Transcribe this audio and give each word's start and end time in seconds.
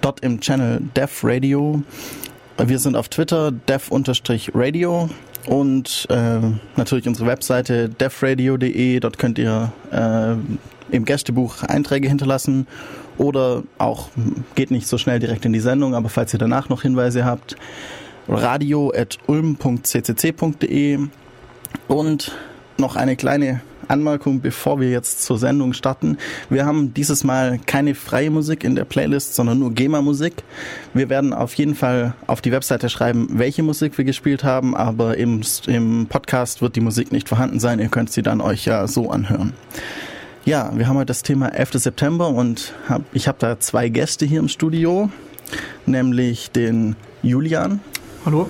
dort 0.00 0.20
im 0.20 0.40
Channel 0.40 0.80
Def 0.96 1.20
Radio. 1.22 1.82
Wir 2.56 2.78
sind 2.78 2.96
auf 2.96 3.10
Twitter 3.10 3.52
def-radio 3.52 5.10
und 5.44 6.06
äh, 6.08 6.38
natürlich 6.76 7.06
unsere 7.06 7.28
Webseite 7.28 7.90
defradio.de. 7.90 9.00
Dort 9.00 9.18
könnt 9.18 9.38
ihr 9.38 9.70
äh, 9.92 10.36
im 10.96 11.04
Gästebuch 11.04 11.62
Einträge 11.62 12.08
hinterlassen 12.08 12.66
oder 13.18 13.64
auch 13.76 14.08
geht 14.54 14.70
nicht 14.70 14.86
so 14.86 14.96
schnell 14.96 15.18
direkt 15.18 15.44
in 15.44 15.52
die 15.52 15.60
Sendung, 15.60 15.94
aber 15.94 16.08
falls 16.08 16.32
ihr 16.32 16.38
danach 16.38 16.70
noch 16.70 16.80
Hinweise 16.80 17.26
habt, 17.26 17.54
radio.ulm.ccc.de 18.28 21.00
und 21.86 22.32
noch 22.78 22.96
eine 22.96 23.16
kleine 23.16 23.60
Anmerkung, 23.88 24.40
bevor 24.40 24.80
wir 24.80 24.90
jetzt 24.90 25.22
zur 25.24 25.38
Sendung 25.38 25.72
starten. 25.72 26.18
Wir 26.50 26.66
haben 26.66 26.92
dieses 26.94 27.24
Mal 27.24 27.60
keine 27.66 27.94
freie 27.94 28.30
Musik 28.30 28.64
in 28.64 28.74
der 28.74 28.84
Playlist, 28.84 29.34
sondern 29.34 29.58
nur 29.58 29.72
GEMA-Musik. 29.72 30.42
Wir 30.94 31.08
werden 31.08 31.32
auf 31.32 31.54
jeden 31.54 31.74
Fall 31.74 32.14
auf 32.26 32.40
die 32.40 32.52
Webseite 32.52 32.88
schreiben, 32.88 33.28
welche 33.32 33.62
Musik 33.62 33.96
wir 33.98 34.04
gespielt 34.04 34.44
haben, 34.44 34.76
aber 34.76 35.16
im, 35.16 35.42
im 35.66 36.06
Podcast 36.08 36.62
wird 36.62 36.76
die 36.76 36.80
Musik 36.80 37.12
nicht 37.12 37.28
vorhanden 37.28 37.60
sein. 37.60 37.78
Ihr 37.78 37.88
könnt 37.88 38.10
sie 38.10 38.22
dann 38.22 38.40
euch 38.40 38.64
ja 38.64 38.86
so 38.86 39.10
anhören. 39.10 39.52
Ja, 40.44 40.70
wir 40.76 40.86
haben 40.86 40.96
heute 40.96 41.06
das 41.06 41.22
Thema 41.22 41.48
11. 41.48 41.72
September 41.74 42.28
und 42.28 42.72
hab, 42.88 43.02
ich 43.12 43.26
habe 43.26 43.38
da 43.40 43.58
zwei 43.58 43.88
Gäste 43.88 44.26
hier 44.26 44.38
im 44.38 44.48
Studio, 44.48 45.10
nämlich 45.86 46.50
den 46.50 46.94
Julian. 47.22 47.80
Hallo. 48.24 48.48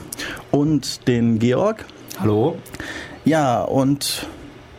Und 0.51 1.08
den 1.08 1.39
Georg. 1.39 1.84
Hallo. 2.19 2.56
Ja, 3.27 3.61
und 3.63 4.25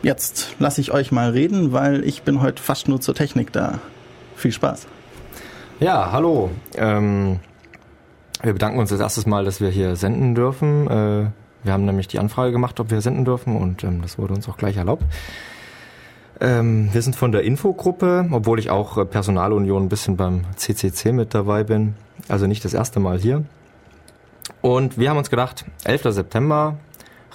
jetzt 0.03 0.55
lasse 0.57 0.79
ich 0.79 0.93
euch 0.93 1.11
mal 1.11 1.31
reden, 1.31 1.73
weil 1.73 2.05
ich 2.05 2.23
bin 2.23 2.41
heute 2.41 2.63
fast 2.63 2.87
nur 2.87 3.01
zur 3.01 3.13
Technik 3.13 3.51
da. 3.51 3.79
Viel 4.37 4.53
Spaß. 4.53 4.87
Ja, 5.81 6.13
hallo. 6.13 6.49
Ähm, 6.75 7.41
wir 8.41 8.53
bedanken 8.53 8.79
uns 8.79 8.89
das 8.89 9.01
erste 9.01 9.27
Mal, 9.27 9.43
dass 9.43 9.59
wir 9.59 9.67
hier 9.67 9.97
senden 9.97 10.33
dürfen. 10.33 10.87
Äh, 10.87 11.25
wir 11.63 11.73
haben 11.73 11.83
nämlich 11.83 12.07
die 12.07 12.19
Anfrage 12.19 12.53
gemacht, 12.53 12.79
ob 12.79 12.89
wir 12.89 13.01
senden 13.01 13.25
dürfen 13.25 13.57
und 13.57 13.83
ähm, 13.83 14.01
das 14.01 14.17
wurde 14.17 14.33
uns 14.33 14.47
auch 14.47 14.55
gleich 14.55 14.77
erlaubt. 14.77 15.03
Ähm, 16.39 16.87
wir 16.93 17.01
sind 17.01 17.17
von 17.17 17.33
der 17.33 17.41
Infogruppe, 17.41 18.29
obwohl 18.31 18.59
ich 18.59 18.69
auch 18.69 18.97
äh, 18.97 19.03
Personalunion 19.03 19.83
ein 19.83 19.89
bisschen 19.89 20.15
beim 20.15 20.45
CCC 20.55 21.11
mit 21.11 21.33
dabei 21.33 21.65
bin. 21.65 21.95
Also 22.29 22.47
nicht 22.47 22.63
das 22.63 22.73
erste 22.73 23.01
Mal 23.01 23.19
hier. 23.19 23.43
Und 24.61 24.97
wir 24.97 25.09
haben 25.09 25.17
uns 25.17 25.29
gedacht, 25.29 25.65
11. 25.83 26.13
September, 26.13 26.77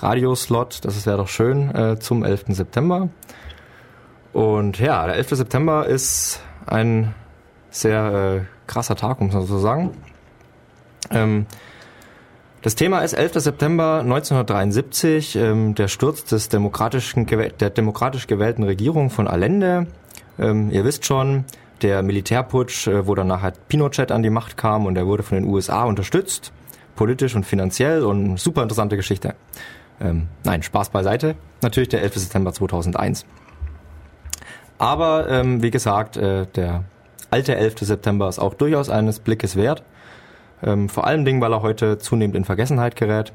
Radioslot, 0.03 0.85
das 0.85 1.07
wäre 1.07 1.17
doch 1.17 1.29
schön, 1.29 1.75
äh, 1.75 1.99
zum 1.99 2.25
11. 2.25 2.47
September. 2.49 3.09
Und 4.33 4.79
ja, 4.79 5.07
der 5.07 5.17
11. 5.17 5.31
September 5.31 5.87
ist 5.87 6.41
ein 6.67 7.15
sehr 7.71 8.45
äh, 8.45 8.67
krasser 8.67 8.97
Tag, 8.97 9.21
um 9.21 9.29
es 9.29 9.35
so 9.35 9.45
zu 9.45 9.59
sagen. 9.59 9.91
Ähm, 11.11 11.47
das 12.63 12.75
Thema 12.75 13.01
ist 13.01 13.13
11. 13.15 13.35
September 13.35 14.01
1973, 14.01 15.37
ähm, 15.37 15.75
der 15.75 15.89
Sturz 15.89 16.25
des 16.25 16.49
demokratischen, 16.49 17.27
der 17.27 17.71
demokratisch 17.71 18.27
gewählten 18.27 18.63
Regierung 18.63 19.11
von 19.11 19.27
Allende. 19.27 19.87
Ähm, 20.39 20.71
ihr 20.71 20.85
wisst 20.85 21.05
schon, 21.05 21.45
der 21.83 22.03
Militärputsch, 22.03 22.87
äh, 22.87 23.07
wo 23.07 23.15
dann 23.15 23.27
nachher 23.27 23.53
Pinochet 23.69 24.13
an 24.13 24.23
die 24.23 24.31
Macht 24.31 24.57
kam 24.57 24.87
und 24.87 24.97
er 24.97 25.07
wurde 25.07 25.23
von 25.23 25.39
den 25.39 25.47
USA 25.47 25.85
unterstützt, 25.85 26.53
politisch 26.95 27.35
und 27.35 27.45
finanziell 27.45 28.05
und 28.05 28.39
super 28.39 28.63
interessante 28.63 28.97
Geschichte. 28.97 29.35
Ähm, 30.03 30.29
nein, 30.45 30.63
Spaß 30.63 30.91
beiseite. 30.91 31.37
Natürlich 31.63 31.89
der 31.89 32.03
11. 32.03 32.17
September 32.17 32.53
2001. 32.53 33.25
Aber 34.79 35.29
ähm, 35.31 35.63
wie 35.63 35.71
gesagt, 35.71 36.17
äh, 36.17 36.47
der 36.47 36.85
alte 37.31 37.55
11. 37.55 37.81
September 37.81 38.29
ist 38.29 38.41
auch 38.41 38.55
durchaus 38.55 38.91
eines 38.91 39.21
Blickes 39.21 39.55
wert. 39.55 39.85
Ähm, 40.63 40.89
vor 40.89 41.07
allem 41.07 41.25
Dingen, 41.25 41.41
weil 41.41 41.53
er 41.53 41.63
heute 41.63 41.99
zunehmend 41.99 42.37
in 42.37 42.45
Vergessenheit 42.45 42.97
gerät 42.97 43.33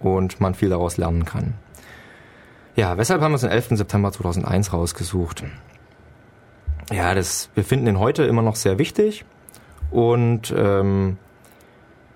und 0.00 0.40
man 0.40 0.54
viel 0.54 0.68
daraus 0.68 0.96
lernen 0.96 1.24
kann. 1.24 1.54
Ja, 2.74 2.96
weshalb 2.96 3.20
haben 3.20 3.32
wir 3.32 3.36
es 3.36 3.42
den 3.42 3.50
11. 3.50 3.68
September 3.72 4.10
2001 4.10 4.72
rausgesucht? 4.72 5.44
Ja, 6.90 7.14
das, 7.14 7.50
wir 7.54 7.64
finden 7.64 7.86
ihn 7.86 7.98
heute 7.98 8.24
immer 8.24 8.42
noch 8.42 8.56
sehr 8.56 8.78
wichtig 8.78 9.24
und 9.90 10.52
ähm, 10.56 11.18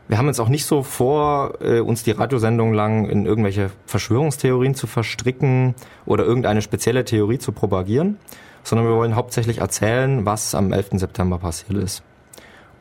wir 0.08 0.18
haben 0.18 0.26
jetzt 0.26 0.40
auch 0.40 0.48
nicht 0.48 0.66
so 0.66 0.82
vor, 0.82 1.54
äh, 1.60 1.80
uns 1.80 2.04
die 2.04 2.12
Radiosendung 2.12 2.72
lang 2.72 3.08
in 3.08 3.26
irgendwelche 3.26 3.70
Verschwörungstheorien 3.86 4.74
zu 4.74 4.86
verstricken 4.86 5.74
oder 6.04 6.24
irgendeine 6.24 6.62
spezielle 6.62 7.04
Theorie 7.04 7.38
zu 7.38 7.52
propagieren, 7.52 8.18
sondern 8.62 8.86
wir 8.86 8.94
wollen 8.94 9.16
hauptsächlich 9.16 9.58
erzählen, 9.58 10.24
was 10.24 10.54
am 10.54 10.72
11. 10.72 10.98
September 10.98 11.38
passiert 11.38 11.82
ist 11.82 12.02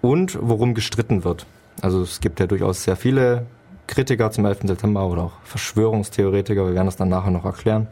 und 0.01 0.37
worum 0.39 0.73
gestritten 0.75 1.23
wird. 1.23 1.45
Also 1.81 2.01
es 2.01 2.21
gibt 2.21 2.39
ja 2.39 2.47
durchaus 2.47 2.83
sehr 2.83 2.95
viele 2.95 3.45
Kritiker 3.87 4.31
zum 4.31 4.45
11. 4.45 4.61
September 4.63 5.05
oder 5.07 5.23
auch 5.23 5.33
Verschwörungstheoretiker, 5.43 6.65
wir 6.65 6.73
werden 6.73 6.87
das 6.87 6.95
dann 6.95 7.09
nachher 7.09 7.31
noch 7.31 7.45
erklären. 7.45 7.87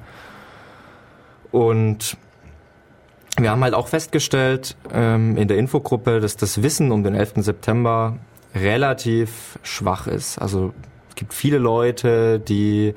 Und 1.52 2.18
wir 3.38 3.50
haben 3.52 3.64
halt 3.64 3.74
auch 3.74 3.88
festgestellt 3.88 4.76
ähm, 4.92 5.38
in 5.38 5.48
der 5.48 5.58
Infogruppe, 5.58 6.20
dass 6.20 6.38
das 6.38 6.62
Wissen 6.62 6.92
um 6.92 7.04
den 7.04 7.16
11. 7.16 7.34
September 7.38 8.18
relativ 8.56 9.60
schwach 9.64 10.08
ist. 10.08 10.38
Also 10.38 10.74
es 11.10 11.16
gibt 11.16 11.34
viele 11.34 11.58
Leute, 11.58 12.40
die 12.40 12.96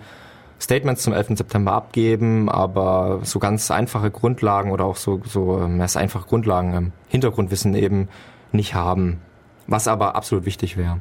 Statements 0.61 1.03
zum 1.03 1.13
11. 1.13 1.37
September 1.37 1.73
abgeben, 1.73 2.49
aber 2.49 3.21
so 3.23 3.39
ganz 3.39 3.71
einfache 3.71 4.11
Grundlagen 4.11 4.71
oder 4.71 4.85
auch 4.85 4.97
so, 4.97 5.21
so 5.25 5.61
ähm, 5.61 5.79
das 5.79 5.97
einfache 5.97 6.27
Grundlagen, 6.27 6.93
Hintergrundwissen 7.09 7.75
eben 7.75 8.09
nicht 8.53 8.75
haben. 8.75 9.21
Was 9.67 9.89
aber 9.89 10.17
absolut 10.17 10.47
wichtig 10.47 10.77
wäre. 10.77 11.01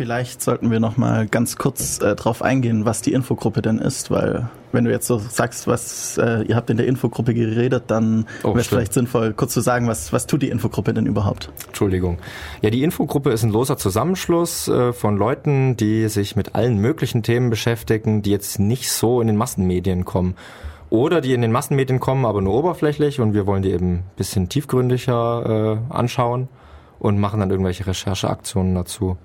Vielleicht 0.00 0.40
sollten 0.40 0.70
wir 0.70 0.80
noch 0.80 0.96
mal 0.96 1.26
ganz 1.26 1.56
kurz 1.56 2.00
äh, 2.00 2.16
drauf 2.16 2.40
eingehen, 2.40 2.86
was 2.86 3.02
die 3.02 3.12
Infogruppe 3.12 3.60
denn 3.60 3.78
ist, 3.78 4.10
weil 4.10 4.48
wenn 4.72 4.86
du 4.86 4.90
jetzt 4.90 5.06
so 5.06 5.18
sagst, 5.18 5.66
was 5.66 6.16
äh, 6.16 6.40
ihr 6.44 6.56
habt 6.56 6.70
in 6.70 6.78
der 6.78 6.86
Infogruppe 6.86 7.34
geredet, 7.34 7.84
dann 7.88 8.24
oh, 8.42 8.48
wäre 8.48 8.60
es 8.60 8.68
vielleicht 8.68 8.94
sinnvoll, 8.94 9.34
kurz 9.34 9.52
zu 9.52 9.60
sagen, 9.60 9.88
was 9.88 10.10
was 10.10 10.26
tut 10.26 10.40
die 10.40 10.48
Infogruppe 10.48 10.94
denn 10.94 11.04
überhaupt? 11.04 11.50
Entschuldigung. 11.66 12.16
Ja, 12.62 12.70
die 12.70 12.82
Infogruppe 12.82 13.28
ist 13.30 13.42
ein 13.42 13.50
loser 13.50 13.76
Zusammenschluss 13.76 14.68
äh, 14.68 14.94
von 14.94 15.18
Leuten, 15.18 15.76
die 15.76 16.08
sich 16.08 16.34
mit 16.34 16.54
allen 16.54 16.78
möglichen 16.78 17.22
Themen 17.22 17.50
beschäftigen, 17.50 18.22
die 18.22 18.30
jetzt 18.30 18.58
nicht 18.58 18.90
so 18.90 19.20
in 19.20 19.26
den 19.26 19.36
Massenmedien 19.36 20.06
kommen 20.06 20.34
oder 20.88 21.20
die 21.20 21.34
in 21.34 21.42
den 21.42 21.52
Massenmedien 21.52 22.00
kommen, 22.00 22.24
aber 22.24 22.40
nur 22.40 22.54
oberflächlich 22.54 23.20
und 23.20 23.34
wir 23.34 23.46
wollen 23.46 23.62
die 23.62 23.72
eben 23.72 23.96
ein 23.96 24.04
bisschen 24.16 24.48
tiefgründiger 24.48 25.78
äh, 25.90 25.92
anschauen 25.92 26.48
und 27.00 27.18
machen 27.18 27.40
dann 27.40 27.50
irgendwelche 27.50 27.86
Rechercheaktionen 27.86 28.74
dazu. 28.74 29.18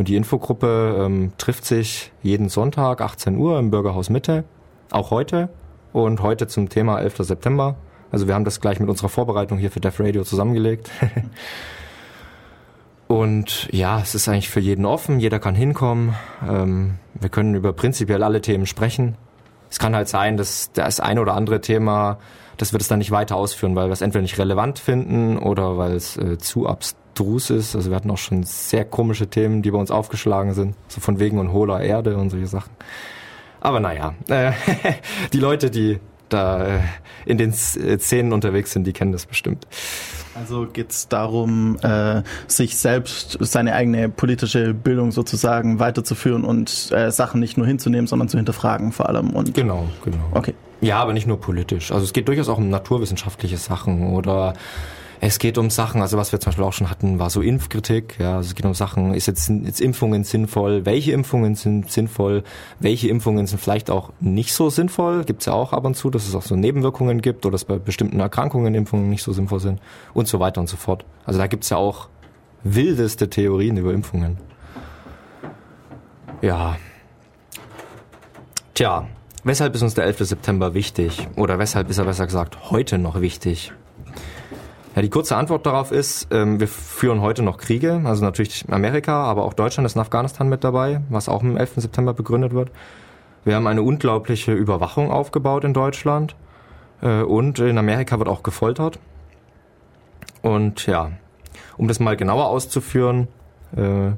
Und 0.00 0.08
die 0.08 0.16
Infogruppe 0.16 0.96
ähm, 0.98 1.32
trifft 1.36 1.66
sich 1.66 2.10
jeden 2.22 2.48
Sonntag 2.48 3.02
18 3.02 3.36
Uhr 3.36 3.58
im 3.58 3.70
Bürgerhaus 3.70 4.08
Mitte, 4.08 4.44
auch 4.90 5.10
heute 5.10 5.50
und 5.92 6.22
heute 6.22 6.46
zum 6.46 6.70
Thema 6.70 7.00
11. 7.00 7.18
September. 7.18 7.76
Also 8.10 8.26
wir 8.26 8.32
haben 8.32 8.46
das 8.46 8.62
gleich 8.62 8.80
mit 8.80 8.88
unserer 8.88 9.10
Vorbereitung 9.10 9.58
hier 9.58 9.70
für 9.70 9.80
Def 9.80 10.00
Radio 10.00 10.24
zusammengelegt. 10.24 10.90
und 13.08 13.68
ja, 13.72 14.00
es 14.00 14.14
ist 14.14 14.26
eigentlich 14.26 14.48
für 14.48 14.60
jeden 14.60 14.86
offen, 14.86 15.20
jeder 15.20 15.38
kann 15.38 15.54
hinkommen. 15.54 16.14
Ähm, 16.48 16.94
wir 17.12 17.28
können 17.28 17.54
über 17.54 17.74
prinzipiell 17.74 18.22
alle 18.22 18.40
Themen 18.40 18.64
sprechen. 18.64 19.18
Es 19.68 19.78
kann 19.78 19.94
halt 19.94 20.08
sein, 20.08 20.38
dass 20.38 20.72
das 20.72 21.00
ein 21.00 21.18
oder 21.18 21.34
andere 21.34 21.60
Thema, 21.60 22.16
das 22.56 22.72
wird 22.72 22.82
es 22.82 22.88
dann 22.88 22.98
nicht 22.98 23.10
weiter 23.10 23.36
ausführen, 23.36 23.74
weil 23.76 23.88
wir 23.88 23.92
es 23.92 24.00
entweder 24.00 24.22
nicht 24.22 24.38
relevant 24.38 24.78
finden 24.78 25.38
oder 25.38 25.78
weil 25.78 25.92
es 25.92 26.16
äh, 26.16 26.38
zu 26.38 26.66
abstrus 26.66 27.50
ist. 27.50 27.74
Also 27.74 27.90
wir 27.90 27.96
hatten 27.96 28.10
auch 28.10 28.18
schon 28.18 28.42
sehr 28.42 28.84
komische 28.84 29.28
Themen, 29.28 29.62
die 29.62 29.70
bei 29.70 29.78
uns 29.78 29.90
aufgeschlagen 29.90 30.54
sind. 30.54 30.74
So 30.88 31.00
von 31.00 31.18
wegen 31.18 31.38
und 31.38 31.52
hohler 31.52 31.80
Erde 31.80 32.16
und 32.16 32.30
solche 32.30 32.46
Sachen. 32.46 32.70
Aber 33.60 33.80
naja, 33.80 34.14
äh, 34.28 34.52
die 35.32 35.38
Leute, 35.38 35.70
die, 35.70 36.00
da 36.28 36.76
äh, 36.76 36.80
in 37.26 37.38
den 37.38 37.52
Szenen 37.52 38.32
unterwegs 38.32 38.72
sind, 38.72 38.86
die 38.86 38.92
kennen 38.92 39.12
das 39.12 39.26
bestimmt. 39.26 39.66
Also 40.34 40.66
geht 40.66 40.90
es 40.90 41.08
darum, 41.08 41.76
äh, 41.82 42.22
sich 42.46 42.78
selbst, 42.78 43.36
seine 43.40 43.74
eigene 43.74 44.08
politische 44.08 44.72
Bildung 44.74 45.10
sozusagen 45.10 45.80
weiterzuführen 45.80 46.44
und 46.44 46.90
äh, 46.92 47.10
Sachen 47.10 47.40
nicht 47.40 47.58
nur 47.58 47.66
hinzunehmen, 47.66 48.06
sondern 48.06 48.28
zu 48.28 48.36
hinterfragen 48.36 48.92
vor 48.92 49.08
allem. 49.08 49.30
Und 49.30 49.54
genau, 49.54 49.88
genau. 50.04 50.18
Okay. 50.32 50.54
Ja, 50.80 51.00
aber 51.00 51.12
nicht 51.12 51.26
nur 51.26 51.40
politisch. 51.40 51.92
Also 51.92 52.04
es 52.04 52.12
geht 52.12 52.28
durchaus 52.28 52.48
auch 52.48 52.58
um 52.58 52.70
naturwissenschaftliche 52.70 53.58
Sachen 53.58 54.14
oder 54.14 54.54
es 55.22 55.38
geht 55.38 55.58
um 55.58 55.68
Sachen, 55.68 56.00
also 56.00 56.16
was 56.16 56.32
wir 56.32 56.40
zum 56.40 56.50
Beispiel 56.50 56.64
auch 56.64 56.72
schon 56.72 56.88
hatten, 56.88 57.18
war 57.18 57.28
so 57.28 57.42
Impfkritik. 57.42 58.16
Ja, 58.18 58.36
also 58.36 58.48
es 58.48 58.54
geht 58.54 58.64
um 58.64 58.72
Sachen, 58.72 59.12
ist 59.12 59.26
jetzt, 59.26 59.50
jetzt 59.50 59.82
Impfungen 59.82 60.24
sinnvoll? 60.24 60.86
Welche 60.86 61.12
Impfungen 61.12 61.56
sind 61.56 61.90
sinnvoll? 61.90 62.42
Welche 62.78 63.08
Impfungen 63.08 63.46
sind 63.46 63.58
vielleicht 63.58 63.90
auch 63.90 64.12
nicht 64.20 64.54
so 64.54 64.70
sinnvoll? 64.70 65.24
Gibt's 65.24 65.44
ja 65.44 65.52
auch 65.52 65.74
ab 65.74 65.84
und 65.84 65.94
zu, 65.94 66.08
dass 66.08 66.26
es 66.26 66.34
auch 66.34 66.42
so 66.42 66.56
Nebenwirkungen 66.56 67.20
gibt 67.20 67.44
oder 67.44 67.52
dass 67.52 67.66
bei 67.66 67.78
bestimmten 67.78 68.18
Erkrankungen 68.18 68.74
Impfungen 68.74 69.10
nicht 69.10 69.22
so 69.22 69.34
sinnvoll 69.34 69.60
sind 69.60 69.80
und 70.14 70.26
so 70.26 70.40
weiter 70.40 70.62
und 70.62 70.70
so 70.70 70.78
fort. 70.78 71.04
Also 71.26 71.38
da 71.38 71.46
gibt's 71.48 71.68
ja 71.68 71.76
auch 71.76 72.08
wildeste 72.64 73.28
Theorien 73.28 73.76
über 73.76 73.92
Impfungen. 73.92 74.38
Ja. 76.40 76.78
Tja, 78.72 79.06
weshalb 79.44 79.74
ist 79.74 79.82
uns 79.82 79.94
der 79.94 80.04
11. 80.04 80.18
September 80.20 80.74
wichtig? 80.74 81.28
Oder 81.36 81.58
weshalb 81.58 81.90
ist 81.90 81.98
er 81.98 82.04
besser 82.04 82.26
gesagt 82.26 82.70
heute 82.70 82.98
noch 82.98 83.20
wichtig? 83.20 83.72
Ja, 84.96 85.02
die 85.02 85.10
kurze 85.10 85.36
Antwort 85.36 85.66
darauf 85.66 85.92
ist, 85.92 86.28
ähm, 86.32 86.58
wir 86.58 86.66
führen 86.66 87.20
heute 87.20 87.42
noch 87.42 87.58
Kriege, 87.58 88.02
also 88.04 88.24
natürlich 88.24 88.64
Amerika, 88.70 89.24
aber 89.24 89.44
auch 89.44 89.54
Deutschland 89.54 89.86
ist 89.86 89.94
in 89.94 90.00
Afghanistan 90.00 90.48
mit 90.48 90.64
dabei, 90.64 91.00
was 91.08 91.28
auch 91.28 91.42
am 91.42 91.56
11. 91.56 91.74
September 91.76 92.12
begründet 92.12 92.52
wird. 92.52 92.70
Wir 93.44 93.54
haben 93.54 93.68
eine 93.68 93.82
unglaubliche 93.82 94.52
Überwachung 94.52 95.10
aufgebaut 95.10 95.64
in 95.64 95.74
Deutschland 95.74 96.34
äh, 97.02 97.22
und 97.22 97.60
in 97.60 97.78
Amerika 97.78 98.18
wird 98.18 98.28
auch 98.28 98.42
gefoltert. 98.42 98.98
Und 100.42 100.86
ja, 100.86 101.12
um 101.76 101.86
das 101.86 102.00
mal 102.00 102.16
genauer 102.16 102.48
auszuführen, 102.48 103.28
äh, 103.76 104.10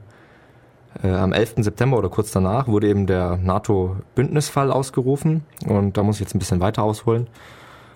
am 1.02 1.32
11. 1.32 1.54
September 1.58 1.98
oder 1.98 2.08
kurz 2.08 2.32
danach 2.32 2.68
wurde 2.68 2.88
eben 2.88 3.06
der 3.06 3.38
NATO-Bündnisfall 3.38 4.70
ausgerufen 4.70 5.44
und 5.66 5.96
da 5.96 6.02
muss 6.02 6.16
ich 6.16 6.20
jetzt 6.20 6.34
ein 6.34 6.38
bisschen 6.38 6.60
weiter 6.60 6.82
ausholen. 6.82 7.28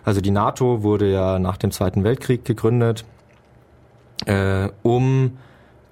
Also 0.04 0.20
die 0.20 0.30
NATO 0.30 0.82
wurde 0.82 1.10
ja 1.10 1.38
nach 1.38 1.56
dem 1.56 1.72
Zweiten 1.72 2.04
Weltkrieg 2.04 2.44
gegründet, 2.44 3.04
äh, 4.24 4.68
um 4.82 5.36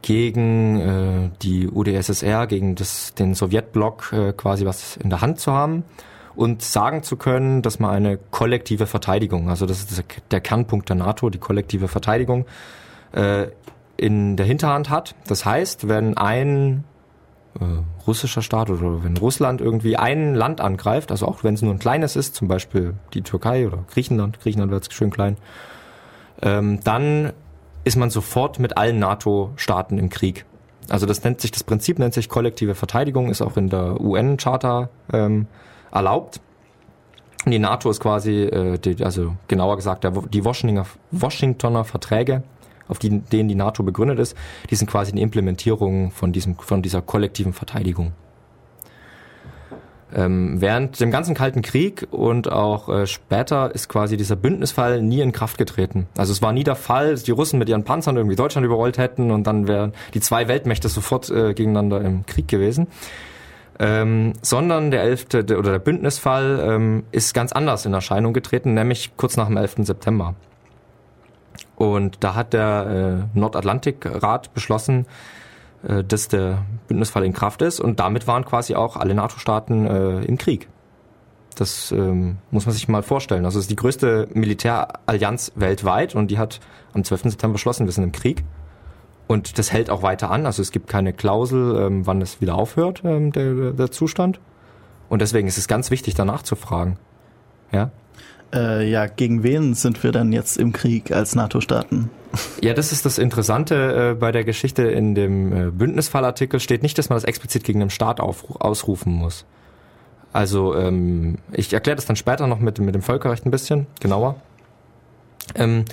gegen 0.02 0.80
äh, 0.80 1.30
die 1.42 1.68
UdSSR, 1.68 2.46
gegen 2.46 2.74
das, 2.74 3.14
den 3.14 3.34
Sowjetblock 3.34 4.12
äh, 4.12 4.32
quasi 4.32 4.66
was 4.66 4.96
in 4.98 5.10
der 5.10 5.20
Hand 5.20 5.40
zu 5.40 5.52
haben 5.52 5.82
und 6.36 6.62
sagen 6.62 7.02
zu 7.02 7.16
können, 7.16 7.62
dass 7.62 7.78
man 7.78 7.90
eine 7.90 8.18
kollektive 8.30 8.86
Verteidigung, 8.86 9.48
also 9.48 9.66
das 9.66 9.82
ist 9.82 10.04
der 10.30 10.40
Kernpunkt 10.40 10.88
der 10.88 10.96
NATO, 10.96 11.30
die 11.30 11.38
kollektive 11.38 11.88
Verteidigung, 11.88 12.44
äh, 13.12 13.46
in 13.96 14.36
der 14.36 14.46
Hinterhand 14.46 14.90
hat. 14.90 15.14
Das 15.26 15.44
heißt, 15.44 15.88
wenn 15.88 16.16
ein 16.16 16.84
äh, 17.60 17.64
russischer 18.06 18.42
Staat 18.42 18.70
oder 18.70 19.04
wenn 19.04 19.16
Russland 19.16 19.60
irgendwie 19.60 19.96
ein 19.96 20.34
Land 20.34 20.60
angreift, 20.60 21.10
also 21.10 21.26
auch 21.26 21.44
wenn 21.44 21.54
es 21.54 21.62
nur 21.62 21.72
ein 21.72 21.78
kleines 21.78 22.16
ist, 22.16 22.34
zum 22.34 22.48
Beispiel 22.48 22.94
die 23.12 23.22
Türkei 23.22 23.66
oder 23.66 23.84
Griechenland, 23.92 24.40
Griechenland 24.40 24.72
wird 24.72 24.92
schön 24.92 25.10
klein, 25.10 25.36
ähm, 26.42 26.80
dann 26.82 27.32
ist 27.84 27.96
man 27.96 28.10
sofort 28.10 28.58
mit 28.58 28.76
allen 28.76 28.98
NATO-Staaten 28.98 29.98
im 29.98 30.08
Krieg. 30.08 30.44
Also 30.88 31.06
das 31.06 31.22
nennt 31.24 31.40
sich, 31.40 31.50
das 31.50 31.64
Prinzip 31.64 31.98
nennt 31.98 32.14
sich 32.14 32.28
kollektive 32.28 32.74
Verteidigung, 32.74 33.30
ist 33.30 33.42
auch 33.42 33.56
in 33.56 33.70
der 33.70 34.00
UN-Charta 34.00 34.90
ähm, 35.12 35.46
erlaubt. 35.92 36.40
Die 37.46 37.58
NATO 37.58 37.90
ist 37.90 38.00
quasi, 38.00 38.42
äh, 38.42 38.78
die, 38.78 39.04
also 39.04 39.36
genauer 39.48 39.76
gesagt, 39.76 40.04
der, 40.04 40.12
die 40.12 40.44
Washingtoner, 40.44 40.86
Washingtoner 41.10 41.84
Verträge 41.84 42.42
auf 42.94 43.00
die, 43.00 43.18
denen 43.20 43.48
die 43.48 43.56
NATO 43.56 43.82
begründet 43.82 44.20
ist, 44.20 44.36
die 44.70 44.76
sind 44.76 44.88
quasi 44.88 45.10
eine 45.10 45.20
Implementierung 45.20 46.12
von, 46.12 46.32
diesem, 46.32 46.56
von 46.56 46.80
dieser 46.80 47.02
kollektiven 47.02 47.52
Verteidigung. 47.52 48.12
Ähm, 50.14 50.60
während 50.60 51.00
dem 51.00 51.10
ganzen 51.10 51.34
Kalten 51.34 51.60
Krieg 51.60 52.06
und 52.12 52.50
auch 52.50 52.88
äh, 52.88 53.06
später 53.06 53.74
ist 53.74 53.88
quasi 53.88 54.16
dieser 54.16 54.36
Bündnisfall 54.36 55.02
nie 55.02 55.20
in 55.20 55.32
Kraft 55.32 55.58
getreten. 55.58 56.06
Also 56.16 56.30
es 56.30 56.40
war 56.40 56.52
nie 56.52 56.62
der 56.62 56.76
Fall, 56.76 57.10
dass 57.10 57.24
die 57.24 57.32
Russen 57.32 57.58
mit 57.58 57.68
ihren 57.68 57.82
Panzern 57.82 58.16
irgendwie 58.16 58.36
Deutschland 58.36 58.64
überrollt 58.64 58.96
hätten 58.96 59.32
und 59.32 59.44
dann 59.48 59.66
wären 59.66 59.92
die 60.12 60.20
zwei 60.20 60.46
Weltmächte 60.46 60.88
sofort 60.88 61.30
äh, 61.30 61.52
gegeneinander 61.52 62.00
im 62.00 62.24
Krieg 62.26 62.46
gewesen. 62.46 62.86
Ähm, 63.80 64.34
sondern 64.40 64.92
der 64.92 65.02
11. 65.02 65.26
oder 65.34 65.72
der 65.72 65.78
Bündnisfall 65.80 66.64
ähm, 66.64 67.02
ist 67.10 67.34
ganz 67.34 67.50
anders 67.50 67.84
in 67.84 67.92
Erscheinung 67.92 68.32
getreten, 68.32 68.74
nämlich 68.74 69.16
kurz 69.16 69.36
nach 69.36 69.48
dem 69.48 69.56
11. 69.56 69.78
September. 69.78 70.36
Und 71.76 72.22
da 72.22 72.34
hat 72.34 72.52
der 72.52 73.26
äh, 73.34 73.38
Nordatlantikrat 73.38 74.54
beschlossen, 74.54 75.06
äh, 75.86 76.04
dass 76.04 76.28
der 76.28 76.64
Bündnisfall 76.88 77.24
in 77.24 77.32
Kraft 77.32 77.62
ist. 77.62 77.80
Und 77.80 78.00
damit 78.00 78.26
waren 78.26 78.44
quasi 78.44 78.74
auch 78.74 78.96
alle 78.96 79.14
NATO-Staaten 79.14 79.86
äh, 79.86 80.24
im 80.24 80.38
Krieg. 80.38 80.68
Das 81.56 81.92
ähm, 81.92 82.38
muss 82.50 82.66
man 82.66 82.74
sich 82.74 82.88
mal 82.88 83.02
vorstellen. 83.02 83.44
Also 83.44 83.58
es 83.58 83.64
ist 83.64 83.70
die 83.70 83.76
größte 83.76 84.28
Militärallianz 84.34 85.52
weltweit 85.54 86.14
und 86.14 86.30
die 86.30 86.38
hat 86.38 86.60
am 86.94 87.04
12. 87.04 87.22
September 87.24 87.54
beschlossen, 87.54 87.86
wir 87.86 87.92
sind 87.92 88.04
im 88.04 88.12
Krieg. 88.12 88.44
Und 89.26 89.58
das 89.58 89.72
hält 89.72 89.88
auch 89.88 90.02
weiter 90.02 90.30
an. 90.30 90.46
Also 90.46 90.62
es 90.62 90.70
gibt 90.70 90.88
keine 90.88 91.12
Klausel, 91.12 91.76
ähm, 91.80 92.06
wann 92.06 92.20
es 92.20 92.40
wieder 92.40 92.56
aufhört, 92.56 93.02
ähm, 93.04 93.32
der, 93.32 93.72
der 93.72 93.90
Zustand. 93.90 94.40
Und 95.08 95.22
deswegen 95.22 95.48
ist 95.48 95.58
es 95.58 95.68
ganz 95.68 95.90
wichtig, 95.90 96.14
danach 96.14 96.42
zu 96.42 96.56
fragen. 96.56 96.98
Ja, 97.72 97.90
äh, 98.54 98.88
ja, 98.88 99.06
gegen 99.06 99.42
wen 99.42 99.74
sind 99.74 100.02
wir 100.02 100.12
dann 100.12 100.32
jetzt 100.32 100.56
im 100.56 100.72
Krieg 100.72 101.10
als 101.10 101.34
NATO-Staaten? 101.34 102.10
Ja, 102.60 102.72
das 102.74 102.92
ist 102.92 103.04
das 103.04 103.18
Interessante 103.18 104.12
äh, 104.12 104.14
bei 104.14 104.32
der 104.32 104.44
Geschichte. 104.44 104.82
In 104.82 105.14
dem 105.14 105.52
äh, 105.52 105.70
Bündnisfallartikel 105.70 106.60
steht 106.60 106.82
nicht, 106.82 106.96
dass 106.98 107.08
man 107.08 107.16
das 107.16 107.24
explizit 107.24 107.64
gegen 107.64 107.80
einen 107.80 107.90
Staat 107.90 108.20
auf, 108.20 108.60
ausrufen 108.60 109.12
muss. 109.12 109.44
Also 110.32 110.74
ähm, 110.74 111.36
ich 111.52 111.72
erkläre 111.72 111.96
das 111.96 112.06
dann 112.06 112.16
später 112.16 112.46
noch 112.46 112.58
mit, 112.58 112.78
mit 112.78 112.94
dem 112.94 113.02
Völkerrecht 113.02 113.46
ein 113.46 113.50
bisschen 113.50 113.86
genauer. 114.00 114.36
Ähm, 115.54 115.84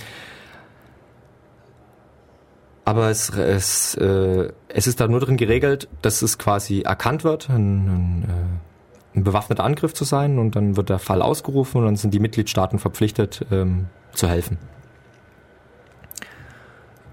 aber 2.85 3.09
es, 3.09 3.29
es, 3.29 3.95
äh, 3.95 4.51
es 4.67 4.87
ist 4.87 4.99
da 4.99 5.07
nur 5.07 5.19
drin 5.19 5.37
geregelt, 5.37 5.87
dass 6.01 6.21
es 6.21 6.37
quasi 6.37 6.81
erkannt 6.81 7.23
wird, 7.23 7.49
ein, 7.49 7.87
ein, 7.87 8.23
äh, 8.23 8.70
ein 9.15 9.23
bewaffneter 9.23 9.63
Angriff 9.63 9.93
zu 9.93 10.03
sein 10.03 10.39
und 10.39 10.55
dann 10.55 10.77
wird 10.77 10.89
der 10.89 10.99
Fall 10.99 11.21
ausgerufen 11.21 11.79
und 11.79 11.85
dann 11.85 11.95
sind 11.95 12.13
die 12.13 12.19
Mitgliedstaaten 12.19 12.79
verpflichtet 12.79 13.45
ähm, 13.51 13.87
zu 14.13 14.27
helfen. 14.27 14.57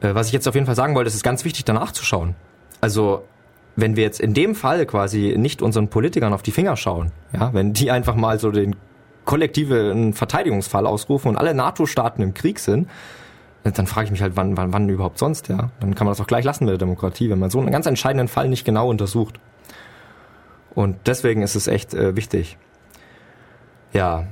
Äh, 0.00 0.14
was 0.14 0.28
ich 0.28 0.32
jetzt 0.32 0.46
auf 0.46 0.54
jeden 0.54 0.66
Fall 0.66 0.76
sagen 0.76 0.94
wollte, 0.94 1.08
es 1.08 1.14
ist 1.14 1.24
ganz 1.24 1.44
wichtig 1.44 1.64
danach 1.64 1.92
zu 1.92 2.04
schauen. 2.04 2.34
Also 2.80 3.24
wenn 3.76 3.96
wir 3.96 4.04
jetzt 4.04 4.20
in 4.20 4.34
dem 4.34 4.54
Fall 4.54 4.86
quasi 4.86 5.34
nicht 5.36 5.62
unseren 5.62 5.88
Politikern 5.88 6.32
auf 6.32 6.42
die 6.42 6.50
Finger 6.50 6.76
schauen, 6.76 7.12
ja, 7.32 7.52
wenn 7.54 7.72
die 7.72 7.90
einfach 7.90 8.16
mal 8.16 8.38
so 8.38 8.50
den 8.50 8.76
kollektiven 9.24 10.14
Verteidigungsfall 10.14 10.86
ausrufen 10.86 11.28
und 11.28 11.36
alle 11.36 11.54
NATO-Staaten 11.54 12.22
im 12.22 12.34
Krieg 12.34 12.58
sind, 12.58 12.88
dann 13.62 13.86
frage 13.86 14.06
ich 14.06 14.10
mich 14.10 14.22
halt, 14.22 14.36
wann, 14.36 14.56
wann, 14.56 14.72
wann 14.72 14.88
überhaupt 14.88 15.18
sonst, 15.18 15.48
ja? 15.48 15.70
Dann 15.80 15.94
kann 15.94 16.06
man 16.06 16.12
das 16.12 16.20
auch 16.20 16.26
gleich 16.26 16.44
lassen 16.44 16.64
mit 16.64 16.72
der 16.72 16.78
Demokratie, 16.78 17.28
wenn 17.28 17.38
man 17.38 17.50
so 17.50 17.60
einen 17.60 17.70
ganz 17.70 17.86
entscheidenden 17.86 18.28
Fall 18.28 18.48
nicht 18.48 18.64
genau 18.64 18.88
untersucht. 18.88 19.38
Und 20.78 21.08
deswegen 21.08 21.42
ist 21.42 21.56
es 21.56 21.66
echt 21.66 21.92
äh, 21.92 22.14
wichtig. 22.14 22.56
Ja, 23.92 24.28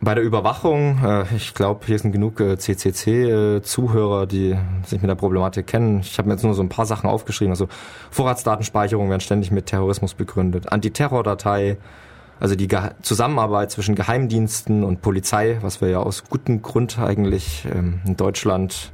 bei 0.00 0.14
der 0.14 0.24
Überwachung, 0.24 1.04
äh, 1.04 1.24
ich 1.36 1.52
glaube, 1.52 1.84
hier 1.84 1.98
sind 1.98 2.12
genug 2.12 2.40
äh, 2.40 2.56
CCC-Zuhörer, 2.56 4.22
äh, 4.22 4.26
die 4.26 4.56
sich 4.86 5.02
mit 5.02 5.10
der 5.10 5.14
Problematik 5.14 5.66
kennen. 5.66 6.00
Ich 6.00 6.16
habe 6.16 6.28
mir 6.28 6.36
jetzt 6.36 6.42
nur 6.42 6.54
so 6.54 6.62
ein 6.62 6.70
paar 6.70 6.86
Sachen 6.86 7.10
aufgeschrieben. 7.10 7.52
Also 7.52 7.68
Vorratsdatenspeicherung 8.10 9.10
werden 9.10 9.20
ständig 9.20 9.50
mit 9.50 9.66
Terrorismus 9.66 10.14
begründet. 10.14 10.72
Antiterrordatei, 10.72 11.76
also 12.40 12.54
die 12.54 12.66
Ge 12.66 12.92
Zusammenarbeit 13.02 13.70
zwischen 13.70 13.94
Geheimdiensten 13.94 14.84
und 14.84 15.02
Polizei, 15.02 15.58
was 15.60 15.82
wir 15.82 15.88
ja 15.88 15.98
aus 15.98 16.24
gutem 16.24 16.62
Grund 16.62 16.98
eigentlich 16.98 17.68
ähm, 17.70 18.00
in 18.06 18.16
Deutschland 18.16 18.90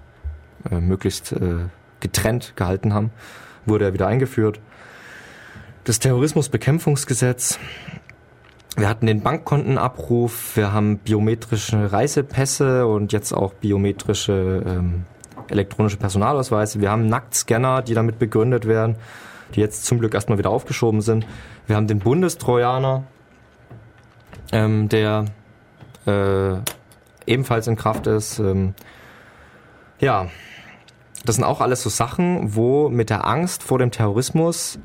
äh, 0.69 0.81
möglichst 0.81 1.31
äh, 1.31 1.69
getrennt 2.01 2.55
gehalten 2.57 2.95
haben, 2.95 3.13
wurde 3.65 3.85
ja 3.85 3.93
wieder 3.93 4.09
eingeführt 4.09 4.59
das 5.91 5.99
Terrorismusbekämpfungsgesetz. 5.99 7.59
Wir 8.77 8.89
hatten 8.89 9.07
den 9.07 9.23
Bankkontenabruf, 9.23 10.57
wir 10.57 10.73
haben 10.73 10.99
biometrische 10.99 11.91
Reisepässe 11.91 12.87
und 12.87 13.13
jetzt 13.13 13.33
auch 13.33 13.55
biometrische 13.55 14.63
ähm, 14.65 15.05
elektronische 15.49 15.97
Personalausweise. 15.97 16.81
Wir 16.81 16.93
haben 16.93 17.09
Nacktscanner, 17.09 17.83
die 17.83 17.95
damit 17.95 18.21
begründet 18.21 18.69
werden, 18.69 18.99
die 19.57 19.61
jetzt 19.61 19.85
zum 19.85 19.99
Glück 19.99 20.15
erstmal 20.15 20.39
wieder 20.39 20.51
aufgeschoben 20.51 21.01
sind. 21.01 21.27
Wir 21.67 21.75
haben 21.75 21.89
den 21.89 21.99
Bundestrojaner, 21.99 23.03
ähm, 24.53 24.89
der 24.89 25.25
äh, 26.07 26.53
ebenfalls 27.27 27.67
in 27.67 27.75
Kraft 27.75 28.07
ist. 28.07 28.39
Ähm, 28.39 28.75
ja, 29.99 30.29
das 31.25 31.35
sind 31.35 31.45
auch 31.45 31.61
alles 31.61 31.83
so 31.83 31.91
Sachen, 31.91 32.55
wo 32.55 32.89
mit 32.89 33.11
der 33.11 33.27
Angst 33.27 33.65
vor 33.65 33.81
dem 33.81 33.91
Terrorismus 33.91 34.79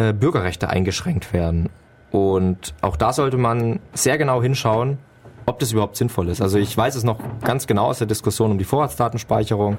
äh, 0.00 0.14
Bürgerrechte 0.14 0.70
eingeschränkt 0.70 1.34
werden. 1.34 1.68
Und 2.10 2.74
auch 2.80 2.96
da 2.96 3.12
sollte 3.12 3.36
man 3.36 3.80
sehr 3.92 4.16
genau 4.16 4.42
hinschauen, 4.42 4.98
ob 5.44 5.58
das 5.58 5.72
überhaupt 5.72 5.96
sinnvoll 5.96 6.28
ist. 6.28 6.40
Also 6.40 6.58
ich 6.58 6.74
weiß 6.74 6.94
es 6.94 7.04
noch 7.04 7.18
ganz 7.44 7.66
genau 7.66 7.86
aus 7.86 7.98
der 7.98 8.06
Diskussion 8.06 8.50
um 8.50 8.58
die 8.58 8.64
Vorratsdatenspeicherung. 8.64 9.76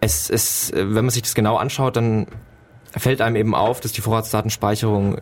Es, 0.00 0.30
es, 0.30 0.72
wenn 0.72 0.92
man 0.92 1.10
sich 1.10 1.22
das 1.22 1.34
genau 1.34 1.56
anschaut, 1.56 1.96
dann 1.96 2.26
fällt 2.96 3.20
einem 3.20 3.36
eben 3.36 3.54
auf, 3.56 3.80
dass 3.80 3.90
die 3.92 4.02
Vorratsdatenspeicherung 4.02 5.18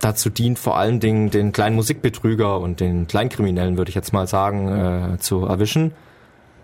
dazu 0.00 0.30
dient, 0.30 0.58
vor 0.58 0.78
allen 0.78 0.98
Dingen 0.98 1.30
den 1.30 1.52
kleinen 1.52 1.76
Musikbetrüger 1.76 2.58
und 2.58 2.80
den 2.80 3.06
Kleinkriminellen, 3.06 3.76
würde 3.76 3.90
ich 3.90 3.94
jetzt 3.94 4.12
mal 4.12 4.26
sagen, 4.26 5.14
äh, 5.14 5.18
zu 5.18 5.44
erwischen. 5.44 5.92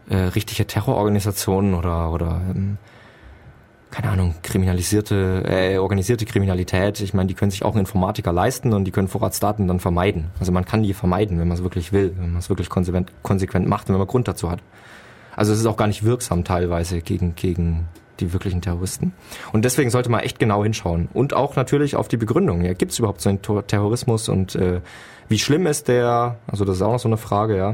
Äh, 0.09 0.17
richtige 0.17 0.67
Terrororganisationen 0.67 1.75
oder, 1.75 2.11
oder 2.13 2.41
ähm, 2.55 2.79
keine 3.91 4.11
Ahnung, 4.11 4.35
kriminalisierte, 4.43 5.43
äh, 5.47 5.79
organisierte 5.79 6.25
Kriminalität. 6.25 7.01
Ich 7.01 7.13
meine, 7.13 7.27
die 7.27 7.35
können 7.35 7.51
sich 7.51 7.65
auch 7.65 7.75
Informatiker 7.75 8.33
leisten 8.33 8.73
und 8.73 8.85
die 8.85 8.93
können 8.93 9.09
Vorratsdaten 9.09 9.67
dann 9.67 9.81
vermeiden. 9.81 10.31
Also 10.39 10.53
man 10.53 10.65
kann 10.65 10.83
die 10.83 10.95
vermeiden, 10.95 11.41
wenn 11.41 11.49
man 11.49 11.57
es 11.57 11.63
wirklich 11.63 11.93
will, 11.93 12.15
wenn 12.17 12.31
man 12.31 12.39
es 12.39 12.49
wirklich 12.49 12.69
konsequent, 12.69 13.11
konsequent 13.23 13.67
macht 13.67 13.89
und 13.89 13.95
wenn 13.95 13.99
man 13.99 14.07
Grund 14.07 14.29
dazu 14.29 14.51
hat. 14.51 14.61
Also 15.35 15.53
es 15.53 15.59
ist 15.59 15.67
auch 15.67 15.77
gar 15.77 15.89
nicht 15.89 16.05
wirksam 16.05 16.45
teilweise 16.45 17.01
gegen, 17.01 17.35
gegen 17.35 17.89
die 18.21 18.33
wirklichen 18.33 18.61
Terroristen. 18.61 19.13
Und 19.53 19.65
deswegen 19.65 19.91
sollte 19.91 20.11
man 20.11 20.21
echt 20.21 20.39
genau 20.39 20.63
hinschauen. 20.63 21.09
Und 21.13 21.35
auch 21.35 21.57
natürlich 21.57 21.97
auf 21.97 22.09
die 22.09 22.17
Begründung. 22.17 22.63
Ja, 22.63 22.75
Gibt 22.75 22.93
es 22.93 22.99
überhaupt 22.99 23.21
so 23.21 23.29
einen 23.29 23.43
Terrorismus 23.43 24.29
und 24.29 24.55
äh, 24.55 24.81
wie 25.29 25.39
schlimm 25.39 25.67
ist 25.67 25.89
der? 25.89 26.37
Also 26.47 26.65
das 26.65 26.77
ist 26.77 26.83
auch 26.83 26.93
noch 26.93 27.01
so 27.01 27.09
eine 27.09 27.17
Frage, 27.17 27.57
ja. 27.57 27.71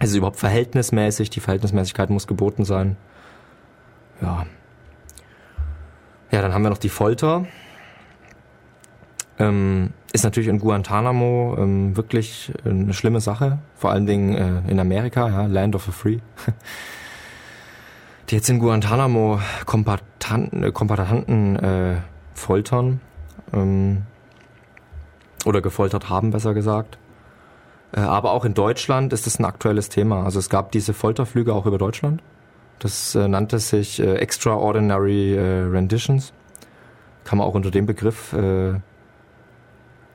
Ist 0.00 0.10
es 0.10 0.16
überhaupt 0.16 0.38
verhältnismäßig? 0.38 1.30
Die 1.30 1.40
Verhältnismäßigkeit 1.40 2.10
muss 2.10 2.26
geboten 2.26 2.64
sein. 2.64 2.96
Ja. 4.20 4.46
Ja, 6.32 6.40
dann 6.40 6.54
haben 6.54 6.62
wir 6.62 6.70
noch 6.70 6.78
die 6.78 6.88
Folter. 6.88 7.44
Ähm, 9.38 9.90
ist 10.12 10.24
natürlich 10.24 10.48
in 10.48 10.58
Guantanamo 10.58 11.56
ähm, 11.58 11.94
wirklich 11.96 12.52
eine 12.64 12.94
schlimme 12.94 13.20
Sache. 13.20 13.58
Vor 13.76 13.90
allen 13.90 14.06
Dingen 14.06 14.34
äh, 14.34 14.70
in 14.70 14.80
Amerika, 14.80 15.28
ja, 15.28 15.44
Land 15.44 15.74
of 15.74 15.84
the 15.84 15.92
Free. 15.92 16.20
die 18.30 18.36
jetzt 18.36 18.48
in 18.48 18.58
Guantanamo 18.58 19.40
Kompatanten, 19.66 20.62
äh, 20.62 21.92
äh, 21.92 21.96
foltern 22.32 23.00
ähm, 23.52 24.04
oder 25.44 25.60
gefoltert 25.60 26.08
haben, 26.08 26.30
besser 26.30 26.54
gesagt. 26.54 26.96
Äh, 27.94 28.00
aber 28.00 28.32
auch 28.32 28.46
in 28.46 28.54
Deutschland 28.54 29.12
ist 29.12 29.26
das 29.26 29.38
ein 29.38 29.44
aktuelles 29.44 29.90
Thema. 29.90 30.24
Also 30.24 30.38
es 30.38 30.48
gab 30.48 30.72
diese 30.72 30.94
Folterflüge 30.94 31.52
auch 31.52 31.66
über 31.66 31.76
Deutschland. 31.76 32.22
Das 32.82 33.14
äh, 33.14 33.28
nannte 33.28 33.60
sich 33.60 34.00
äh, 34.00 34.16
Extraordinary 34.16 35.36
äh, 35.36 35.68
Renditions. 35.70 36.32
Kann 37.22 37.38
man 37.38 37.46
auch 37.46 37.54
unter 37.54 37.70
dem 37.70 37.86
Begriff 37.86 38.32
äh, 38.32 38.70
äh, 38.70 38.80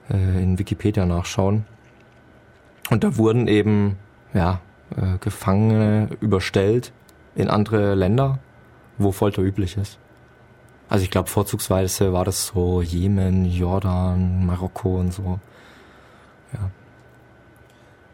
in 0.09 0.59
Wikipedia 0.59 1.05
nachschauen. 1.05 1.65
Und 2.89 3.05
da 3.05 3.15
wurden 3.15 3.47
eben 3.47 3.97
ja, 4.33 4.59
äh, 4.97 5.17
Gefangene 5.21 6.09
überstellt 6.19 6.91
in 7.35 7.49
andere 7.49 7.95
Länder, 7.95 8.39
wo 8.97 9.13
Folter 9.13 9.43
üblich 9.43 9.77
ist. 9.77 9.97
Also 10.89 11.05
ich 11.05 11.09
glaube 11.09 11.29
vorzugsweise 11.29 12.11
war 12.11 12.25
das 12.25 12.47
so 12.47 12.81
Jemen, 12.81 13.45
Jordan, 13.45 14.45
Marokko 14.45 14.99
und 14.99 15.13
so. 15.13 15.39
Ja. 16.51 16.69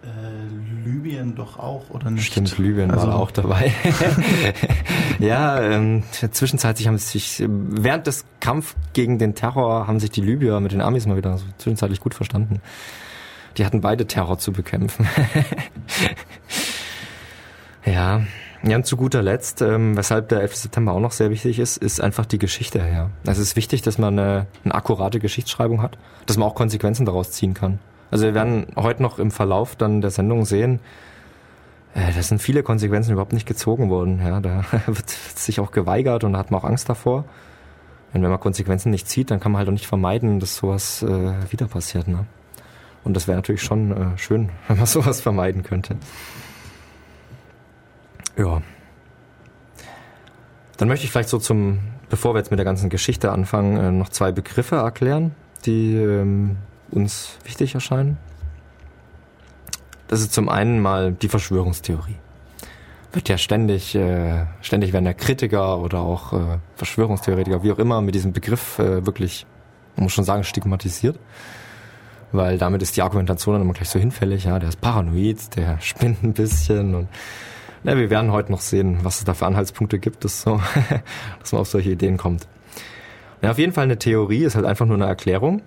Äh, 0.04 0.86
Libyen 0.86 1.34
doch 1.34 1.58
auch, 1.58 1.90
oder 1.90 2.12
nicht? 2.12 2.26
Stimmt, 2.26 2.58
Libyen 2.58 2.92
also, 2.92 3.08
war 3.08 3.16
auch 3.16 3.32
dabei. 3.32 3.72
ja, 5.20 5.62
ähm, 5.62 6.04
zwischenzeitlich 6.12 6.88
haben 6.88 6.98
sich, 6.98 7.42
während 7.48 8.08
des 8.08 8.26
Kampf 8.42 8.76
gegen 8.92 9.18
den 9.18 9.34
Terror 9.34 9.88
haben 9.88 10.02
sich 10.02 10.12
die 10.12 10.22
Libyer 10.22 10.60
mit 10.60 10.74
den 10.74 10.82
Amis 10.82 11.06
mal 11.06 11.16
wieder 11.16 11.38
so 11.38 11.46
zwischenzeitlich 11.58 12.02
gut 12.02 12.14
verstanden. 12.16 12.62
Die 13.58 13.66
hatten 13.66 13.80
beide 13.80 14.06
Terror 14.06 14.38
zu 14.40 14.52
bekämpfen. 14.52 15.08
ja, 17.86 18.24
ja, 18.64 18.76
und 18.76 18.86
zu 18.86 18.98
guter 18.98 19.22
Letzt, 19.22 19.62
ähm, 19.62 19.96
weshalb 19.96 20.30
der 20.30 20.42
11. 20.42 20.56
September 20.56 20.94
auch 20.94 21.00
noch 21.00 21.12
sehr 21.12 21.30
wichtig 21.30 21.60
ist, 21.60 21.78
ist 21.78 22.02
einfach 22.02 22.26
die 22.26 22.40
Geschichte 22.40 22.82
her. 22.82 23.10
Also 23.26 23.42
es 23.42 23.50
ist 23.50 23.56
wichtig, 23.56 23.82
dass 23.84 23.98
man 23.98 24.20
eine, 24.20 24.48
eine 24.66 24.76
akkurate 24.76 25.20
Geschichtsschreibung 25.20 25.82
hat, 25.82 25.98
dass 26.26 26.38
man 26.38 26.48
auch 26.48 26.56
Konsequenzen 26.56 27.06
daraus 27.06 27.32
ziehen 27.32 27.54
kann. 27.54 27.80
Also 28.14 28.26
wir 28.26 28.36
werden 28.36 28.68
heute 28.76 29.02
noch 29.02 29.18
im 29.18 29.32
Verlauf 29.32 29.76
dann 29.76 30.00
der 30.00 30.12
Sendung 30.12 30.46
sehen, 30.46 30.82
äh, 31.96 32.14
da 32.14 32.22
sind 32.22 32.44
viele 32.44 32.62
Konsequenzen 32.62 33.14
überhaupt 33.14 33.34
nicht 33.34 33.48
gezogen 33.48 33.90
worden. 33.90 34.22
Ja, 34.24 34.40
da 34.40 34.64
wird 34.86 35.10
sich 35.10 35.60
auch 35.60 35.72
geweigert 35.72 36.24
und 36.24 36.34
da 36.34 36.38
hat 36.38 36.52
man 36.52 36.62
auch 36.62 36.64
Angst 36.64 36.88
davor. 36.90 37.26
Und 38.14 38.22
wenn 38.22 38.30
man 38.30 38.40
Konsequenzen 38.40 38.92
nicht 38.92 39.08
zieht, 39.08 39.32
dann 39.32 39.40
kann 39.40 39.52
man 39.52 39.58
halt 39.58 39.68
auch 39.68 39.74
nicht 39.74 39.88
vermeiden, 39.88 40.40
dass 40.40 40.58
sowas 40.58 41.02
äh, 41.02 41.34
wieder 41.52 41.66
passiert. 41.66 42.08
Ne? 42.08 42.28
Und 43.04 43.16
das 43.16 43.28
wäre 43.28 43.36
natürlich 43.36 43.64
schon 43.64 43.92
äh, 43.92 44.18
schön, 44.20 44.50
wenn 44.68 44.78
man 44.78 44.86
sowas 44.86 45.20
vermeiden 45.20 45.64
könnte. 45.64 45.96
Ja. 48.38 48.62
Dann 50.78 50.88
möchte 50.88 51.06
ich 51.06 51.12
vielleicht 51.12 51.30
so 51.30 51.40
zum, 51.40 51.80
bevor 52.10 52.36
wir 52.36 52.38
jetzt 52.38 52.52
mit 52.52 52.60
der 52.60 52.66
ganzen 52.66 52.92
Geschichte 52.92 53.32
anfangen, 53.32 53.78
äh, 53.78 53.92
noch 53.92 54.10
zwei 54.10 54.32
Begriffe 54.32 54.76
erklären, 54.76 55.34
die 55.66 55.96
ähm, 55.96 56.58
uns 56.94 57.38
wichtig 57.44 57.76
erscheinen. 57.76 58.18
Das 60.08 60.22
ist 60.22 60.34
zum 60.34 60.50
einen 60.50 60.80
mal 60.80 61.14
die 61.14 61.28
Verschwörungstheorie. 61.28 62.16
Wird 63.12 63.30
ja 63.30 63.38
ständig, 63.38 63.96
äh, 63.96 64.46
ständig 64.62 64.94
werden 64.94 65.06
ja 65.06 65.14
Kritiker 65.14 65.80
oder 65.80 66.00
auch 66.00 66.34
äh, 66.34 66.60
Verschwörungstheoretiker, 66.76 67.64
wie 67.64 67.72
auch 67.72 67.80
immer, 67.80 68.02
mit 68.02 68.16
diesem 68.16 68.34
Begriff 68.34 68.80
äh, 68.80 69.06
wirklich, 69.06 69.46
man 69.96 70.04
muss 70.04 70.14
schon 70.14 70.24
sagen, 70.24 70.44
stigmatisiert. 70.44 71.20
Weil 72.32 72.58
damit 72.58 72.82
ist 72.82 72.98
die 72.98 73.04
Argumentation 73.04 73.54
dann 73.54 73.62
immer 73.62 73.74
gleich 73.74 73.90
so 73.90 74.00
hinfällig, 74.00 74.46
ja, 74.46 74.58
der 74.58 74.70
ist 74.70 74.82
paranoid, 74.82 75.56
der 75.56 75.80
spinnt 75.80 76.24
ein 76.24 76.34
bisschen 76.34 76.96
und 76.96 77.08
na, 77.84 77.98
wir 77.98 78.10
werden 78.10 78.32
heute 78.32 78.52
noch 78.52 78.62
sehen, 78.62 79.00
was 79.04 79.20
es 79.20 79.26
da 79.26 79.34
für 79.34 79.46
Anhaltspunkte 79.46 80.00
gibt, 80.00 80.24
dass, 80.24 80.42
so, 80.42 80.62
dass 81.40 81.52
man 81.52 81.62
auf 81.62 81.68
solche 81.68 81.92
Ideen 81.92 82.18
kommt. 82.18 82.48
Ja, 83.42 83.52
auf 83.52 83.60
jeden 83.60 83.74
Fall 83.74 83.84
eine 83.84 84.00
Theorie 84.00 84.46
ist 84.46 84.56
halt 84.56 84.66
einfach 84.66 84.86
nur 84.86 84.96
eine 84.96 85.06
Erklärung. 85.06 85.62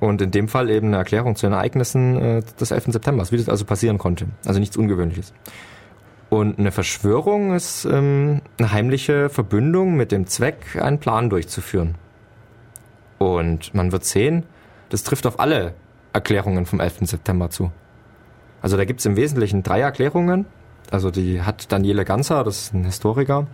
Und 0.00 0.22
in 0.22 0.30
dem 0.30 0.48
Fall 0.48 0.70
eben 0.70 0.88
eine 0.88 0.98
Erklärung 0.98 1.34
zu 1.34 1.46
den 1.46 1.52
Ereignissen 1.52 2.20
äh, 2.20 2.42
des 2.60 2.70
11. 2.70 2.86
September, 2.88 3.26
wie 3.30 3.36
das 3.36 3.48
also 3.48 3.64
passieren 3.64 3.98
konnte. 3.98 4.26
Also 4.46 4.60
nichts 4.60 4.76
Ungewöhnliches. 4.76 5.32
Und 6.30 6.58
eine 6.58 6.70
Verschwörung 6.70 7.54
ist 7.54 7.84
ähm, 7.84 8.42
eine 8.58 8.72
heimliche 8.72 9.28
Verbündung 9.28 9.96
mit 9.96 10.12
dem 10.12 10.26
Zweck, 10.26 10.78
einen 10.80 10.98
Plan 10.98 11.30
durchzuführen. 11.30 11.96
Und 13.18 13.74
man 13.74 13.90
wird 13.90 14.04
sehen, 14.04 14.44
das 14.90 15.02
trifft 15.02 15.26
auf 15.26 15.40
alle 15.40 15.74
Erklärungen 16.12 16.66
vom 16.66 16.80
11. 16.80 16.98
September 17.02 17.50
zu. 17.50 17.72
Also 18.62 18.76
da 18.76 18.84
gibt 18.84 19.00
es 19.00 19.06
im 19.06 19.16
Wesentlichen 19.16 19.62
drei 19.62 19.80
Erklärungen 19.80 20.46
also 20.90 21.10
die 21.10 21.42
hat 21.42 21.70
Daniele 21.70 22.04
Ganzer, 22.04 22.44
das 22.44 22.62
ist 22.62 22.74
ein 22.74 22.84
Historiker, 22.84 23.46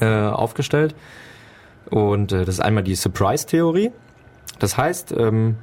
äh, 0.00 0.06
aufgestellt. 0.06 0.94
Und 1.90 2.32
äh, 2.32 2.44
das 2.44 2.56
ist 2.56 2.60
einmal 2.60 2.84
die 2.84 2.94
Surprise-Theorie. 2.94 3.92
Das 4.58 4.76
heißt, 4.76 5.12
ähm, 5.16 5.56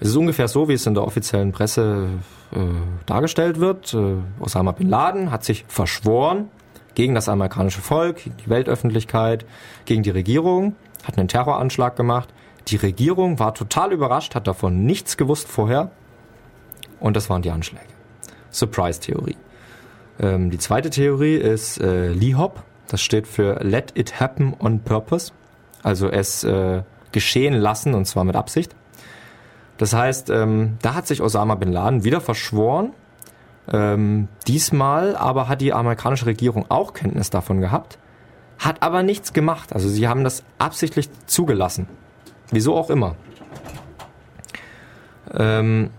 es 0.00 0.08
ist 0.08 0.16
ungefähr 0.16 0.48
so, 0.48 0.68
wie 0.68 0.74
es 0.74 0.86
in 0.86 0.94
der 0.94 1.04
offiziellen 1.04 1.52
Presse 1.52 2.08
äh, 2.52 2.58
dargestellt 3.06 3.60
wird. 3.60 3.94
Äh, 3.94 4.16
Osama 4.40 4.72
bin 4.72 4.88
Laden 4.88 5.30
hat 5.30 5.44
sich 5.44 5.64
verschworen 5.68 6.48
gegen 6.94 7.14
das 7.14 7.28
amerikanische 7.28 7.80
Volk, 7.80 8.24
gegen 8.24 8.36
die 8.36 8.48
Weltöffentlichkeit, 8.48 9.44
gegen 9.84 10.02
die 10.02 10.10
Regierung, 10.10 10.76
hat 11.04 11.18
einen 11.18 11.28
Terroranschlag 11.28 11.96
gemacht. 11.96 12.32
Die 12.68 12.76
Regierung 12.76 13.38
war 13.38 13.54
total 13.54 13.92
überrascht, 13.92 14.34
hat 14.34 14.46
davon 14.46 14.84
nichts 14.84 15.16
gewusst 15.16 15.48
vorher. 15.48 15.90
Und 17.00 17.16
das 17.16 17.28
waren 17.28 17.42
die 17.42 17.50
Anschläge. 17.50 17.84
Surprise-Theorie. 18.50 19.36
Ähm, 20.20 20.50
die 20.50 20.58
zweite 20.58 20.90
Theorie 20.90 21.36
ist 21.36 21.80
äh, 21.80 22.08
LIHOP. 22.12 22.62
Das 22.88 23.02
steht 23.02 23.26
für 23.26 23.62
Let 23.62 23.92
It 23.98 24.20
Happen 24.20 24.54
on 24.58 24.80
Purpose. 24.80 25.32
Also 25.82 26.08
es 26.08 26.44
äh, 26.44 26.82
geschehen 27.14 27.54
lassen 27.54 27.94
und 27.94 28.04
zwar 28.04 28.24
mit 28.24 28.36
Absicht. 28.36 28.74
Das 29.78 29.94
heißt, 29.94 30.28
ähm, 30.30 30.76
da 30.82 30.94
hat 30.94 31.06
sich 31.06 31.22
Osama 31.22 31.54
bin 31.54 31.72
Laden 31.72 32.04
wieder 32.04 32.20
verschworen. 32.20 32.92
Ähm, 33.72 34.28
diesmal 34.46 35.16
aber 35.16 35.48
hat 35.48 35.62
die 35.62 35.72
amerikanische 35.72 36.26
Regierung 36.26 36.66
auch 36.68 36.92
Kenntnis 36.92 37.30
davon 37.30 37.62
gehabt, 37.62 37.98
hat 38.58 38.82
aber 38.82 39.02
nichts 39.02 39.32
gemacht. 39.32 39.72
Also 39.72 39.88
sie 39.88 40.06
haben 40.06 40.22
das 40.22 40.44
absichtlich 40.58 41.08
zugelassen. 41.26 41.88
Wieso 42.50 42.76
auch 42.76 42.90
immer. 42.90 43.16
Ähm, 45.32 45.90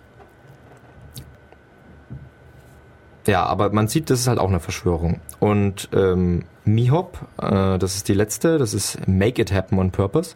Ja, 3.28 3.44
aber 3.44 3.72
man 3.72 3.88
sieht, 3.88 4.10
das 4.10 4.20
ist 4.20 4.28
halt 4.28 4.40
auch 4.40 4.50
eine 4.50 4.60
Verschwörung. 4.60 5.20
Und 5.40 5.90
ähm, 5.94 6.46
MIHOP, 6.66 7.18
äh, 7.42 7.80
das 7.80 7.96
ist 7.96 8.08
die 8.08 8.14
letzte, 8.14 8.58
das 8.58 8.74
ist 8.74 9.08
Make 9.08 9.42
It 9.42 9.52
Happen 9.52 9.80
on 9.80 9.92
Purpose. 9.92 10.36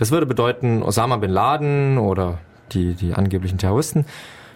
Das 0.00 0.10
würde 0.10 0.24
bedeuten, 0.24 0.82
Osama 0.82 1.18
bin 1.18 1.30
Laden 1.30 1.98
oder 1.98 2.38
die, 2.72 2.94
die 2.94 3.12
angeblichen 3.12 3.58
Terroristen, 3.58 4.06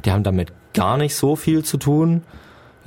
die 0.03 0.11
haben 0.11 0.23
damit 0.23 0.55
gar 0.73 0.97
nicht 0.97 1.15
so 1.15 1.37
viel 1.37 1.63
zu 1.63 1.77
tun, 1.77 2.23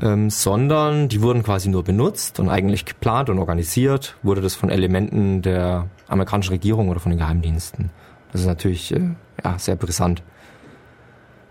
ähm, 0.02 0.32
sondern 0.32 1.08
die 1.08 1.22
wurden 1.22 1.44
quasi 1.44 1.70
nur 1.70 1.84
benutzt 1.84 2.40
und 2.40 2.50
eigentlich 2.50 2.86
geplant 2.86 3.30
und 3.30 3.38
organisiert 3.38 4.16
wurde 4.24 4.42
das 4.42 4.56
von 4.56 4.72
Elementen 4.72 5.44
der 5.44 5.86
amerikanischen 6.08 6.50
Regierung 6.50 6.90
oder 6.90 7.00
von 7.00 7.12
den 7.12 7.20
Geheimdiensten. 7.20 7.92
Das 8.32 8.42
ist 8.42 8.48
natürlich 8.48 8.92
äh, 8.92 9.02
ja, 9.44 9.60
sehr 9.60 9.76
brisant. 9.76 10.24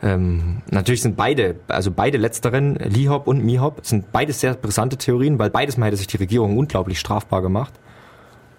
Ähm, 0.02 0.62
natürlich 0.72 1.02
sind 1.02 1.16
beide, 1.16 1.54
also 1.68 1.92
beide 1.92 2.18
letzteren, 2.18 2.74
Lihop 2.74 3.28
und 3.28 3.44
Mihop, 3.44 3.86
sind 3.86 4.10
beides 4.10 4.40
sehr 4.40 4.54
brisante 4.54 4.96
Theorien, 4.96 5.38
weil 5.38 5.50
beides 5.50 5.76
mal 5.76 5.86
hätte 5.86 5.98
sich 5.98 6.08
die 6.08 6.16
Regierung 6.16 6.58
unglaublich 6.58 6.98
strafbar 6.98 7.42
gemacht 7.42 7.74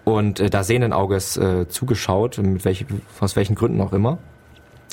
und 0.08 0.40
äh, 0.40 0.50
da 0.50 0.64
sehenden 0.64 0.92
Auges 0.92 1.36
äh, 1.36 1.68
zugeschaut, 1.68 2.38
mit 2.38 2.64
welch, 2.64 2.86
aus 3.20 3.36
welchen 3.36 3.54
Gründen 3.54 3.80
auch 3.80 3.92
immer. 3.92 4.18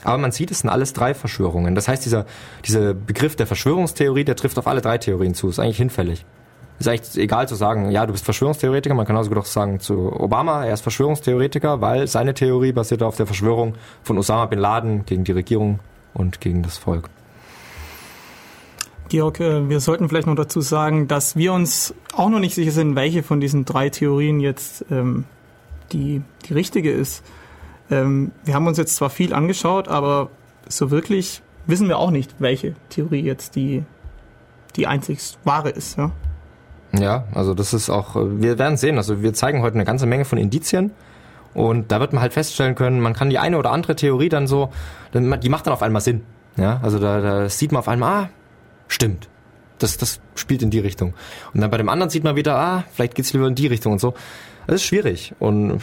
Aber 0.03 0.17
man 0.17 0.31
sieht, 0.31 0.51
es 0.51 0.59
sind 0.59 0.69
alles 0.69 0.93
drei 0.93 1.13
Verschwörungen. 1.13 1.73
Das 1.73 1.87
heißt, 1.87 2.05
dieser, 2.05 2.25
dieser 2.65 2.93
Begriff 2.93 3.35
der 3.35 3.47
Verschwörungstheorie, 3.47 4.23
der 4.23 4.35
trifft 4.35 4.59
auf 4.59 4.67
alle 4.67 4.81
drei 4.81 4.97
Theorien 4.97 5.33
zu. 5.33 5.49
Ist 5.49 5.59
eigentlich 5.59 5.77
hinfällig. 5.77 6.25
Ist 6.77 6.87
eigentlich 6.87 7.17
egal 7.17 7.47
zu 7.47 7.55
sagen, 7.55 7.89
ja, 7.89 8.05
du 8.05 8.11
bist 8.11 8.25
Verschwörungstheoretiker. 8.25 8.93
Man 8.93 9.07
kann 9.07 9.15
also 9.15 9.31
gut 9.31 9.47
sagen 9.47 9.79
zu 9.79 10.11
Obama, 10.11 10.65
er 10.65 10.73
ist 10.73 10.81
Verschwörungstheoretiker, 10.81 11.81
weil 11.81 12.07
seine 12.07 12.33
Theorie 12.33 12.73
basiert 12.73 13.01
auf 13.01 13.15
der 13.15 13.25
Verschwörung 13.25 13.75
von 14.03 14.17
Osama 14.17 14.45
bin 14.45 14.59
Laden 14.59 15.05
gegen 15.05 15.23
die 15.23 15.31
Regierung 15.31 15.79
und 16.13 16.41
gegen 16.41 16.61
das 16.61 16.77
Volk. 16.77 17.09
Georg, 19.09 19.39
äh, 19.39 19.69
wir 19.69 19.79
sollten 19.79 20.09
vielleicht 20.09 20.27
noch 20.27 20.35
dazu 20.35 20.61
sagen, 20.61 21.07
dass 21.07 21.35
wir 21.35 21.53
uns 21.53 21.93
auch 22.13 22.29
noch 22.29 22.39
nicht 22.39 22.55
sicher 22.55 22.71
sind, 22.71 22.95
welche 22.95 23.23
von 23.23 23.39
diesen 23.39 23.65
drei 23.65 23.89
Theorien 23.89 24.39
jetzt 24.39 24.85
ähm, 24.89 25.25
die, 25.91 26.21
die 26.47 26.53
richtige 26.53 26.91
ist. 26.91 27.23
Ähm, 27.91 28.31
wir 28.43 28.55
haben 28.55 28.67
uns 28.67 28.77
jetzt 28.77 28.95
zwar 28.95 29.09
viel 29.09 29.33
angeschaut, 29.33 29.87
aber 29.87 30.29
so 30.67 30.89
wirklich 30.89 31.41
wissen 31.67 31.87
wir 31.87 31.97
auch 31.97 32.11
nicht, 32.11 32.35
welche 32.39 32.75
Theorie 32.89 33.21
jetzt 33.21 33.55
die, 33.55 33.83
die 34.75 34.87
einzig 34.87 35.19
wahre 35.43 35.69
ist. 35.69 35.97
Ja? 35.97 36.11
Ja, 36.99 37.25
also 37.33 37.53
das 37.53 37.73
ist 37.73 37.89
auch, 37.89 38.15
wir 38.15 38.57
werden 38.57 38.77
sehen, 38.77 38.97
also 38.97 39.21
wir 39.21 39.33
zeigen 39.33 39.61
heute 39.61 39.75
eine 39.75 39.85
ganze 39.85 40.05
Menge 40.05 40.25
von 40.25 40.37
Indizien 40.37 40.91
und 41.53 41.91
da 41.91 41.99
wird 41.99 42.13
man 42.13 42.21
halt 42.21 42.33
feststellen 42.33 42.75
können, 42.75 42.99
man 43.01 43.13
kann 43.13 43.29
die 43.29 43.39
eine 43.39 43.57
oder 43.57 43.71
andere 43.71 43.95
Theorie 43.95 44.29
dann 44.29 44.47
so, 44.47 44.69
die 45.13 45.49
macht 45.49 45.67
dann 45.67 45.73
auf 45.73 45.81
einmal 45.81 46.01
Sinn. 46.01 46.23
Ja, 46.57 46.79
also 46.81 46.99
da, 46.99 47.19
da 47.19 47.49
sieht 47.49 47.71
man 47.71 47.79
auf 47.79 47.87
einmal, 47.89 48.11
ah, 48.11 48.29
stimmt. 48.87 49.29
Das, 49.79 49.97
das 49.97 50.21
spielt 50.35 50.61
in 50.61 50.69
die 50.69 50.79
Richtung. 50.79 51.13
Und 51.53 51.61
dann 51.61 51.69
bei 51.69 51.77
dem 51.77 51.89
anderen 51.89 52.09
sieht 52.09 52.23
man 52.23 52.35
wieder, 52.35 52.55
ah, 52.57 52.83
vielleicht 52.93 53.15
geht's 53.15 53.33
lieber 53.33 53.47
in 53.47 53.55
die 53.55 53.67
Richtung 53.67 53.93
und 53.93 53.99
so. 53.99 54.13
Das 54.67 54.75
ist 54.75 54.83
schwierig. 54.83 55.33
Und 55.39 55.81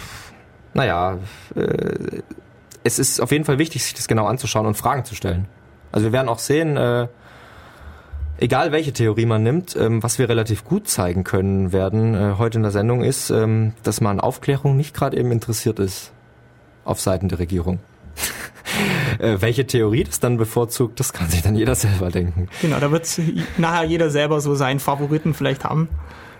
naja, 0.75 1.19
äh, 1.55 2.23
es 2.85 2.99
ist 2.99 3.21
auf 3.21 3.31
jeden 3.31 3.45
Fall 3.45 3.59
wichtig, 3.59 3.85
sich 3.85 3.95
das 3.95 4.09
genau 4.09 4.27
anzuschauen 4.27 4.67
und 4.67 4.77
Fragen 4.77 5.05
zu 5.05 5.15
stellen. 5.15 5.47
Also 5.93 6.07
wir 6.07 6.13
werden 6.13 6.29
auch 6.29 6.39
sehen, 6.39 6.77
äh, 6.77 7.09
egal 8.39 8.73
welche 8.73 8.93
Theorie 8.93 9.27
man 9.27 9.43
nimmt, 9.43 9.77
ähm, 9.77 10.03
was 10.03 10.19
wir 10.19 10.29
relativ 10.29 10.65
gut 10.65 10.89
zeigen 10.89 11.23
können 11.23 11.73
werden 11.73 12.15
äh, 12.15 12.35
heute 12.39 12.59
in 12.59 12.63
der 12.63 12.73
Sendung 12.73 13.05
ist, 13.05 13.31
ähm, 13.31 13.75
dass 13.83 14.01
man 14.01 14.19
an 14.19 14.21
Aufklärung 14.21 14.77
nicht 14.77 14.95
gerade 14.95 15.17
eben 15.17 15.31
interessiert 15.31 15.79
ist 15.79 16.13
auf 16.85 17.01
Seiten 17.01 17.29
der 17.29 17.39
Regierung. 17.39 17.79
äh, 19.19 19.37
welche 19.41 19.67
Theorie 19.67 20.05
das 20.05 20.21
dann 20.21 20.37
bevorzugt, 20.37 21.01
das 21.01 21.13
kann 21.13 21.29
sich 21.29 21.43
dann 21.43 21.55
jeder 21.55 21.75
selber 21.75 22.11
denken. 22.11 22.49
Genau, 22.61 22.79
da 22.79 22.91
wird 22.91 23.09
nachher 23.59 23.85
jeder 23.85 24.11
selber 24.11 24.41
so 24.41 24.55
seinen 24.55 24.81
Favoriten 24.81 25.35
vielleicht 25.35 25.65
haben. 25.65 25.89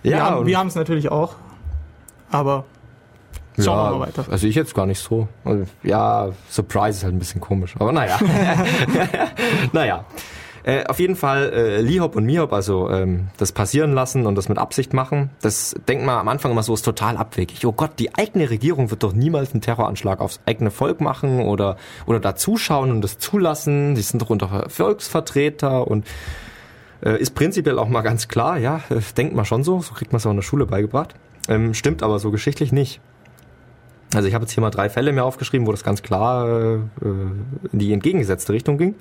Ja, 0.03 0.45
wir 0.45 0.59
haben 0.59 0.67
es 0.67 0.75
natürlich 0.75 1.11
auch, 1.11 1.37
aber 2.31 2.65
Schauen 3.59 3.77
ja, 3.77 3.91
wir 3.91 3.99
mal 3.99 4.07
weiter. 4.07 4.25
Also 4.31 4.47
ich 4.47 4.55
jetzt 4.55 4.75
gar 4.75 4.87
nicht 4.87 4.99
so. 4.99 5.29
Also, 5.45 5.65
ja, 5.83 6.31
Surprise 6.49 6.99
ist 6.99 7.05
halt 7.05 7.15
ein 7.15 7.19
bisschen 7.19 7.41
komisch, 7.41 7.75
aber 7.79 7.93
naja. 7.93 8.19
naja. 9.73 10.05
Äh, 10.65 10.85
auf 10.85 11.01
jeden 11.01 11.17
Fall 11.17 11.53
äh, 11.53 11.81
Lihop 11.81 12.15
und 12.15 12.25
Mihop, 12.25 12.53
also 12.53 12.89
ähm, 12.89 13.29
das 13.37 13.51
passieren 13.51 13.93
lassen 13.95 14.27
und 14.27 14.37
das 14.37 14.49
mit 14.49 14.59
Absicht 14.59 14.95
machen, 14.95 15.31
das 15.41 15.75
denkt 15.89 16.05
man 16.05 16.19
am 16.19 16.29
Anfang 16.29 16.53
immer 16.53 16.63
so, 16.63 16.73
ist 16.73 16.83
total 16.83 17.17
abwegig. 17.17 17.67
Oh 17.67 17.73
Gott, 17.73 17.99
die 17.99 18.15
eigene 18.15 18.49
Regierung 18.49 18.91
wird 18.91 19.03
doch 19.03 19.13
niemals 19.13 19.53
einen 19.53 19.61
Terroranschlag 19.61 20.21
aufs 20.21 20.41
eigene 20.47 20.71
Volk 20.71 21.01
machen 21.01 21.41
oder, 21.41 21.77
oder 22.07 22.21
da 22.21 22.37
zuschauen 22.37 22.93
und 22.93 23.03
das 23.03 23.19
zulassen. 23.19 23.97
Die 23.97 24.03
sind 24.03 24.23
doch 24.23 24.31
unter 24.31 24.69
Volksvertreter 24.69 25.89
und 25.89 26.07
äh, 27.05 27.21
ist 27.21 27.35
prinzipiell 27.35 27.79
auch 27.81 27.89
mal 27.89 28.03
ganz 28.03 28.29
klar, 28.29 28.59
ja, 28.59 28.83
äh, 28.89 29.01
denkt 29.17 29.35
man 29.35 29.45
schon 29.45 29.65
so, 29.65 29.81
so 29.81 29.95
kriegt 29.95 30.13
man 30.13 30.19
es 30.19 30.27
auch 30.27 30.31
in 30.31 30.37
der 30.37 30.43
Schule 30.43 30.67
beigebracht. 30.67 31.15
Ähm, 31.49 31.75
stimmt 31.75 32.05
aber 32.05 32.21
so 32.21 32.31
geschichtlich 32.31 32.71
nicht. 32.71 33.01
Also 34.15 34.29
ich 34.29 34.35
habe 34.35 34.45
jetzt 34.45 34.53
hier 34.53 34.61
mal 34.61 34.71
drei 34.71 34.89
Fälle 34.89 35.13
mir 35.13 35.25
aufgeschrieben, 35.25 35.67
wo 35.67 35.73
das 35.73 35.83
ganz 35.83 36.03
klar 36.03 36.47
äh, 36.49 36.79
in 37.03 37.79
die 37.79 37.93
entgegengesetzte 37.93 38.53
Richtung 38.53 38.79
ging. 38.79 38.95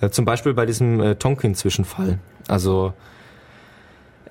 Äh, 0.00 0.10
zum 0.10 0.24
Beispiel 0.24 0.54
bei 0.54 0.66
diesem 0.66 1.00
äh, 1.00 1.14
Tonkin-Zwischenfall. 1.16 2.18
Also 2.48 2.92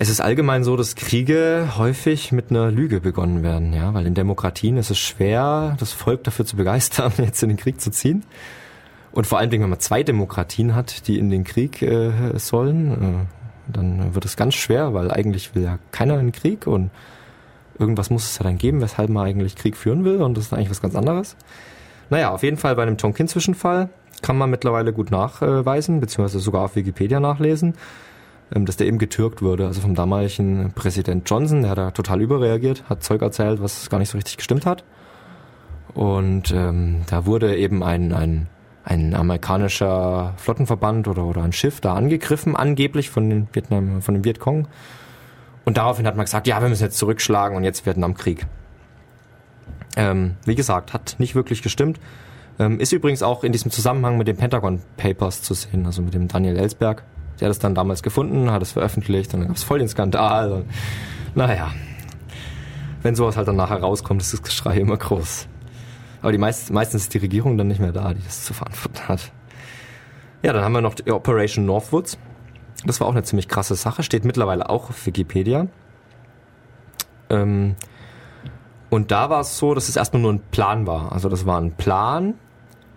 es 0.01 0.09
ist 0.09 0.21
allgemein 0.21 0.63
so, 0.63 0.77
dass 0.77 0.95
Kriege 0.95 1.73
häufig 1.77 2.31
mit 2.31 2.51
einer 2.51 2.71
Lüge 2.71 3.01
begonnen 3.01 3.43
werden, 3.43 3.73
ja, 3.73 3.93
weil 3.93 4.05
in 4.05 4.13
Demokratien 4.13 4.77
ist 4.77 4.91
es 4.91 4.97
schwer, 4.97 5.75
das 5.79 5.91
Volk 5.91 6.23
dafür 6.23 6.45
zu 6.45 6.55
begeistern, 6.55 7.11
jetzt 7.17 7.43
in 7.43 7.49
den 7.49 7.57
Krieg 7.57 7.81
zu 7.81 7.91
ziehen. 7.91 8.23
Und 9.11 9.27
vor 9.27 9.39
allen 9.39 9.49
Dingen, 9.49 9.63
wenn 9.63 9.71
man 9.71 9.79
zwei 9.79 10.03
Demokratien 10.03 10.75
hat, 10.75 11.07
die 11.07 11.19
in 11.19 11.29
den 11.29 11.43
Krieg 11.43 11.81
äh, 11.81 12.37
sollen, 12.37 12.91
äh, 12.91 13.73
dann 13.73 14.15
wird 14.15 14.23
es 14.23 14.37
ganz 14.37 14.55
schwer, 14.55 14.93
weil 14.93 15.11
eigentlich 15.11 15.53
will 15.53 15.63
ja 15.63 15.79
keiner 15.91 16.19
in 16.19 16.27
den 16.27 16.31
Krieg 16.31 16.65
und 16.65 16.91
irgendwas 17.77 18.09
muss 18.09 18.23
es 18.23 18.37
ja 18.37 18.43
dann 18.43 18.57
geben, 18.57 18.81
weshalb 18.81 19.09
man 19.09 19.25
eigentlich 19.25 19.55
Krieg 19.55 19.75
führen 19.75 20.05
will 20.05 20.21
und 20.21 20.37
das 20.37 20.45
ist 20.45 20.53
eigentlich 20.53 20.69
was 20.69 20.81
ganz 20.81 20.95
anderes. 20.95 21.35
Naja, 22.09 22.31
auf 22.31 22.43
jeden 22.43 22.57
Fall 22.57 22.75
bei 22.75 22.83
einem 22.83 22.97
Tonkin-Zwischenfall 22.97 23.89
kann 24.21 24.37
man 24.37 24.49
mittlerweile 24.49 24.93
gut 24.93 25.11
nachweisen, 25.11 25.99
beziehungsweise 25.99 26.39
sogar 26.39 26.63
auf 26.63 26.75
Wikipedia 26.75 27.19
nachlesen, 27.19 27.75
ähm, 28.53 28.65
dass 28.65 28.77
der 28.77 28.87
eben 28.87 28.97
getürkt 28.97 29.41
wurde. 29.41 29.67
Also 29.67 29.81
vom 29.81 29.95
damaligen 29.95 30.71
Präsident 30.73 31.29
Johnson, 31.29 31.61
der 31.61 31.71
hat 31.71 31.77
da 31.77 31.91
total 31.91 32.21
überreagiert, 32.21 32.83
hat 32.89 33.03
Zeug 33.03 33.21
erzählt, 33.21 33.61
was 33.61 33.89
gar 33.89 33.99
nicht 33.99 34.09
so 34.09 34.17
richtig 34.17 34.37
gestimmt 34.37 34.65
hat. 34.65 34.83
Und 35.93 36.51
ähm, 36.51 37.01
da 37.07 37.25
wurde 37.25 37.57
eben 37.57 37.83
ein, 37.83 38.13
ein, 38.13 38.47
ein 38.83 39.15
amerikanischer 39.15 40.33
Flottenverband 40.37 41.07
oder, 41.07 41.25
oder 41.25 41.43
ein 41.43 41.51
Schiff 41.51 41.81
da 41.81 41.95
angegriffen, 41.95 42.55
angeblich 42.55 43.09
von 43.09 43.29
den 43.29 43.47
Vietnam, 43.53 44.01
von 44.01 44.13
dem 44.13 44.23
Vietcong. 44.23 44.67
Und 45.65 45.77
daraufhin 45.77 46.07
hat 46.07 46.15
man 46.15 46.25
gesagt, 46.25 46.47
ja, 46.47 46.61
wir 46.61 46.69
müssen 46.69 46.83
jetzt 46.83 46.97
zurückschlagen 46.97 47.57
und 47.57 47.63
jetzt 47.63 47.85
Vietnamkrieg. 47.85 48.45
Ähm, 49.95 50.35
wie 50.45 50.55
gesagt, 50.55 50.93
hat 50.93 51.15
nicht 51.19 51.35
wirklich 51.35 51.61
gestimmt. 51.61 51.99
Ähm, 52.59 52.79
ist 52.79 52.91
übrigens 52.91 53.23
auch 53.23 53.43
in 53.45 53.53
diesem 53.53 53.71
Zusammenhang 53.71 54.17
mit 54.17 54.27
den 54.27 54.35
Pentagon 54.35 54.81
Papers 54.97 55.41
zu 55.41 55.53
sehen, 55.53 55.85
also 55.85 56.01
mit 56.01 56.13
dem 56.13 56.27
Daniel 56.27 56.57
Ellsberg. 56.57 57.03
Der 57.39 57.47
hat 57.47 57.51
es 57.51 57.59
dann 57.59 57.73
damals 57.73 58.03
gefunden, 58.03 58.51
hat 58.51 58.61
es 58.61 58.73
veröffentlicht 58.73 59.33
und 59.33 59.39
dann 59.39 59.47
gab 59.47 59.57
es 59.57 59.63
voll 59.63 59.79
den 59.79 59.87
Skandal. 59.87 60.51
Und, 60.51 60.65
naja, 61.35 61.71
wenn 63.01 63.15
sowas 63.15 63.37
halt 63.37 63.47
dann 63.47 63.55
nachher 63.55 63.79
rauskommt, 63.79 64.21
ist 64.21 64.33
das 64.33 64.43
Geschrei 64.43 64.77
immer 64.77 64.97
groß. 64.97 65.47
Aber 66.21 66.33
die 66.33 66.37
meist, 66.37 66.71
meistens 66.71 67.03
ist 67.03 67.13
die 67.13 67.19
Regierung 67.19 67.57
dann 67.57 67.69
nicht 67.69 67.79
mehr 67.79 67.93
da, 67.93 68.13
die 68.13 68.21
das 68.21 68.43
zu 68.43 68.53
verantworten 68.53 69.07
hat. 69.07 69.31
Ja, 70.43 70.51
dann 70.51 70.63
haben 70.63 70.73
wir 70.73 70.81
noch 70.81 70.95
die 70.95 71.09
Operation 71.11 71.65
Northwoods. 71.65 72.17
Das 72.85 72.99
war 72.99 73.07
auch 73.07 73.11
eine 73.11 73.23
ziemlich 73.23 73.47
krasse 73.47 73.75
Sache, 73.75 74.03
steht 74.03 74.25
mittlerweile 74.25 74.69
auch 74.69 74.89
auf 74.89 75.05
Wikipedia. 75.05 75.67
Ähm, 77.29 77.75
und 78.89 79.11
da 79.11 79.29
war 79.29 79.41
es 79.41 79.57
so, 79.57 79.73
dass 79.73 79.87
es 79.87 79.95
erstmal 79.95 80.21
nur 80.21 80.33
ein 80.33 80.41
Plan 80.51 80.87
war. 80.87 81.11
Also 81.13 81.29
das 81.29 81.45
war 81.45 81.59
ein 81.59 81.71
Plan, 81.73 82.33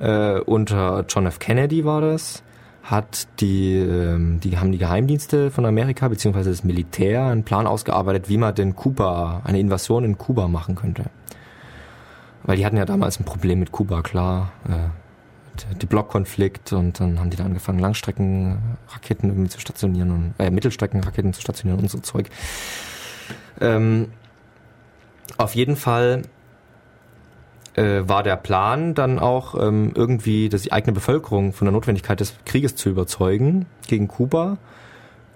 äh, 0.02 0.40
unter 0.40 1.04
John 1.08 1.26
F. 1.26 1.38
Kennedy 1.38 1.84
war 1.84 2.00
das, 2.00 2.42
hat 2.82 3.28
die, 3.40 3.76
ähm, 3.76 4.40
die 4.40 4.58
haben 4.58 4.72
die 4.72 4.78
Geheimdienste 4.78 5.50
von 5.52 5.64
Amerika 5.64 6.08
beziehungsweise 6.08 6.50
das 6.50 6.64
Militär 6.64 7.26
einen 7.26 7.44
Plan 7.44 7.66
ausgearbeitet, 7.66 8.28
wie 8.28 8.36
man 8.36 8.54
den 8.54 8.74
Kuba, 8.74 9.42
eine 9.44 9.60
Invasion 9.60 10.04
in 10.04 10.18
Kuba 10.18 10.48
machen 10.48 10.74
könnte. 10.74 11.04
Weil 12.42 12.56
die 12.56 12.66
hatten 12.66 12.76
ja 12.76 12.84
damals 12.84 13.20
ein 13.20 13.24
Problem 13.24 13.60
mit 13.60 13.70
Kuba, 13.70 14.02
klar. 14.02 14.52
Äh, 14.68 15.74
die 15.80 15.86
Blockkonflikt 15.86 16.72
und 16.72 16.98
dann 16.98 17.20
haben 17.20 17.30
die 17.30 17.36
da 17.36 17.44
angefangen, 17.44 17.78
Langstreckenraketen 17.78 19.28
irgendwie 19.28 19.50
zu 19.50 19.60
stationieren 19.60 20.10
und 20.10 20.34
äh, 20.38 20.50
Mittelstreckenraketen 20.50 21.32
zu 21.34 21.42
stationieren 21.42 21.80
und 21.80 21.90
so 21.90 21.98
Zeug. 21.98 22.30
Ähm, 23.60 24.08
auf 25.36 25.54
jeden 25.54 25.76
Fall 25.76 26.22
äh, 27.74 28.02
war 28.06 28.22
der 28.22 28.36
Plan 28.36 28.94
dann 28.94 29.18
auch 29.18 29.54
ähm, 29.54 29.92
irgendwie 29.94 30.48
dass 30.48 30.62
die 30.62 30.72
eigene 30.72 30.92
Bevölkerung 30.92 31.52
von 31.52 31.66
der 31.66 31.72
Notwendigkeit 31.72 32.20
des 32.20 32.34
Krieges 32.44 32.76
zu 32.76 32.90
überzeugen 32.90 33.66
gegen 33.86 34.08
Kuba. 34.08 34.58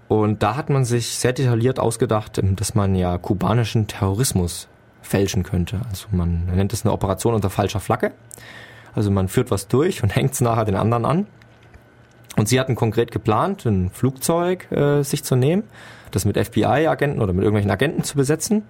Und 0.08 0.42
da 0.42 0.54
hat 0.56 0.70
man 0.70 0.84
sich 0.84 1.08
sehr 1.16 1.32
detailliert 1.32 1.80
ausgedacht, 1.80 2.38
ähm, 2.38 2.56
dass 2.56 2.74
man 2.74 2.94
ja 2.94 3.18
kubanischen 3.18 3.86
Terrorismus 3.86 4.68
fälschen 5.02 5.42
könnte. 5.42 5.80
Also 5.88 6.08
man 6.10 6.46
nennt 6.46 6.72
es 6.72 6.84
eine 6.84 6.92
Operation 6.92 7.34
unter 7.34 7.50
falscher 7.50 7.80
Flagge. 7.80 8.12
Also 8.94 9.10
man 9.10 9.28
führt 9.28 9.50
was 9.50 9.68
durch 9.68 10.02
und 10.02 10.10
hängt 10.16 10.32
es 10.32 10.40
nachher 10.40 10.64
den 10.64 10.76
anderen 10.76 11.04
an. 11.04 11.26
Und 12.36 12.48
sie 12.48 12.60
hatten 12.60 12.74
konkret 12.74 13.12
geplant, 13.12 13.64
ein 13.64 13.90
Flugzeug 13.90 14.70
äh, 14.70 15.02
sich 15.02 15.24
zu 15.24 15.36
nehmen, 15.36 15.62
das 16.10 16.26
mit 16.26 16.36
FBI-Agenten 16.36 17.22
oder 17.22 17.32
mit 17.32 17.42
irgendwelchen 17.42 17.70
Agenten 17.70 18.04
zu 18.04 18.16
besetzen, 18.16 18.62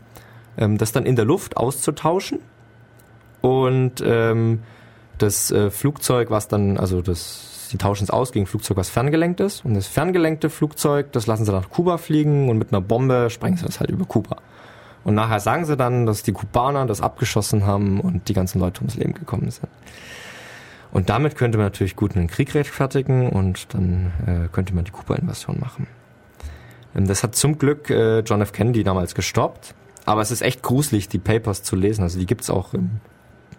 ähm, 0.56 0.78
das 0.78 0.92
dann 0.92 1.04
in 1.04 1.16
der 1.16 1.24
Luft 1.24 1.56
auszutauschen 1.56 2.38
und 3.40 4.02
ähm, 4.04 4.62
das 5.18 5.50
äh, 5.50 5.70
Flugzeug, 5.70 6.30
was 6.30 6.48
dann, 6.48 6.78
also 6.78 7.02
das, 7.02 7.68
sie 7.70 7.78
tauschen 7.78 8.04
es 8.04 8.10
aus 8.10 8.32
gegen 8.32 8.44
ein 8.44 8.48
Flugzeug, 8.48 8.76
was 8.76 8.90
ferngelenkt 8.90 9.40
ist. 9.40 9.64
Und 9.64 9.74
das 9.74 9.86
ferngelenkte 9.86 10.50
Flugzeug, 10.50 11.12
das 11.12 11.26
lassen 11.26 11.44
sie 11.44 11.52
nach 11.52 11.70
Kuba 11.70 11.98
fliegen 11.98 12.48
und 12.48 12.58
mit 12.58 12.72
einer 12.72 12.80
Bombe 12.80 13.30
sprengen 13.30 13.56
sie 13.56 13.66
das 13.66 13.80
halt 13.80 13.90
über 13.90 14.04
Kuba. 14.04 14.36
Und 15.04 15.14
nachher 15.14 15.40
sagen 15.40 15.64
sie 15.64 15.76
dann, 15.76 16.04
dass 16.04 16.22
die 16.22 16.32
Kubaner 16.32 16.84
das 16.86 17.00
abgeschossen 17.00 17.64
haben 17.64 18.00
und 18.00 18.28
die 18.28 18.34
ganzen 18.34 18.58
Leute 18.58 18.80
ums 18.80 18.96
Leben 18.96 19.14
gekommen 19.14 19.50
sind. 19.50 19.68
Und 20.92 21.10
damit 21.10 21.36
könnte 21.36 21.58
man 21.58 21.66
natürlich 21.66 21.94
gut 21.94 22.16
einen 22.16 22.26
Krieg 22.26 22.54
rechtfertigen 22.54 23.28
und 23.28 23.72
dann 23.74 24.12
äh, 24.26 24.48
könnte 24.48 24.74
man 24.74 24.84
die 24.84 24.90
Kuba-Invasion 24.90 25.60
machen. 25.60 25.86
Ähm, 26.96 27.06
das 27.06 27.22
hat 27.22 27.34
zum 27.34 27.58
Glück 27.58 27.90
äh, 27.90 28.20
John 28.20 28.40
F. 28.40 28.52
Kennedy 28.52 28.82
damals 28.82 29.14
gestoppt. 29.14 29.74
Aber 30.06 30.22
es 30.22 30.30
ist 30.30 30.42
echt 30.42 30.62
gruselig, 30.62 31.08
die 31.08 31.18
Papers 31.18 31.62
zu 31.62 31.76
lesen. 31.76 32.02
Also 32.02 32.18
die 32.18 32.26
gibt's 32.26 32.48
auch, 32.48 32.74
im, 32.74 33.00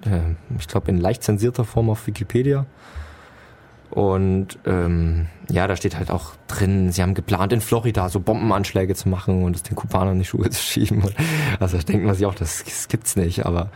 äh, 0.06 0.36
ich 0.58 0.68
glaube, 0.68 0.90
in 0.90 0.98
leicht 0.98 1.24
zensierter 1.24 1.66
Form 1.66 1.90
auf 1.90 2.08
Wikipedia. 2.08 2.66
Und 3.90 4.60
ähm, 4.66 5.28
ja, 5.50 5.66
da 5.66 5.76
steht 5.76 5.98
halt 5.98 6.12
auch 6.12 6.34
drin, 6.48 6.92
sie 6.92 7.02
haben 7.02 7.14
geplant, 7.14 7.54
in 7.54 7.62
Florida 7.62 8.10
so 8.10 8.20
Bombenanschläge 8.20 8.96
zu 8.96 9.08
machen 9.08 9.44
und 9.44 9.56
es 9.56 9.64
den 9.64 9.76
Kubanern 9.76 10.14
in 10.14 10.20
die 10.20 10.26
Schuhe 10.26 10.50
zu 10.50 10.62
schieben. 10.62 11.04
Und, 11.04 11.16
also 11.60 11.78
da 11.78 11.84
denkt 11.84 12.06
man 12.06 12.16
sich 12.16 12.26
auch, 12.26 12.36
das, 12.36 12.64
das 12.64 12.90
gibt's 12.90 13.16
nicht. 13.16 13.46
Aber 13.46 13.72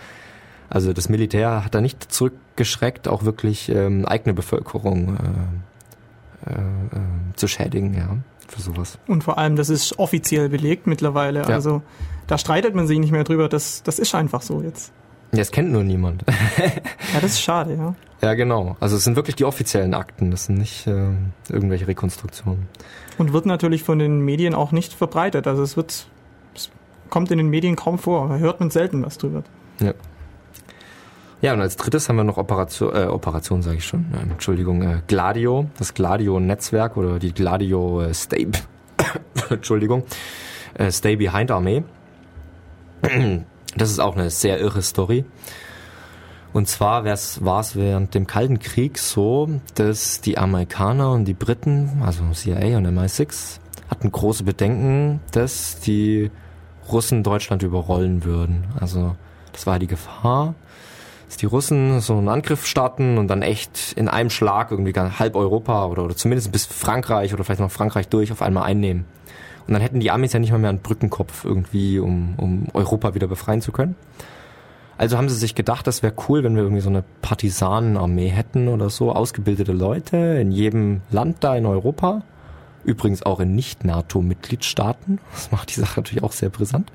also 0.70 0.94
das 0.94 1.10
Militär 1.10 1.66
hat 1.66 1.76
da 1.76 1.82
nicht 1.82 2.12
zurückgeschreckt, 2.12 3.08
auch 3.08 3.24
wirklich 3.24 3.70
ähm, 3.70 4.06
eigene 4.06 4.34
Bevölkerung 4.34 5.18
äh, 5.18 6.50
äh, 6.50 6.54
äh, 6.54 7.36
zu 7.36 7.48
schädigen, 7.48 7.94
ja, 7.94 8.18
für 8.48 8.62
sowas. 8.62 8.98
Und 9.08 9.24
vor 9.24 9.38
allem, 9.38 9.56
das 9.56 9.70
ist 9.70 9.98
offiziell 10.00 10.50
belegt 10.50 10.88
mittlerweile. 10.88 11.42
Ja. 11.42 11.48
Also 11.48 11.82
da 12.28 12.38
streitet 12.38 12.76
man 12.76 12.88
sich 12.88 13.00
nicht 13.00 13.12
mehr 13.12 13.24
drüber. 13.24 13.50
Das, 13.50 13.84
das 13.84 14.00
ist 14.00 14.16
einfach 14.16 14.42
so 14.42 14.62
jetzt. 14.62 14.92
Ja, 15.34 15.40
es 15.40 15.52
kennt 15.52 15.72
nur 15.72 15.84
niemand. 15.84 16.24
ja, 16.58 17.20
das 17.22 17.32
ist 17.32 17.42
schade, 17.42 17.76
ja. 17.76 17.96
Ja, 18.22 18.34
genau. 18.36 18.76
Also 18.80 18.98
es 18.98 19.04
sind 19.04 19.16
wirklich 19.16 19.36
die 19.36 19.46
offiziellen 19.46 19.94
Akten, 19.94 20.30
das 20.30 20.46
sind 20.46 20.58
nicht 20.58 20.86
äh, 20.88 21.08
irgendwelche 21.50 21.88
Rekonstruktionen. 21.88 22.68
Und 23.18 23.34
wird 23.34 23.46
natürlich 23.46 23.84
von 23.84 23.98
den 23.98 24.22
Medien 24.22 24.54
auch 24.54 24.72
nicht 24.72 24.94
verbreitet. 24.94 25.48
Also 25.48 25.64
es 25.64 25.76
wird, 25.78 26.06
es 26.54 26.70
kommt 27.10 27.32
in 27.32 27.38
den 27.38 27.48
Medien 27.48 27.76
kaum 27.76 27.98
vor. 27.98 28.30
Da 28.30 28.38
hört 28.38 28.60
man 28.60 28.70
selten 28.70 29.04
was 29.04 29.18
drüber. 29.18 29.44
Ja. 29.80 29.94
Ja, 31.42 31.54
und 31.54 31.62
als 31.62 31.76
drittes 31.76 32.08
haben 32.08 32.18
wir 32.18 32.24
noch 32.24 32.38
Operation, 32.38 32.96
äh, 32.96 33.06
Operation 33.06 33.64
sage 33.64 33.78
ich 33.78 33.86
schon, 33.86 34.06
äh, 34.14 34.32
Entschuldigung, 34.32 34.84
äh, 34.84 35.02
Gladio, 35.08 35.66
das 35.80 35.96
Gladio-Netzwerk 35.96 36.98
oder 36.98 37.18
die 37.18 37.34
Gladio 37.34 38.04
äh, 38.04 38.14
Stay, 38.14 38.48
Entschuldigung, 39.50 40.04
äh, 40.76 40.92
Stay 40.92 41.16
Behind 41.16 41.50
Armee. 41.50 41.84
Das 43.76 43.90
ist 43.90 44.00
auch 44.00 44.16
eine 44.16 44.30
sehr 44.30 44.60
irre 44.60 44.82
Story. 44.82 45.26
Und 46.54 46.68
zwar 46.68 47.06
war 47.06 47.60
es 47.60 47.76
während 47.76 48.14
dem 48.14 48.28
Kalten 48.28 48.60
Krieg 48.60 48.98
so, 48.98 49.50
dass 49.76 50.20
die 50.20 50.38
Amerikaner 50.38 51.12
und 51.12 51.26
die 51.26 51.34
Briten, 51.34 52.02
also 52.06 52.24
CIA 52.34 52.78
und 52.78 52.88
MI6, 52.88 53.60
hatten 53.90 54.12
große 54.12 54.44
Bedenken, 54.44 55.22
dass 55.32 55.80
die 55.80 56.30
Russen 56.92 57.24
Deutschland 57.24 57.64
überrollen 57.64 58.26
würden. 58.26 58.66
Also 58.80 59.16
das 59.54 59.66
war 59.66 59.80
die 59.80 59.88
Gefahr, 59.88 60.56
dass 61.28 61.38
die 61.38 61.46
Russen 61.46 62.02
so 62.02 62.18
einen 62.18 62.28
Angriff 62.28 62.66
starten 62.66 63.18
und 63.18 63.30
dann 63.30 63.42
echt 63.42 63.94
in 63.94 64.10
einem 64.10 64.30
Schlag 64.30 64.72
irgendwie 64.72 64.94
halb 64.94 65.36
Europa 65.36 65.86
oder, 65.86 66.04
oder 66.04 66.16
zumindest 66.18 66.52
bis 66.52 66.66
Frankreich 66.66 67.34
oder 67.34 67.46
vielleicht 67.46 67.62
noch 67.62 67.72
Frankreich 67.72 68.10
durch 68.10 68.34
auf 68.34 68.42
einmal 68.42 68.64
einnehmen. 68.64 69.06
Und 69.68 69.74
dann 69.74 69.82
hätten 69.82 70.00
die 70.00 70.12
Amis 70.12 70.34
ja 70.34 70.40
nicht 70.40 70.52
mal 70.52 70.58
mehr 70.58 70.70
einen 70.70 70.80
Brückenkopf 70.80 71.46
irgendwie, 71.46 72.00
um, 72.00 72.36
um 72.38 72.68
Europa 72.74 73.14
wieder 73.16 73.28
befreien 73.28 73.62
zu 73.62 73.72
können. 73.72 73.96
Also 74.98 75.18
haben 75.18 75.30
sie 75.30 75.36
sich 75.36 75.56
gedacht, 75.56 75.88
das 75.88 76.04
wäre 76.04 76.14
cool, 76.28 76.44
wenn 76.44 76.56
wir 76.56 76.64
irgendwie 76.64 76.82
so 76.82 76.90
eine 76.90 77.04
Partisanenarmee 77.22 78.30
hätten 78.30 78.68
oder 78.68 78.90
so, 78.90 79.12
ausgebildete 79.12 79.72
Leute 79.72 80.18
in 80.18 80.52
jedem 80.52 81.02
Land 81.10 81.38
da 81.44 81.56
in 81.56 81.66
Europa. 81.66 82.22
Übrigens 82.84 83.24
auch 83.24 83.40
in 83.40 83.56
Nicht-NATO-Mitgliedstaaten. 83.56 85.20
Das 85.34 85.52
macht 85.52 85.76
die 85.76 85.80
Sache 85.80 86.00
natürlich 86.00 86.24
auch 86.24 86.32
sehr 86.32 86.50
brisant. 86.50 86.92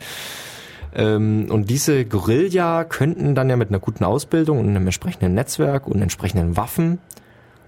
Ähm, 0.94 1.48
und 1.50 1.68
diese 1.68 2.04
Guerilla 2.04 2.84
könnten 2.84 3.34
dann 3.34 3.50
ja 3.50 3.56
mit 3.56 3.70
einer 3.70 3.80
guten 3.80 4.04
Ausbildung 4.04 4.60
und 4.60 4.68
einem 4.68 4.86
entsprechenden 4.86 5.34
Netzwerk 5.34 5.86
und 5.86 6.00
entsprechenden 6.00 6.56
Waffen 6.56 6.98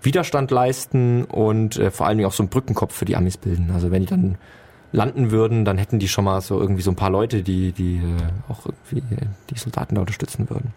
Widerstand 0.02 0.50
leisten 0.50 1.24
und 1.24 1.76
äh, 1.76 1.90
vor 1.90 2.06
allen 2.06 2.18
Dingen 2.18 2.28
auch 2.28 2.32
so 2.32 2.42
einen 2.42 2.50
Brückenkopf 2.50 2.94
für 2.94 3.04
die 3.04 3.16
Amis 3.16 3.36
bilden. 3.36 3.70
Also 3.74 3.90
wenn 3.90 4.02
die 4.02 4.08
dann 4.08 4.38
landen 4.92 5.30
würden, 5.30 5.64
dann 5.64 5.78
hätten 5.78 5.98
die 5.98 6.08
schon 6.08 6.24
mal 6.24 6.40
so 6.40 6.60
irgendwie 6.60 6.82
so 6.82 6.90
ein 6.90 6.96
paar 6.96 7.10
Leute, 7.10 7.42
die, 7.42 7.72
die 7.72 7.96
äh, 7.96 8.50
auch 8.50 8.66
irgendwie 8.90 9.26
die 9.50 9.58
Soldaten 9.58 9.94
da 9.94 10.00
unterstützen 10.00 10.48
würden. 10.48 10.72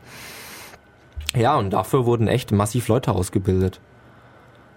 Ja, 1.34 1.58
und 1.58 1.72
dafür 1.72 2.06
wurden 2.06 2.28
echt 2.28 2.52
massiv 2.52 2.88
Leute 2.88 3.14
ausgebildet. 3.14 3.80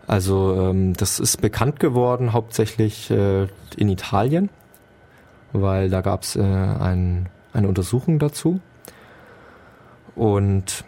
Also 0.06 0.54
ähm, 0.60 0.94
das 0.94 1.18
ist 1.18 1.40
bekannt 1.40 1.80
geworden 1.80 2.32
hauptsächlich 2.32 3.10
äh, 3.10 3.48
in 3.76 3.88
Italien, 3.88 4.50
weil 5.52 5.90
da 5.90 6.00
gab 6.00 6.22
es 6.22 6.36
äh, 6.36 6.42
ein, 6.42 7.28
eine 7.52 7.68
Untersuchung 7.68 8.18
dazu. 8.18 8.60
Und 10.14 10.84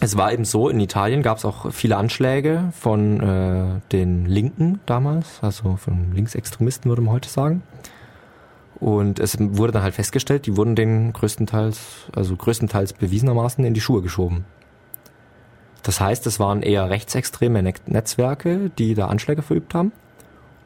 es 0.00 0.16
war 0.16 0.32
eben 0.32 0.46
so, 0.46 0.68
in 0.70 0.80
Italien 0.80 1.22
gab 1.22 1.36
es 1.36 1.44
auch 1.44 1.72
viele 1.72 1.98
Anschläge 1.98 2.72
von 2.72 3.20
äh, 3.20 3.80
den 3.92 4.24
Linken 4.24 4.80
damals, 4.86 5.38
also 5.42 5.76
von 5.76 6.12
Linksextremisten 6.12 6.90
würde 6.90 7.02
man 7.02 7.12
heute 7.12 7.28
sagen. 7.28 7.62
Und 8.76 9.20
es 9.20 9.36
wurde 9.38 9.72
dann 9.72 9.82
halt 9.82 9.94
festgestellt, 9.94 10.46
die 10.46 10.56
wurden 10.56 10.74
den 10.74 11.12
größtenteils, 11.12 12.06
also 12.16 12.34
größtenteils 12.34 12.94
bewiesenermaßen 12.94 13.62
in 13.62 13.74
die 13.74 13.82
Schuhe 13.82 14.00
geschoben. 14.00 14.46
Das 15.82 16.00
heißt, 16.00 16.26
es 16.26 16.40
waren 16.40 16.62
eher 16.62 16.88
rechtsextreme 16.88 17.62
Netzwerke, 17.86 18.70
die 18.78 18.94
da 18.94 19.08
Anschläge 19.08 19.42
verübt 19.42 19.74
haben 19.74 19.92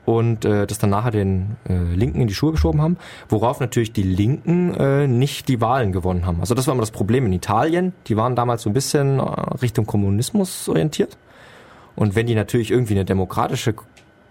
und 0.05 0.45
äh, 0.45 0.67
das 0.67 0.79
dann 0.79 0.91
nachher 0.91 1.11
den 1.11 1.57
äh, 1.69 1.95
Linken 1.95 2.21
in 2.21 2.29
die 2.29 2.35
Schuhe 2.35 2.53
geschoben 2.53 2.83
haben, 2.83 2.97
worauf 3.29 3.61
natürlich 3.61 3.93
die 3.93 4.03
Linken 4.03 4.75
äh, 4.75 5.07
nicht 5.07 5.49
die 5.49 5.61
Wahlen 5.61 5.93
gewonnen 5.93 6.27
haben. 6.27 6.41
Also 6.41 6.55
das 6.55 6.67
war 6.67 6.75
immer 6.75 6.83
das 6.83 6.91
Problem 6.91 7.27
in 7.27 7.33
Italien. 7.33 7.93
Die 8.07 8.17
waren 8.17 8.37
damals 8.37 8.63
so 8.63 8.71
ein 8.71 8.75
bisschen 8.75 9.19
äh, 9.19 9.23
Richtung 9.63 9.87
Kommunismus 9.87 10.69
orientiert. 10.69 11.17
Und 11.97 12.17
wenn 12.17 12.27
die 12.27 12.35
natürlich 12.35 12.71
irgendwie 12.71 12.95
eine 12.95 13.05
demokratische 13.05 13.75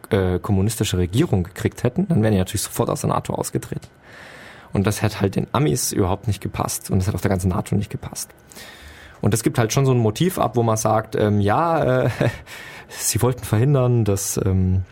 äh, 0.09 0.37
kommunistische 0.39 0.97
Regierung 0.97 1.43
gekriegt 1.43 1.83
hätten, 1.83 2.07
dann 2.07 2.21
wären 2.21 2.33
die 2.33 2.39
natürlich 2.39 2.61
sofort 2.61 2.89
aus 2.89 3.01
der 3.01 3.09
NATO 3.09 3.33
ausgetreten. 3.33 3.87
Und 4.73 4.85
das 4.87 5.01
hat 5.01 5.21
halt 5.21 5.35
den 5.35 5.47
Amis 5.53 5.91
überhaupt 5.91 6.27
nicht 6.27 6.41
gepasst 6.41 6.89
und 6.89 6.99
das 6.99 7.07
hat 7.07 7.15
auch 7.15 7.21
der 7.21 7.29
ganzen 7.29 7.49
NATO 7.49 7.75
nicht 7.75 7.89
gepasst. 7.89 8.29
Und 9.21 9.33
es 9.33 9.43
gibt 9.43 9.57
halt 9.57 9.71
schon 9.71 9.85
so 9.85 9.93
ein 9.93 9.99
Motiv 9.99 10.37
ab, 10.37 10.57
wo 10.57 10.63
man 10.63 10.75
sagt, 10.75 11.15
ähm, 11.15 11.39
ja, 11.39 12.03
äh, 12.03 12.09
sie 12.89 13.21
wollten 13.21 13.43
verhindern, 13.43 14.03
dass 14.03 14.39
ähm, 14.43 14.83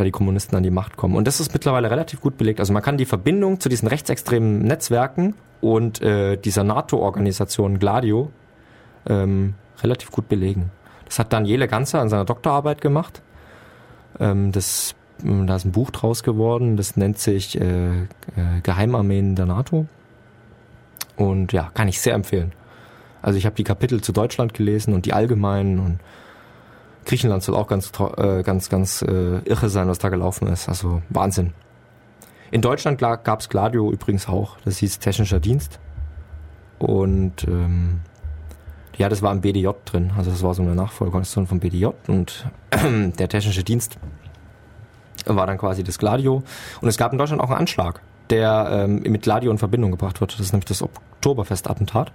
da 0.00 0.04
die 0.04 0.10
Kommunisten 0.10 0.56
an 0.56 0.62
die 0.62 0.70
Macht 0.70 0.96
kommen. 0.96 1.14
Und 1.14 1.26
das 1.26 1.40
ist 1.40 1.52
mittlerweile 1.52 1.90
relativ 1.90 2.20
gut 2.20 2.38
belegt. 2.38 2.58
Also 2.58 2.72
man 2.72 2.82
kann 2.82 2.96
die 2.96 3.04
Verbindung 3.04 3.60
zu 3.60 3.68
diesen 3.68 3.86
rechtsextremen 3.86 4.62
Netzwerken 4.62 5.34
und 5.60 6.00
äh, 6.00 6.38
dieser 6.38 6.64
NATO-Organisation 6.64 7.78
Gladio 7.78 8.30
ähm, 9.06 9.54
relativ 9.82 10.10
gut 10.10 10.28
belegen. 10.28 10.70
Das 11.04 11.18
hat 11.18 11.32
Daniele 11.32 11.68
Ganzer 11.68 12.00
an 12.00 12.08
seiner 12.08 12.24
Doktorarbeit 12.24 12.80
gemacht. 12.80 13.20
Ähm, 14.18 14.52
das, 14.52 14.94
ähm, 15.22 15.46
da 15.46 15.56
ist 15.56 15.66
ein 15.66 15.72
Buch 15.72 15.90
draus 15.90 16.22
geworden, 16.22 16.78
das 16.78 16.96
nennt 16.96 17.18
sich 17.18 17.60
äh, 17.60 17.90
äh, 17.90 18.06
Geheimarmeen 18.62 19.36
der 19.36 19.46
NATO. 19.46 19.86
Und 21.16 21.52
ja, 21.52 21.70
kann 21.74 21.88
ich 21.88 22.00
sehr 22.00 22.14
empfehlen. 22.14 22.52
Also 23.20 23.36
ich 23.36 23.44
habe 23.44 23.56
die 23.56 23.64
Kapitel 23.64 24.00
zu 24.00 24.12
Deutschland 24.12 24.54
gelesen 24.54 24.94
und 24.94 25.04
die 25.04 25.12
allgemeinen 25.12 25.78
und 25.78 25.98
Griechenland 27.10 27.42
soll 27.42 27.56
auch 27.56 27.66
ganz, 27.66 27.90
äh, 28.18 28.44
ganz, 28.44 28.68
ganz 28.68 29.02
äh, 29.02 29.38
irre 29.44 29.68
sein, 29.68 29.88
was 29.88 29.98
da 29.98 30.10
gelaufen 30.10 30.46
ist. 30.46 30.68
Also 30.68 31.02
Wahnsinn. 31.08 31.54
In 32.52 32.62
Deutschland 32.62 33.00
gab 33.00 33.40
es 33.40 33.48
Gladio 33.48 33.90
übrigens 33.90 34.28
auch. 34.28 34.58
Das 34.64 34.78
hieß 34.78 35.00
Technischer 35.00 35.40
Dienst. 35.40 35.80
Und 36.78 37.48
ähm, 37.48 38.02
ja, 38.96 39.08
das 39.08 39.22
war 39.22 39.32
im 39.32 39.40
BDJ 39.40 39.70
drin. 39.86 40.12
Also 40.16 40.30
das 40.30 40.44
war 40.44 40.54
so 40.54 40.62
eine 40.62 40.76
Nachfolgeorganisation 40.76 41.48
vom 41.48 41.58
BDJ. 41.58 41.88
Und 42.06 42.46
der 43.18 43.28
Technische 43.28 43.64
Dienst 43.64 43.98
war 45.26 45.48
dann 45.48 45.58
quasi 45.58 45.82
das 45.82 45.98
Gladio. 45.98 46.44
Und 46.80 46.88
es 46.88 46.96
gab 46.96 47.10
in 47.10 47.18
Deutschland 47.18 47.42
auch 47.42 47.50
einen 47.50 47.58
Anschlag, 47.58 48.02
der 48.30 48.68
ähm, 48.70 49.02
mit 49.02 49.22
Gladio 49.22 49.50
in 49.50 49.58
Verbindung 49.58 49.90
gebracht 49.90 50.20
wird. 50.20 50.32
Das 50.34 50.38
ist 50.38 50.52
nämlich 50.52 50.66
das 50.66 50.80
Oktoberfest-Attentat. 50.80 52.12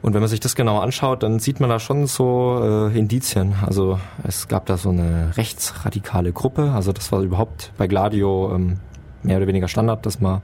Und 0.00 0.14
wenn 0.14 0.20
man 0.20 0.28
sich 0.28 0.40
das 0.40 0.54
genauer 0.54 0.82
anschaut, 0.82 1.22
dann 1.22 1.40
sieht 1.40 1.60
man 1.60 1.68
da 1.68 1.80
schon 1.80 2.06
so 2.06 2.90
äh, 2.92 2.98
Indizien. 2.98 3.54
Also 3.66 3.98
es 4.22 4.46
gab 4.46 4.66
da 4.66 4.76
so 4.76 4.90
eine 4.90 5.36
rechtsradikale 5.36 6.32
Gruppe. 6.32 6.70
Also 6.72 6.92
das 6.92 7.10
war 7.10 7.20
überhaupt 7.22 7.72
bei 7.76 7.88
Gladio 7.88 8.54
ähm, 8.54 8.78
mehr 9.22 9.38
oder 9.38 9.46
weniger 9.46 9.68
Standard, 9.68 10.06
dass 10.06 10.20
man 10.20 10.42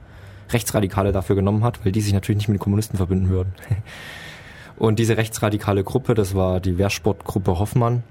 Rechtsradikale 0.51 1.11
dafür 1.11 1.35
genommen 1.35 1.63
hat, 1.63 1.83
weil 1.83 1.91
die 1.91 2.01
sich 2.01 2.13
natürlich 2.13 2.37
nicht 2.37 2.47
mit 2.49 2.57
den 2.57 2.63
Kommunisten 2.63 2.97
verbinden 2.97 3.29
würden. 3.29 3.53
Und 4.77 4.99
diese 4.99 5.15
rechtsradikale 5.15 5.83
Gruppe, 5.83 6.15
das 6.15 6.35
war 6.35 6.59
die 6.59 6.77
Wehrsportgruppe 6.77 7.57
Hoffmann. 7.57 8.03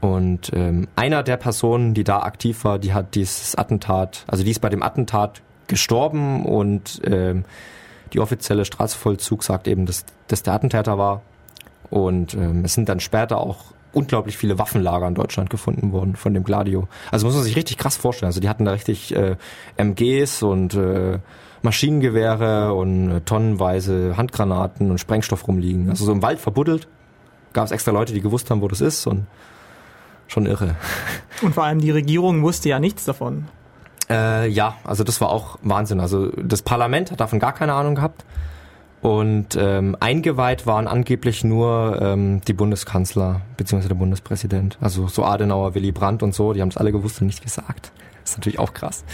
Und 0.00 0.52
ähm, 0.54 0.86
einer 0.94 1.24
der 1.24 1.36
Personen, 1.36 1.94
die 1.94 2.04
da 2.04 2.20
aktiv 2.20 2.64
war, 2.64 2.78
die 2.78 2.94
hat 2.94 3.16
dieses 3.16 3.56
Attentat, 3.56 4.24
also 4.28 4.44
die 4.44 4.52
ist 4.52 4.60
bei 4.60 4.68
dem 4.68 4.84
Attentat 4.84 5.42
gestorben 5.66 6.46
und 6.46 7.00
ähm, 7.04 7.44
die 8.12 8.20
offizielle 8.20 8.64
Straßenvollzug 8.64 9.42
sagt 9.42 9.68
eben, 9.68 9.86
dass 9.86 10.04
das 10.26 10.42
der 10.42 10.54
Attentäter 10.54 10.98
war. 10.98 11.22
Und 11.90 12.34
ähm, 12.34 12.64
es 12.64 12.74
sind 12.74 12.88
dann 12.88 13.00
später 13.00 13.38
auch 13.38 13.72
unglaublich 13.92 14.36
viele 14.36 14.58
Waffenlager 14.58 15.08
in 15.08 15.14
Deutschland 15.14 15.50
gefunden 15.50 15.92
worden 15.92 16.16
von 16.16 16.34
dem 16.34 16.44
Gladio. 16.44 16.88
Also 17.10 17.26
muss 17.26 17.34
man 17.34 17.44
sich 17.44 17.56
richtig 17.56 17.78
krass 17.78 17.96
vorstellen. 17.96 18.28
Also 18.28 18.40
die 18.40 18.48
hatten 18.48 18.64
da 18.64 18.72
richtig 18.72 19.14
äh, 19.14 19.36
MGs 19.76 20.42
und 20.42 20.74
äh, 20.74 21.18
Maschinengewehre 21.62 22.74
und 22.74 23.10
äh, 23.10 23.20
tonnenweise 23.22 24.16
Handgranaten 24.16 24.90
und 24.90 24.98
Sprengstoff 24.98 25.48
rumliegen. 25.48 25.90
Also 25.90 26.04
so 26.04 26.12
im 26.12 26.22
Wald 26.22 26.38
verbuddelt 26.38 26.88
gab 27.52 27.64
es 27.64 27.70
extra 27.70 27.90
Leute, 27.90 28.12
die 28.12 28.20
gewusst 28.20 28.50
haben, 28.50 28.60
wo 28.60 28.68
das 28.68 28.80
ist 28.80 29.06
und 29.06 29.26
schon 30.26 30.46
irre. 30.46 30.76
Und 31.42 31.54
vor 31.54 31.64
allem 31.64 31.80
die 31.80 31.90
Regierung 31.90 32.42
wusste 32.42 32.68
ja 32.68 32.78
nichts 32.78 33.04
davon. 33.04 33.46
Äh, 34.10 34.48
ja, 34.48 34.76
also 34.84 35.04
das 35.04 35.20
war 35.20 35.30
auch 35.30 35.58
Wahnsinn. 35.62 36.00
Also 36.00 36.30
das 36.30 36.62
Parlament 36.62 37.10
hat 37.10 37.20
davon 37.20 37.38
gar 37.38 37.52
keine 37.52 37.74
Ahnung 37.74 37.94
gehabt. 37.94 38.24
Und 39.00 39.56
ähm, 39.56 39.96
eingeweiht 40.00 40.66
waren 40.66 40.88
angeblich 40.88 41.44
nur 41.44 41.98
ähm, 42.02 42.40
die 42.48 42.52
Bundeskanzler 42.52 43.42
bzw. 43.56 43.88
der 43.88 43.94
Bundespräsident. 43.94 44.76
Also 44.80 45.06
so 45.06 45.24
Adenauer, 45.24 45.74
Willy 45.74 45.92
Brandt 45.92 46.22
und 46.22 46.34
so, 46.34 46.52
die 46.52 46.60
haben 46.60 46.70
es 46.70 46.76
alle 46.76 46.90
gewusst 46.90 47.20
und 47.20 47.28
nicht 47.28 47.42
gesagt. 47.42 47.92
Das 48.22 48.32
ist 48.32 48.38
natürlich 48.38 48.58
auch 48.58 48.74
krass. 48.74 49.04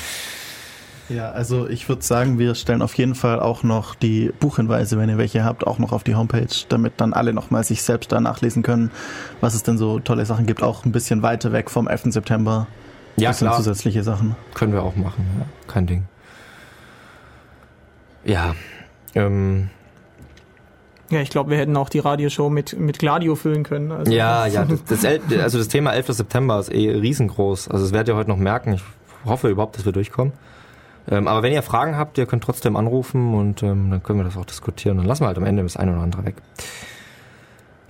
Ja, 1.10 1.32
also 1.32 1.68
ich 1.68 1.86
würde 1.90 2.02
sagen, 2.02 2.38
wir 2.38 2.54
stellen 2.54 2.80
auf 2.80 2.94
jeden 2.94 3.14
Fall 3.14 3.38
auch 3.38 3.62
noch 3.62 3.94
die 3.94 4.32
Buchhinweise, 4.40 4.96
wenn 4.96 5.10
ihr 5.10 5.18
welche 5.18 5.44
habt, 5.44 5.66
auch 5.66 5.78
noch 5.78 5.92
auf 5.92 6.02
die 6.02 6.14
Homepage, 6.14 6.46
damit 6.70 6.94
dann 6.96 7.12
alle 7.12 7.34
nochmal 7.34 7.62
sich 7.62 7.82
selbst 7.82 8.10
da 8.10 8.20
nachlesen 8.20 8.62
können, 8.62 8.90
was 9.42 9.54
es 9.54 9.62
denn 9.62 9.76
so 9.76 9.98
tolle 10.00 10.24
Sachen 10.24 10.46
gibt, 10.46 10.62
auch 10.62 10.86
ein 10.86 10.92
bisschen 10.92 11.20
weiter 11.20 11.52
weg 11.52 11.70
vom 11.70 11.88
11. 11.88 12.04
September. 12.04 12.66
Ja, 13.16 13.30
das 13.30 13.38
sind 13.38 13.48
klar. 13.48 13.58
zusätzliche 13.58 14.02
Sachen. 14.02 14.36
Können 14.54 14.72
wir 14.72 14.82
auch 14.82 14.96
machen, 14.96 15.26
ja. 15.38 15.46
kein 15.72 15.86
Ding. 15.86 16.04
Ja, 18.24 18.54
ähm, 19.14 19.68
Ja, 21.10 21.20
ich 21.20 21.30
glaube, 21.30 21.50
wir 21.50 21.58
hätten 21.58 21.76
auch 21.76 21.88
die 21.88 21.98
Radioshow 21.98 22.48
mit, 22.48 22.78
mit 22.78 22.98
Gladio 22.98 23.34
füllen 23.34 23.62
können. 23.62 23.92
Also 23.92 24.10
ja, 24.12 24.46
ja, 24.46 24.64
das, 24.64 24.84
das, 24.84 25.04
also 25.04 25.58
das 25.58 25.68
Thema 25.68 25.92
11. 25.92 26.08
September 26.08 26.58
ist 26.58 26.72
eh 26.72 26.90
riesengroß. 26.90 27.68
Also 27.68 27.84
das 27.84 27.92
werdet 27.92 28.08
ihr 28.08 28.16
heute 28.16 28.30
noch 28.30 28.38
merken. 28.38 28.74
Ich 28.74 28.82
hoffe 29.24 29.48
überhaupt, 29.48 29.76
dass 29.76 29.84
wir 29.84 29.92
durchkommen. 29.92 30.32
Ähm, 31.10 31.28
aber 31.28 31.42
wenn 31.42 31.52
ihr 31.52 31.62
Fragen 31.62 31.96
habt, 31.96 32.16
ihr 32.16 32.26
könnt 32.26 32.42
trotzdem 32.42 32.76
anrufen 32.76 33.34
und 33.34 33.62
ähm, 33.62 33.90
dann 33.90 34.02
können 34.02 34.18
wir 34.20 34.24
das 34.24 34.36
auch 34.36 34.46
diskutieren. 34.46 34.96
Dann 34.96 35.06
lassen 35.06 35.22
wir 35.22 35.26
halt 35.28 35.36
am 35.36 35.44
Ende 35.44 35.62
das 35.62 35.76
eine 35.76 35.92
oder 35.92 36.00
andere 36.00 36.24
weg. 36.24 36.36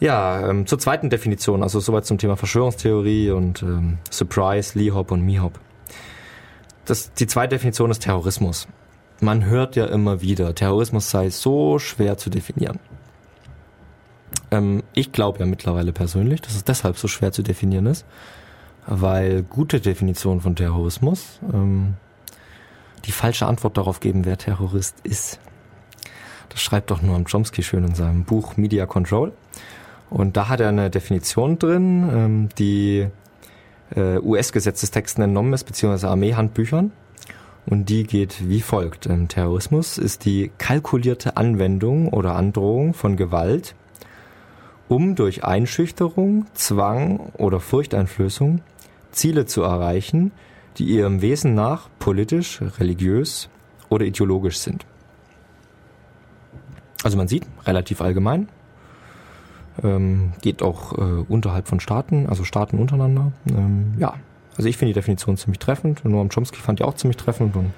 Ja, 0.00 0.48
ähm, 0.48 0.66
zur 0.66 0.78
zweiten 0.78 1.08
Definition, 1.08 1.62
also 1.62 1.80
soweit 1.80 2.04
zum 2.04 2.18
Thema 2.18 2.36
Verschwörungstheorie 2.36 3.30
und 3.30 3.62
ähm, 3.62 3.98
Surprise, 4.10 4.78
Lee-Hop 4.78 5.10
und 5.10 5.22
Me-Hop. 5.22 5.58
Das, 6.84 7.12
die 7.14 7.26
zweite 7.26 7.56
Definition 7.56 7.90
ist 7.90 8.00
Terrorismus. 8.00 8.68
Man 9.20 9.44
hört 9.44 9.76
ja 9.76 9.86
immer 9.86 10.20
wieder, 10.20 10.54
Terrorismus 10.54 11.10
sei 11.10 11.30
so 11.30 11.78
schwer 11.78 12.18
zu 12.18 12.28
definieren. 12.28 12.78
Ähm, 14.50 14.82
ich 14.92 15.12
glaube 15.12 15.38
ja 15.38 15.46
mittlerweile 15.46 15.92
persönlich, 15.92 16.42
dass 16.42 16.54
es 16.54 16.64
deshalb 16.64 16.98
so 16.98 17.08
schwer 17.08 17.32
zu 17.32 17.42
definieren 17.42 17.86
ist, 17.86 18.04
weil 18.86 19.42
gute 19.42 19.80
Definitionen 19.80 20.40
von 20.40 20.56
Terrorismus 20.56 21.40
ähm, 21.52 21.94
die 23.04 23.12
falsche 23.12 23.46
Antwort 23.46 23.76
darauf 23.76 24.00
geben, 24.00 24.24
wer 24.24 24.36
Terrorist 24.36 24.96
ist. 25.02 25.38
Das 26.48 26.60
schreibt 26.60 26.90
doch 26.90 27.02
Noam 27.02 27.24
Chomsky 27.24 27.62
schön 27.62 27.84
in 27.84 27.94
seinem 27.94 28.24
Buch 28.24 28.56
Media 28.56 28.86
Control. 28.86 29.32
Und 30.10 30.36
da 30.36 30.48
hat 30.48 30.60
er 30.60 30.68
eine 30.68 30.90
Definition 30.90 31.58
drin, 31.58 32.08
ähm, 32.12 32.48
die 32.58 33.08
äh, 33.94 34.18
US-Gesetzestexten 34.18 35.24
entnommen 35.24 35.52
ist, 35.52 35.64
beziehungsweise 35.64 36.08
Armeehandbüchern. 36.08 36.92
Und 37.66 37.88
die 37.88 38.04
geht 38.04 38.48
wie 38.48 38.60
folgt. 38.60 39.06
Ähm, 39.06 39.28
Terrorismus 39.28 39.98
ist 39.98 40.24
die 40.24 40.50
kalkulierte 40.58 41.36
Anwendung 41.36 42.08
oder 42.08 42.36
Androhung 42.36 42.94
von 42.94 43.16
Gewalt, 43.16 43.74
um 44.88 45.14
durch 45.14 45.44
Einschüchterung, 45.44 46.46
Zwang 46.54 47.32
oder 47.38 47.60
Furchteinflößung 47.60 48.60
Ziele 49.12 49.46
zu 49.46 49.62
erreichen, 49.62 50.32
die 50.76 50.84
ihrem 50.84 51.22
Wesen 51.22 51.54
nach 51.54 51.88
politisch, 51.98 52.60
religiös 52.78 53.48
oder 53.88 54.04
ideologisch 54.04 54.58
sind. 54.58 54.84
Also 57.02 57.16
man 57.16 57.28
sieht, 57.28 57.46
relativ 57.64 58.00
allgemein, 58.00 58.48
ähm, 59.82 60.32
geht 60.40 60.62
auch 60.62 60.92
äh, 60.92 61.24
unterhalb 61.28 61.68
von 61.68 61.80
Staaten, 61.80 62.26
also 62.28 62.44
Staaten 62.44 62.78
untereinander. 62.78 63.32
Ähm, 63.48 63.94
ja, 63.98 64.14
also 64.56 64.68
ich 64.68 64.76
finde 64.76 64.92
die 64.92 65.00
Definition 65.00 65.36
ziemlich 65.36 65.58
treffend. 65.58 66.04
Noam 66.04 66.28
Chomsky 66.28 66.60
fand 66.60 66.78
die 66.78 66.84
auch 66.84 66.94
ziemlich 66.94 67.16
treffend 67.16 67.56
und 67.56 67.72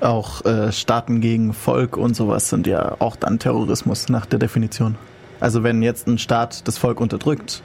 Auch 0.00 0.44
äh, 0.46 0.72
Staaten 0.72 1.20
gegen 1.20 1.52
Volk 1.52 1.96
und 1.96 2.16
sowas 2.16 2.48
sind 2.48 2.66
ja 2.66 2.96
auch 3.00 3.16
dann 3.16 3.38
Terrorismus 3.38 4.08
nach 4.08 4.24
der 4.24 4.38
Definition. 4.38 4.96
Also 5.40 5.62
wenn 5.62 5.82
jetzt 5.82 6.06
ein 6.06 6.18
Staat 6.18 6.66
das 6.66 6.78
Volk 6.78 7.00
unterdrückt, 7.00 7.62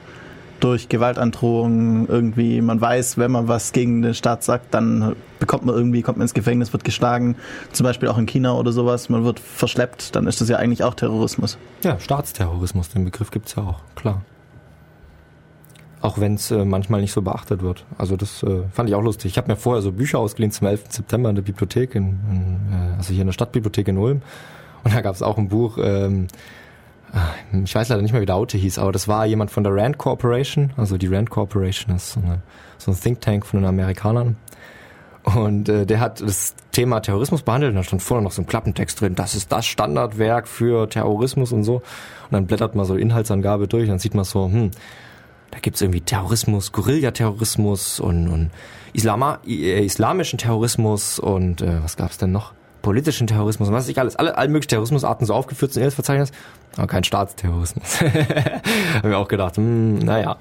durch 0.60 0.88
Gewaltandrohungen 0.88 2.08
irgendwie, 2.08 2.60
man 2.60 2.80
weiß, 2.80 3.18
wenn 3.18 3.30
man 3.30 3.48
was 3.48 3.72
gegen 3.72 4.02
den 4.02 4.14
Staat 4.14 4.42
sagt, 4.42 4.72
dann 4.74 5.16
bekommt 5.38 5.64
man 5.64 5.74
irgendwie, 5.74 6.02
kommt 6.02 6.18
man 6.18 6.24
ins 6.24 6.34
Gefängnis, 6.34 6.72
wird 6.72 6.84
geschlagen, 6.84 7.36
zum 7.72 7.84
Beispiel 7.84 8.08
auch 8.08 8.18
in 8.18 8.26
China 8.26 8.54
oder 8.54 8.72
sowas, 8.72 9.08
man 9.08 9.24
wird 9.24 9.40
verschleppt, 9.40 10.16
dann 10.16 10.26
ist 10.26 10.40
das 10.40 10.48
ja 10.48 10.56
eigentlich 10.56 10.82
auch 10.82 10.94
Terrorismus. 10.94 11.58
Ja, 11.82 11.98
Staatsterrorismus, 11.98 12.88
den 12.88 13.04
Begriff 13.04 13.30
gibt's 13.30 13.54
ja 13.56 13.62
auch, 13.62 13.80
klar. 13.94 14.22
Auch 16.00 16.18
wenn 16.18 16.34
es 16.34 16.50
äh, 16.50 16.64
manchmal 16.64 17.00
nicht 17.00 17.12
so 17.12 17.22
beachtet 17.22 17.62
wird. 17.62 17.84
Also 17.98 18.16
das 18.16 18.42
äh, 18.42 18.62
fand 18.70 18.88
ich 18.88 18.94
auch 18.94 19.02
lustig. 19.02 19.32
Ich 19.32 19.38
habe 19.38 19.50
mir 19.50 19.56
vorher 19.56 19.82
so 19.82 19.92
Bücher 19.92 20.18
ausgeliehen 20.18 20.52
zum 20.52 20.66
11. 20.68 20.84
September 20.90 21.30
in 21.30 21.34
der 21.34 21.42
Bibliothek, 21.42 21.94
in, 21.94 22.18
in, 22.30 22.60
äh, 22.72 22.96
also 22.96 23.12
hier 23.12 23.22
in 23.22 23.28
der 23.28 23.32
Stadtbibliothek 23.32 23.88
in 23.88 23.98
Ulm. 23.98 24.22
Und 24.84 24.94
da 24.94 25.00
gab 25.00 25.14
es 25.14 25.22
auch 25.22 25.36
ein 25.36 25.48
Buch, 25.48 25.78
ähm, 25.82 26.24
äh, 26.24 26.26
ich 27.64 27.74
weiß 27.74 27.88
leider 27.88 28.02
nicht 28.02 28.12
mehr, 28.12 28.20
wie 28.20 28.26
der 28.26 28.36
Autor 28.36 28.60
hieß, 28.60 28.78
aber 28.78 28.92
das 28.92 29.08
war 29.08 29.26
jemand 29.26 29.50
von 29.50 29.64
der 29.64 29.74
Rand 29.74 29.98
Corporation. 29.98 30.72
Also 30.76 30.98
die 30.98 31.06
Rand 31.06 31.30
Corporation 31.30 31.96
ist 31.96 32.12
so, 32.12 32.20
eine, 32.20 32.42
so 32.78 32.90
ein 32.90 33.00
Think 33.00 33.20
Tank 33.20 33.46
von 33.46 33.60
den 33.60 33.68
Amerikanern. 33.68 34.36
Und 35.34 35.68
äh, 35.68 35.86
der 35.86 35.98
hat 35.98 36.20
das 36.20 36.54
Thema 36.70 37.00
Terrorismus 37.00 37.42
behandelt 37.42 37.70
und 37.70 37.76
da 37.76 37.82
stand 37.82 38.00
vorne 38.00 38.22
noch 38.22 38.30
so 38.30 38.42
ein 38.42 38.46
Klappentext 38.46 39.00
drin, 39.00 39.16
das 39.16 39.34
ist 39.34 39.50
das 39.50 39.66
Standardwerk 39.66 40.46
für 40.46 40.88
Terrorismus 40.88 41.50
und 41.52 41.64
so. 41.64 41.76
Und 41.76 41.82
dann 42.30 42.46
blättert 42.46 42.76
man 42.76 42.86
so 42.86 42.94
Inhaltsangabe 42.94 43.66
durch 43.66 43.84
und 43.84 43.90
dann 43.90 43.98
sieht 43.98 44.14
man 44.14 44.24
so, 44.24 44.44
hm, 44.44 44.70
da 45.50 45.58
gibt's 45.58 45.80
irgendwie 45.80 46.00
Terrorismus, 46.00 46.70
Guerillaterrorismus 46.70 47.98
und, 47.98 48.28
und 48.28 48.50
Islama, 48.92 49.40
äh, 49.46 49.84
islamischen 49.84 50.38
Terrorismus 50.38 51.18
und 51.18 51.60
äh, 51.60 51.82
was 51.82 51.96
gab's 51.96 52.18
denn 52.18 52.30
noch? 52.30 52.52
Politischen 52.86 53.26
Terrorismus 53.26 53.68
und 53.68 53.74
was 53.74 53.88
ich 53.88 53.98
alles, 53.98 54.14
alle, 54.14 54.38
alle 54.38 54.48
möglichen 54.48 54.68
Terrorismusarten 54.68 55.26
so 55.26 55.34
aufgeführt 55.34 55.72
sind 55.72 55.82
in 55.82 55.90
Verzeichnis, 55.90 56.30
aber 56.76 56.86
kein 56.86 57.02
Staatsterrorismus. 57.02 58.00
Haben 58.00 59.10
wir 59.10 59.18
auch 59.18 59.26
gedacht, 59.26 59.56
hm, 59.56 59.98
naja. 59.98 60.36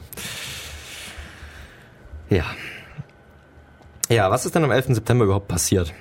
Ja. 2.29 2.43
Ja, 4.09 4.29
was 4.29 4.45
ist 4.45 4.53
denn 4.53 4.63
am 4.63 4.69
11. 4.69 4.89
September 4.89 5.25
überhaupt 5.25 5.47
passiert? 5.47 5.91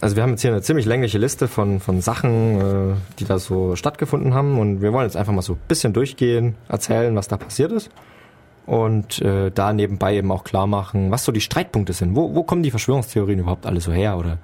Also 0.00 0.16
wir 0.16 0.24
haben 0.24 0.30
jetzt 0.30 0.42
hier 0.42 0.50
eine 0.50 0.62
ziemlich 0.62 0.86
längliche 0.86 1.18
Liste 1.18 1.46
von, 1.46 1.78
von 1.78 2.00
Sachen, 2.00 2.60
äh, 2.90 2.94
die 3.20 3.24
da 3.24 3.38
so 3.38 3.76
stattgefunden 3.76 4.34
haben 4.34 4.58
und 4.58 4.82
wir 4.82 4.92
wollen 4.92 5.06
jetzt 5.06 5.16
einfach 5.16 5.32
mal 5.32 5.42
so 5.42 5.52
ein 5.52 5.60
bisschen 5.68 5.92
durchgehen, 5.92 6.56
erzählen, 6.68 7.14
was 7.14 7.28
da 7.28 7.36
passiert 7.36 7.70
ist 7.70 7.92
und 8.66 9.22
äh, 9.22 9.52
da 9.52 9.72
nebenbei 9.72 10.16
eben 10.16 10.32
auch 10.32 10.42
klar 10.42 10.66
machen, 10.66 11.12
was 11.12 11.24
so 11.24 11.30
die 11.30 11.40
Streitpunkte 11.40 11.92
sind. 11.92 12.16
Wo, 12.16 12.34
wo 12.34 12.42
kommen 12.42 12.64
die 12.64 12.72
Verschwörungstheorien 12.72 13.38
überhaupt 13.38 13.66
alle 13.66 13.80
so 13.80 13.92
her 13.92 14.18
oder 14.18 14.38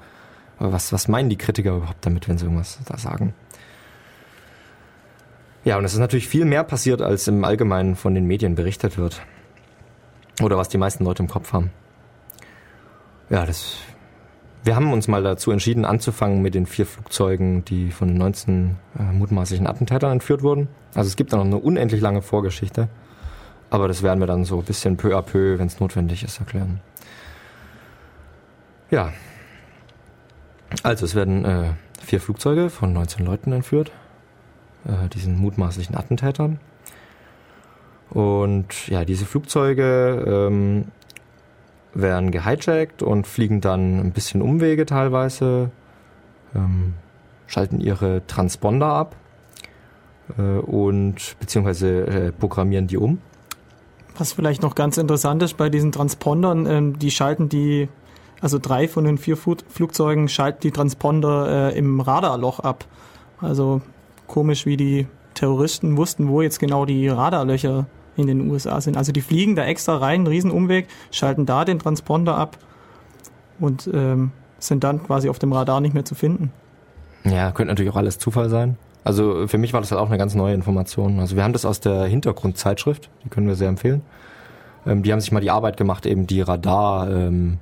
was, 0.59 0.93
was 0.93 1.09
meinen 1.09 1.31
die 1.31 1.37
Kritiker 1.37 1.77
überhaupt 1.77 2.05
damit, 2.05 2.29
wenn 2.29 2.39
sie 2.39 2.45
irgendwas 2.45 2.79
da 2.87 2.99
sagen? 2.99 3.35
Ja, 5.65 5.77
und 5.77 5.85
es 5.85 5.93
ist 5.93 5.99
natürlich 5.99 6.29
viel 6.29 6.45
mehr 6.45 6.65
passiert, 6.65 7.03
als 7.03 7.29
im 7.29 7.45
Allgemeinen 7.45 7.97
von 7.97 8.15
den 8.15 8.27
Medien 8.27 8.55
berichtet 8.55 8.97
wird. 8.97 9.23
Oder 10.41 10.57
was 10.57 10.69
die 10.69 10.79
meisten 10.79 11.05
Leute 11.05 11.23
im 11.23 11.29
Kopf 11.29 11.53
haben. 11.53 11.71
Ja, 13.29 13.45
das. 13.45 13.77
Wir 14.65 14.77
haben 14.77 14.93
uns 14.93 15.09
mal 15.09 15.23
dazu 15.23 15.51
entschieden, 15.51 15.85
anzufangen 15.85 16.43
mit 16.43 16.55
den 16.55 16.67
vier 16.67 16.87
Flugzeugen, 16.87 17.65
die 17.65 17.91
von 17.91 18.15
19 18.15 18.77
äh, 18.99 19.03
mutmaßlichen 19.03 19.67
Attentätern 19.67 20.13
entführt 20.13 20.43
wurden. 20.43 20.69
Also 20.95 21.09
es 21.09 21.17
gibt 21.17 21.33
da 21.33 21.37
noch 21.37 21.45
eine 21.45 21.59
unendlich 21.59 22.01
lange 22.01 22.23
Vorgeschichte. 22.23 22.89
Aber 23.71 23.89
das 23.89 24.03
werden 24.03 24.21
wir 24.21 24.27
dann 24.27 24.45
so 24.45 24.59
ein 24.59 24.65
bisschen 24.65 24.97
peu 24.97 25.17
à 25.17 25.23
peu, 25.23 25.59
wenn 25.59 25.67
es 25.67 25.81
notwendig 25.81 26.25
ist, 26.25 26.41
erklären. 26.41 26.81
Ja. 28.91 29.13
Also 30.83 31.05
es 31.05 31.15
werden 31.15 31.45
äh, 31.45 31.73
vier 32.01 32.21
Flugzeuge 32.21 32.71
von 32.71 32.93
19 32.93 33.25
Leuten 33.25 33.53
entführt, 33.53 33.91
äh, 34.85 35.09
diesen 35.09 35.39
mutmaßlichen 35.39 35.97
Attentätern. 35.97 36.61
Und 38.11 38.89
ja, 38.89 39.05
diese 39.05 39.27
Flugzeuge 39.27 40.25
ähm, 40.27 40.87
werden 41.95 42.31
gehijackt 42.31 43.03
und 43.03 43.27
fliegen 43.27 43.61
dann 43.61 43.99
ein 44.01 44.13
bisschen 44.13 44.41
Umwege 44.41 44.87
teilweise, 44.87 45.71
ähm, 46.55 46.95
schalten 47.47 47.81
ihre 47.81 48.27
Transponder 48.27 48.87
ab 48.87 49.17
äh, 50.37 50.43
und 50.43 51.37
beziehungsweise 51.41 52.07
äh, 52.07 52.33
programmieren 52.33 52.87
die 52.87 52.97
um. 52.97 53.19
Was 54.17 54.33
vielleicht 54.33 54.63
noch 54.63 54.75
ganz 54.75 54.99
interessant 54.99 55.43
ist 55.43 55.57
bei 55.57 55.69
diesen 55.69 55.93
Transpondern, 55.93 56.67
ähm, 56.67 56.99
die 56.99 57.11
schalten 57.11 57.49
die, 57.49 57.89
also 58.41 58.59
drei 58.59 58.89
von 58.89 59.05
den 59.05 59.19
vier 59.19 59.37
Flugzeugen 59.37 60.29
schalten 60.29 60.61
die 60.63 60.71
Transponder 60.71 61.73
äh, 61.73 61.79
im 61.79 62.01
Radarloch 62.01 62.61
ab. 62.61 62.85
Also 63.41 63.81
komisch, 64.27 64.67
wie 64.67 64.77
die 64.77 65.07
Terroristen 65.35 65.97
wussten, 65.97 66.29
wo 66.29 66.43
jetzt 66.43 66.59
genau 66.59 66.85
die 66.85 67.09
Radarlöcher 67.09 67.87
in 68.17 68.27
den 68.27 68.51
USA 68.51 68.81
sind. 68.81 68.97
Also 68.97 69.13
die 69.13 69.21
fliegen 69.21 69.57
da 69.57 69.65
extra 69.65 69.97
rein, 69.97 70.21
einen 70.21 70.27
riesen 70.27 70.51
Umweg, 70.51 70.89
schalten 71.11 71.47
da 71.47 71.65
den 71.65 71.79
Transponder 71.79 72.37
ab 72.37 72.59
und 73.61 73.89
ähm, 73.93 74.33
sind 74.59 74.85
dann 74.85 75.03
quasi 75.03 75.29
auf 75.29 75.39
dem 75.39 75.53
Radar 75.53 75.81
nicht 75.81 75.95
mehr 75.95 76.05
zu 76.05 76.15
finden. 76.15 76.53
Ja, 77.25 77.53
könnte 77.53 77.73
natürlich 77.73 77.93
auch 77.93 77.97
alles 77.97 78.19
Zufall 78.19 78.49
sein. 78.49 78.77
Also 79.05 79.47
für 79.47 79.59
mich 79.59 79.73
war 79.73 79.81
das 79.81 79.91
halt 79.91 80.01
auch 80.01 80.09
eine 80.09 80.19
ganz 80.19 80.35
neue 80.35 80.55
Information. 80.55 81.21
Also 81.21 81.37
wir 81.37 81.45
haben 81.45 81.53
das 81.53 81.65
aus 81.65 81.81
der 81.81 82.05
Hintergrundzeitschrift, 82.05 83.09
die 83.25 83.29
können 83.29 83.47
wir 83.47 83.55
sehr 83.55 83.69
empfehlen. 83.69 84.03
Ähm, 84.87 85.03
die 85.03 85.13
haben 85.13 85.21
sich 85.21 85.33
mal 85.33 85.41
die 85.41 85.51
Arbeit 85.51 85.77
gemacht, 85.77 86.05
eben 86.07 86.27
die 86.27 86.41
Radar, 86.41 87.11
ähm, 87.11 87.59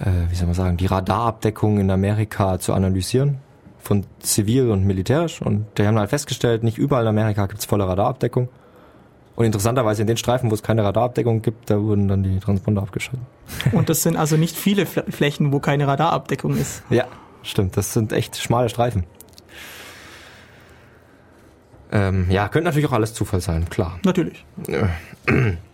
äh, 0.00 0.30
wie 0.30 0.34
soll 0.34 0.46
man 0.46 0.54
sagen, 0.54 0.76
die 0.76 0.86
Radarabdeckung 0.86 1.78
in 1.78 1.90
Amerika 1.90 2.58
zu 2.58 2.72
analysieren 2.72 3.38
von 3.80 4.04
zivil 4.20 4.70
und 4.70 4.84
militärisch. 4.84 5.40
Und 5.40 5.66
die 5.78 5.86
haben 5.86 5.98
halt 5.98 6.10
festgestellt, 6.10 6.62
nicht 6.62 6.78
überall 6.78 7.04
in 7.04 7.08
Amerika 7.08 7.46
gibt 7.46 7.60
es 7.60 7.66
volle 7.66 7.86
Radarabdeckung. 7.88 8.48
Und 9.36 9.44
interessanterweise 9.44 10.02
in 10.02 10.08
den 10.08 10.16
Streifen, 10.16 10.50
wo 10.50 10.54
es 10.54 10.62
keine 10.62 10.82
Radarabdeckung 10.82 11.42
gibt, 11.42 11.70
da 11.70 11.80
wurden 11.80 12.08
dann 12.08 12.24
die 12.24 12.40
Transponder 12.40 12.82
abgeschaltet. 12.82 13.24
Und 13.72 13.88
das 13.88 14.02
sind 14.02 14.16
also 14.16 14.36
nicht 14.36 14.56
viele 14.56 14.84
Flächen, 14.84 15.52
wo 15.52 15.60
keine 15.60 15.86
Radarabdeckung 15.86 16.56
ist. 16.56 16.82
Ja, 16.90 17.04
stimmt. 17.42 17.76
Das 17.76 17.92
sind 17.92 18.12
echt 18.12 18.36
schmale 18.36 18.68
Streifen. 18.68 19.04
Ähm, 21.92 22.26
ja, 22.30 22.48
könnte 22.48 22.66
natürlich 22.66 22.88
auch 22.88 22.92
alles 22.92 23.14
Zufall 23.14 23.40
sein, 23.40 23.70
klar. 23.70 23.98
Natürlich. 24.04 24.44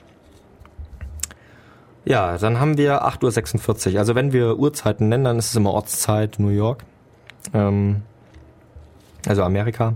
Ja, 2.05 2.37
dann 2.37 2.61
haben 2.61 2.77
wir 2.77 3.07
8.46 3.07 3.93
Uhr. 3.93 3.99
Also 3.99 4.15
wenn 4.15 4.33
wir 4.33 4.59
Uhrzeiten 4.59 5.09
nennen, 5.09 5.25
dann 5.25 5.39
ist 5.39 5.51
es 5.51 5.57
immer 5.57 5.73
Ortszeit 5.73 6.39
New 6.39 6.49
York. 6.49 6.85
Ähm, 7.55 8.03
also 9.27 9.43
Amerika. 9.43 9.95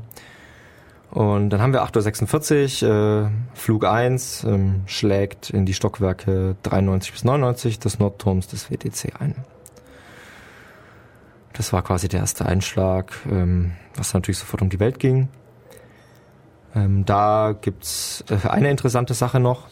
Und 1.11 1.51
dann 1.51 1.61
haben 1.61 1.73
wir 1.73 1.83
8.46 1.83 2.85
Uhr, 2.85 3.27
äh, 3.27 3.57
Flug 3.57 3.85
1 3.85 4.45
ähm, 4.45 4.83
schlägt 4.87 5.51
in 5.51 5.65
die 5.65 5.75
Stockwerke 5.75 6.57
93 6.63 7.13
bis 7.13 7.25
99 7.25 7.79
des 7.79 7.99
Nordturms 7.99 8.49
des 8.49 8.71
WTC 8.71 9.21
ein. 9.21 9.35
Das 11.55 11.73
war 11.73 11.83
quasi 11.83 12.09
der 12.09 12.21
erste 12.21 12.47
Einschlag, 12.47 13.13
ähm, 13.31 13.73
was 13.97 14.15
natürlich 14.15 14.39
sofort 14.39 14.63
um 14.63 14.69
die 14.69 14.81
Welt 14.81 14.99
ging. 14.99 15.29
Ähm, 16.75 17.05
da 17.05 17.55
gibt's 17.59 18.23
äh, 18.29 18.49
eine 18.49 18.71
interessante 18.71 19.15
Sache 19.15 19.41
noch. 19.41 19.67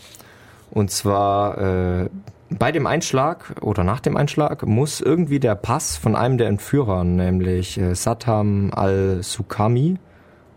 Und 0.70 0.90
zwar 0.90 1.59
äh, 1.59 2.09
bei 2.50 2.72
dem 2.72 2.87
Einschlag 2.87 3.55
oder 3.61 3.85
nach 3.85 4.00
dem 4.00 4.16
Einschlag 4.16 4.66
muss 4.66 5.00
irgendwie 5.00 5.40
der 5.40 5.55
Pass 5.55 5.96
von 5.96 6.14
einem 6.14 6.38
der 6.38 6.48
Entführer, 6.48 7.05
nämlich 7.05 7.79
äh, 7.79 7.94
Saddam 7.94 8.70
al-Sukami, 8.72 9.98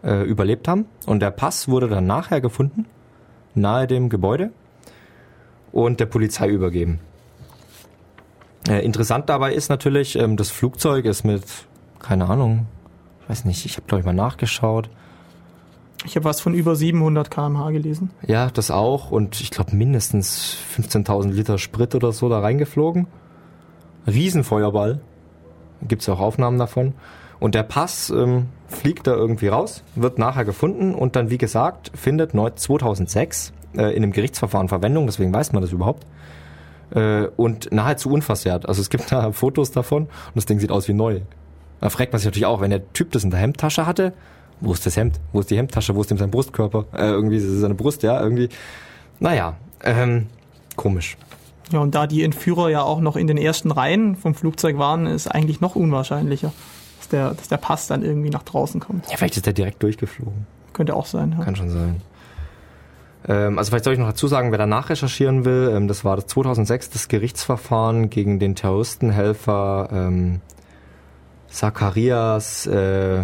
äh, 0.03 0.23
überlebt 0.23 0.67
haben. 0.67 0.85
Und 1.05 1.21
der 1.21 1.31
Pass 1.31 1.67
wurde 1.67 1.87
dann 1.87 2.05
nachher 2.05 2.41
gefunden, 2.41 2.85
nahe 3.55 3.87
dem 3.87 4.09
Gebäude, 4.09 4.51
und 5.71 5.99
der 5.99 6.05
Polizei 6.05 6.47
übergeben. 6.47 6.99
Äh, 8.67 8.83
interessant 8.85 9.29
dabei 9.29 9.53
ist 9.53 9.69
natürlich, 9.69 10.15
ähm, 10.15 10.37
das 10.37 10.51
Flugzeug 10.51 11.05
ist 11.05 11.23
mit, 11.23 11.43
keine 11.99 12.27
Ahnung, 12.27 12.67
ich 13.23 13.29
weiß 13.29 13.45
nicht, 13.45 13.65
ich 13.65 13.77
habe 13.77 13.87
glaube 13.87 14.01
ich 14.01 14.05
mal 14.05 14.13
nachgeschaut. 14.13 14.89
Ich 16.05 16.15
habe 16.15 16.23
was 16.25 16.39
von 16.39 16.53
über 16.53 16.75
700 16.75 17.29
km/h 17.29 17.71
gelesen. 17.71 18.11
Ja, 18.25 18.49
das 18.49 18.71
auch. 18.71 19.11
Und 19.11 19.41
ich 19.41 19.51
glaube 19.51 19.75
mindestens 19.75 20.57
15.000 20.77 21.31
Liter 21.31 21.57
Sprit 21.57 21.93
oder 21.93 22.11
so 22.11 22.29
da 22.29 22.39
reingeflogen. 22.39 23.07
Riesenfeuerball. 24.07 25.01
Gibt's 25.87 26.07
ja 26.07 26.13
auch 26.13 26.19
Aufnahmen 26.19 26.57
davon. 26.57 26.93
Und 27.39 27.55
der 27.55 27.63
Pass 27.63 28.09
ähm, 28.09 28.47
fliegt 28.67 29.07
da 29.07 29.13
irgendwie 29.13 29.47
raus, 29.47 29.83
wird 29.95 30.19
nachher 30.19 30.45
gefunden 30.45 30.93
und 30.93 31.15
dann, 31.15 31.29
wie 31.29 31.37
gesagt, 31.37 31.91
findet 31.95 32.31
2006 32.31 33.53
äh, 33.75 33.95
in 33.95 34.03
einem 34.03 34.11
Gerichtsverfahren 34.11 34.67
Verwendung, 34.67 35.05
deswegen 35.05 35.33
weiß 35.33 35.53
man 35.53 35.61
das 35.61 35.71
überhaupt. 35.71 36.05
Äh, 36.91 37.27
und 37.37 37.71
nahezu 37.71 38.09
unversehrt. 38.09 38.67
Also 38.67 38.81
es 38.81 38.89
gibt 38.89 39.11
da 39.11 39.31
Fotos 39.31 39.71
davon 39.71 40.03
und 40.03 40.35
das 40.35 40.45
Ding 40.45 40.59
sieht 40.59 40.71
aus 40.71 40.87
wie 40.87 40.93
neu. 40.93 41.21
Da 41.79 41.89
fragt 41.89 42.11
man 42.11 42.19
sich 42.19 42.25
natürlich 42.25 42.45
auch, 42.45 42.59
wenn 42.59 42.71
der 42.71 42.91
Typ 42.91 43.11
das 43.11 43.23
in 43.23 43.31
der 43.31 43.39
Hemdtasche 43.39 43.85
hatte, 43.85 44.13
wo 44.61 44.73
ist 44.73 44.85
das 44.85 44.97
Hemd? 44.97 45.19
Wo 45.31 45.39
ist 45.39 45.49
die 45.49 45.57
Hemdtasche? 45.57 45.95
Wo 45.95 46.01
ist 46.01 46.11
dem 46.11 46.17
sein 46.17 46.31
Brustkörper? 46.31 46.85
Äh, 46.93 47.09
irgendwie 47.09 47.39
seine 47.39 47.75
Brust, 47.75 48.03
ja, 48.03 48.21
irgendwie. 48.21 48.49
Naja, 49.19 49.55
ähm, 49.83 50.27
komisch. 50.75 51.17
Ja, 51.71 51.79
und 51.79 51.93
da 51.93 52.07
die 52.07 52.23
Entführer 52.23 52.69
ja 52.69 52.81
auch 52.81 52.99
noch 52.99 53.15
in 53.15 53.27
den 53.27 53.37
ersten 53.37 53.71
Reihen 53.71 54.15
vom 54.15 54.33
Flugzeug 54.33 54.77
waren, 54.77 55.05
ist 55.05 55.27
eigentlich 55.27 55.61
noch 55.61 55.75
unwahrscheinlicher 55.75 56.51
der, 57.11 57.33
dass 57.33 57.47
der 57.47 57.57
Pass 57.57 57.87
dann 57.87 58.03
irgendwie 58.03 58.29
nach 58.29 58.43
draußen 58.43 58.79
kommt. 58.79 59.09
Ja, 59.09 59.17
vielleicht 59.17 59.37
ist 59.37 59.45
der 59.45 59.53
direkt 59.53 59.81
durchgeflogen. 59.83 60.47
Könnte 60.73 60.95
auch 60.95 61.05
sein. 61.05 61.35
Ja. 61.37 61.43
Kann 61.43 61.55
schon 61.55 61.69
sein. 61.69 62.01
Ähm, 63.27 63.57
also 63.57 63.69
vielleicht 63.69 63.83
soll 63.83 63.93
ich 63.93 63.99
noch 63.99 64.07
dazu 64.07 64.27
sagen, 64.27 64.51
wer 64.51 64.57
danach 64.57 64.89
recherchieren 64.89 65.45
will, 65.45 65.71
ähm, 65.75 65.87
das 65.87 66.05
war 66.05 66.15
das 66.15 66.27
2006 66.27 66.91
das 66.91 67.07
Gerichtsverfahren 67.07 68.09
gegen 68.09 68.39
den 68.39 68.55
Terroristenhelfer 68.55 69.89
ähm, 69.91 70.41
Zacharias 71.49 72.67
äh, 72.67 73.23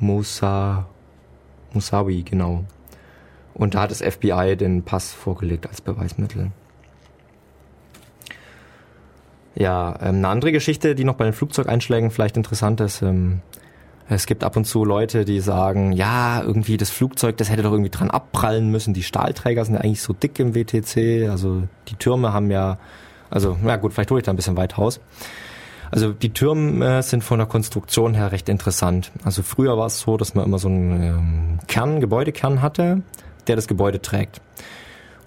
Musa, 0.00 0.86
Musawi, 1.72 2.22
genau. 2.22 2.64
Und 3.54 3.74
da 3.74 3.82
hat 3.82 3.90
das 3.90 4.02
FBI 4.02 4.56
den 4.56 4.82
Pass 4.82 5.12
vorgelegt 5.12 5.66
als 5.66 5.80
Beweismittel. 5.80 6.50
Ja, 9.54 9.98
ähm, 10.00 10.16
eine 10.16 10.28
andere 10.28 10.52
Geschichte, 10.52 10.94
die 10.94 11.04
noch 11.04 11.14
bei 11.14 11.24
den 11.24 11.32
Flugzeugeinschlägen 11.32 12.10
vielleicht 12.10 12.36
interessant 12.36 12.80
ist. 12.80 13.02
Ähm, 13.02 13.42
es 14.08 14.26
gibt 14.26 14.42
ab 14.42 14.56
und 14.56 14.64
zu 14.64 14.84
Leute, 14.84 15.24
die 15.24 15.40
sagen, 15.40 15.92
ja, 15.92 16.42
irgendwie 16.42 16.76
das 16.76 16.90
Flugzeug, 16.90 17.36
das 17.36 17.50
hätte 17.50 17.62
doch 17.62 17.70
irgendwie 17.72 17.90
dran 17.90 18.10
abprallen 18.10 18.70
müssen. 18.70 18.92
Die 18.92 19.04
Stahlträger 19.04 19.64
sind 19.64 19.74
ja 19.74 19.82
eigentlich 19.82 20.02
so 20.02 20.12
dick 20.12 20.38
im 20.40 20.54
WTC. 20.54 21.28
Also 21.30 21.62
die 21.88 21.94
Türme 21.94 22.32
haben 22.32 22.50
ja, 22.50 22.78
also 23.28 23.56
na 23.62 23.76
gut, 23.76 23.92
vielleicht 23.92 24.10
hole 24.10 24.20
ich 24.20 24.24
da 24.24 24.32
ein 24.32 24.36
bisschen 24.36 24.56
weit 24.56 24.78
raus. 24.78 25.00
Also 25.90 26.12
die 26.12 26.30
Türme 26.30 27.02
sind 27.02 27.24
von 27.24 27.38
der 27.38 27.48
Konstruktion 27.48 28.14
her 28.14 28.32
recht 28.32 28.48
interessant. 28.48 29.10
Also 29.24 29.42
früher 29.42 29.76
war 29.76 29.86
es 29.86 30.00
so, 30.00 30.16
dass 30.16 30.34
man 30.34 30.44
immer 30.44 30.58
so 30.58 30.68
einen 30.68 31.02
ähm, 31.02 31.58
Kern, 31.66 32.00
Gebäudekern 32.00 32.62
hatte, 32.62 33.02
der 33.46 33.56
das 33.56 33.66
Gebäude 33.66 34.00
trägt. 34.00 34.40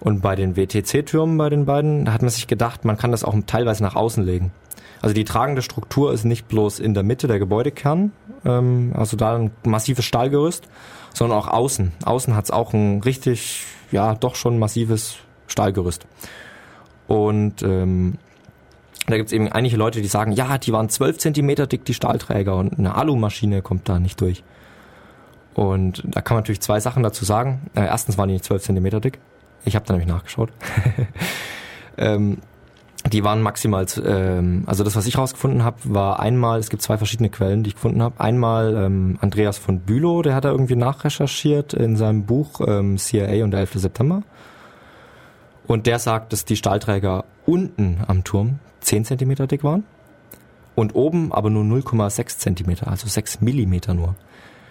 Und 0.00 0.20
bei 0.20 0.36
den 0.36 0.56
WTC-Türmen, 0.56 1.36
bei 1.36 1.50
den 1.50 1.66
beiden, 1.66 2.04
da 2.04 2.12
hat 2.12 2.22
man 2.22 2.30
sich 2.30 2.46
gedacht, 2.46 2.84
man 2.84 2.96
kann 2.96 3.10
das 3.10 3.24
auch 3.24 3.34
teilweise 3.46 3.82
nach 3.82 3.94
außen 3.94 4.24
legen. 4.24 4.52
Also 5.00 5.14
die 5.14 5.24
tragende 5.24 5.60
Struktur 5.60 6.12
ist 6.12 6.24
nicht 6.24 6.48
bloß 6.48 6.78
in 6.78 6.94
der 6.94 7.02
Mitte 7.02 7.26
der 7.26 7.38
Gebäudekern, 7.38 8.12
ähm, 8.44 8.92
also 8.94 9.18
da 9.18 9.36
ein 9.36 9.50
massives 9.64 10.06
Stahlgerüst, 10.06 10.66
sondern 11.12 11.38
auch 11.38 11.48
außen. 11.48 11.92
Außen 12.04 12.34
hat 12.34 12.44
es 12.44 12.50
auch 12.50 12.72
ein 12.72 13.02
richtig, 13.02 13.64
ja, 13.92 14.14
doch 14.14 14.34
schon 14.34 14.58
massives 14.58 15.16
Stahlgerüst. 15.46 16.06
Und 17.06 17.62
ähm, 17.62 18.14
da 19.06 19.16
gibt 19.16 19.28
es 19.28 19.32
eben 19.32 19.50
einige 19.52 19.76
Leute, 19.76 20.00
die 20.00 20.08
sagen, 20.08 20.32
ja, 20.32 20.58
die 20.58 20.72
waren 20.72 20.88
12 20.88 21.18
Zentimeter 21.18 21.66
dick, 21.66 21.84
die 21.84 21.94
Stahlträger, 21.94 22.56
und 22.56 22.78
eine 22.78 22.94
Alumaschine 22.94 23.62
kommt 23.62 23.88
da 23.88 23.98
nicht 23.98 24.20
durch. 24.20 24.42
Und 25.54 26.02
da 26.04 26.20
kann 26.20 26.36
man 26.36 26.42
natürlich 26.42 26.60
zwei 26.60 26.80
Sachen 26.80 27.02
dazu 27.02 27.24
sagen. 27.24 27.70
Äh, 27.74 27.84
erstens 27.84 28.18
waren 28.18 28.28
die 28.28 28.34
nicht 28.34 28.44
12 28.44 28.62
Zentimeter 28.62 29.00
dick. 29.00 29.18
Ich 29.64 29.76
habe 29.76 29.86
da 29.86 29.94
nämlich 29.94 30.08
nachgeschaut. 30.08 30.50
ähm, 31.96 32.38
die 33.12 33.22
waren 33.22 33.42
maximal, 33.42 33.86
ähm, 34.04 34.64
also 34.66 34.82
das, 34.82 34.96
was 34.96 35.06
ich 35.06 35.18
rausgefunden 35.18 35.62
habe, 35.62 35.76
war 35.84 36.20
einmal, 36.20 36.58
es 36.58 36.70
gibt 36.70 36.82
zwei 36.82 36.96
verschiedene 36.96 37.28
Quellen, 37.28 37.62
die 37.62 37.68
ich 37.68 37.74
gefunden 37.74 38.02
habe. 38.02 38.18
Einmal 38.18 38.74
ähm, 38.74 39.18
Andreas 39.20 39.58
von 39.58 39.80
Bülow, 39.80 40.22
der 40.22 40.34
hat 40.34 40.44
da 40.44 40.50
irgendwie 40.50 40.76
nachrecherchiert 40.76 41.74
in 41.74 41.96
seinem 41.96 42.24
Buch 42.24 42.60
ähm, 42.66 42.96
CIA 42.96 43.44
und 43.44 43.50
der 43.50 43.60
11. 43.60 43.74
September. 43.74 44.22
Und 45.66 45.86
der 45.86 45.98
sagt, 45.98 46.32
dass 46.32 46.44
die 46.44 46.56
Stahlträger 46.56 47.24
unten 47.46 47.98
am 48.06 48.24
Turm 48.24 48.58
10 48.80 49.04
Zentimeter 49.04 49.46
dick 49.46 49.64
waren 49.64 49.84
und 50.74 50.94
oben 50.94 51.32
aber 51.32 51.50
nur 51.50 51.64
0,6 51.64 52.38
Zentimeter, 52.38 52.88
also 52.88 53.08
6 53.08 53.40
Millimeter 53.40 53.94
nur. 53.94 54.14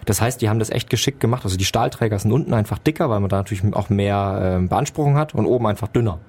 Das 0.05 0.21
heißt, 0.21 0.41
die 0.41 0.49
haben 0.49 0.59
das 0.59 0.69
echt 0.69 0.89
geschickt 0.89 1.19
gemacht. 1.19 1.45
Also 1.45 1.57
die 1.57 1.65
Stahlträger 1.65 2.19
sind 2.19 2.31
unten 2.31 2.53
einfach 2.53 2.77
dicker, 2.77 3.09
weil 3.09 3.21
man 3.21 3.29
da 3.29 3.37
natürlich 3.37 3.73
auch 3.73 3.89
mehr 3.89 4.59
äh, 4.61 4.67
Beanspruchung 4.67 5.15
hat 5.15 5.33
und 5.33 5.45
oben 5.45 5.65
einfach 5.65 5.87
dünner. 5.87 6.19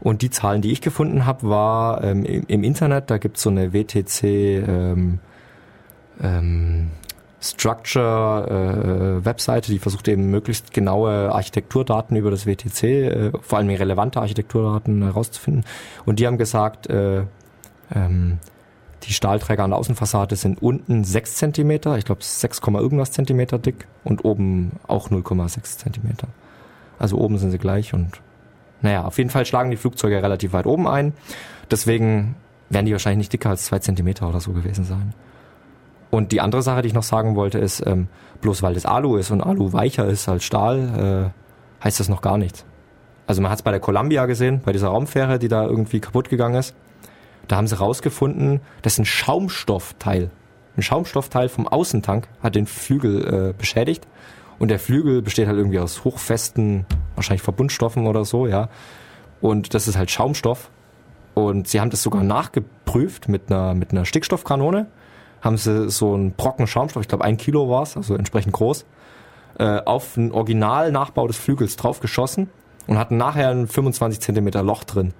Und 0.00 0.22
die 0.22 0.30
Zahlen, 0.30 0.62
die 0.62 0.70
ich 0.70 0.80
gefunden 0.80 1.26
habe, 1.26 1.48
war 1.48 2.04
ähm, 2.04 2.24
im, 2.24 2.62
Internet, 2.62 3.10
da 3.10 3.18
gibt's 3.18 3.42
so 3.42 3.50
eine 3.50 3.72
WTC 3.72 4.22
ähm, 4.22 5.18
ähm, 6.22 6.90
Structure 7.40 9.20
äh, 9.20 9.24
Webseite, 9.24 9.70
die 9.70 9.78
versucht 9.78 10.08
eben 10.08 10.30
möglichst 10.30 10.72
genaue 10.72 11.32
Architekturdaten 11.32 12.16
über 12.16 12.30
das 12.30 12.46
WTC, 12.46 12.82
äh, 12.82 13.32
vor 13.40 13.58
allem 13.58 13.68
relevante 13.68 14.20
Architekturdaten 14.20 15.02
herauszufinden. 15.02 15.64
Und 16.04 16.18
die 16.18 16.26
haben 16.26 16.38
gesagt, 16.38 16.88
äh, 16.88 17.22
ähm, 17.94 18.38
die 19.04 19.12
Stahlträger 19.12 19.62
an 19.62 19.70
der 19.70 19.78
Außenfassade 19.78 20.34
sind 20.34 20.60
unten 20.60 21.04
6 21.04 21.36
cm, 21.36 21.70
ich 21.70 22.04
glaube 22.04 22.22
6, 22.22 22.60
irgendwas 22.66 23.12
Zentimeter 23.12 23.58
dick 23.58 23.86
und 24.02 24.24
oben 24.24 24.72
auch 24.88 25.10
0,6 25.10 25.78
cm. 25.78 26.10
Also 26.98 27.16
oben 27.18 27.38
sind 27.38 27.52
sie 27.52 27.58
gleich 27.58 27.94
und 27.94 28.20
naja, 28.82 29.04
auf 29.04 29.18
jeden 29.18 29.30
Fall 29.30 29.46
schlagen 29.46 29.70
die 29.70 29.76
Flugzeuge 29.76 30.22
relativ 30.22 30.52
weit 30.52 30.66
oben 30.66 30.86
ein. 30.86 31.12
Deswegen 31.70 32.36
werden 32.70 32.86
die 32.86 32.92
wahrscheinlich 32.92 33.18
nicht 33.18 33.32
dicker 33.32 33.50
als 33.50 33.64
2 33.66 33.78
cm 33.78 34.08
oder 34.22 34.40
so 34.40 34.52
gewesen 34.52 34.84
sein. 34.84 35.14
Und 36.10 36.32
die 36.32 36.40
andere 36.40 36.62
Sache, 36.62 36.82
die 36.82 36.88
ich 36.88 36.94
noch 36.94 37.02
sagen 37.02 37.36
wollte, 37.36 37.58
ist, 37.58 37.84
ähm, 37.86 38.08
bloß 38.40 38.62
weil 38.62 38.74
das 38.74 38.86
Alu 38.86 39.16
ist 39.16 39.30
und 39.30 39.42
Alu 39.42 39.72
weicher 39.72 40.06
ist 40.06 40.28
als 40.28 40.44
Stahl, 40.44 41.32
äh, 41.34 41.84
heißt 41.84 42.00
das 42.00 42.08
noch 42.08 42.22
gar 42.22 42.38
nichts. 42.38 42.64
Also 43.26 43.42
man 43.42 43.50
hat 43.50 43.58
es 43.58 43.62
bei 43.62 43.70
der 43.70 43.80
Columbia 43.80 44.24
gesehen, 44.26 44.62
bei 44.64 44.72
dieser 44.72 44.88
Raumfähre, 44.88 45.38
die 45.38 45.48
da 45.48 45.64
irgendwie 45.64 46.00
kaputt 46.00 46.30
gegangen 46.30 46.54
ist. 46.54 46.74
Da 47.46 47.56
haben 47.56 47.66
sie 47.66 47.78
rausgefunden, 47.78 48.60
das 48.82 48.94
ist 48.94 48.98
ein 49.00 49.04
Schaumstoffteil. 49.04 50.30
ein 50.76 50.82
Schaumstoffteil 50.82 51.48
vom 51.48 51.68
Außentank 51.68 52.28
hat 52.42 52.54
den 52.54 52.66
Flügel 52.66 53.50
äh, 53.50 53.52
beschädigt. 53.52 54.06
Und 54.58 54.68
der 54.68 54.78
Flügel 54.78 55.22
besteht 55.22 55.46
halt 55.46 55.58
irgendwie 55.58 55.78
aus 55.78 56.04
hochfesten, 56.04 56.84
wahrscheinlich 57.14 57.42
Verbundstoffen 57.42 58.06
oder 58.06 58.24
so, 58.24 58.46
ja. 58.46 58.68
Und 59.40 59.74
das 59.74 59.88
ist 59.88 59.96
halt 59.96 60.10
Schaumstoff. 60.10 60.70
Und 61.34 61.68
sie 61.68 61.80
haben 61.80 61.90
das 61.90 62.02
sogar 62.02 62.24
nachgeprüft 62.24 63.28
mit 63.28 63.50
einer, 63.52 63.74
mit 63.74 63.92
einer 63.92 64.04
Stickstoffkanone. 64.04 64.86
Haben 65.40 65.56
sie 65.56 65.90
so 65.90 66.14
einen 66.14 66.32
Brocken 66.32 66.66
Schaumstoff, 66.66 67.02
ich 67.02 67.08
glaube 67.08 67.24
ein 67.24 67.36
Kilo 67.36 67.68
war 67.70 67.82
es, 67.82 67.96
also 67.96 68.14
entsprechend 68.14 68.52
groß, 68.52 68.84
äh, 69.58 69.80
auf 69.84 70.16
einen 70.16 70.32
Original-Nachbau 70.32 71.26
des 71.26 71.36
Flügels 71.36 71.76
draufgeschossen 71.76 72.48
und 72.86 72.98
hatten 72.98 73.16
nachher 73.16 73.50
ein 73.50 73.68
25 73.68 74.20
Zentimeter 74.20 74.62
Loch 74.62 74.84
drin. 74.84 75.12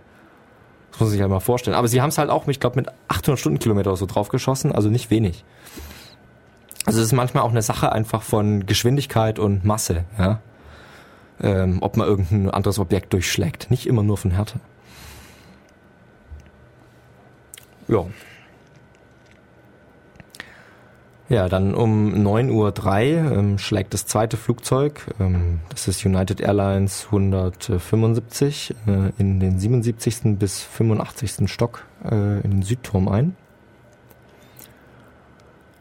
Das 0.90 1.00
muss 1.00 1.10
sich 1.10 1.20
halt 1.20 1.30
mal 1.30 1.40
vorstellen. 1.40 1.76
Aber 1.76 1.86
sie 1.86 2.00
haben 2.00 2.08
es 2.08 2.18
halt 2.18 2.30
auch, 2.30 2.48
ich 2.48 2.60
glaube, 2.60 2.76
mit 2.76 2.88
800 3.08 3.38
Stundenkilometer 3.38 3.90
oder 3.90 3.96
so 3.96 4.06
draufgeschossen, 4.06 4.72
also 4.72 4.88
nicht 4.88 5.10
wenig. 5.10 5.44
Also 6.86 7.00
es 7.00 7.06
ist 7.06 7.12
manchmal 7.12 7.42
auch 7.42 7.50
eine 7.50 7.62
Sache 7.62 7.92
einfach 7.92 8.22
von 8.22 8.66
Geschwindigkeit 8.66 9.38
und 9.38 9.64
Masse, 9.64 10.04
ja. 10.18 10.40
Ähm, 11.40 11.78
ob 11.82 11.96
man 11.96 12.08
irgendein 12.08 12.50
anderes 12.50 12.80
Objekt 12.80 13.12
durchschlägt. 13.12 13.70
Nicht 13.70 13.86
immer 13.86 14.02
nur 14.02 14.16
von 14.16 14.32
Härte. 14.32 14.58
Ja. 17.86 18.06
Ja, 21.28 21.50
dann 21.50 21.74
um 21.74 22.14
9.03 22.14 22.52
Uhr 22.52 23.32
ähm, 23.32 23.58
schlägt 23.58 23.92
das 23.92 24.06
zweite 24.06 24.38
Flugzeug, 24.38 25.02
ähm, 25.20 25.60
das 25.68 25.86
ist 25.86 26.06
United 26.06 26.40
Airlines 26.40 27.04
175, 27.06 28.74
äh, 28.86 29.12
in 29.18 29.38
den 29.38 29.58
77. 29.58 30.38
bis 30.38 30.62
85. 30.62 31.50
Stock 31.50 31.84
äh, 32.02 32.40
in 32.40 32.50
den 32.50 32.62
Südturm 32.62 33.08
ein. 33.08 33.36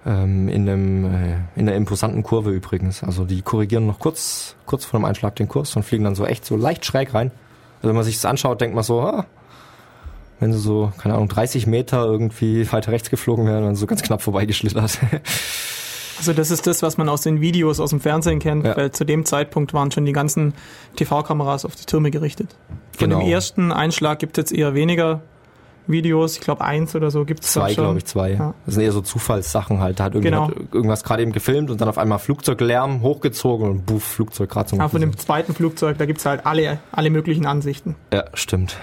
Ähm, 0.05 0.49
in, 0.49 0.67
einem, 0.67 1.05
äh, 1.05 1.35
in 1.55 1.67
einer 1.67 1.75
imposanten 1.75 2.23
Kurve 2.23 2.51
übrigens. 2.51 3.01
Also 3.01 3.23
die 3.23 3.41
korrigieren 3.41 3.87
noch 3.87 3.99
kurz, 3.99 4.57
kurz 4.65 4.83
vor 4.83 4.99
dem 4.99 5.05
Einschlag 5.05 5.37
den 5.37 5.47
Kurs 5.47 5.73
und 5.77 5.83
fliegen 5.83 6.03
dann 6.03 6.15
so 6.15 6.25
echt 6.25 6.45
so 6.45 6.57
leicht 6.57 6.85
schräg 6.85 7.13
rein. 7.13 7.31
Also 7.77 7.87
wenn 7.87 7.95
man 7.95 8.03
sich 8.03 8.15
das 8.15 8.25
anschaut, 8.25 8.59
denkt 8.59 8.75
man 8.75 8.83
so, 8.83 9.01
ah, 9.01 9.25
wenn 10.39 10.53
sie 10.53 10.59
so, 10.59 10.91
keine 10.97 11.15
Ahnung, 11.15 11.27
30 11.29 11.67
Meter 11.67 12.05
irgendwie 12.05 12.71
weiter 12.71 12.91
rechts 12.91 13.09
geflogen 13.09 13.45
wären, 13.45 13.63
dann 13.63 13.75
so 13.75 13.87
ganz 13.87 14.01
knapp 14.01 14.21
vorbeigeschlittert. 14.21 14.99
Also 16.19 16.33
das 16.33 16.51
ist 16.51 16.65
das, 16.65 16.81
was 16.81 16.97
man 16.97 17.09
aus 17.09 17.21
den 17.21 17.41
Videos 17.41 17.79
aus 17.79 17.91
dem 17.91 17.99
Fernsehen 17.99 18.39
kennt, 18.39 18.65
ja. 18.65 18.75
weil 18.75 18.91
zu 18.91 19.05
dem 19.05 19.25
Zeitpunkt 19.25 19.73
waren 19.73 19.91
schon 19.91 20.05
die 20.05 20.13
ganzen 20.13 20.53
TV-Kameras 20.95 21.63
auf 21.63 21.75
die 21.75 21.85
Türme 21.85 22.11
gerichtet. 22.11 22.55
Von 22.91 23.09
genau. 23.09 23.19
dem 23.21 23.29
ersten 23.29 23.71
Einschlag 23.71 24.19
gibt 24.19 24.37
es 24.37 24.49
jetzt 24.49 24.57
eher 24.57 24.73
weniger 24.73 25.21
Videos, 25.85 26.35
ich 26.35 26.41
glaube 26.41 26.63
eins 26.65 26.95
oder 26.95 27.11
so 27.11 27.23
gibt 27.23 27.43
es 27.43 27.53
Zwei, 27.53 27.73
glaube 27.73 27.99
ich, 27.99 28.05
zwei. 28.05 28.31
Ja. 28.31 28.53
Das 28.65 28.75
sind 28.75 28.83
eher 28.83 28.91
so 28.91 29.01
Zufallssachen 29.01 29.79
halt. 29.79 29.99
Da 29.99 30.05
hat 30.05 30.13
genau. 30.13 30.51
irgendwas 30.71 31.03
gerade 31.03 31.21
eben 31.21 31.31
gefilmt 31.31 31.69
und 31.69 31.79
dann 31.79 31.87
auf 31.87 31.97
einmal 31.97 32.19
Flugzeuglärm 32.19 33.01
hochgezogen 33.01 33.69
und 33.69 33.85
buff, 33.85 34.03
Flugzeug 34.03 34.49
gerade 34.49 34.69
zum 34.69 34.79
Ja, 34.79 34.89
von 34.89 34.99
dem 34.99 35.15
zweiten 35.17 35.53
Flugzeug, 35.53 35.97
da 35.97 36.05
gibt 36.05 36.19
es 36.19 36.25
halt 36.25 36.45
alle, 36.45 36.79
alle 36.91 37.09
möglichen 37.09 37.45
Ansichten. 37.45 37.95
Ja, 38.11 38.25
stimmt. 38.33 38.77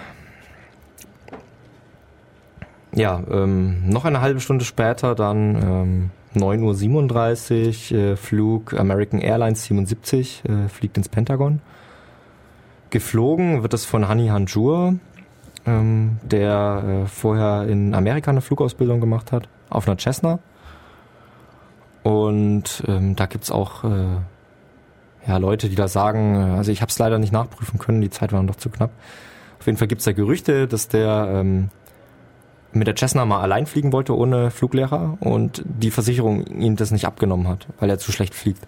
Ja, 2.95 3.22
ähm, 3.28 3.88
noch 3.88 4.05
eine 4.05 4.20
halbe 4.20 4.40
Stunde 4.40 4.64
später 4.64 5.14
dann 5.16 6.11
ähm, 6.34 6.40
9.37 6.40 7.92
Uhr 7.92 7.99
äh, 7.99 8.16
Flug 8.16 8.74
American 8.74 9.20
Airlines 9.20 9.64
77 9.64 10.45
äh, 10.45 10.68
fliegt 10.68 10.97
ins 10.97 11.09
Pentagon. 11.09 11.61
Geflogen 12.90 13.62
wird 13.62 13.74
es 13.74 13.84
von 13.84 14.07
Hani 14.07 14.28
Hanjour, 14.28 14.95
ähm, 15.66 16.18
der 16.22 17.03
äh, 17.05 17.07
vorher 17.09 17.66
in 17.68 17.95
Amerika 17.95 18.30
eine 18.30 18.40
Flugausbildung 18.40 19.01
gemacht 19.01 19.32
hat, 19.32 19.49
auf 19.70 19.88
einer 19.88 19.99
Cessna. 19.99 20.38
Und 22.05 22.84
ähm, 22.86 23.16
da 23.16 23.26
gibt's 23.26 23.51
auch 23.51 23.82
äh, 23.82 24.18
ja, 25.26 25.36
Leute, 25.38 25.68
die 25.68 25.74
da 25.74 25.88
sagen, 25.88 26.34
äh, 26.34 26.57
also 26.57 26.70
ich 26.70 26.80
habe 26.80 26.90
es 26.90 26.99
leider 26.99 27.18
nicht 27.18 27.32
nachprüfen 27.32 27.80
können, 27.80 28.01
die 28.01 28.11
Zeit 28.11 28.32
war 28.32 28.42
noch 28.45 28.57
zu 28.57 28.70
knapp. 28.70 28.90
Auf 29.59 29.66
jeden 29.66 29.78
Fall 29.78 29.88
gibt's 29.88 30.05
da 30.05 30.12
Gerüchte, 30.12 30.68
dass 30.68 30.86
der 30.86 31.28
ähm, 31.32 31.70
mit 32.75 32.87
der 32.87 32.97
Cessna 32.97 33.25
mal 33.25 33.41
allein 33.41 33.66
fliegen 33.66 33.93
wollte 33.93 34.16
ohne 34.16 34.51
Fluglehrer 34.51 35.16
und 35.20 35.62
die 35.64 35.91
Versicherung 35.91 36.47
ihm 36.47 36.77
das 36.77 36.91
nicht 36.91 37.07
abgenommen 37.07 37.49
hat, 37.49 37.66
weil 37.79 37.91
er 37.91 37.99
zu 37.99 38.12
schlecht 38.12 38.35
fliegt. 38.35 38.66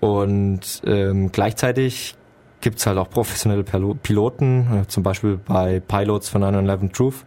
Und 0.00 0.82
ähm, 0.86 1.32
gleichzeitig 1.32 2.14
gibt's 2.60 2.86
halt 2.86 2.98
auch 2.98 3.10
professionelle 3.10 3.64
Piloten, 3.64 4.82
äh, 4.82 4.86
zum 4.86 5.02
Beispiel 5.02 5.38
bei 5.38 5.80
Pilots 5.80 6.28
von 6.28 6.40
911 6.40 6.92
Truth, 6.92 7.24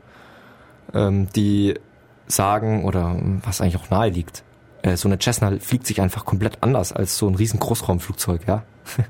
ähm, 0.94 1.28
die 1.36 1.76
sagen, 2.28 2.86
oder 2.86 3.16
was 3.44 3.62
eigentlich 3.62 3.78
auch 3.78 3.90
nahe 3.90 4.10
liegt, 4.10 4.44
äh, 4.82 4.96
so 4.96 5.08
eine 5.08 5.20
Cessna 5.20 5.52
fliegt 5.60 5.86
sich 5.86 6.02
einfach 6.02 6.26
komplett 6.26 6.58
anders 6.62 6.92
als 6.92 7.18
so 7.18 7.28
ein 7.28 7.36
riesen 7.36 7.60
Großraumflugzeug, 7.60 8.48
ja. 8.48 8.64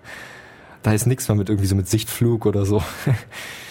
da 0.84 0.94
ist 0.94 1.06
nichts 1.06 1.28
mehr 1.28 1.38
mit 1.38 1.50
irgendwie 1.50 1.68
so 1.68 1.76
mit 1.76 1.88
Sichtflug 1.88 2.46
oder 2.46 2.66
so. 2.66 2.84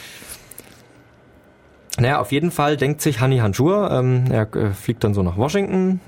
naja, 1.98 2.20
auf 2.20 2.32
jeden 2.32 2.50
Fall 2.50 2.76
denkt 2.76 3.00
sich 3.00 3.20
Hani 3.20 3.38
Hanjour, 3.38 3.90
ähm, 3.90 4.24
er 4.30 4.54
äh, 4.54 4.70
fliegt 4.70 5.04
dann 5.04 5.14
so 5.14 5.22
nach 5.22 5.36
Washington. 5.36 6.00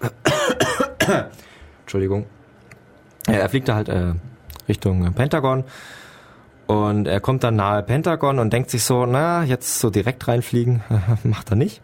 Entschuldigung. 1.82 2.26
Er 3.26 3.48
fliegt 3.48 3.68
da 3.68 3.74
halt 3.74 3.88
äh, 3.88 4.12
Richtung 4.68 5.12
Pentagon. 5.14 5.64
Und 6.66 7.06
er 7.06 7.20
kommt 7.20 7.44
dann 7.44 7.56
nahe 7.56 7.82
Pentagon 7.82 8.38
und 8.40 8.52
denkt 8.52 8.70
sich 8.70 8.82
so, 8.82 9.06
na, 9.06 9.44
jetzt 9.44 9.78
so 9.78 9.88
direkt 9.90 10.26
reinfliegen, 10.26 10.82
macht 11.24 11.50
er 11.50 11.56
nicht. 11.56 11.80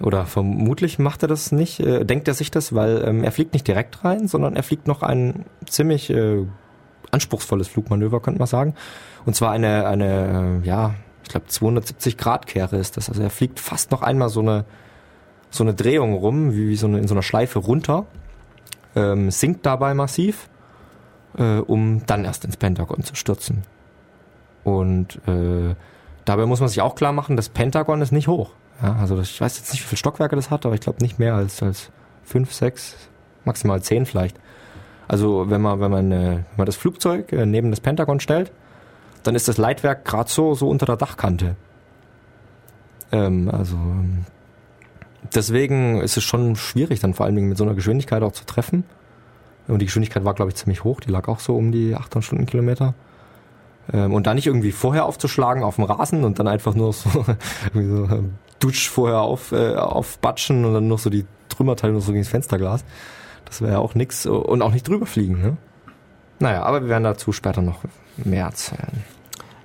Oder 0.00 0.26
vermutlich 0.26 0.98
macht 0.98 1.22
er 1.22 1.28
das 1.28 1.52
nicht, 1.52 1.78
äh, 1.78 2.04
denkt 2.04 2.26
er 2.26 2.34
sich 2.34 2.50
das, 2.50 2.74
weil 2.74 3.04
ähm, 3.06 3.22
er 3.22 3.30
fliegt 3.30 3.52
nicht 3.52 3.68
direkt 3.68 4.04
rein, 4.04 4.26
sondern 4.26 4.56
er 4.56 4.64
fliegt 4.64 4.88
noch 4.88 5.02
ein 5.02 5.44
ziemlich 5.66 6.10
äh, 6.10 6.44
anspruchsvolles 7.12 7.68
Flugmanöver, 7.68 8.20
könnte 8.20 8.40
man 8.40 8.48
sagen. 8.48 8.74
Und 9.24 9.36
zwar 9.36 9.52
eine, 9.52 9.86
eine 9.86 10.60
äh, 10.64 10.66
ja, 10.66 10.94
glaube 11.32 11.46
270 11.46 12.16
Grad 12.16 12.46
Kehre 12.46 12.76
ist 12.76 12.96
das. 12.96 13.08
Also 13.08 13.22
er 13.22 13.30
fliegt 13.30 13.60
fast 13.60 13.90
noch 13.90 14.02
einmal 14.02 14.28
so 14.28 14.40
eine, 14.40 14.64
so 15.50 15.64
eine 15.64 15.74
Drehung 15.74 16.14
rum, 16.14 16.52
wie, 16.52 16.68
wie 16.68 16.76
so 16.76 16.86
eine, 16.86 16.98
in 16.98 17.08
so 17.08 17.14
einer 17.14 17.22
Schleife 17.22 17.58
runter, 17.58 18.06
ähm, 18.94 19.30
sinkt 19.30 19.66
dabei 19.66 19.94
massiv 19.94 20.48
äh, 21.38 21.58
um 21.58 22.04
dann 22.06 22.24
erst 22.24 22.44
ins 22.44 22.56
Pentagon 22.56 23.02
zu 23.02 23.14
stürzen. 23.14 23.62
Und 24.64 25.16
äh, 25.26 25.74
dabei 26.24 26.46
muss 26.46 26.60
man 26.60 26.68
sich 26.68 26.80
auch 26.80 26.94
klar 26.94 27.12
machen, 27.12 27.36
das 27.36 27.48
Pentagon 27.48 28.00
ist 28.00 28.12
nicht 28.12 28.28
hoch. 28.28 28.50
Ja, 28.82 28.96
also 28.96 29.20
ich 29.20 29.40
weiß 29.40 29.58
jetzt 29.58 29.72
nicht, 29.72 29.82
wie 29.82 29.88
viele 29.88 29.98
Stockwerke 29.98 30.36
das 30.36 30.50
hat, 30.50 30.66
aber 30.66 30.74
ich 30.74 30.80
glaube 30.80 31.02
nicht 31.02 31.18
mehr 31.18 31.34
als, 31.34 31.62
als 31.62 31.90
fünf, 32.24 32.52
sechs, 32.52 32.96
maximal 33.44 33.82
zehn 33.82 34.06
vielleicht. 34.06 34.38
Also 35.08 35.50
wenn 35.50 35.60
man, 35.60 35.80
wenn 35.80 35.90
man, 35.90 36.12
äh, 36.12 36.16
wenn 36.16 36.44
man 36.56 36.66
das 36.66 36.76
Flugzeug 36.76 37.32
äh, 37.32 37.46
neben 37.46 37.70
das 37.70 37.80
Pentagon 37.80 38.20
stellt, 38.20 38.52
dann 39.22 39.34
ist 39.34 39.48
das 39.48 39.58
Leitwerk 39.58 40.04
gerade 40.04 40.30
so, 40.30 40.54
so 40.54 40.68
unter 40.68 40.86
der 40.86 40.96
Dachkante. 40.96 41.56
Ähm, 43.12 43.50
also 43.50 43.76
ähm, 43.76 44.24
deswegen 45.34 46.00
ist 46.00 46.16
es 46.16 46.24
schon 46.24 46.56
schwierig, 46.56 47.00
dann 47.00 47.14
vor 47.14 47.26
allen 47.26 47.36
Dingen 47.36 47.48
mit 47.48 47.58
so 47.58 47.64
einer 47.64 47.74
Geschwindigkeit 47.74 48.22
auch 48.22 48.32
zu 48.32 48.44
treffen. 48.44 48.84
Und 49.68 49.78
die 49.78 49.86
Geschwindigkeit 49.86 50.24
war, 50.24 50.34
glaube 50.34 50.50
ich, 50.50 50.56
ziemlich 50.56 50.82
hoch. 50.82 51.00
Die 51.00 51.10
lag 51.10 51.28
auch 51.28 51.38
so 51.38 51.56
um 51.56 51.70
die 51.70 51.94
800 51.94 52.24
Stundenkilometer. 52.24 52.94
Ähm, 53.92 54.12
und 54.12 54.26
da 54.26 54.34
nicht 54.34 54.46
irgendwie 54.46 54.72
vorher 54.72 55.04
aufzuschlagen 55.04 55.62
auf 55.62 55.76
dem 55.76 55.84
Rasen 55.84 56.24
und 56.24 56.38
dann 56.38 56.48
einfach 56.48 56.74
nur 56.74 56.92
so, 56.92 57.10
so 57.74 57.80
ähm, 57.80 58.34
Dutsch 58.58 58.88
vorher 58.88 59.20
auf, 59.20 59.52
äh, 59.52 59.74
aufbatschen 59.74 60.64
und 60.64 60.74
dann 60.74 60.88
noch 60.88 60.98
so 60.98 61.10
die 61.10 61.26
Trümmerteile 61.48 61.92
noch 61.92 62.00
so 62.00 62.12
gegen 62.12 62.24
das 62.24 62.30
Fensterglas. 62.30 62.84
Das 63.44 63.60
wäre 63.60 63.72
ja 63.72 63.78
auch 63.78 63.94
nix. 63.94 64.26
Und 64.26 64.62
auch 64.62 64.72
nicht 64.72 64.88
drüber 64.88 65.06
fliegen, 65.06 65.40
ne? 65.40 65.56
Naja, 66.42 66.62
aber 66.62 66.82
wir 66.82 66.88
werden 66.88 67.04
dazu 67.04 67.32
später 67.32 67.62
noch 67.62 67.80
mehr 68.16 68.46
erzählen. 68.46 69.04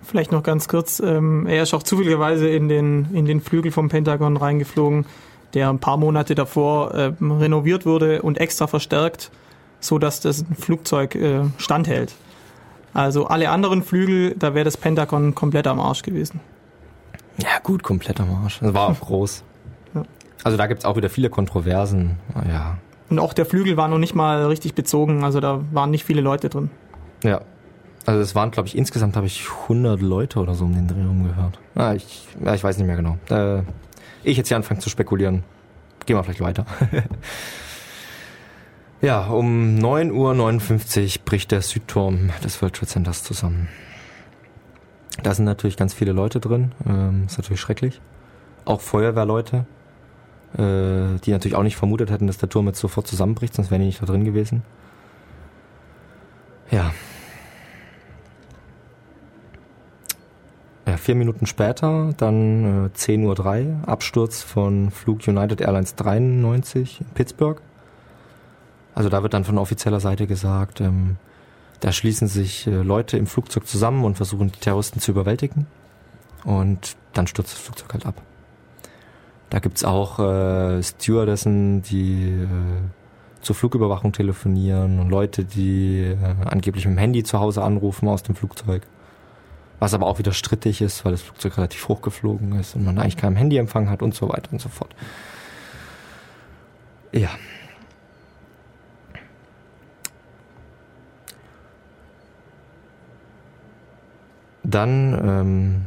Vielleicht 0.03 0.31
noch 0.31 0.43
ganz 0.43 0.67
kurz, 0.67 0.99
ähm, 0.99 1.47
er 1.47 1.63
ist 1.63 1.73
auch 1.73 1.83
zufälligerweise 1.83 2.47
in 2.47 2.69
den, 2.69 3.13
in 3.13 3.25
den 3.25 3.41
Flügel 3.41 3.71
vom 3.71 3.89
Pentagon 3.89 4.37
reingeflogen, 4.37 5.05
der 5.53 5.69
ein 5.69 5.79
paar 5.79 5.97
Monate 5.97 6.33
davor 6.33 6.93
äh, 6.93 7.13
renoviert 7.19 7.85
wurde 7.85 8.21
und 8.21 8.37
extra 8.37 8.67
verstärkt 8.67 9.31
so 9.79 9.97
dass 9.97 10.19
das 10.19 10.45
Flugzeug 10.59 11.15
äh, 11.15 11.41
standhält. 11.57 12.13
Also 12.93 13.27
alle 13.27 13.49
anderen 13.49 13.83
Flügel, 13.83 14.35
da 14.37 14.53
wäre 14.53 14.65
das 14.65 14.77
Pentagon 14.77 15.35
komplett 15.35 15.67
am 15.67 15.79
Arsch 15.79 16.01
gewesen. 16.01 16.39
Ja 17.37 17.59
gut, 17.61 17.83
komplett 17.83 18.19
am 18.19 18.33
Arsch. 18.43 18.59
Das 18.59 18.73
war 18.73 18.89
auch 18.89 18.99
groß. 18.99 19.43
Ja. 19.93 20.03
Also 20.43 20.57
da 20.57 20.67
gibt's 20.67 20.85
auch 20.85 20.97
wieder 20.97 21.09
viele 21.09 21.29
Kontroversen. 21.29 22.17
Ja. 22.47 22.77
Und 23.09 23.19
auch 23.19 23.33
der 23.33 23.45
Flügel 23.45 23.77
war 23.77 23.87
noch 23.87 23.99
nicht 23.99 24.15
mal 24.15 24.45
richtig 24.47 24.73
bezogen, 24.75 25.23
also 25.23 25.39
da 25.39 25.61
waren 25.71 25.91
nicht 25.91 26.03
viele 26.03 26.21
Leute 26.21 26.49
drin. 26.49 26.69
Ja. 27.23 27.41
Also 28.05 28.21
es 28.21 28.35
waren, 28.35 28.51
glaube 28.51 28.67
ich, 28.67 28.77
insgesamt 28.77 29.17
habe 29.17 29.27
ich 29.27 29.47
100 29.63 30.01
Leute 30.01 30.39
oder 30.39 30.53
so 30.53 30.65
um 30.65 30.73
den 30.73 30.87
Dreh 30.87 31.03
rum 31.03 31.25
gehört. 31.25 31.59
Ah, 31.75 31.93
ich, 31.93 32.27
ja, 32.43 32.53
ich 32.53 32.63
weiß 32.63 32.77
nicht 32.77 32.87
mehr 32.87 32.95
genau. 32.95 33.17
Äh, 33.29 33.63
ich 34.23 34.37
jetzt 34.37 34.47
hier 34.47 34.57
anfangen 34.57 34.79
zu 34.79 34.89
spekulieren. 34.89 35.43
Gehen 36.05 36.15
wir 36.15 36.23
vielleicht 36.23 36.41
weiter. 36.41 36.65
Ja, 38.99 39.27
um 39.27 39.77
9.59 39.77 41.19
Uhr 41.19 41.25
bricht 41.25 41.51
der 41.51 41.61
Südturm 41.61 42.31
des 42.43 42.59
World 42.63 42.75
Trade 42.75 42.87
Centers 42.87 43.23
zusammen. 43.23 43.67
Da 45.21 45.35
sind 45.35 45.45
natürlich 45.45 45.77
ganz 45.77 45.93
viele 45.93 46.13
Leute 46.13 46.39
drin. 46.39 46.71
Ähm, 46.87 47.25
ist 47.27 47.37
natürlich 47.37 47.61
schrecklich. 47.61 48.01
Auch 48.65 48.81
Feuerwehrleute. 48.81 49.65
Äh, 50.53 51.19
die 51.23 51.31
natürlich 51.31 51.55
auch 51.55 51.63
nicht 51.63 51.75
vermutet 51.75 52.09
hätten, 52.09 52.27
dass 52.27 52.37
der 52.37 52.49
Turm 52.49 52.67
jetzt 52.67 52.79
sofort 52.79 53.07
zusammenbricht, 53.07 53.53
sonst 53.53 53.71
wären 53.71 53.81
die 53.81 53.87
nicht 53.87 54.01
da 54.01 54.05
drin 54.05 54.25
gewesen. 54.25 54.63
Ja. 56.71 56.91
Ja, 60.85 60.95
vier 60.95 61.15
Minuten 61.15 61.45
später, 61.47 62.13
dann 62.17 62.85
äh, 62.85 62.97
10.03 62.97 63.81
Uhr, 63.81 63.87
Absturz 63.87 64.41
von 64.41 64.89
Flug 64.89 65.27
United 65.27 65.59
Airlines 65.59 65.95
93 65.95 67.01
in 67.01 67.07
Pittsburgh. 67.07 67.61
Also 68.95 69.09
da 69.09 69.21
wird 69.21 69.33
dann 69.33 69.43
von 69.43 69.57
offizieller 69.57 69.99
Seite 69.99 70.27
gesagt, 70.27 70.79
ähm, 70.79 71.17
da 71.81 71.91
schließen 71.91 72.27
sich 72.27 72.67
äh, 72.67 72.71
Leute 72.71 73.17
im 73.17 73.27
Flugzeug 73.27 73.67
zusammen 73.67 74.05
und 74.05 74.15
versuchen 74.15 74.51
die 74.51 74.59
Terroristen 74.59 74.99
zu 74.99 75.11
überwältigen. 75.11 75.67
Und 76.45 76.95
dann 77.13 77.27
stürzt 77.27 77.53
das 77.53 77.59
Flugzeug 77.59 77.93
halt 77.93 78.05
ab. 78.05 78.21
Da 79.49 79.59
gibt's 79.59 79.85
auch 79.85 80.19
äh, 80.19 80.83
Stewardessen, 80.83 81.81
die 81.81 82.31
äh, 82.31 82.47
zur 83.41 83.55
Flugüberwachung 83.55 84.11
telefonieren 84.11 84.99
und 84.99 85.09
Leute, 85.09 85.45
die 85.45 86.01
äh, 86.01 86.17
angeblich 86.45 86.85
mit 86.85 86.95
dem 86.95 86.99
Handy 86.99 87.23
zu 87.23 87.39
Hause 87.39 87.63
anrufen 87.63 88.09
aus 88.09 88.23
dem 88.23 88.35
Flugzeug. 88.35 88.83
Was 89.79 89.93
aber 89.93 90.07
auch 90.07 90.19
wieder 90.19 90.33
strittig 90.33 90.81
ist, 90.81 91.05
weil 91.05 91.11
das 91.11 91.21
Flugzeug 91.21 91.57
relativ 91.57 91.87
hoch 91.87 92.01
geflogen 92.01 92.59
ist 92.59 92.75
und 92.75 92.83
man 92.83 92.97
eigentlich 92.97 93.15
keinen 93.15 93.35
Handyempfang 93.35 93.89
hat 93.89 94.01
und 94.01 94.15
so 94.15 94.27
weiter 94.27 94.51
und 94.51 94.59
so 94.59 94.69
fort. 94.69 94.93
Ja. 97.13 97.29
Dann 104.63 105.13
ähm, 105.23 105.85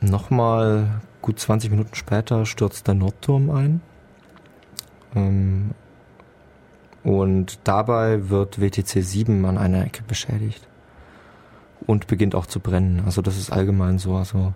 nochmal 0.00 1.00
gut 1.28 1.38
20 1.38 1.70
Minuten 1.70 1.94
später 1.94 2.46
stürzt 2.46 2.86
der 2.86 2.94
Nordturm 2.94 3.50
ein. 3.50 3.82
Ähm, 5.14 5.72
und 7.04 7.58
dabei 7.64 8.30
wird 8.30 8.62
WTC 8.62 9.04
7 9.04 9.44
an 9.44 9.58
einer 9.58 9.84
Ecke 9.84 10.02
beschädigt. 10.08 10.66
Und 11.86 12.06
beginnt 12.06 12.34
auch 12.34 12.46
zu 12.46 12.60
brennen. 12.60 13.02
Also 13.04 13.20
das 13.20 13.36
ist 13.36 13.52
allgemein 13.52 13.98
so. 13.98 14.16
Also 14.16 14.54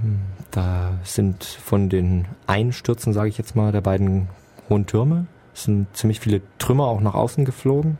ähm, 0.00 0.20
da 0.52 0.92
sind 1.02 1.42
von 1.42 1.88
den 1.88 2.26
Einstürzen, 2.46 3.12
sage 3.12 3.28
ich 3.28 3.36
jetzt 3.36 3.56
mal, 3.56 3.72
der 3.72 3.80
beiden 3.80 4.28
hohen 4.70 4.86
Türme, 4.86 5.26
sind 5.54 5.88
ziemlich 5.96 6.20
viele 6.20 6.40
Trümmer 6.58 6.84
auch 6.84 7.00
nach 7.00 7.14
außen 7.14 7.44
geflogen. 7.44 7.98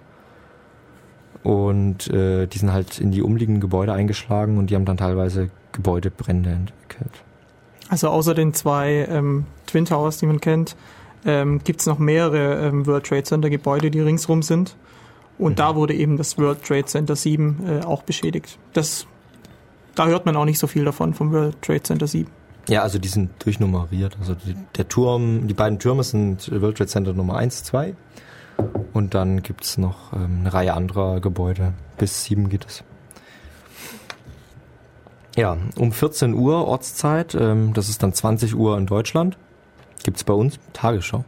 Und 1.42 2.06
äh, 2.06 2.46
die 2.46 2.58
sind 2.58 2.72
halt 2.72 3.00
in 3.00 3.10
die 3.10 3.20
umliegenden 3.20 3.60
Gebäude 3.60 3.94
eingeschlagen 3.94 4.58
und 4.58 4.70
die 4.70 4.76
haben 4.76 4.84
dann 4.84 4.96
teilweise 4.96 5.50
Gebäudebrände 5.72 6.50
entwickelt. 6.50 7.24
Also 7.92 8.08
außer 8.08 8.32
den 8.32 8.54
zwei 8.54 9.06
ähm, 9.10 9.44
Twin 9.66 9.84
Towers, 9.84 10.16
die 10.16 10.24
man 10.24 10.40
kennt, 10.40 10.76
ähm, 11.26 11.60
gibt 11.62 11.80
es 11.80 11.86
noch 11.86 11.98
mehrere 11.98 12.66
ähm, 12.66 12.86
World 12.86 13.04
Trade 13.04 13.24
Center 13.24 13.50
Gebäude, 13.50 13.90
die 13.90 14.00
ringsrum 14.00 14.40
sind. 14.40 14.76
Und 15.36 15.52
mhm. 15.52 15.56
da 15.56 15.76
wurde 15.76 15.92
eben 15.92 16.16
das 16.16 16.38
World 16.38 16.64
Trade 16.64 16.86
Center 16.86 17.14
7 17.14 17.66
äh, 17.66 17.84
auch 17.84 18.02
beschädigt. 18.02 18.58
Das, 18.72 19.06
da 19.94 20.06
hört 20.06 20.24
man 20.24 20.36
auch 20.36 20.46
nicht 20.46 20.58
so 20.58 20.66
viel 20.66 20.86
davon 20.86 21.12
vom 21.12 21.32
World 21.32 21.60
Trade 21.60 21.82
Center 21.82 22.06
7. 22.06 22.30
Ja, 22.66 22.80
also 22.80 22.98
die 22.98 23.08
sind 23.08 23.28
durchnummeriert. 23.44 24.16
Also 24.18 24.36
die, 24.36 24.56
der 24.74 24.88
Turm, 24.88 25.46
die 25.46 25.52
beiden 25.52 25.78
Türme 25.78 26.02
sind 26.02 26.50
World 26.50 26.78
Trade 26.78 26.88
Center 26.88 27.12
Nummer 27.12 27.36
1, 27.36 27.64
2. 27.64 27.94
Und 28.94 29.12
dann 29.12 29.42
gibt's 29.42 29.76
noch 29.76 30.14
ähm, 30.14 30.38
eine 30.40 30.54
Reihe 30.54 30.72
anderer 30.72 31.20
Gebäude. 31.20 31.74
Bis 31.98 32.24
7 32.24 32.48
geht 32.48 32.64
es. 32.66 32.84
Ja, 35.36 35.56
um 35.76 35.92
14 35.92 36.34
Uhr 36.34 36.66
Ortszeit, 36.66 37.34
ähm, 37.34 37.72
das 37.72 37.88
ist 37.88 38.02
dann 38.02 38.12
20 38.12 38.54
Uhr 38.54 38.76
in 38.76 38.86
Deutschland, 38.86 39.38
gibt's 40.02 40.24
bei 40.24 40.34
uns 40.34 40.58
Tagesschau. 40.72 41.24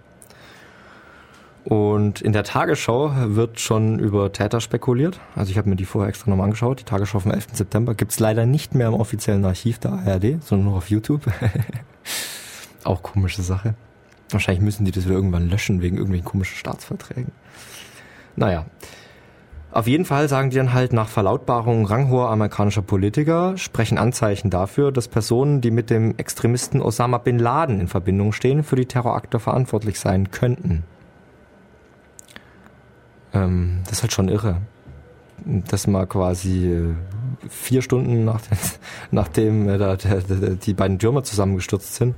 Und 1.65 2.21
in 2.21 2.35
der 2.35 2.45
Tagesschau 2.45 3.13
wird 3.35 3.59
schon 3.59 3.99
über 3.99 4.31
Täter 4.33 4.61
spekuliert. 4.61 5.19
Also 5.35 5.51
ich 5.51 5.57
habe 5.57 5.71
mir 5.71 5.77
die 5.77 5.87
vorher 5.87 6.11
extra 6.11 6.29
nochmal 6.29 6.45
angeschaut. 6.45 6.81
Die 6.81 6.85
Tagesschau 6.85 7.21
vom 7.21 7.33
11. 7.33 7.47
September 7.55 7.95
gibt's 7.95 8.21
leider 8.21 8.45
nicht 8.45 8.75
mehr 8.75 8.89
im 8.89 8.95
offiziellen 8.95 9.47
Archiv 9.47 9.79
der 9.79 9.93
ARD, 9.93 10.43
sondern 10.43 10.69
nur 10.69 10.77
auf 10.77 10.91
YouTube. 10.91 11.23
Auch 12.85 13.03
komische 13.03 13.41
Sache. 13.41 13.75
Wahrscheinlich 14.29 14.63
müssen 14.63 14.85
die 14.85 14.91
das 14.91 15.07
wieder 15.07 15.15
irgendwann 15.15 15.49
löschen 15.49 15.81
wegen 15.81 15.97
irgendwelchen 15.97 16.27
komischen 16.27 16.57
Staatsverträgen. 16.57 17.33
Naja. 18.37 18.67
Auf 19.75 19.89
jeden 19.89 20.05
Fall 20.05 20.29
sagen 20.29 20.51
die 20.51 20.57
dann 20.57 20.73
halt 20.73 20.93
nach 20.93 21.09
Verlautbarung 21.09 21.85
ranghoher 21.85 22.31
amerikanischer 22.31 22.81
Politiker 22.81 23.59
sprechen 23.59 23.99
Anzeichen 23.99 24.49
dafür, 24.49 24.93
dass 24.93 25.09
Personen, 25.09 25.61
die 25.61 25.73
mit 25.73 25.91
dem 25.91 26.17
Extremisten 26.17 26.81
Osama 26.81 27.19
bin 27.19 27.41
Laden 27.41 27.81
in 27.81 27.89
Verbindung 27.89 28.33
stehen, 28.33 28.63
für 28.63 28.77
die 28.77 28.87
Terrorakte 28.87 29.41
verantwortlich 29.41 29.99
sein 29.99 30.31
könnten. 30.31 30.85
Ähm, 33.33 33.81
das 33.83 33.95
ist 33.95 34.03
halt 34.03 34.13
schon 34.13 34.29
irre. 34.29 34.59
Dass 35.45 35.89
mal 35.89 36.07
quasi 36.07 36.73
äh, 36.73 36.95
vier 37.49 37.83
Stunden 37.83 38.25
nach 38.25 38.43
den, 38.43 38.59
nachdem 39.11 39.69
äh, 39.69 39.77
da, 39.77 39.97
die 39.97 40.75
beiden 40.75 41.01
Türme 41.01 41.25
zusammengestürzt 41.25 41.97
sind, 41.97 42.15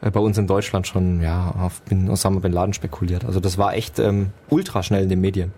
äh, 0.00 0.10
bei 0.10 0.18
uns 0.18 0.36
in 0.36 0.48
Deutschland 0.48 0.88
schon 0.88 1.22
ja 1.22 1.54
auf 1.56 1.80
bin 1.82 2.10
Osama 2.10 2.40
bin 2.40 2.50
Laden 2.50 2.74
spekuliert. 2.74 3.24
Also 3.24 3.38
das 3.38 3.56
war 3.56 3.74
echt 3.74 4.00
ähm, 4.00 4.32
ultra 4.50 4.82
schnell 4.82 5.04
in 5.04 5.08
den 5.08 5.20
Medien. 5.20 5.52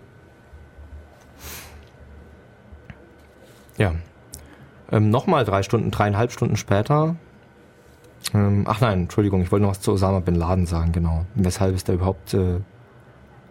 Ja. 3.77 3.93
Ähm, 4.91 5.09
Nochmal 5.09 5.45
drei 5.45 5.63
Stunden, 5.63 5.91
dreieinhalb 5.91 6.31
Stunden 6.31 6.57
später. 6.57 7.15
Ähm, 8.33 8.65
ach 8.67 8.81
nein, 8.81 9.01
Entschuldigung, 9.03 9.41
ich 9.41 9.51
wollte 9.51 9.63
noch 9.63 9.71
was 9.71 9.81
zu 9.81 9.91
Osama 9.91 10.19
bin 10.19 10.35
Laden 10.35 10.65
sagen, 10.65 10.91
genau. 10.91 11.25
Weshalb 11.35 11.75
ist 11.75 11.89
er 11.89 11.95
überhaupt 11.95 12.33
äh, 12.33 12.59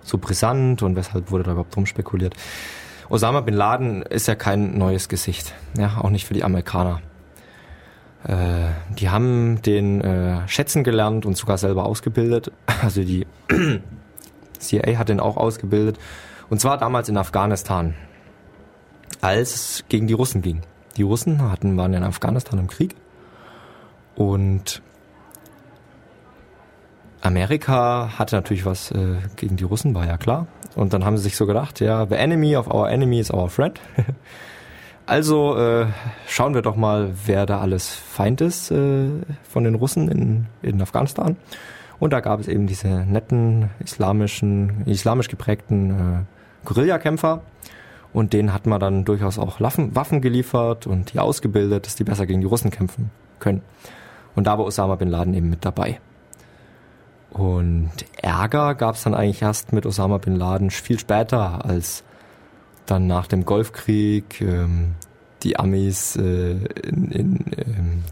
so 0.03 0.19
brisant 0.19 0.83
und 0.83 0.97
weshalb 0.97 1.31
wurde 1.31 1.45
da 1.45 1.53
überhaupt 1.53 1.75
drum 1.75 1.87
spekuliert? 1.87 2.35
Osama 3.09 3.41
bin 3.41 3.55
Laden 3.55 4.03
ist 4.03 4.27
ja 4.27 4.35
kein 4.35 4.79
neues 4.79 5.09
Gesicht, 5.09 5.55
ja, 5.77 5.99
auch 6.01 6.11
nicht 6.11 6.27
für 6.27 6.35
die 6.35 6.45
Amerikaner. 6.45 7.01
Äh, 8.25 8.71
die 8.99 9.11
haben 9.11 9.61
den 9.63 10.01
äh, 10.01 10.49
schätzen 10.49 10.83
gelernt 10.83 11.27
und 11.27 11.37
sogar 11.37 11.59
selber 11.59 11.85
ausgebildet. 11.87 12.51
Also 12.83 13.03
die 13.03 13.27
CIA 14.59 14.99
hat 14.99 15.09
den 15.09 15.21
auch 15.21 15.39
ausgebildet. 15.39 15.99
Und 16.51 16.61
zwar 16.61 16.77
damals 16.77 17.09
in 17.09 17.17
Afghanistan 17.17 17.95
als 19.25 19.55
es 19.55 19.85
gegen 19.89 20.07
die 20.07 20.13
Russen 20.13 20.43
ging. 20.43 20.61
Die 20.99 21.03
Russen 21.03 21.51
hatten, 21.51 21.79
waren 21.79 21.95
in 21.95 22.05
Afghanistan 22.05 22.59
im 22.59 22.67
Krieg 22.67 22.95
und 24.17 24.83
Amerika 27.23 28.19
hatte 28.19 28.37
natürlich 28.37 28.67
was 28.67 28.91
äh, 28.91 29.17
gegen 29.37 29.57
die 29.57 29.65
Russen, 29.65 29.95
war 29.95 30.07
ja 30.07 30.19
klar. 30.19 30.47
Und 30.75 30.93
dann 30.93 31.07
haben 31.07 31.17
sie 31.17 31.23
sich 31.23 31.37
so 31.37 31.47
gedacht, 31.47 31.81
ja, 31.81 32.07
the 32.07 32.17
enemy 32.17 32.55
of 32.55 32.67
our 32.67 32.91
enemy 32.91 33.19
is 33.19 33.33
our 33.33 33.49
friend. 33.49 33.81
also 35.07 35.57
äh, 35.57 35.87
schauen 36.29 36.53
wir 36.53 36.61
doch 36.61 36.77
mal, 36.77 37.15
wer 37.25 37.47
da 37.47 37.61
alles 37.61 37.89
Feind 37.89 38.43
ist 38.43 38.71
äh, 38.71 39.09
von 39.49 39.65
den 39.65 39.75
Russen 39.75 40.11
in, 40.11 40.47
in 40.61 40.83
Afghanistan. 40.83 41.37
Und 41.99 42.13
da 42.13 42.21
gab 42.21 42.41
es 42.41 42.49
eben 42.49 42.67
diese 42.67 42.89
netten 42.89 43.71
islamischen, 43.79 44.83
islamisch 44.85 45.29
geprägten 45.29 45.91
äh, 45.91 46.67
Guerillakämpfer, 46.67 47.41
und 48.15 48.33
denen 48.33 48.55
hat 48.55 48.65
man 48.65 48.81
dann 48.81 49.05
durchaus 49.05 49.39
auch 49.39 49.61
Waffen 49.61 50.23
geliefert 50.23 50.87
und 50.87 51.13
die 51.13 51.19
ausgebildet, 51.19 51.85
dass 51.85 51.97
die 51.97 52.05
besser 52.05 52.27
gegen 52.27 52.41
die 52.41 52.47
Russen 52.47 52.71
kämpfen 52.71 53.11
können. 53.41 53.61
Und 54.37 54.47
da 54.47 54.57
war 54.57 54.65
Osama 54.65 54.95
bin 54.95 55.09
Laden 55.09 55.35
eben 55.35 55.51
mit 55.51 55.65
dabei. 55.65 56.01
Und 57.31 57.91
Ärger 58.23 58.77
gab 58.77 58.95
es 58.95 59.03
dann 59.03 59.15
eigentlich 59.15 59.43
erst 59.43 59.73
mit 59.73 59.85
Osama 59.85 60.19
bin 60.19 60.37
Laden 60.37 60.71
viel 60.71 61.01
später, 61.01 61.65
als 61.65 62.05
dann 62.87 63.09
nach 63.09 63.27
dem 63.27 63.45
Golfkrieg 63.45 64.41
ähm, 64.41 64.95
die 65.43 65.59
Amis 65.59 66.15
äh, 66.15 66.53
in, 66.53 67.11
in, 67.11 67.45
ähm, 67.57 68.05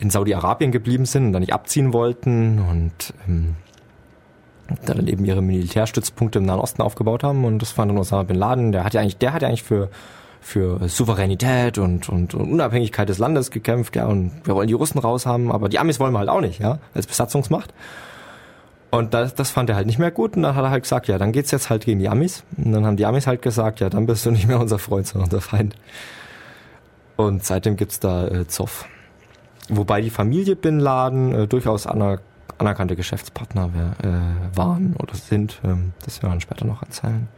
in 0.00 0.10
Saudi-Arabien 0.10 0.72
geblieben 0.72 1.04
sind 1.04 1.26
und 1.26 1.32
dann 1.32 1.42
nicht 1.42 1.52
abziehen 1.52 1.92
wollten 1.92 2.58
und 2.58 3.14
ähm, 3.28 3.54
dann 4.84 5.06
eben 5.06 5.24
ihre 5.24 5.42
Militärstützpunkte 5.42 6.38
im 6.38 6.46
Nahen 6.46 6.60
Osten 6.60 6.82
aufgebaut 6.82 7.24
haben 7.24 7.44
und 7.44 7.60
das 7.60 7.70
fand 7.70 7.90
dann 7.90 7.98
Osama 7.98 8.22
Bin 8.22 8.36
Laden, 8.36 8.72
der 8.72 8.84
hat 8.84 8.94
ja 8.94 9.00
eigentlich, 9.00 9.18
der 9.18 9.32
hat 9.32 9.42
ja 9.42 9.48
eigentlich 9.48 9.62
für 9.62 9.90
für 10.42 10.88
Souveränität 10.88 11.78
und, 11.78 12.08
und, 12.08 12.34
und 12.34 12.50
Unabhängigkeit 12.50 13.08
des 13.08 13.18
Landes 13.18 13.52
gekämpft, 13.52 13.94
ja, 13.94 14.06
und 14.06 14.32
wir 14.44 14.56
wollen 14.56 14.66
die 14.66 14.74
Russen 14.74 14.98
raushaben, 14.98 15.52
aber 15.52 15.68
die 15.68 15.78
Amis 15.78 16.00
wollen 16.00 16.12
wir 16.12 16.18
halt 16.18 16.28
auch 16.28 16.40
nicht, 16.40 16.58
ja, 16.58 16.78
als 16.94 17.06
Besatzungsmacht. 17.06 17.72
Und 18.90 19.14
das, 19.14 19.34
das 19.34 19.50
fand 19.50 19.70
er 19.70 19.76
halt 19.76 19.86
nicht 19.86 19.98
mehr 19.98 20.10
gut 20.10 20.36
und 20.36 20.42
dann 20.42 20.54
hat 20.54 20.64
er 20.64 20.70
halt 20.70 20.82
gesagt, 20.82 21.08
ja, 21.08 21.16
dann 21.16 21.32
geht's 21.32 21.50
jetzt 21.50 21.70
halt 21.70 21.86
gegen 21.86 21.98
die 21.98 22.10
Amis. 22.10 22.44
Und 22.58 22.72
dann 22.72 22.84
haben 22.84 22.98
die 22.98 23.06
Amis 23.06 23.26
halt 23.26 23.40
gesagt, 23.40 23.80
ja, 23.80 23.88
dann 23.88 24.04
bist 24.04 24.26
du 24.26 24.30
nicht 24.30 24.46
mehr 24.46 24.60
unser 24.60 24.78
Freund, 24.78 25.06
sondern 25.06 25.28
unser 25.28 25.40
Feind. 25.40 25.76
Und 27.16 27.42
seitdem 27.42 27.76
gibt's 27.76 28.00
da 28.00 28.26
äh, 28.26 28.46
Zoff. 28.48 28.84
Wobei 29.70 30.02
die 30.02 30.10
Familie 30.10 30.56
Bin 30.56 30.78
Laden 30.78 31.34
äh, 31.34 31.46
durchaus 31.46 31.86
aner 31.86 32.18
anerkannte 32.62 32.96
Geschäftspartner 32.96 33.70
äh, 34.02 34.56
waren 34.56 34.96
oder 34.98 35.14
sind. 35.14 35.60
Ähm, 35.64 35.92
das 36.04 36.22
werden 36.22 36.34
wir 36.34 36.40
später 36.40 36.64
noch 36.64 36.82
erzählen. 36.82 37.28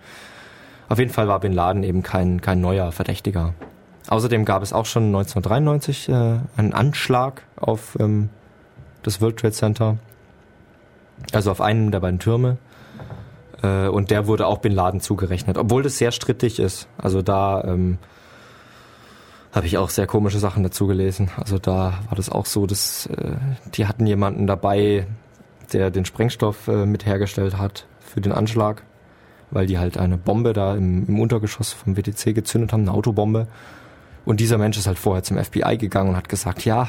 Auf 0.88 0.98
jeden 0.98 1.10
Fall 1.10 1.28
war 1.28 1.40
Bin 1.40 1.52
Laden 1.52 1.82
eben 1.82 2.02
kein, 2.02 2.40
kein 2.40 2.60
neuer 2.60 2.92
Verdächtiger. 2.92 3.54
Außerdem 4.08 4.44
gab 4.44 4.62
es 4.62 4.72
auch 4.72 4.86
schon 4.86 5.06
1993 5.06 6.08
äh, 6.08 6.12
einen 6.56 6.72
Anschlag 6.74 7.42
auf 7.56 7.96
ähm, 7.98 8.28
das 9.02 9.20
World 9.20 9.38
Trade 9.38 9.54
Center. 9.54 9.96
Also 11.32 11.50
auf 11.50 11.60
einem 11.60 11.90
der 11.90 12.00
beiden 12.00 12.18
Türme. 12.18 12.58
Äh, 13.62 13.88
und 13.88 14.10
der 14.10 14.26
wurde 14.26 14.46
auch 14.46 14.58
Bin 14.58 14.72
Laden 14.72 15.00
zugerechnet, 15.00 15.56
obwohl 15.56 15.82
das 15.82 15.96
sehr 15.96 16.12
strittig 16.12 16.58
ist. 16.58 16.86
Also 16.98 17.22
da 17.22 17.64
ähm, 17.64 17.98
habe 19.54 19.66
ich 19.66 19.78
auch 19.78 19.88
sehr 19.88 20.06
komische 20.06 20.40
Sachen 20.40 20.64
dazu 20.64 20.86
gelesen. 20.86 21.30
Also 21.36 21.58
da 21.58 22.00
war 22.08 22.16
das 22.16 22.28
auch 22.28 22.46
so, 22.46 22.66
dass 22.66 23.06
äh, 23.06 23.36
die 23.74 23.86
hatten 23.86 24.06
jemanden 24.06 24.46
dabei, 24.46 25.06
der 25.72 25.90
den 25.90 26.04
Sprengstoff 26.04 26.66
äh, 26.66 26.86
mit 26.86 27.06
hergestellt 27.06 27.56
hat 27.56 27.86
für 28.00 28.20
den 28.20 28.32
Anschlag, 28.32 28.82
weil 29.50 29.66
die 29.66 29.78
halt 29.78 29.96
eine 29.96 30.18
Bombe 30.18 30.52
da 30.52 30.74
im, 30.74 31.06
im 31.06 31.20
Untergeschoss 31.20 31.72
vom 31.72 31.96
WTC 31.96 32.34
gezündet 32.34 32.72
haben, 32.72 32.82
eine 32.82 32.92
Autobombe. 32.92 33.46
Und 34.24 34.40
dieser 34.40 34.58
Mensch 34.58 34.76
ist 34.76 34.88
halt 34.88 34.98
vorher 34.98 35.22
zum 35.22 35.38
FBI 35.38 35.76
gegangen 35.78 36.10
und 36.10 36.16
hat 36.16 36.28
gesagt, 36.28 36.64
ja, 36.64 36.88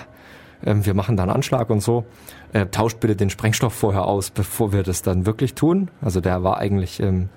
ähm, 0.65 0.85
wir 0.85 0.95
machen 0.95 1.17
da 1.17 1.23
einen 1.23 1.33
Anschlag 1.33 1.69
und 1.69 1.81
so. 1.81 2.05
Äh, 2.51 2.65
tauscht 2.67 2.99
bitte 2.99 3.15
den 3.15 3.29
Sprengstoff 3.29 3.73
vorher 3.73 4.05
aus, 4.05 4.31
bevor 4.31 4.73
wir 4.73 4.81
das 4.81 5.03
dann 5.03 5.27
wirklich 5.27 5.53
tun. 5.53 5.91
Also 6.01 6.19
der 6.19 6.43
war 6.43 6.57
eigentlich 6.57 6.99
ähm, 6.99 7.29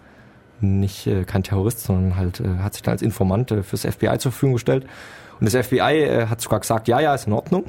nicht 0.61 1.06
äh, 1.06 1.24
kein 1.24 1.42
Terrorist, 1.42 1.80
sondern 1.80 2.16
halt 2.16 2.40
äh, 2.40 2.59
hat 2.59 2.74
sich 2.74 2.82
dann 2.82 2.92
als 2.92 3.02
Informant 3.02 3.50
äh, 3.50 3.62
fürs 3.62 3.84
FBI 3.84 4.18
zur 4.18 4.32
Verfügung 4.32 4.54
gestellt. 4.54 4.86
Und 5.40 5.52
das 5.52 5.66
FBI 5.66 6.02
äh, 6.02 6.26
hat 6.26 6.40
sogar 6.40 6.61
gesagt, 6.61 6.88
ja, 6.88 7.00
ja, 7.00 7.14
ist 7.14 7.26
in 7.26 7.32
Ordnung. 7.32 7.64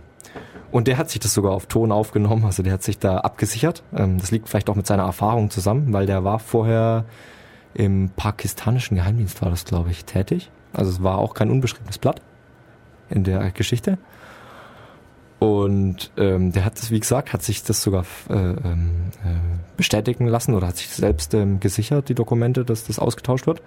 Und 0.71 0.87
der 0.87 0.97
hat 0.97 1.09
sich 1.09 1.19
das 1.19 1.33
sogar 1.33 1.51
auf 1.53 1.65
Ton 1.65 1.91
aufgenommen, 1.91 2.45
also 2.45 2.61
der 2.61 2.73
hat 2.73 2.83
sich 2.83 2.99
da 2.99 3.17
abgesichert. 3.17 3.83
Ähm, 3.95 4.19
das 4.19 4.31
liegt 4.31 4.49
vielleicht 4.49 4.69
auch 4.69 4.75
mit 4.75 4.87
seiner 4.87 5.03
Erfahrung 5.03 5.49
zusammen, 5.49 5.93
weil 5.93 6.05
der 6.05 6.23
war 6.23 6.39
vorher 6.39 7.05
im 7.73 8.09
pakistanischen 8.15 8.97
Geheimdienst, 8.97 9.41
war 9.41 9.49
das, 9.49 9.65
glaube 9.65 9.91
ich, 9.91 10.05
tätig. 10.05 10.51
Also 10.73 10.91
es 10.91 11.03
war 11.03 11.17
auch 11.17 11.33
kein 11.33 11.49
unbeschriebenes 11.49 11.97
Blatt 11.97 12.21
in 13.09 13.23
der 13.23 13.51
Geschichte. 13.51 13.97
Und 15.39 16.11
ähm, 16.17 16.51
der 16.51 16.65
hat 16.65 16.77
das, 16.77 16.91
wie 16.91 16.99
gesagt, 16.99 17.31
hat 17.31 17.43
sich 17.43 17.63
das 17.63 17.81
sogar 17.81 18.05
äh, 18.29 18.33
ähm, 18.33 18.91
äh, 19.23 19.39
bestätigen 19.77 20.27
lassen 20.27 20.53
oder 20.53 20.67
hat 20.67 20.77
sich 20.77 20.89
selbst 20.89 21.33
ähm, 21.33 21.61
gesichert, 21.61 22.09
die 22.09 22.15
Dokumente, 22.15 22.65
dass 22.65 22.85
das 22.85 22.99
ausgetauscht 22.99 23.47
wird. 23.47 23.61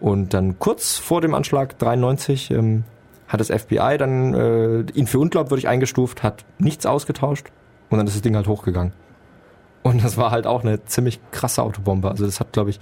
Und 0.00 0.34
dann 0.34 0.58
kurz 0.58 0.98
vor 0.98 1.22
dem 1.22 1.34
Anschlag 1.34 1.78
93 1.78 2.50
ähm, 2.50 2.84
hat 3.26 3.40
das 3.40 3.48
FBI 3.48 3.96
dann 3.98 4.34
äh, 4.34 4.80
ihn 4.92 5.06
für 5.06 5.18
unglaubwürdig 5.18 5.66
eingestuft, 5.66 6.22
hat 6.22 6.44
nichts 6.58 6.84
ausgetauscht 6.84 7.46
und 7.88 7.96
dann 7.96 8.06
ist 8.06 8.16
das 8.16 8.22
Ding 8.22 8.36
halt 8.36 8.46
hochgegangen. 8.46 8.92
Und 9.82 10.04
das 10.04 10.18
war 10.18 10.30
halt 10.30 10.46
auch 10.46 10.62
eine 10.62 10.84
ziemlich 10.84 11.20
krasse 11.30 11.62
Autobombe. 11.62 12.10
Also 12.10 12.26
das 12.26 12.38
hat, 12.38 12.52
glaube 12.52 12.70
ich, 12.70 12.80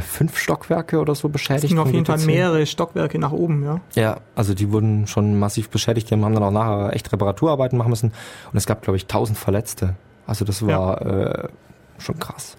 fünf 0.00 0.36
Stockwerke 0.36 0.98
oder 0.98 1.14
so 1.14 1.28
beschädigt. 1.28 1.64
Es 1.64 1.70
ging 1.70 1.78
auf 1.78 1.92
jeden 1.92 2.06
Fall 2.06 2.18
mehrere 2.18 2.66
Stockwerke 2.66 3.18
nach 3.18 3.32
oben, 3.32 3.64
ja. 3.64 3.80
Ja, 3.94 4.20
also 4.34 4.52
die 4.52 4.72
wurden 4.72 5.06
schon 5.06 5.38
massiv 5.38 5.68
beschädigt. 5.70 6.10
Die 6.10 6.14
haben 6.14 6.22
dann 6.22 6.42
auch 6.42 6.50
nachher 6.50 6.92
echt 6.94 7.12
Reparaturarbeiten 7.12 7.78
machen 7.78 7.90
müssen. 7.90 8.12
Und 8.52 8.56
es 8.56 8.66
gab, 8.66 8.82
glaube 8.82 8.96
ich, 8.96 9.06
tausend 9.06 9.38
Verletzte. 9.38 9.94
Also 10.26 10.44
das 10.44 10.66
war 10.66 11.06
ja. 11.06 11.44
äh, 11.44 11.48
schon 11.98 12.18
krass. 12.18 12.56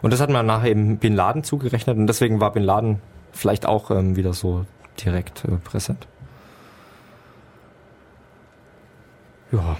Und 0.00 0.12
das 0.12 0.20
hat 0.20 0.30
man 0.30 0.46
nachher 0.46 0.70
eben 0.70 0.98
Bin 0.98 1.14
Laden 1.14 1.42
zugerechnet. 1.42 1.96
Und 1.96 2.06
deswegen 2.06 2.40
war 2.40 2.52
Bin 2.52 2.62
Laden 2.62 3.00
vielleicht 3.32 3.66
auch 3.66 3.90
ähm, 3.90 4.14
wieder 4.14 4.32
so 4.32 4.64
direkt 5.04 5.44
äh, 5.44 5.56
präsent. 5.56 6.06
Ja. 9.50 9.76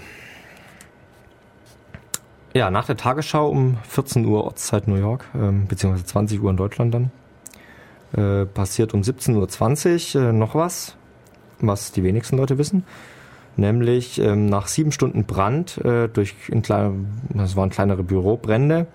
Ja, 2.53 2.69
nach 2.69 2.85
der 2.85 2.97
Tagesschau 2.97 3.49
um 3.49 3.77
14 3.87 4.25
Uhr 4.25 4.43
Ortszeit 4.43 4.87
New 4.87 4.95
York, 4.95 5.25
ähm, 5.35 5.67
beziehungsweise 5.67 6.05
20 6.05 6.41
Uhr 6.41 6.49
in 6.49 6.57
Deutschland 6.57 6.93
dann, 6.93 7.11
äh, 8.13 8.45
passiert 8.45 8.93
um 8.93 9.01
17.20 9.01 10.17
Uhr 10.17 10.29
äh, 10.29 10.33
noch 10.33 10.53
was, 10.53 10.95
was 11.59 11.93
die 11.93 12.03
wenigsten 12.03 12.35
Leute 12.35 12.57
wissen. 12.57 12.83
Nämlich 13.55 14.19
ähm, 14.19 14.47
nach 14.47 14.67
sieben 14.67 14.91
Stunden 14.91 15.25
Brand 15.25 15.77
äh, 15.77 16.09
durch, 16.09 16.35
ein 16.51 16.61
kleiner, 16.61 16.93
das 17.29 17.55
waren 17.55 17.69
kleinere 17.69 18.03
Bürobrände, 18.03 18.87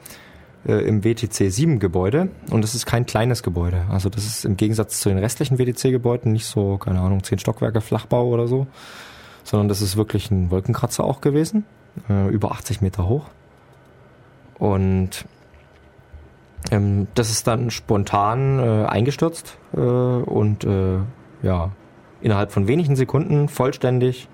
äh, 0.66 0.86
im 0.86 1.04
WTC 1.04 1.50
7 1.50 1.78
Gebäude. 1.78 2.28
Und 2.50 2.62
das 2.62 2.74
ist 2.74 2.84
kein 2.84 3.07
kleines 3.07 3.42
Gebäude. 3.42 3.86
Also 3.90 4.09
das 4.11 4.26
ist 4.26 4.44
im 4.44 4.57
Gegensatz 4.57 5.00
zu 5.00 5.09
den 5.09 5.18
restlichen 5.18 5.59
WTC-Gebäuden 5.59 6.32
nicht 6.32 6.46
so, 6.46 6.76
keine 6.76 7.00
Ahnung, 7.00 7.22
zehn 7.22 7.38
Stockwerke 7.38 7.80
Flachbau 7.80 8.28
oder 8.28 8.48
so, 8.48 8.66
sondern 9.44 9.68
das 9.68 9.80
ist 9.80 9.96
wirklich 9.96 10.30
ein 10.30 10.50
Wolkenkratzer 10.50 11.04
auch 11.04 11.20
gewesen, 11.20 11.64
äh, 12.11 12.28
über 12.28 12.50
80 12.52 12.82
Meter 12.82 13.09
hoch. 13.09 13.26
Und 14.59 15.26
ähm, 16.70 17.07
das 17.14 17.30
ist 17.30 17.46
dann 17.46 17.70
spontan 17.70 18.59
äh, 18.59 18.86
eingestürzt 18.86 19.59
äh, 19.74 19.78
und 19.78 20.64
äh, 20.64 20.98
ja, 21.42 21.70
innerhalb 22.20 22.52
von 22.52 22.66
wenigen 22.66 22.96
Sekunden 22.96 23.48
vollständig. 23.48 24.28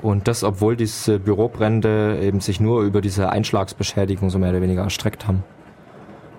Und 0.00 0.26
das, 0.26 0.42
obwohl 0.42 0.76
diese 0.76 1.18
Bürobrände 1.18 2.18
eben 2.20 2.40
sich 2.40 2.60
nur 2.60 2.82
über 2.82 3.00
diese 3.00 3.30
Einschlagsbeschädigung 3.30 4.30
so 4.30 4.38
mehr 4.38 4.50
oder 4.50 4.62
weniger 4.62 4.82
erstreckt 4.82 5.26
haben. 5.26 5.44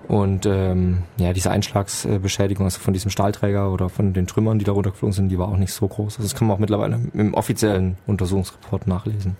Und 0.08 0.44
ähm, 0.44 1.04
ja, 1.16 1.32
diese 1.32 1.50
Einschlagsbeschädigung 1.50 2.66
also 2.66 2.78
von 2.78 2.92
diesem 2.92 3.10
Stahlträger 3.10 3.72
oder 3.72 3.88
von 3.88 4.12
den 4.12 4.26
Trümmern, 4.26 4.58
die 4.58 4.64
da 4.64 4.72
runtergeflogen 4.72 5.12
sind, 5.12 5.28
die 5.30 5.38
war 5.38 5.48
auch 5.48 5.56
nicht 5.56 5.72
so 5.72 5.88
groß. 5.88 6.18
Also 6.18 6.28
das 6.28 6.34
kann 6.34 6.46
man 6.46 6.56
auch 6.56 6.60
mittlerweile 6.60 7.00
im 7.14 7.32
offiziellen 7.32 7.96
Untersuchungsreport 8.06 8.86
nachlesen. 8.86 9.36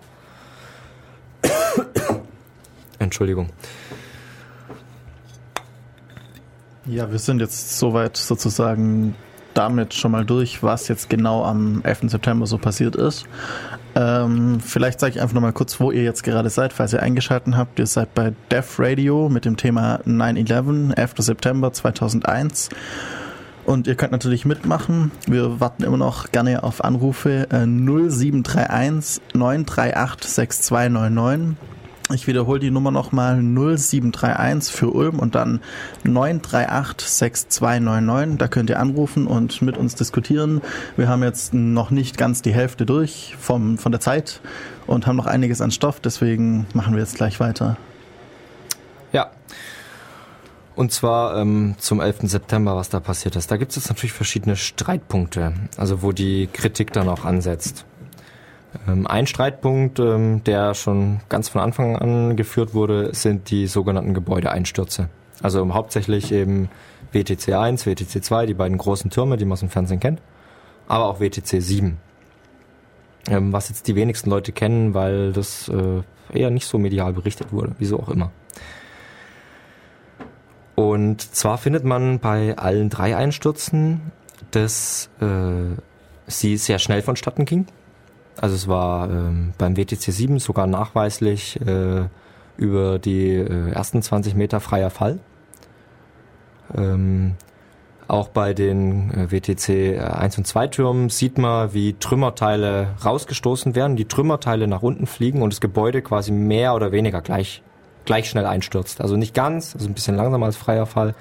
Entschuldigung. 2.99 3.51
Ja, 6.87 7.11
wir 7.11 7.19
sind 7.19 7.41
jetzt 7.41 7.79
soweit 7.79 8.17
sozusagen 8.17 9.15
damit 9.55 9.95
schon 9.95 10.11
mal 10.11 10.25
durch, 10.25 10.63
was 10.63 10.89
jetzt 10.89 11.09
genau 11.09 11.45
am 11.45 11.81
11. 11.83 12.11
September 12.11 12.47
so 12.47 12.59
passiert 12.59 12.97
ist. 12.97 13.25
Ähm, 13.95 14.61
vielleicht 14.61 15.01
sage 15.01 15.15
ich 15.15 15.21
einfach 15.23 15.35
nochmal 15.35 15.53
kurz, 15.53 15.79
wo 15.81 15.93
ihr 15.93 16.03
jetzt 16.03 16.25
gerade 16.25 16.51
seid, 16.51 16.73
falls 16.73 16.93
ihr 16.93 17.03
eingeschaltet 17.03 17.57
habt. 17.57 17.79
Ihr 17.79 17.87
seid 17.87 18.13
bei 18.15 18.35
Def 18.51 18.79
Radio 18.79 19.29
mit 19.29 19.45
dem 19.45 19.57
Thema 19.57 20.01
9-11, 20.07 20.95
11. 20.97 21.13
September 21.19 21.73
2001. 21.73 22.71
Und 23.65 23.87
ihr 23.87 23.95
könnt 23.95 24.13
natürlich 24.13 24.45
mitmachen. 24.45 25.11
Wir 25.27 25.61
warten 25.61 25.85
immer 25.85 25.97
noch 25.97 26.33
gerne 26.33 26.63
auf 26.65 26.85
Anrufe 26.85 27.47
äh, 27.51 27.65
0731 27.65 29.23
938 29.33 30.31
6299. 30.31 31.57
Ich 32.13 32.27
wiederhole 32.27 32.61
die 32.61 32.71
Nummer 32.71 32.91
nochmal 32.91 33.43
0731 33.43 34.75
für 34.75 34.91
Ulm 34.91 35.19
und 35.19 35.35
dann 35.35 35.61
938 36.05 37.09
6299. 37.09 38.39
Da 38.39 38.47
könnt 38.47 38.69
ihr 38.69 38.79
anrufen 38.79 39.27
und 39.27 39.63
mit 39.63 39.79
uns 39.79 39.95
diskutieren. 39.95 40.61
Wir 40.99 41.09
haben 41.09 41.23
jetzt 41.23 41.55
noch 41.55 41.91
nicht 41.91 42.19
ganz 42.19 42.43
die 42.43 42.53
Hälfte 42.53 42.85
durch 42.85 43.35
vom, 43.41 43.79
von 43.79 43.91
der 43.91 44.03
Zeit 44.03 44.41
und 44.87 45.07
haben 45.07 45.17
noch 45.17 45.25
einiges 45.25 45.63
an 45.63 45.71
Stoff. 45.71 45.99
Deswegen 45.99 46.67
machen 46.75 46.93
wir 46.93 47.01
jetzt 47.01 47.17
gleich 47.17 47.41
weiter. 47.41 47.79
Ja. 49.13 49.31
Und 50.77 50.93
zwar 50.93 51.39
ähm, 51.39 51.77
zum 51.79 52.01
11. 52.01 52.23
September, 52.25 52.77
was 52.77 52.91
da 52.91 53.01
passiert 53.01 53.37
ist. 53.37 53.51
Da 53.51 53.57
gibt 53.57 53.71
es 53.71 53.77
jetzt 53.77 53.89
natürlich 53.89 54.13
verschiedene 54.13 54.57
Streitpunkte, 54.57 55.55
also 55.79 56.03
wo 56.03 56.13
die 56.13 56.49
Kritik 56.53 56.93
dann 56.93 57.09
auch 57.09 57.25
ansetzt. 57.25 57.87
Ähm, 58.87 59.07
ein 59.07 59.27
Streitpunkt, 59.27 59.99
ähm, 59.99 60.43
der 60.45 60.75
schon 60.75 61.21
ganz 61.29 61.49
von 61.49 61.61
Anfang 61.61 61.97
an 61.97 62.37
geführt 62.37 62.75
wurde, 62.75 63.15
sind 63.15 63.51
die 63.51 63.67
sogenannten 63.67 64.15
Gebäudeeinstürze. 64.15 65.09
Also 65.43 65.73
hauptsächlich 65.75 66.33
eben 66.33 66.69
WTC 67.13 67.55
1, 67.55 67.87
WTC 67.87 68.23
2, 68.23 68.47
die 68.47 68.55
beiden 68.55 68.79
großen 68.79 69.11
Türme, 69.11 69.37
die 69.37 69.45
man 69.45 69.55
aus 69.55 69.61
dem 69.61 69.71
Fernsehen 69.71 70.01
kennt, 70.01 70.21
aber 70.89 71.07
auch 71.07 71.21
WTC 71.21 71.61
7. 71.61 71.99
Ähm, 73.29 73.53
was 73.53 73.69
jetzt 73.69 73.89
die 73.89 73.95
wenigsten 73.95 74.31
Leute 74.31 74.53
kennen, 74.53 74.95
weil 74.95 75.33
das 75.33 75.69
äh, 75.69 76.03
eher 76.33 76.51
nicht 76.51 76.67
so 76.67 76.79
medial 76.79 77.13
berichtet 77.13 77.53
wurde, 77.53 77.75
wieso 77.79 77.99
auch 78.01 78.09
immer. 78.09 78.31
Und 80.75 81.23
zwar 81.23 81.59
findet 81.59 81.85
man 81.85 82.19
bei 82.19 82.59
allen 82.59 82.91
drei 82.91 83.17
Einstürzen, 83.17 84.13
dass 84.51 85.09
äh, 85.21 85.81
sie 86.27 86.57
sehr 86.57 86.79
schnell 86.79 87.03
vonstatten 87.03 87.45
ging. 87.45 87.67
Also 88.41 88.57
es 88.57 88.69
war 88.69 89.11
ähm, 89.11 89.53
beim 89.59 89.77
WTC 89.77 90.13
7 90.13 90.39
sogar 90.39 90.67
nachweislich 90.67 91.61
äh, 91.61 92.09
über 92.57 92.99
die 92.99 93.31
äh, 93.35 93.71
ersten 93.71 94.03
20 94.03 94.35
Meter 94.35 94.61
freier 94.61 94.91
Fall. 94.91 95.19
Ähm, 96.77 97.35
auch 98.07 98.29
bei 98.29 98.53
den 98.53 99.11
äh, 99.13 99.31
WTC 99.31 99.99
1 99.99 100.39
und 100.39 100.47
2 100.47 100.67
Türmen 100.69 101.09
sieht 101.09 101.39
man, 101.39 101.73
wie 101.73 101.95
Trümmerteile 101.95 102.89
rausgestoßen 103.05 103.75
werden, 103.75 103.97
die 103.97 104.07
Trümmerteile 104.07 104.67
nach 104.67 104.83
unten 104.83 105.07
fliegen 105.07 105.41
und 105.41 105.53
das 105.53 105.61
Gebäude 105.61 106.03
quasi 106.03 106.31
mehr 106.31 106.75
oder 106.75 106.93
weniger 106.93 107.23
gleich, 107.23 107.63
gleich 108.05 108.29
schnell 108.29 108.47
einstürzt. 108.47 109.01
Also 109.01 109.17
nicht 109.17 109.35
ganz, 109.35 109.75
also 109.75 109.89
ein 109.89 109.95
bisschen 109.95 110.17
langsamer 110.17 110.47
als 110.47 110.57
freier 110.57 110.87
Fall, 110.87 111.15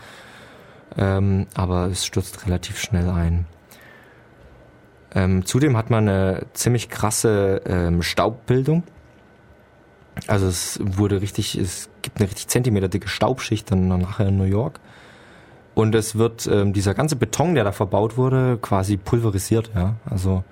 ähm, 0.98 1.48
aber 1.54 1.88
es 1.88 2.06
stürzt 2.06 2.46
relativ 2.46 2.80
schnell 2.80 3.10
ein. 3.10 3.46
Ähm, 5.16 5.46
zudem 5.46 5.78
hat 5.78 5.90
man 5.90 6.08
eine 6.08 6.46
ziemlich 6.54 6.90
krasse 6.90 7.62
ähm, 7.66 8.02
Staubbildung. 8.02 8.84
Also 10.28 10.48
es 10.48 10.80
wurde 10.82 11.22
richtig, 11.22 11.58
es 11.58 11.90
gibt 12.02 12.20
eine 12.20 12.30
richtig 12.30 12.48
zentimeterdicke 12.48 13.08
Staubschicht 13.08 13.72
dann 13.72 13.88
nachher 13.88 14.28
in 14.28 14.38
New 14.38 14.44
York. 14.44 14.80
Und 15.76 15.96
es 15.96 16.16
wird 16.16 16.48
ähm, 16.48 16.74
dieser 16.74 16.94
ganze 16.94 17.16
Beton, 17.16 17.56
der 17.56 17.64
da 17.64 17.72
verbaut 17.72 18.18
wurde, 18.18 18.58
quasi 18.62 18.98
pulverisiert. 18.98 19.72
Ja, 19.76 19.96
also 20.10 20.44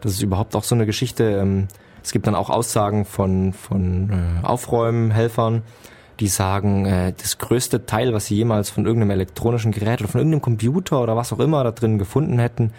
das 0.00 0.12
ist 0.12 0.22
überhaupt 0.22 0.56
auch 0.56 0.64
so 0.64 0.74
eine 0.74 0.86
Geschichte. 0.86 1.24
Ähm, 1.24 1.68
Es 2.02 2.12
gibt 2.12 2.26
dann 2.26 2.34
auch 2.36 2.48
Aussagen 2.48 3.04
von, 3.04 3.52
von 3.52 4.10
äh, 4.10 4.46
Aufräumhelfern, 4.46 5.62
die 6.20 6.28
sagen, 6.28 6.86
äh, 6.86 7.12
das 7.12 7.38
größte 7.38 7.86
Teil, 7.86 8.12
was 8.14 8.26
sie 8.26 8.36
jemals 8.36 8.70
von 8.70 8.86
irgendeinem 8.86 9.10
elektronischen 9.10 9.72
Gerät 9.72 10.00
oder 10.00 10.08
von 10.08 10.20
irgendeinem 10.20 10.42
Computer 10.42 11.02
oder 11.02 11.16
was 11.16 11.32
auch 11.32 11.40
immer 11.40 11.62
da 11.64 11.72
drin 11.72 11.98
gefunden 11.98 12.38
hätten, 12.38 12.72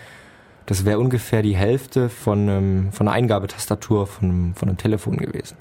das 0.70 0.86
wäre 0.86 1.00
ungefähr 1.00 1.42
die 1.42 1.56
Hälfte 1.56 2.10
von, 2.10 2.48
ähm, 2.48 2.92
von 2.92 3.08
einer 3.08 3.16
Eingabetastatur 3.16 4.06
von, 4.06 4.30
einem, 4.30 4.54
von 4.54 4.70
einem 4.70 4.78
Telefon 4.78 5.18
gewesen. 5.18 5.58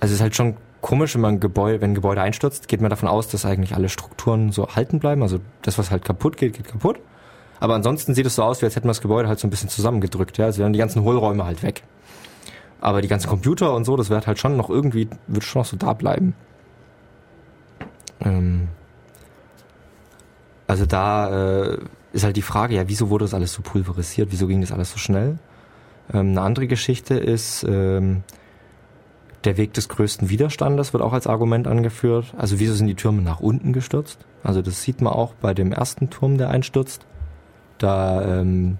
Also 0.00 0.10
es 0.10 0.16
ist 0.16 0.20
halt 0.20 0.34
schon 0.34 0.56
komisch, 0.80 1.14
wenn 1.14 1.20
man 1.20 1.38
Gebäude, 1.38 1.80
wenn 1.80 1.92
ein 1.92 1.94
Gebäude 1.94 2.20
einstürzt, 2.22 2.66
geht 2.66 2.80
man 2.80 2.90
davon 2.90 3.08
aus, 3.08 3.28
dass 3.28 3.46
eigentlich 3.46 3.76
alle 3.76 3.88
Strukturen 3.88 4.50
so 4.50 4.66
halten 4.74 4.98
bleiben. 4.98 5.22
Also 5.22 5.38
das, 5.62 5.78
was 5.78 5.92
halt 5.92 6.04
kaputt 6.04 6.38
geht, 6.38 6.54
geht 6.54 6.66
kaputt. 6.66 6.98
Aber 7.60 7.76
ansonsten 7.76 8.16
sieht 8.16 8.26
es 8.26 8.34
so 8.34 8.42
aus, 8.42 8.60
als 8.64 8.74
hätte 8.74 8.88
man 8.88 8.90
das 8.90 9.00
Gebäude 9.00 9.28
halt 9.28 9.38
so 9.38 9.46
ein 9.46 9.50
bisschen 9.50 9.68
zusammengedrückt. 9.68 10.38
Ja? 10.38 10.46
Also 10.46 10.58
wären 10.58 10.72
die 10.72 10.80
ganzen 10.80 11.02
Hohlräume 11.02 11.44
halt 11.44 11.62
weg. 11.62 11.84
Aber 12.80 13.00
die 13.00 13.06
ganzen 13.06 13.28
Computer 13.28 13.76
und 13.76 13.84
so, 13.84 13.96
das 13.96 14.10
wird 14.10 14.26
halt 14.26 14.40
schon 14.40 14.56
noch 14.56 14.70
irgendwie, 14.70 15.08
wird 15.28 15.44
schon 15.44 15.60
noch 15.60 15.66
so 15.66 15.76
da 15.76 15.92
bleiben. 15.92 16.34
Ähm 18.24 18.66
also 20.66 20.84
da 20.84 21.68
äh, 21.74 21.78
ist 22.12 22.24
halt 22.24 22.36
die 22.36 22.42
Frage, 22.42 22.74
ja, 22.74 22.88
wieso 22.88 23.10
wurde 23.10 23.24
das 23.24 23.34
alles 23.34 23.52
so 23.52 23.62
pulverisiert? 23.62 24.28
Wieso 24.30 24.46
ging 24.46 24.60
das 24.60 24.72
alles 24.72 24.92
so 24.92 24.98
schnell? 24.98 25.38
Ähm, 26.12 26.30
eine 26.30 26.42
andere 26.42 26.66
Geschichte 26.66 27.14
ist, 27.14 27.64
ähm, 27.68 28.22
der 29.44 29.56
Weg 29.56 29.72
des 29.74 29.88
größten 29.88 30.28
Widerstandes 30.28 30.92
wird 30.92 31.02
auch 31.02 31.12
als 31.12 31.26
Argument 31.26 31.66
angeführt. 31.66 32.32
Also 32.36 32.60
wieso 32.60 32.74
sind 32.74 32.86
die 32.86 32.94
Türme 32.94 33.22
nach 33.22 33.40
unten 33.40 33.72
gestürzt? 33.72 34.18
Also 34.44 34.62
das 34.62 34.82
sieht 34.82 35.00
man 35.00 35.12
auch 35.12 35.34
bei 35.34 35.54
dem 35.54 35.72
ersten 35.72 36.10
Turm, 36.10 36.38
der 36.38 36.50
einstürzt. 36.50 37.06
Da 37.78 38.40
ähm, 38.40 38.78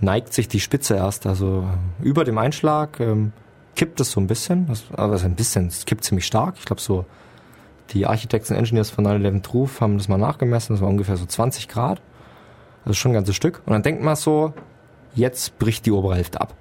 neigt 0.00 0.32
sich 0.32 0.48
die 0.48 0.60
Spitze 0.60 0.96
erst, 0.96 1.26
also 1.26 1.68
über 2.02 2.24
dem 2.24 2.38
Einschlag 2.38 2.98
ähm, 3.00 3.32
kippt 3.76 4.00
es 4.00 4.10
so 4.10 4.20
ein 4.20 4.26
bisschen, 4.26 4.68
also 4.96 5.24
ein 5.24 5.36
bisschen, 5.36 5.66
es 5.68 5.84
kippt 5.84 6.04
ziemlich 6.04 6.26
stark. 6.26 6.56
Ich 6.58 6.64
glaube 6.64 6.80
so, 6.80 7.04
die 7.90 8.06
Architects 8.06 8.50
und 8.50 8.56
Engineers 8.56 8.90
von 8.90 9.06
9-11 9.06 9.42
Truth 9.42 9.80
haben 9.80 9.98
das 9.98 10.08
mal 10.08 10.18
nachgemessen, 10.18 10.74
das 10.74 10.82
war 10.82 10.88
ungefähr 10.88 11.16
so 11.16 11.26
20 11.26 11.68
Grad. 11.68 12.00
Also 12.88 12.96
schon 12.96 13.10
ein 13.10 13.14
ganzes 13.16 13.36
Stück. 13.36 13.60
Und 13.66 13.74
dann 13.74 13.82
denkt 13.82 14.02
man 14.02 14.16
so, 14.16 14.54
jetzt 15.14 15.58
bricht 15.58 15.84
die 15.84 15.92
obere 15.92 16.14
Hälfte 16.14 16.40
ab. 16.40 16.54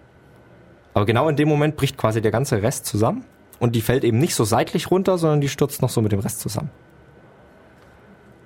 Aber 0.94 1.06
genau 1.06 1.30
in 1.30 1.38
dem 1.38 1.48
Moment 1.48 1.78
bricht 1.78 1.98
quasi 1.98 2.22
der 2.22 2.32
ganze 2.32 2.62
Rest 2.62 2.86
zusammen 2.86 3.24
und 3.60 3.76
die 3.76 3.82
fällt 3.82 4.04
eben 4.04 4.18
nicht 4.18 4.36
so 4.36 4.44
seitlich 4.44 4.92
runter, 4.92 5.18
sondern 5.18 5.40
die 5.40 5.48
stürzt 5.48 5.82
noch 5.82 5.90
so 5.90 6.02
mit 6.02 6.12
dem 6.12 6.20
Rest 6.20 6.42
zusammen. 6.42 6.70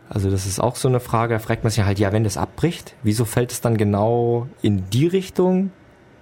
Also 0.10 0.30
das 0.30 0.46
ist 0.46 0.60
auch 0.60 0.76
so 0.76 0.90
eine 0.90 1.00
Frage, 1.00 1.34
da 1.34 1.40
fragt 1.40 1.64
man 1.64 1.72
sich 1.72 1.84
halt, 1.84 1.98
ja, 1.98 2.12
wenn 2.12 2.24
das 2.24 2.38
abbricht, 2.38 2.94
wieso 3.02 3.26
fällt 3.26 3.52
es 3.52 3.62
dann 3.62 3.78
genau 3.78 4.48
in 4.62 4.88
die 4.92 5.08
Richtung, 5.08 5.72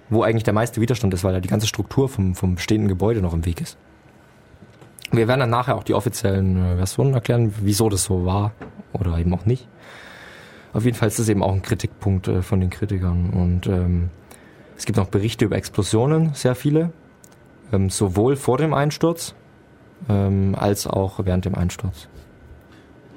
wo 0.08 0.22
eigentlich 0.22 0.44
der 0.44 0.54
meiste 0.54 0.80
Widerstand 0.80 1.12
ist, 1.12 1.24
weil 1.24 1.34
da 1.34 1.40
die 1.40 1.48
ganze 1.48 1.66
Struktur 1.66 2.08
vom, 2.08 2.34
vom 2.34 2.54
bestehenden 2.54 2.88
Gebäude 2.88 3.20
noch 3.20 3.34
im 3.34 3.44
Weg 3.44 3.60
ist. 3.60 3.76
Wir 5.12 5.28
werden 5.28 5.40
dann 5.40 5.50
nachher 5.50 5.76
auch 5.76 5.84
die 5.84 5.92
offiziellen 5.92 6.56
äh, 6.56 6.76
Versionen 6.76 7.12
erklären, 7.12 7.52
wieso 7.60 7.90
das 7.90 8.04
so 8.04 8.24
war 8.24 8.52
oder 8.94 9.18
eben 9.18 9.34
auch 9.34 9.44
nicht. 9.44 9.68
Auf 10.72 10.84
jeden 10.84 10.96
Fall 10.96 11.08
ist 11.08 11.18
das 11.18 11.28
eben 11.28 11.42
auch 11.42 11.52
ein 11.52 11.62
Kritikpunkt 11.62 12.28
äh, 12.28 12.42
von 12.42 12.60
den 12.60 12.70
Kritikern. 12.70 13.30
Und 13.30 13.66
ähm, 13.66 14.10
es 14.76 14.86
gibt 14.86 14.96
noch 14.96 15.08
Berichte 15.08 15.44
über 15.44 15.56
Explosionen, 15.56 16.34
sehr 16.34 16.54
viele, 16.54 16.92
ähm, 17.72 17.90
sowohl 17.90 18.36
vor 18.36 18.58
dem 18.58 18.72
Einsturz 18.72 19.34
ähm, 20.08 20.54
als 20.56 20.86
auch 20.86 21.20
während 21.24 21.44
dem 21.44 21.54
Einsturz. 21.54 22.08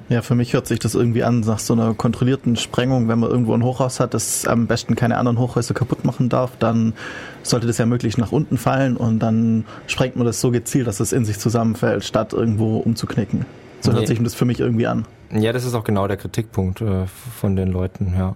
Ja, 0.10 0.22
für 0.22 0.36
mich 0.36 0.54
hört 0.54 0.68
sich 0.68 0.80
das 0.80 0.95
irgendwie 0.95 1.24
an 1.24 1.39
nach 1.39 1.60
so 1.60 1.74
einer 1.74 1.93
kontrollierten 1.93 2.58
Sprengung. 2.58 3.08
Wenn 3.08 3.20
man 3.20 3.30
irgendwo 3.30 3.54
ein 3.54 3.64
Hochhaus 3.64 3.99
hat, 3.99 4.14
das 4.14 4.45
am 4.45 4.68
besten 4.68 4.95
keine 4.95 5.18
anderen 5.18 5.39
Hochhäuser 5.39 5.74
kaputt 5.74 6.04
machen 6.04 6.28
darf, 6.28 6.51
dann 6.60 6.93
sollte 7.41 7.68
das 7.68 7.78
ja 7.78 7.86
möglichst 7.86 8.18
nach 8.18 8.32
unten 8.32 8.58
fallen 8.58 8.97
und 8.97 9.20
dann 9.20 9.66
sprengt 9.88 10.16
man 10.18 10.26
das 10.26 10.41
so 10.41 10.51
gezielt, 10.51 10.88
dass 10.88 10.99
es 10.99 11.14
in 11.14 11.24
sich 11.24 11.39
zusammenfällt, 11.39 12.04
statt 12.04 12.34
irgendwo 12.34 12.78
umzuknicken. 12.78 13.45
So 13.80 13.91
nee. 13.91 13.97
hört 13.97 14.08
sich 14.08 14.22
das 14.22 14.36
für 14.36 14.45
mich 14.45 14.60
irgendwie 14.60 14.88
an. 14.88 15.06
Ja, 15.34 15.51
das 15.51 15.65
ist 15.65 15.73
auch 15.73 15.84
genau 15.84 16.07
der 16.07 16.17
Kritikpunkt 16.17 16.81
äh, 16.81 17.07
von 17.07 17.55
den 17.55 17.69
Leuten, 17.69 18.13
ja. 18.17 18.36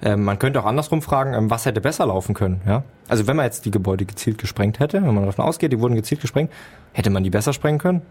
Ähm, 0.00 0.24
man 0.24 0.38
könnte 0.38 0.60
auch 0.60 0.66
andersrum 0.66 1.02
fragen, 1.02 1.34
ähm, 1.34 1.50
was 1.50 1.66
hätte 1.66 1.80
besser 1.80 2.06
laufen 2.06 2.34
können, 2.34 2.60
ja? 2.66 2.84
Also 3.08 3.26
wenn 3.26 3.36
man 3.36 3.46
jetzt 3.46 3.64
die 3.64 3.70
Gebäude 3.70 4.04
gezielt 4.04 4.38
gesprengt 4.38 4.78
hätte, 4.78 5.02
wenn 5.02 5.14
man 5.14 5.26
davon 5.26 5.44
ausgeht, 5.44 5.72
die 5.72 5.80
wurden 5.80 5.94
gezielt 5.94 6.20
gesprengt, 6.20 6.52
hätte 6.92 7.10
man 7.10 7.24
die 7.24 7.30
besser 7.30 7.52
sprengen 7.52 7.78
können? 7.78 8.02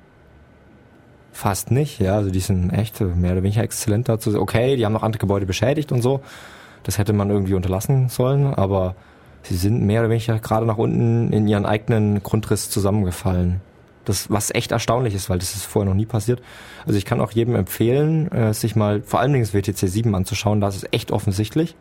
Fast 1.32 1.70
nicht, 1.72 2.00
ja. 2.00 2.16
Also 2.16 2.32
die 2.32 2.40
sind 2.40 2.72
echt 2.72 3.00
mehr 3.00 3.34
oder 3.34 3.44
weniger 3.44 3.62
exzellent 3.62 4.10
dazu. 4.10 4.40
Okay, 4.42 4.76
die 4.76 4.86
haben 4.86 4.94
noch 4.94 5.04
andere 5.04 5.20
Gebäude 5.20 5.46
beschädigt 5.46 5.92
und 5.92 6.02
so. 6.02 6.22
Das 6.84 6.98
hätte 6.98 7.14
man 7.14 7.30
irgendwie 7.30 7.54
unterlassen 7.54 8.10
sollen, 8.10 8.54
aber 8.54 8.96
sie 9.44 9.56
sind 9.56 9.84
mehr 9.84 10.02
oder 10.02 10.10
weniger 10.10 10.40
gerade 10.40 10.66
nach 10.66 10.78
unten 10.78 11.32
in 11.32 11.48
ihren 11.48 11.66
eigenen 11.66 12.24
Grundriss 12.24 12.70
zusammengefallen. 12.70 13.62
Das, 14.08 14.30
was 14.32 14.56
echt 14.56 14.72
erstaunlich 14.72 15.14
ist, 15.14 15.30
weil 15.30 15.38
das 15.38 15.54
ist 15.56 15.66
vorher 15.66 15.90
noch 15.90 15.98
nie 15.98 16.06
passiert. 16.06 16.42
Also 16.86 16.98
ich 16.98 17.04
kann 17.04 17.20
auch 17.20 17.32
jedem 17.32 17.56
empfehlen, 17.56 18.32
äh, 18.32 18.54
sich 18.54 18.76
mal 18.76 19.02
vor 19.02 19.20
allen 19.20 19.34
Dingen 19.34 19.44
das 19.44 19.54
WTC 19.54 19.90
7 19.90 20.16
anzuschauen. 20.16 20.62
Das 20.62 20.78
ist 20.78 20.94
echt 20.94 21.12
offensichtlich. 21.12 21.76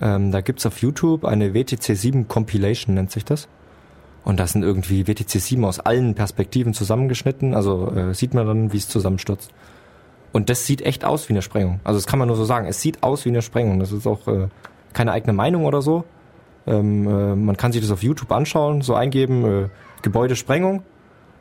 Ähm, 0.00 0.32
da 0.32 0.42
gibt's 0.42 0.66
auf 0.66 0.78
YouTube 0.82 1.24
eine 1.24 1.54
WTC 1.54 1.96
7 1.96 2.28
Compilation, 2.28 2.94
nennt 2.94 3.10
sich 3.10 3.24
das. 3.24 3.48
Und 4.22 4.38
das 4.38 4.52
sind 4.52 4.62
irgendwie 4.62 5.06
WTC 5.06 5.40
7 5.40 5.64
aus 5.64 5.80
allen 5.80 6.14
Perspektiven 6.14 6.74
zusammengeschnitten. 6.74 7.54
Also 7.54 7.90
äh, 7.90 8.14
sieht 8.14 8.34
man 8.34 8.46
dann, 8.46 8.72
wie 8.72 8.76
es 8.76 8.88
zusammenstürzt. 8.88 9.50
Und 10.32 10.50
das 10.50 10.66
sieht 10.66 10.82
echt 10.82 11.04
aus 11.04 11.28
wie 11.28 11.32
eine 11.32 11.42
Sprengung. 11.42 11.80
Also 11.84 11.98
das 11.98 12.06
kann 12.06 12.18
man 12.18 12.28
nur 12.28 12.36
so 12.36 12.44
sagen. 12.44 12.66
Es 12.66 12.80
sieht 12.80 13.02
aus 13.02 13.24
wie 13.24 13.30
eine 13.30 13.42
Sprengung. 13.42 13.80
Das 13.80 13.92
ist 13.92 14.06
auch 14.06 14.28
äh, 14.28 14.48
keine 14.92 15.12
eigene 15.12 15.32
Meinung 15.32 15.64
oder 15.64 15.82
so. 15.82 16.04
Ähm, 16.66 17.06
äh, 17.06 17.34
man 17.34 17.56
kann 17.56 17.72
sich 17.72 17.80
das 17.80 17.90
auf 17.90 18.02
YouTube 18.02 18.30
anschauen, 18.30 18.82
so 18.82 18.94
eingeben, 18.94 19.44
äh, 19.44 19.68
Gebäudesprengung. 20.02 20.82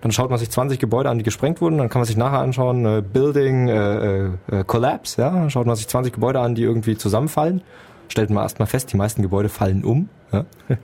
Dann 0.01 0.11
schaut 0.11 0.29
man 0.29 0.39
sich 0.39 0.49
20 0.49 0.79
Gebäude 0.79 1.09
an, 1.09 1.17
die 1.17 1.23
gesprengt 1.23 1.61
wurden. 1.61 1.77
Dann 1.77 1.89
kann 1.89 1.99
man 1.99 2.05
sich 2.05 2.17
nachher 2.17 2.39
anschauen, 2.39 2.85
äh, 2.85 3.01
Building 3.01 3.67
äh, 3.67 4.25
äh, 4.25 4.63
Collapse. 4.65 5.21
Ja? 5.21 5.31
Dann 5.31 5.49
schaut 5.49 5.65
man 5.65 5.75
sich 5.75 5.87
20 5.87 6.13
Gebäude 6.13 6.39
an, 6.39 6.55
die 6.55 6.63
irgendwie 6.63 6.95
zusammenfallen. 6.97 7.61
Stellt 8.07 8.29
man 8.29 8.43
erstmal 8.43 8.67
fest, 8.67 8.91
die 8.93 8.97
meisten 8.97 9.21
Gebäude 9.21 9.49
fallen 9.49 9.83
um. 9.83 10.09
Ja? 10.31 10.45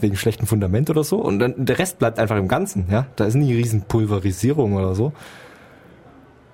wegen 0.00 0.16
schlechtem 0.16 0.46
Fundament 0.46 0.90
oder 0.90 1.04
so. 1.04 1.18
Und 1.18 1.38
dann 1.38 1.54
der 1.64 1.78
Rest 1.78 1.98
bleibt 1.98 2.18
einfach 2.18 2.36
im 2.36 2.48
Ganzen, 2.48 2.86
ja. 2.90 3.06
Da 3.16 3.24
ist 3.24 3.34
nie 3.34 3.52
riesen 3.54 3.82
Pulverisierung 3.82 4.74
oder 4.74 4.94
so. 4.94 5.12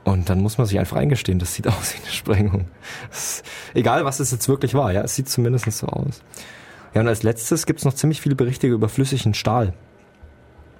Und 0.04 0.30
dann 0.30 0.40
muss 0.40 0.56
man 0.56 0.66
sich 0.66 0.78
einfach 0.78 0.96
eingestehen, 0.96 1.38
das 1.38 1.54
sieht 1.54 1.66
aus 1.68 1.94
wie 1.94 2.02
eine 2.02 2.12
Sprengung. 2.12 2.68
Ist, 3.10 3.44
egal, 3.74 4.04
was 4.04 4.20
es 4.20 4.30
jetzt 4.30 4.48
wirklich 4.48 4.74
war, 4.74 4.92
ja, 4.92 5.02
es 5.02 5.14
sieht 5.14 5.28
zumindest 5.28 5.70
so 5.72 5.86
aus. 5.86 6.22
Ja, 6.94 7.02
und 7.02 7.08
als 7.08 7.22
letztes 7.22 7.66
gibt's 7.66 7.84
noch 7.84 7.94
ziemlich 7.94 8.20
viele 8.20 8.34
Berichte 8.34 8.66
über 8.66 8.88
flüssigen 8.88 9.34
Stahl. 9.34 9.74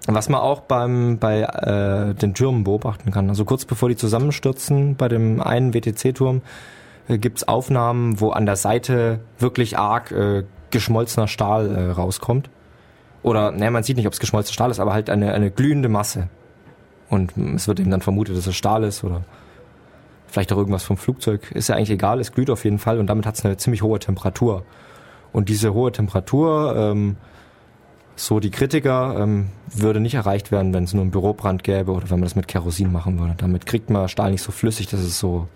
Was 0.06 0.28
man 0.28 0.40
auch 0.40 0.60
beim, 0.60 1.18
bei 1.18 1.42
äh, 1.42 2.14
den 2.14 2.34
Türmen 2.34 2.64
beobachten 2.64 3.10
kann. 3.10 3.28
Also 3.28 3.44
kurz 3.44 3.64
bevor 3.64 3.88
die 3.88 3.96
zusammenstürzen, 3.96 4.96
bei 4.96 5.08
dem 5.08 5.40
einen 5.40 5.74
WTC-Turm, 5.74 6.42
äh, 7.08 7.18
gibt's 7.18 7.46
Aufnahmen, 7.46 8.20
wo 8.20 8.30
an 8.30 8.46
der 8.46 8.56
Seite 8.56 9.20
wirklich 9.38 9.78
arg 9.78 10.10
äh, 10.10 10.44
geschmolzener 10.70 11.28
Stahl 11.28 11.74
äh, 11.74 11.90
rauskommt. 11.90 12.48
Oder, 13.22 13.50
naja, 13.50 13.70
man 13.70 13.82
sieht 13.82 13.96
nicht, 13.96 14.06
ob 14.06 14.14
es 14.14 14.20
geschmolzener 14.20 14.54
Stahl 14.54 14.70
ist, 14.70 14.80
aber 14.80 14.94
halt 14.94 15.10
eine, 15.10 15.34
eine 15.34 15.50
glühende 15.50 15.88
Masse. 15.88 16.28
Und 17.10 17.36
es 17.36 17.68
wird 17.68 17.80
eben 17.80 17.90
dann 17.90 18.00
vermutet, 18.00 18.36
dass 18.36 18.46
es 18.46 18.56
Stahl 18.56 18.84
ist 18.84 19.04
oder 19.04 19.22
vielleicht 20.28 20.52
auch 20.52 20.56
irgendwas 20.56 20.84
vom 20.84 20.96
Flugzeug. 20.96 21.50
Ist 21.50 21.68
ja 21.68 21.74
eigentlich 21.74 21.90
egal, 21.90 22.20
es 22.20 22.32
glüht 22.32 22.50
auf 22.50 22.64
jeden 22.64 22.78
Fall 22.78 22.98
und 22.98 23.08
damit 23.08 23.26
hat 23.26 23.34
es 23.34 23.44
eine 23.44 23.56
ziemlich 23.56 23.82
hohe 23.82 23.98
Temperatur. 23.98 24.64
Und 25.32 25.48
diese 25.48 25.74
hohe 25.74 25.92
Temperatur, 25.92 26.74
ähm, 26.76 27.16
so 28.24 28.40
die 28.40 28.50
Kritiker, 28.50 29.16
ähm, 29.18 29.48
würde 29.72 30.00
nicht 30.00 30.14
erreicht 30.14 30.52
werden, 30.52 30.74
wenn 30.74 30.84
es 30.84 30.92
nur 30.92 31.02
einen 31.02 31.10
Bürobrand 31.10 31.64
gäbe 31.64 31.92
oder 31.92 32.10
wenn 32.10 32.18
man 32.18 32.26
das 32.26 32.36
mit 32.36 32.48
Kerosin 32.48 32.92
machen 32.92 33.18
würde. 33.18 33.34
Damit 33.36 33.66
kriegt 33.66 33.90
man 33.90 34.08
Stahl 34.08 34.30
nicht 34.30 34.42
so 34.42 34.52
flüssig, 34.52 34.88
dass 34.88 35.00
es 35.00 35.18
so 35.18 35.48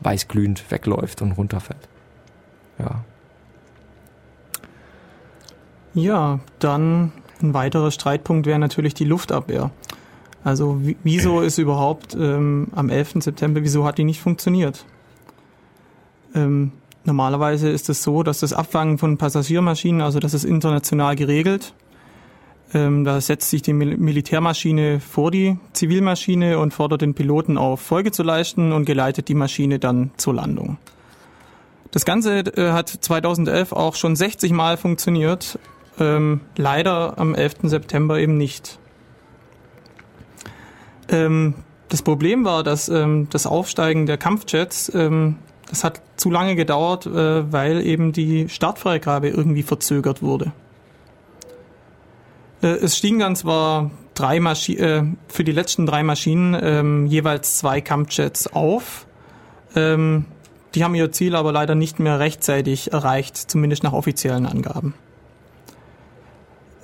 weißglühend 0.00 0.70
wegläuft 0.70 1.22
und 1.22 1.32
runterfällt. 1.32 1.88
Ja. 2.78 3.04
Ja, 5.94 6.40
dann 6.58 7.12
ein 7.42 7.54
weiterer 7.54 7.90
Streitpunkt 7.90 8.46
wäre 8.46 8.58
natürlich 8.58 8.94
die 8.94 9.04
Luftabwehr. 9.04 9.70
Also 10.44 10.80
wieso 11.02 11.40
ist 11.40 11.58
überhaupt 11.58 12.14
ähm, 12.14 12.68
am 12.72 12.88
11. 12.88 13.16
September, 13.20 13.62
wieso 13.62 13.84
hat 13.84 13.98
die 13.98 14.04
nicht 14.04 14.20
funktioniert? 14.20 14.86
Ähm, 16.34 16.72
normalerweise 17.04 17.68
ist 17.68 17.90
es 17.90 18.02
so, 18.02 18.22
dass 18.22 18.40
das 18.40 18.52
Abfangen 18.52 18.98
von 18.98 19.18
Passagiermaschinen, 19.18 20.00
also 20.00 20.18
das 20.18 20.32
ist 20.32 20.44
international 20.44 21.16
geregelt. 21.16 21.74
Ähm, 22.72 23.04
da 23.04 23.20
setzt 23.20 23.50
sich 23.50 23.62
die 23.62 23.72
Mil 23.72 23.96
Militärmaschine 23.96 25.00
vor 25.00 25.30
die 25.30 25.58
Zivilmaschine 25.72 26.58
und 26.58 26.72
fordert 26.72 27.02
den 27.02 27.14
Piloten 27.14 27.58
auf, 27.58 27.80
Folge 27.80 28.12
zu 28.12 28.22
leisten 28.22 28.72
und 28.72 28.84
geleitet 28.84 29.28
die 29.28 29.34
Maschine 29.34 29.78
dann 29.78 30.12
zur 30.16 30.34
Landung. 30.34 30.78
Das 31.90 32.04
Ganze 32.04 32.38
äh, 32.38 32.70
hat 32.70 32.88
2011 32.88 33.72
auch 33.72 33.96
schon 33.96 34.14
60 34.14 34.52
Mal 34.52 34.76
funktioniert 34.76 35.58
ähm, 36.00 36.40
leider 36.56 37.18
am 37.18 37.34
11. 37.34 37.56
September 37.64 38.18
eben 38.18 38.36
nicht. 38.36 38.78
Ähm, 41.08 41.54
das 41.88 42.02
Problem 42.02 42.44
war, 42.44 42.62
dass 42.62 42.88
ähm, 42.88 43.28
das 43.30 43.46
Aufsteigen 43.46 44.06
der 44.06 44.16
Kampfjets, 44.16 44.92
ähm, 44.94 45.36
das 45.68 45.84
hat 45.84 46.00
zu 46.16 46.30
lange 46.30 46.56
gedauert, 46.56 47.06
äh, 47.06 47.52
weil 47.52 47.84
eben 47.84 48.12
die 48.12 48.48
Startfreigabe 48.48 49.28
irgendwie 49.28 49.62
verzögert 49.62 50.22
wurde. 50.22 50.52
Äh, 52.62 52.68
es 52.68 52.96
stiegen 52.96 53.18
dann 53.18 53.36
zwar 53.36 53.90
drei 54.14 54.40
Maschi 54.40 54.76
äh, 54.76 55.04
für 55.28 55.44
die 55.44 55.52
letzten 55.52 55.86
drei 55.86 56.02
Maschinen 56.02 56.58
ähm, 56.60 57.06
jeweils 57.06 57.56
zwei 57.58 57.80
Kampfjets 57.80 58.48
auf. 58.48 59.06
Ähm, 59.74 60.26
die 60.74 60.84
haben 60.84 60.94
ihr 60.94 61.10
Ziel 61.10 61.34
aber 61.34 61.52
leider 61.52 61.74
nicht 61.74 61.98
mehr 61.98 62.20
rechtzeitig 62.20 62.92
erreicht, 62.92 63.36
zumindest 63.36 63.82
nach 63.82 63.92
offiziellen 63.92 64.46
Angaben. 64.46 64.94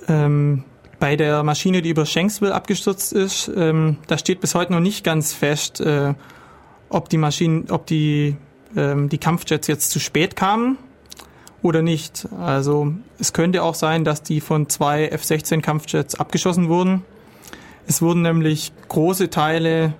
Ähm, 0.07 0.63
bei 0.99 1.15
der 1.15 1.43
Maschine, 1.43 1.81
die 1.81 1.89
über 1.89 2.05
Shanksville 2.05 2.53
abgestürzt 2.53 3.13
ist, 3.13 3.51
ähm, 3.55 3.97
da 4.07 4.17
steht 4.17 4.41
bis 4.41 4.55
heute 4.55 4.73
noch 4.73 4.79
nicht 4.79 5.03
ganz 5.03 5.33
fest, 5.33 5.79
äh, 5.79 6.15
ob 6.89 7.09
die 7.09 7.17
Maschinen, 7.17 7.69
ob 7.69 7.85
die, 7.85 8.35
ähm, 8.75 9.09
die 9.09 9.17
Kampfjets 9.19 9.67
jetzt 9.67 9.91
zu 9.91 9.99
spät 9.99 10.35
kamen 10.35 10.77
oder 11.61 11.81
nicht. 11.81 12.27
Also 12.39 12.93
es 13.19 13.33
könnte 13.33 13.63
auch 13.63 13.75
sein, 13.75 14.03
dass 14.03 14.23
die 14.23 14.41
von 14.41 14.69
zwei 14.69 15.07
F-16 15.07 15.61
Kampfjets 15.61 16.15
abgeschossen 16.15 16.69
wurden. 16.69 17.03
Es 17.87 18.01
wurden 18.01 18.21
nämlich 18.21 18.71
große 18.89 19.29
Teile 19.29 19.93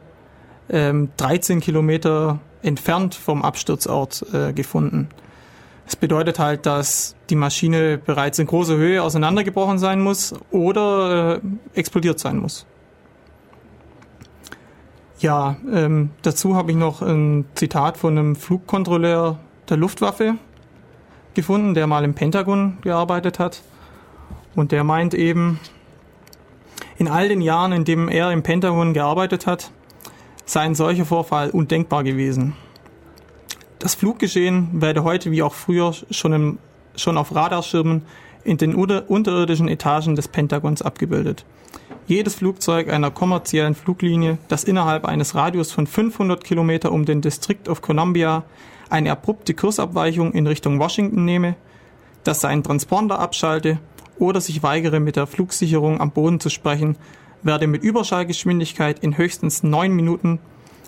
ähm, 0.69 1.09
13 1.17 1.61
Kilometer 1.61 2.39
entfernt 2.61 3.15
vom 3.15 3.43
Absturzort 3.43 4.25
äh, 4.33 4.53
gefunden. 4.53 5.09
Es 5.87 5.95
bedeutet 5.95 6.37
halt, 6.37 6.65
dass 6.65 7.15
die 7.29 7.35
Maschine 7.35 7.97
bereits 7.97 8.39
in 8.39 8.47
großer 8.47 8.75
Höhe 8.75 9.01
auseinandergebrochen 9.01 9.79
sein 9.79 10.01
muss 10.01 10.35
oder 10.51 11.37
äh, 11.37 11.39
explodiert 11.75 12.19
sein 12.19 12.37
muss. 12.37 12.65
Ja, 15.19 15.55
ähm, 15.73 16.11
dazu 16.21 16.55
habe 16.55 16.71
ich 16.71 16.77
noch 16.77 17.01
ein 17.01 17.45
Zitat 17.55 17.97
von 17.97 18.17
einem 18.17 18.35
Flugkontrolleur 18.35 19.39
der 19.69 19.77
Luftwaffe 19.77 20.35
gefunden, 21.37 21.73
der 21.73 21.87
mal 21.87 22.03
im 22.03 22.15
Pentagon 22.15 22.79
gearbeitet 22.81 23.39
hat. 23.39 23.61
Und 24.55 24.73
der 24.73 24.83
meint 24.83 25.13
eben, 25.13 25.59
in 26.97 27.07
all 27.07 27.29
den 27.29 27.41
Jahren, 27.41 27.71
in 27.71 27.85
denen 27.85 28.09
er 28.09 28.31
im 28.31 28.43
Pentagon 28.43 28.93
gearbeitet 28.93 29.47
hat, 29.47 29.71
sei 30.45 30.61
ein 30.61 30.75
solcher 30.75 31.05
Vorfall 31.05 31.51
undenkbar 31.51 32.03
gewesen. 32.03 32.55
Das 33.77 33.93
Fluggeschehen 33.93 34.81
werde 34.81 35.03
heute 35.03 35.31
wie 35.31 35.43
auch 35.43 35.53
früher 35.53 35.93
schon, 36.09 36.33
im, 36.33 36.59
schon 36.95 37.17
auf 37.17 37.33
Radarschirmen 37.33 38.01
in 38.47 38.57
den 38.57 38.73
unterirdischen 38.75 39.67
Etagen 39.67 40.15
des 40.15 40.29
Pentagons 40.29 40.81
abgebildet. 40.81 41.45
Jedes 42.07 42.35
Flugzeug 42.35 42.89
einer 42.89 43.11
kommerziellen 43.11 43.75
Fluglinie, 43.75 44.37
das 44.47 44.63
innerhalb 44.63 45.03
eines 45.03 45.35
Radius 45.35 45.73
von 45.73 45.85
500 45.85 46.43
Kilometer 46.43 46.93
um 46.93 47.03
den 47.03 47.21
District 47.21 47.67
of 47.67 47.81
Columbia 47.81 48.43
eine 48.89 49.11
abrupte 49.11 49.53
Kursabweichung 49.53 50.31
in 50.31 50.47
Richtung 50.47 50.79
Washington 50.79 51.25
nehme, 51.25 51.55
das 52.23 52.39
seinen 52.39 52.63
Transponder 52.63 53.19
abschalte 53.19 53.79
oder 54.17 54.39
sich 54.39 54.63
weigere, 54.63 55.01
mit 55.01 55.17
der 55.17 55.27
Flugsicherung 55.27 55.99
am 55.99 56.11
Boden 56.11 56.39
zu 56.39 56.49
sprechen, 56.49 56.95
werde 57.43 57.67
mit 57.67 57.83
Überschallgeschwindigkeit 57.83 58.99
in 58.99 59.17
höchstens 59.17 59.63
neun 59.63 59.91
Minuten 59.91 60.39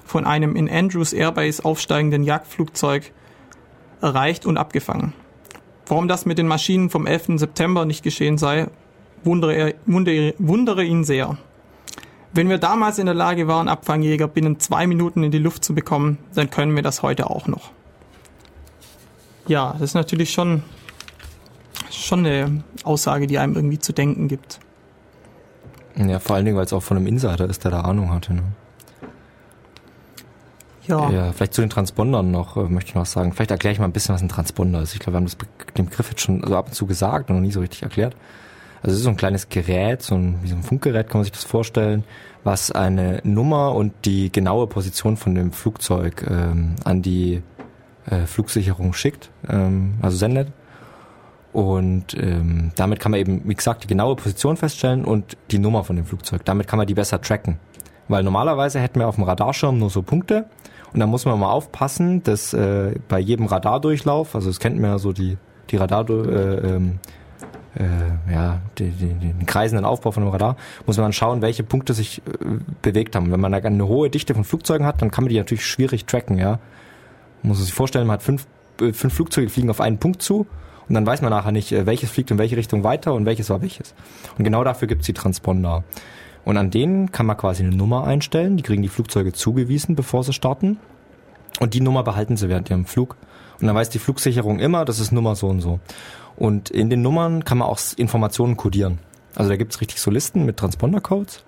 von 0.06 0.26
einem 0.26 0.56
in 0.56 0.70
Andrews 0.70 1.12
Airbase 1.12 1.64
aufsteigenden 1.66 2.24
Jagdflugzeug 2.24 3.12
erreicht 4.02 4.46
und 4.46 4.58
abgefangen. 4.58 5.14
Warum 5.90 6.08
das 6.08 6.28
mit 6.28 6.38
den 6.38 6.48
Maschinen 6.48 6.92
vom 6.92 7.08
11. 7.08 7.40
September 7.40 7.84
nicht 7.84 8.04
geschehen 8.04 8.38
sei, 8.38 8.68
wundere, 9.24 9.54
er, 9.54 9.74
wundere, 9.88 10.36
wundere 10.38 10.84
ihn 10.84 11.04
sehr. 11.04 11.38
Wenn 12.32 12.48
wir 12.48 12.60
damals 12.60 13.00
in 13.00 13.08
der 13.08 13.16
Lage 13.16 13.48
waren, 13.48 13.68
Abfangjäger 13.68 14.28
binnen 14.28 14.60
zwei 14.60 14.86
Minuten 14.86 15.24
in 15.24 15.32
die 15.32 15.40
Luft 15.40 15.66
zu 15.66 15.74
bekommen, 15.74 16.20
dann 16.36 16.52
können 16.52 16.76
wir 16.76 16.84
das 16.84 17.02
heute 17.02 17.28
auch 17.32 17.48
noch. 17.48 17.72
Ja, 19.48 19.74
das 19.74 19.82
ist 19.82 19.94
natürlich 19.96 20.32
schon, 20.32 20.62
schon 21.90 22.20
eine 22.24 22.64
Aussage, 22.84 23.26
die 23.26 23.40
einem 23.40 23.56
irgendwie 23.56 23.80
zu 23.80 23.92
denken 23.92 24.28
gibt. 24.28 24.60
Ja, 25.96 26.20
vor 26.20 26.36
allen 26.36 26.46
Dingen, 26.46 26.56
weil 26.56 26.66
es 26.66 26.72
auch 26.72 26.84
von 26.84 26.98
einem 26.98 27.08
Insider 27.08 27.50
ist, 27.50 27.64
der 27.64 27.72
da 27.72 27.82
Ahnung 27.82 28.14
hatte. 28.14 28.36
Ne? 28.36 28.44
Ja. 30.90 31.10
ja. 31.10 31.32
Vielleicht 31.32 31.54
zu 31.54 31.62
den 31.62 31.70
Transpondern 31.70 32.32
noch, 32.32 32.58
äh, 32.58 32.64
möchte 32.64 32.90
ich 32.90 32.96
noch 32.96 33.06
sagen. 33.06 33.32
Vielleicht 33.34 33.52
erkläre 33.52 33.74
ich 33.74 33.80
mal 33.80 33.86
ein 33.86 33.92
bisschen, 33.92 34.16
was 34.16 34.22
ein 34.22 34.30
Transponder 34.30 34.82
ist. 34.82 34.94
Ich 34.94 35.00
glaube, 35.00 35.14
wir 35.14 35.18
haben 35.18 35.26
das, 35.26 35.38
den 35.78 35.86
Begriff 35.86 36.10
jetzt 36.10 36.22
schon 36.22 36.44
so 36.46 36.56
ab 36.56 36.68
und 36.68 36.74
zu 36.74 36.86
gesagt 36.86 37.30
und 37.30 37.36
noch 37.36 37.42
nie 37.42 37.52
so 37.52 37.60
richtig 37.60 37.84
erklärt. 37.84 38.16
Also 38.82 38.94
es 38.94 39.00
ist 39.00 39.04
so 39.04 39.10
ein 39.10 39.18
kleines 39.18 39.50
Gerät, 39.50 40.02
so 40.02 40.16
ein, 40.16 40.40
wie 40.42 40.48
so 40.48 40.56
ein 40.56 40.64
Funkgerät 40.64 41.10
kann 41.10 41.20
man 41.20 41.26
sich 41.26 41.34
das 41.34 41.44
vorstellen, 41.44 42.06
was 42.44 42.72
eine 42.72 43.20
Nummer 43.24 43.76
und 43.76 43.94
die 44.06 44.32
genaue 44.32 44.68
Position 44.68 45.18
von 45.18 45.36
dem 45.36 45.52
Flugzeug 45.52 46.26
ähm, 46.30 46.76
an 46.86 47.02
die 47.02 47.44
äh, 48.10 48.26
Flugsicherung 48.26 48.94
schickt, 48.94 49.30
ähm, 49.50 49.96
also 50.02 50.18
sendet. 50.18 50.52
Und 51.52 52.16
ähm, 52.16 52.72
damit 52.76 53.00
kann 53.00 53.12
man 53.12 53.20
eben, 53.20 53.42
wie 53.44 53.56
gesagt, 53.56 53.84
die 53.84 53.88
genaue 53.88 54.16
Position 54.16 54.56
feststellen 54.56 55.04
und 55.04 55.36
die 55.52 55.60
Nummer 55.60 55.84
von 55.84 55.96
dem 55.96 56.06
Flugzeug. 56.06 56.46
Damit 56.46 56.68
kann 56.68 56.78
man 56.78 56.88
die 56.88 56.94
besser 56.94 57.20
tracken. 57.22 57.60
Weil 58.08 58.24
normalerweise 58.24 58.80
hätten 58.80 59.00
wir 59.00 59.08
auf 59.08 59.16
dem 59.16 59.24
Radarschirm 59.24 59.78
nur 59.78 59.90
so 59.90 60.02
Punkte 60.02 60.46
und 60.94 61.00
da 61.00 61.08
muss 61.08 61.26
man 61.26 61.40
mal 61.40 61.52
aufpassen, 61.52 62.24
dass 62.24 62.54
äh, 62.54 62.96
bei 63.08 63.20
jedem 63.20 63.46
Radardurchlauf, 63.46 64.36
also 64.36 64.50
das 64.50 64.60
kennt 64.60 64.80
man 64.80 64.92
ja 64.92 64.98
so 64.98 65.14
die, 65.14 65.38
die 65.70 65.78
Radar, 65.78 66.10
äh, 66.10 66.14
ähm, 66.14 67.00
äh, 67.76 68.34
ja, 68.34 68.60
die, 68.78 68.90
die, 68.90 69.14
den 69.14 69.46
kreisenden 69.46 69.86
Aufbau 69.86 70.12
von 70.12 70.24
einem 70.24 70.32
Radar, 70.32 70.56
muss 70.86 70.98
man 70.98 71.14
schauen, 71.14 71.42
welche 71.42 71.64
Punkte 71.64 71.94
sich 71.94 72.20
äh, 72.20 72.46
bewegt 72.82 73.16
haben. 73.16 73.32
Wenn 73.32 73.40
man 73.40 73.52
da 73.52 73.60
eine 73.60 73.88
hohe 73.88 74.10
Dichte 74.10 74.34
von 74.34 74.44
Flugzeugen 74.44 74.86
hat, 74.86 75.02
dann 75.02 75.12
kann 75.12 75.24
man 75.24 75.30
die 75.30 75.38
natürlich 75.38 75.66
schwierig 75.66 76.06
tracken, 76.06 76.38
ja. 76.38 76.60
Man 77.42 77.50
muss 77.50 77.64
sich 77.64 77.74
vorstellen, 77.74 78.08
man 78.08 78.16
hat 78.16 78.24
fünf, 78.24 78.48
äh, 78.82 78.92
fünf 78.92 79.14
Flugzeuge, 79.14 79.48
die 79.48 79.54
fliegen 79.54 79.70
auf 79.70 79.82
einen 79.82 80.00
Punkt 80.00 80.22
zu 80.22 80.48
und 80.88 80.96
dann 80.96 81.06
weiß 81.06 81.22
man 81.22 81.30
nachher 81.30 81.52
nicht, 81.52 81.72
äh, 81.72 81.86
welches 81.86 82.10
fliegt 82.10 82.32
in 82.32 82.40
welche 82.40 82.58
Richtung 82.58 82.84
weiter 82.84 83.14
und 83.14 83.26
welches 83.26 83.50
war 83.50 83.62
welches. 83.62 83.94
Und 84.38 84.44
genau 84.44 84.64
dafür 84.64 84.88
gibt's 84.88 85.06
die 85.06 85.14
Transponder. 85.14 85.84
Und 86.50 86.58
an 86.58 86.72
denen 86.72 87.12
kann 87.12 87.28
man 87.28 87.38
quasi 87.38 87.62
eine 87.62 87.76
Nummer 87.76 88.06
einstellen. 88.06 88.58
Die 88.58 88.64
kriegen 88.64 88.82
die 88.82 88.90
Flugzeuge 88.90 89.34
zugewiesen, 89.34 89.96
bevor 89.96 90.24
sie 90.24 90.34
starten. 90.34 90.80
Und 91.60 91.76
die 91.76 91.80
Nummer 91.80 92.02
behalten 92.02 92.38
sie 92.38 92.50
während 92.50 92.72
ihrem 92.72 92.88
Flug. 92.88 93.18
Und 93.62 93.68
dann 93.68 93.76
weiß 93.76 93.92
die 93.92 94.00
Flugsicherung 94.00 94.58
immer, 94.58 94.84
das 94.84 95.00
ist 95.00 95.12
Nummer 95.12 95.36
so 95.36 95.46
und 95.46 95.62
so. 95.62 95.80
Und 96.38 96.72
in 96.72 96.90
den 96.90 97.04
Nummern 97.04 97.46
kann 97.46 97.60
man 97.60 97.68
auch 97.68 97.80
Informationen 97.98 98.58
codieren. 98.58 98.98
Also 99.36 99.52
da 99.52 99.58
gibt's 99.58 99.80
richtig 99.80 100.02
so 100.02 100.10
Listen 100.10 100.44
mit 100.44 100.58
Transponder-Codes. 100.58 101.44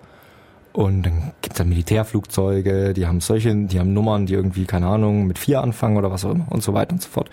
Und 0.72 1.02
dann 1.02 1.32
gibt's 1.42 1.58
da 1.58 1.64
Militärflugzeuge, 1.64 2.94
die 2.94 3.08
haben 3.08 3.22
solche, 3.22 3.56
die 3.56 3.80
haben 3.80 3.94
Nummern, 3.94 4.28
die 4.28 4.36
irgendwie, 4.36 4.66
keine 4.66 4.86
Ahnung, 4.86 5.26
mit 5.26 5.40
vier 5.40 5.64
anfangen 5.64 5.98
oder 5.98 6.12
was 6.12 6.26
auch 6.26 6.36
immer 6.36 6.46
und 6.52 6.62
so 6.62 6.76
weiter 6.76 6.94
und 6.94 7.02
so 7.02 7.10
fort. 7.10 7.32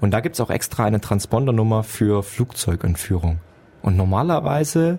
Und 0.00 0.10
da 0.10 0.18
gibt's 0.18 0.40
auch 0.40 0.50
extra 0.50 0.84
eine 0.84 1.00
Transponder-Nummer 1.00 1.84
für 1.84 2.24
Flugzeugentführung. 2.24 3.38
Und 3.82 3.96
normalerweise 3.96 4.98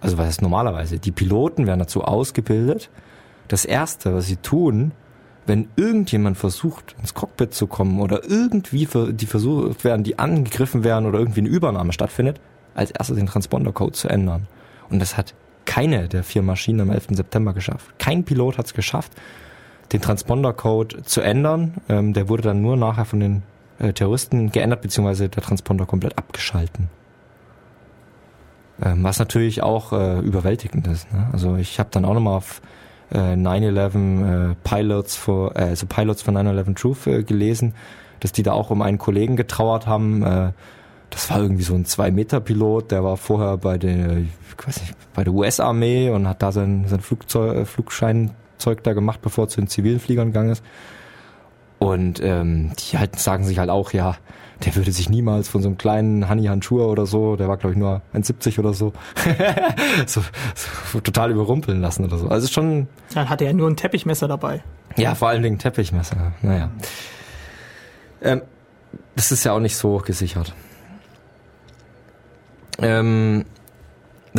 also 0.00 0.18
was 0.18 0.26
heißt 0.26 0.42
normalerweise, 0.42 0.98
die 0.98 1.12
Piloten 1.12 1.66
werden 1.66 1.80
dazu 1.80 2.02
ausgebildet. 2.02 2.90
Das 3.48 3.64
Erste, 3.64 4.14
was 4.14 4.26
sie 4.26 4.36
tun, 4.36 4.92
wenn 5.46 5.68
irgendjemand 5.76 6.36
versucht, 6.36 6.94
ins 7.00 7.14
Cockpit 7.14 7.54
zu 7.54 7.66
kommen 7.66 8.00
oder 8.00 8.22
irgendwie 8.24 8.86
die 9.12 9.26
versucht 9.26 9.82
werden, 9.82 10.04
die 10.04 10.18
angegriffen 10.18 10.84
werden 10.84 11.06
oder 11.06 11.18
irgendwie 11.18 11.40
eine 11.40 11.48
Übernahme 11.48 11.92
stattfindet, 11.92 12.40
als 12.74 12.90
erstes 12.90 13.16
den 13.16 13.26
Transponder-Code 13.26 13.92
zu 13.92 14.08
ändern. 14.08 14.46
Und 14.90 15.00
das 15.00 15.16
hat 15.16 15.34
keine 15.64 16.08
der 16.08 16.22
vier 16.22 16.42
Maschinen 16.42 16.80
am 16.80 16.90
11. 16.90 17.08
September 17.10 17.54
geschafft. 17.54 17.98
Kein 17.98 18.24
Pilot 18.24 18.58
hat 18.58 18.66
es 18.66 18.74
geschafft, 18.74 19.12
den 19.92 20.00
Transponder-Code 20.00 21.02
zu 21.02 21.22
ändern. 21.22 21.74
Ähm, 21.88 22.12
der 22.12 22.28
wurde 22.28 22.42
dann 22.42 22.60
nur 22.60 22.76
nachher 22.76 23.06
von 23.06 23.20
den 23.20 23.42
äh, 23.78 23.92
Terroristen 23.92 24.52
geändert, 24.52 24.82
beziehungsweise 24.82 25.28
der 25.28 25.42
Transponder 25.42 25.86
komplett 25.86 26.18
abgeschalten. 26.18 26.88
Ähm, 28.82 29.02
was 29.02 29.18
natürlich 29.18 29.62
auch 29.62 29.92
äh, 29.92 30.20
überwältigend 30.20 30.86
ist. 30.86 31.12
Ne? 31.12 31.28
Also 31.32 31.56
ich 31.56 31.78
habe 31.78 31.88
dann 31.92 32.04
auch 32.04 32.14
nochmal 32.14 32.36
auf 32.36 32.62
äh, 33.10 33.34
9-11 33.34 34.50
äh, 34.50 34.54
Pilots 34.62 35.16
for, 35.16 35.56
äh, 35.56 35.64
also 35.64 35.86
Pilots 35.86 36.22
von 36.22 36.36
9-11 36.36 36.74
Truth 36.76 37.06
äh, 37.06 37.22
gelesen, 37.22 37.74
dass 38.20 38.32
die 38.32 38.42
da 38.42 38.52
auch 38.52 38.70
um 38.70 38.82
einen 38.82 38.98
Kollegen 38.98 39.36
getrauert 39.36 39.86
haben. 39.86 40.22
Äh, 40.22 40.52
das 41.10 41.30
war 41.30 41.40
irgendwie 41.40 41.62
so 41.62 41.74
ein 41.74 41.86
Zwei-Meter-Pilot, 41.86 42.90
der 42.90 43.02
war 43.02 43.16
vorher 43.16 43.56
bei 43.56 43.78
der, 43.78 44.18
ich 44.18 44.66
weiß 44.66 44.80
nicht, 44.82 44.94
bei 45.14 45.24
der 45.24 45.32
US-Armee 45.32 46.10
und 46.10 46.28
hat 46.28 46.42
da 46.42 46.52
sein, 46.52 46.84
sein 46.86 47.00
Flugzeug, 47.00 47.56
äh, 47.56 47.64
Flugscheinzeug 47.64 48.82
da 48.82 48.92
gemacht, 48.92 49.20
bevor 49.22 49.44
er 49.44 49.48
zu 49.48 49.60
den 49.60 49.68
zivilen 49.68 50.00
Fliegern 50.00 50.28
gegangen 50.28 50.50
ist. 50.50 50.62
Und 51.78 52.20
ähm, 52.22 52.72
die 52.78 52.98
halt 52.98 53.18
sagen 53.18 53.44
sich 53.44 53.58
halt 53.58 53.70
auch, 53.70 53.92
ja, 53.92 54.16
der 54.64 54.74
würde 54.74 54.92
sich 54.92 55.08
niemals 55.08 55.48
von 55.48 55.62
so 55.62 55.68
einem 55.68 55.78
kleinen 55.78 56.28
Honey 56.28 56.46
Handschuhe 56.46 56.86
oder 56.86 57.06
so, 57.06 57.36
der 57.36 57.48
war 57.48 57.56
glaube 57.56 57.74
ich 57.74 57.78
nur 57.78 58.02
1,70 58.14 58.58
oder 58.58 58.74
so, 58.74 58.92
so, 60.06 60.22
so, 60.92 61.00
total 61.00 61.30
überrumpeln 61.30 61.80
lassen 61.80 62.04
oder 62.04 62.18
so. 62.18 62.28
Also 62.28 62.48
schon. 62.48 62.88
Dann 63.14 63.28
hatte 63.28 63.44
er 63.44 63.52
nur 63.52 63.68
ein 63.68 63.76
Teppichmesser 63.76 64.28
dabei. 64.28 64.62
Ja, 64.96 65.14
vor 65.14 65.28
allen 65.28 65.42
Dingen 65.42 65.58
Teppichmesser. 65.58 66.32
Naja. 66.42 66.70
Ähm, 68.20 68.42
das 69.14 69.32
ist 69.32 69.44
ja 69.44 69.52
auch 69.52 69.60
nicht 69.60 69.76
so 69.76 69.98
gesichert. 69.98 70.54
Ähm, 72.80 73.44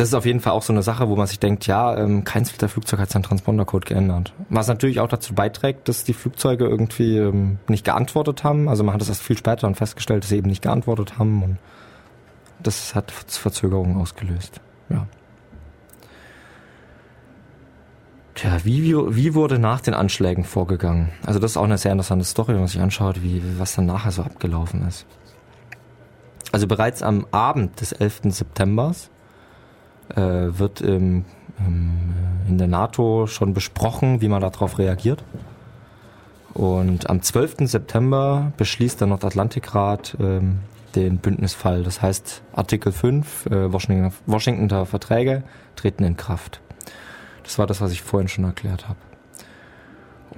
das 0.00 0.08
ist 0.08 0.14
auf 0.14 0.24
jeden 0.24 0.40
Fall 0.40 0.54
auch 0.54 0.62
so 0.62 0.72
eine 0.72 0.82
Sache, 0.82 1.10
wo 1.10 1.16
man 1.16 1.26
sich 1.26 1.38
denkt, 1.38 1.66
ja, 1.66 1.94
ähm, 1.94 2.24
keins 2.24 2.50
Flugzeug 2.50 3.00
hat 3.00 3.10
seinen 3.10 3.22
Transpondercode 3.22 3.84
geändert. 3.84 4.32
Was 4.48 4.66
natürlich 4.66 4.98
auch 4.98 5.08
dazu 5.08 5.34
beiträgt, 5.34 5.90
dass 5.90 6.04
die 6.04 6.14
Flugzeuge 6.14 6.64
irgendwie 6.64 7.18
ähm, 7.18 7.58
nicht 7.68 7.84
geantwortet 7.84 8.42
haben. 8.42 8.70
Also 8.70 8.82
man 8.82 8.94
hat 8.94 9.02
das 9.02 9.10
erst 9.10 9.20
viel 9.20 9.36
später 9.36 9.66
dann 9.66 9.74
festgestellt, 9.74 10.22
dass 10.22 10.30
sie 10.30 10.38
eben 10.38 10.48
nicht 10.48 10.62
geantwortet 10.62 11.18
haben 11.18 11.42
und 11.42 11.58
das 12.62 12.94
hat 12.94 13.10
Verzögerungen 13.10 13.98
ausgelöst. 13.98 14.62
Ja. 14.88 15.06
Tja, 18.36 18.56
wie, 18.64 18.94
wie 18.96 19.34
wurde 19.34 19.58
nach 19.58 19.82
den 19.82 19.92
Anschlägen 19.92 20.44
vorgegangen? 20.44 21.10
Also 21.26 21.38
das 21.38 21.50
ist 21.50 21.56
auch 21.58 21.64
eine 21.64 21.76
sehr 21.76 21.92
interessante 21.92 22.24
Story, 22.24 22.54
wenn 22.54 22.60
man 22.60 22.68
sich 22.68 22.80
anschaut, 22.80 23.22
wie, 23.22 23.42
was 23.58 23.74
dann 23.74 23.84
nachher 23.84 24.12
so 24.12 24.22
abgelaufen 24.22 24.88
ist. 24.88 25.04
Also 26.52 26.66
bereits 26.66 27.02
am 27.02 27.26
Abend 27.32 27.82
des 27.82 27.92
11. 27.92 28.20
September 28.30 28.94
wird 30.16 30.80
im, 30.80 31.24
im, 31.58 32.14
in 32.48 32.58
der 32.58 32.68
NATO 32.68 33.26
schon 33.26 33.54
besprochen, 33.54 34.20
wie 34.20 34.28
man 34.28 34.40
darauf 34.40 34.78
reagiert. 34.78 35.22
Und 36.54 37.08
am 37.08 37.22
12. 37.22 37.68
September 37.68 38.52
beschließt 38.56 39.00
der 39.00 39.06
Nordatlantikrat 39.06 40.16
ähm, 40.20 40.60
den 40.94 41.18
Bündnisfall. 41.18 41.82
Das 41.82 42.02
heißt, 42.02 42.42
Artikel 42.52 42.92
5 42.92 43.46
äh, 43.46 43.72
Washington, 43.72 44.12
Washingtoner 44.26 44.86
Verträge 44.86 45.44
treten 45.76 46.04
in 46.04 46.16
Kraft. 46.16 46.60
Das 47.44 47.58
war 47.58 47.66
das, 47.66 47.80
was 47.80 47.92
ich 47.92 48.02
vorhin 48.02 48.28
schon 48.28 48.44
erklärt 48.44 48.88
habe. 48.88 48.98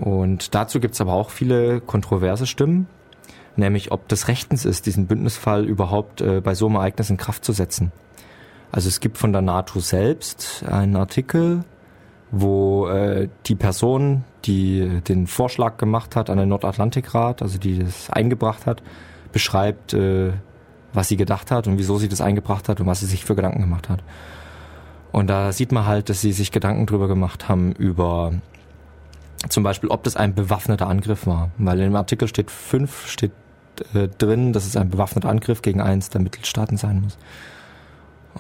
Und 0.01 0.55
dazu 0.55 0.81
gibt 0.81 0.95
es 0.95 1.01
aber 1.01 1.13
auch 1.13 1.31
viele 1.31 1.81
kontroverse 1.81 2.47
Stimmen, 2.47 2.87
nämlich 3.57 3.93
ob 3.93 4.09
das 4.09 4.29
rechtens 4.29 4.65
ist, 4.65 4.87
diesen 4.87 5.07
Bündnisfall 5.07 5.65
überhaupt 5.65 6.21
äh, 6.21 6.41
bei 6.41 6.55
so 6.55 6.67
einem 6.67 6.77
Ereignis 6.77 7.11
in 7.11 7.17
Kraft 7.17 7.45
zu 7.45 7.53
setzen. 7.53 7.93
Also 8.73 8.89
es 8.89 9.01
gibt 9.01 9.19
von 9.19 9.33
der 9.33 9.43
NATO 9.43 9.81
selbst 9.81 10.65
einen 10.67 10.97
Artikel, 10.97 11.65
wo 12.31 12.89
äh, 12.89 13.29
die 13.47 13.55
Person, 13.55 14.25
die 14.47 15.03
den 15.07 15.27
Vorschlag 15.27 15.77
gemacht 15.77 16.17
hat 16.17 16.31
an 16.31 16.39
den 16.39 16.49
Nordatlantikrat, 16.49 17.43
also 17.43 17.59
die 17.59 17.81
das 17.81 18.09
eingebracht 18.09 18.65
hat, 18.65 18.83
beschreibt, 19.31 19.93
äh, 19.93 20.33
was 20.95 21.09
sie 21.09 21.19
gedacht 21.19 21.51
hat 21.51 21.67
und 21.67 21.79
wieso 21.79 21.99
sie 21.99 22.09
das 22.09 22.23
eingebracht 22.23 22.71
hat 22.71 22.81
und 22.81 22.87
was 22.87 23.01
sie 23.01 23.07
sich 23.07 23.27
für 23.27 23.35
Gedanken 23.35 23.61
gemacht 23.61 23.91
hat. 23.91 24.03
Und 25.13 25.29
da 25.29 25.53
sieht 25.53 25.71
man 25.71 25.85
halt, 25.85 26.09
dass 26.09 26.23
sie 26.23 26.33
sich 26.33 26.51
Gedanken 26.51 26.87
drüber 26.87 27.09
gemacht 27.09 27.51
haben 27.51 27.73
über 27.73 28.33
zum 29.49 29.63
Beispiel, 29.65 29.91
ob 29.91 30.03
das 30.05 30.17
ein 30.17 30.35
bewaffneter 30.35 30.87
Angriff 30.87 31.27
war. 31.27 31.51
Weil 31.59 31.81
im 31.81 31.97
Artikel 31.97 32.29
steht 32.29 32.51
5 32.51 33.09
steht 33.09 33.33
äh, 33.93 34.09
drin, 34.09 34.55
dass 34.55 34.65
es 34.65 34.77
ein 34.77 34.89
bewaffneter 34.89 35.29
Angriff 35.29 35.61
gegen 35.61 35.83
eins 35.83 36.09
der 36.09 36.23
Mitgliedstaaten 36.23 36.79
sein 36.79 37.03
muss. 37.03 37.19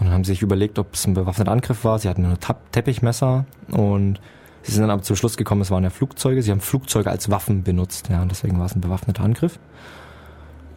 Und 0.03 0.11
haben 0.11 0.25
sich 0.25 0.43
überlegt, 0.43 0.81
ob 0.81 0.95
es 0.95 1.07
ein 1.07 1.15
bewaffneter 1.15 1.53
Angriff 1.53 1.85
war. 1.85 1.97
Sie 2.01 2.09
hatten 2.09 2.23
nur 2.23 2.37
Teppichmesser 2.73 3.45
und 3.71 4.21
sie 4.63 4.73
sind 4.73 4.83
dann 4.83 4.91
aber 4.91 5.03
zum 5.03 5.15
Schluss 5.15 5.37
gekommen, 5.37 5.61
es 5.61 5.71
waren 5.71 5.85
ja 5.85 5.91
Flugzeuge. 5.91 6.43
Sie 6.43 6.51
haben 6.51 6.61
Flugzeuge 6.61 7.09
als 7.09 7.31
Waffen 7.31 7.63
benutzt, 7.63 8.09
ja, 8.09 8.21
und 8.21 8.29
deswegen 8.29 8.59
war 8.59 8.67
es 8.67 8.75
ein 8.75 8.81
bewaffneter 8.81 9.23
Angriff. 9.23 9.61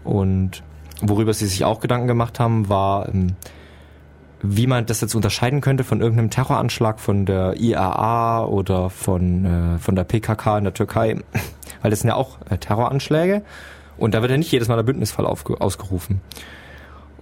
Und 0.03 0.61
worüber 1.01 1.33
sie 1.33 1.47
sich 1.47 1.65
auch 1.65 1.79
Gedanken 1.79 2.05
gemacht 2.05 2.39
haben, 2.39 2.69
war, 2.69 3.09
ähm, 3.09 3.35
wie 4.43 4.67
man 4.67 4.85
das 4.85 5.01
jetzt 5.01 5.15
unterscheiden 5.15 5.59
könnte 5.59 5.83
von 5.83 6.01
irgendeinem 6.01 6.29
Terroranschlag 6.29 6.99
von 6.99 7.25
der 7.25 7.59
IAA 7.59 8.45
oder 8.45 8.91
von, 8.91 9.45
äh, 9.45 9.79
von 9.79 9.95
der 9.95 10.03
PKK 10.03 10.59
in 10.59 10.65
der 10.65 10.73
Türkei, 10.75 11.15
weil 11.81 11.89
das 11.89 12.01
sind 12.01 12.09
ja 12.09 12.15
auch 12.15 12.37
äh, 12.51 12.59
Terroranschläge 12.59 13.41
und 13.97 14.13
da 14.13 14.21
wird 14.21 14.29
ja 14.29 14.37
nicht 14.37 14.51
jedes 14.51 14.67
Mal 14.67 14.75
der 14.75 14.83
Bündnisfall 14.83 15.25
ausgerufen. 15.25 16.21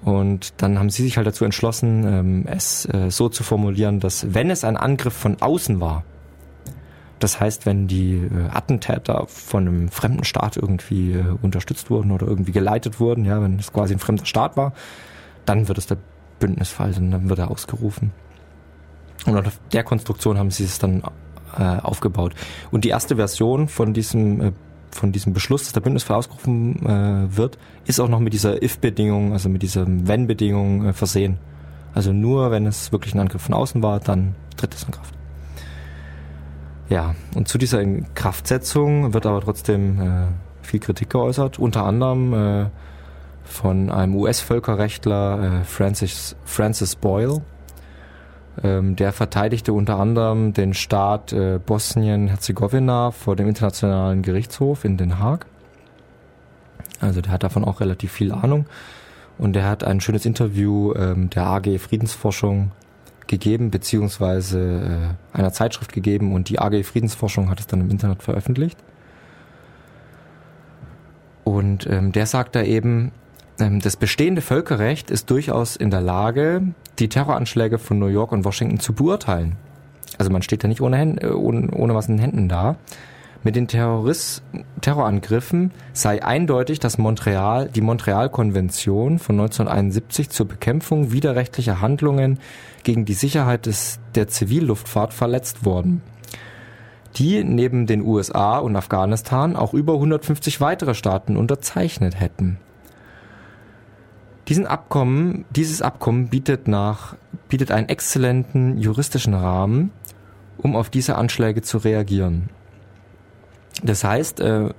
Und 0.04 0.62
dann 0.62 0.80
haben 0.80 0.90
sie 0.90 1.04
sich 1.04 1.18
halt 1.18 1.28
dazu 1.28 1.46
entschlossen, 1.46 2.06
ähm, 2.06 2.46
es 2.46 2.86
äh, 2.86 3.10
so 3.10 3.30
zu 3.30 3.44
formulieren, 3.44 4.00
dass 4.00 4.34
wenn 4.34 4.50
es 4.50 4.64
ein 4.64 4.76
Angriff 4.76 5.14
von 5.14 5.42
außen 5.42 5.80
war, 5.80 6.04
das 7.20 7.40
heißt, 7.40 7.66
wenn 7.66 7.88
die 7.88 8.16
äh, 8.16 8.50
Attentäter 8.52 9.26
von 9.28 9.66
einem 9.66 9.90
fremden 9.90 10.26
Staat 10.26 10.58
irgendwie 10.58 11.14
äh, 11.14 11.24
unterstützt 11.42 11.90
wurden 11.90 12.12
oder 12.12 12.28
irgendwie 12.28 12.52
geleitet 12.52 13.00
wurden, 13.00 13.24
ja, 13.24 13.42
wenn 13.42 13.60
es 13.60 13.72
quasi 13.72 13.94
ein 13.94 14.00
fremder 14.00 14.26
Staat 14.26 14.58
war, 14.58 14.74
dann 15.46 15.70
wird 15.70 15.78
es 15.78 15.88
der 15.88 15.98
Bündnisfall, 16.40 16.92
dann 16.92 17.30
wird 17.30 17.40
er 17.40 17.50
ausgerufen. 17.50 18.12
Und 19.26 19.38
auf 19.48 19.58
der 19.72 19.86
Konstruktion 19.86 20.38
haben 20.38 20.52
sie 20.52 20.66
es 20.66 20.80
dann 20.80 21.02
äh, 21.58 21.64
aufgebaut. 21.64 22.34
Und 22.72 22.84
die 22.84 22.90
erste 22.90 23.16
Version 23.16 23.70
von 23.70 23.94
diesem 23.94 24.42
äh, 24.42 24.52
von 24.96 25.12
diesem 25.12 25.34
Beschluss, 25.34 25.64
dass 25.64 25.74
der 25.74 25.82
Bündnisfall 25.82 26.18
ausgerufen 26.18 26.86
äh, 26.86 27.36
wird, 27.36 27.58
ist 27.86 28.00
auch 28.00 28.08
noch 28.08 28.20
mit 28.20 28.34
dieser 28.34 28.62
if-Bedingung, 28.62 29.34
also 29.34 29.50
mit 29.50 29.62
dieser 29.62 29.86
wenn-Bedingung 29.88 30.86
äh, 30.86 30.94
versehen. 30.94 31.38
Also 31.94 32.12
nur 32.12 32.52
wenn 32.52 32.66
es 32.66 32.92
wirklich 32.92 33.14
ein 33.14 33.20
Angriff 33.20 33.42
von 33.42 33.54
außen 33.54 33.84
war, 33.84 34.00
dann 34.00 34.36
tritt 34.58 34.74
es 34.74 34.84
in 34.84 34.92
Kraft. 34.92 35.14
Ja, 36.90 37.16
und 37.36 37.48
zu 37.48 37.58
dieser 37.58 37.82
Inkraftsetzung 37.82 39.14
wird 39.14 39.26
aber 39.26 39.42
trotzdem 39.42 40.00
äh, 40.00 40.28
viel 40.62 40.80
Kritik 40.80 41.10
geäußert, 41.10 41.60
unter 41.60 41.86
anderem 41.86 42.34
äh, 42.34 42.66
von 43.44 43.90
einem 43.90 44.16
US-Völkerrechtler 44.16 45.62
äh, 45.62 45.64
Francis, 45.64 46.36
Francis 46.46 46.96
Boyle. 46.96 47.42
Ähm, 48.62 48.96
der 48.96 49.14
verteidigte 49.14 49.74
unter 49.74 49.98
anderem 49.98 50.54
den 50.54 50.74
Staat 50.74 51.34
äh, 51.34 51.60
Bosnien-Herzegowina 51.66 53.12
vor 53.12 53.36
dem 53.36 53.48
Internationalen 53.48 54.22
Gerichtshof 54.22 54.86
in 54.86 54.98
Den 54.98 55.18
Haag. 55.20 55.48
Also 57.00 57.22
der 57.22 57.32
hat 57.32 57.44
davon 57.44 57.66
auch 57.66 57.80
relativ 57.80 58.12
viel 58.12 58.32
Ahnung. 58.32 58.68
Und 59.40 59.56
er 59.56 59.68
hat 59.68 59.84
ein 59.84 60.00
schönes 60.00 60.26
Interview 60.26 60.94
ähm, 60.94 61.30
der 61.32 61.48
AG 61.48 61.80
Friedensforschung 61.80 62.72
gegeben, 63.26 63.72
beziehungsweise 63.72 65.16
äh, 65.34 65.38
einer 65.38 65.52
Zeitschrift 65.52 65.92
gegeben 65.92 66.34
und 66.34 66.50
die 66.50 66.60
AG 66.60 66.84
Friedensforschung 66.84 67.50
hat 67.50 67.60
es 67.60 67.68
dann 67.68 67.82
im 67.82 67.90
Internet 67.90 68.22
veröffentlicht. 68.22 68.78
Und 71.44 71.88
ähm, 71.88 72.12
der 72.12 72.28
sagt 72.28 72.56
da 72.56 72.62
eben, 72.62 73.12
das 73.58 73.98
bestehende 73.98 74.42
Völkerrecht 74.42 75.12
ist 75.12 75.30
durchaus 75.30 75.76
in 75.76 75.92
der 75.92 76.02
Lage, 76.02 76.64
die 77.00 77.10
Terroranschläge 77.10 77.78
von 77.78 78.00
New 78.00 78.08
York 78.08 78.32
und 78.32 78.46
Washington 78.46 78.80
zu 78.80 78.94
beurteilen. 78.94 79.56
Also 80.18 80.32
man 80.32 80.42
steht 80.42 80.64
da 80.64 80.68
nicht 80.68 80.82
ohne, 80.82 80.98
Händen, 80.98 81.18
äh, 81.20 81.32
ohne, 81.32 81.72
ohne 81.72 81.96
was 81.96 82.08
in 82.08 82.18
den 82.18 82.22
Händen 82.22 82.50
da. 82.50 82.78
Mit 83.44 83.58
den 83.58 83.68
Terrorist 83.68 84.42
Terrorangriffen 84.80 85.72
sei 85.92 86.24
eindeutig, 86.24 86.80
dass 86.80 86.98
Montreal, 86.98 87.68
die 87.68 87.82
Montreal-Konvention 87.82 89.20
von 89.20 89.36
1971 89.36 90.30
zur 90.30 90.48
Bekämpfung 90.48 91.12
widerrechtlicher 91.12 91.82
Handlungen 91.82 92.40
gegen 92.84 93.04
die 93.04 93.14
Sicherheit 93.14 93.66
des, 93.66 94.00
der 94.16 94.30
Zivilluftfahrt 94.30 95.14
verletzt 95.14 95.66
worden. 95.66 96.02
Die 97.18 97.44
neben 97.44 97.86
den 97.86 98.02
USA 98.02 98.60
und 98.60 98.78
Afghanistan 98.78 99.58
auch 99.58 99.74
über 99.74 99.94
150 99.94 100.62
weitere 100.62 100.96
Staaten 100.96 101.36
unterzeichnet 101.36 102.20
hätten. 102.20 102.58
Diesen 104.48 104.68
Abkommen, 104.68 105.46
dieses 105.52 105.82
Abkommen 105.82 106.28
bietet 106.28 106.68
nach, 106.68 107.16
bietet 107.48 107.72
einen 107.72 107.88
exzellenten 107.88 108.78
juristischen 108.78 109.34
Rahmen, 109.34 109.92
um 110.58 110.76
auf 110.76 110.90
diese 110.90 111.16
Anschläge 111.16 111.62
zu 111.62 111.78
reagieren. 111.78 112.50
Das 113.84 114.04
heißt, 114.04 114.42
äh, 114.42 114.70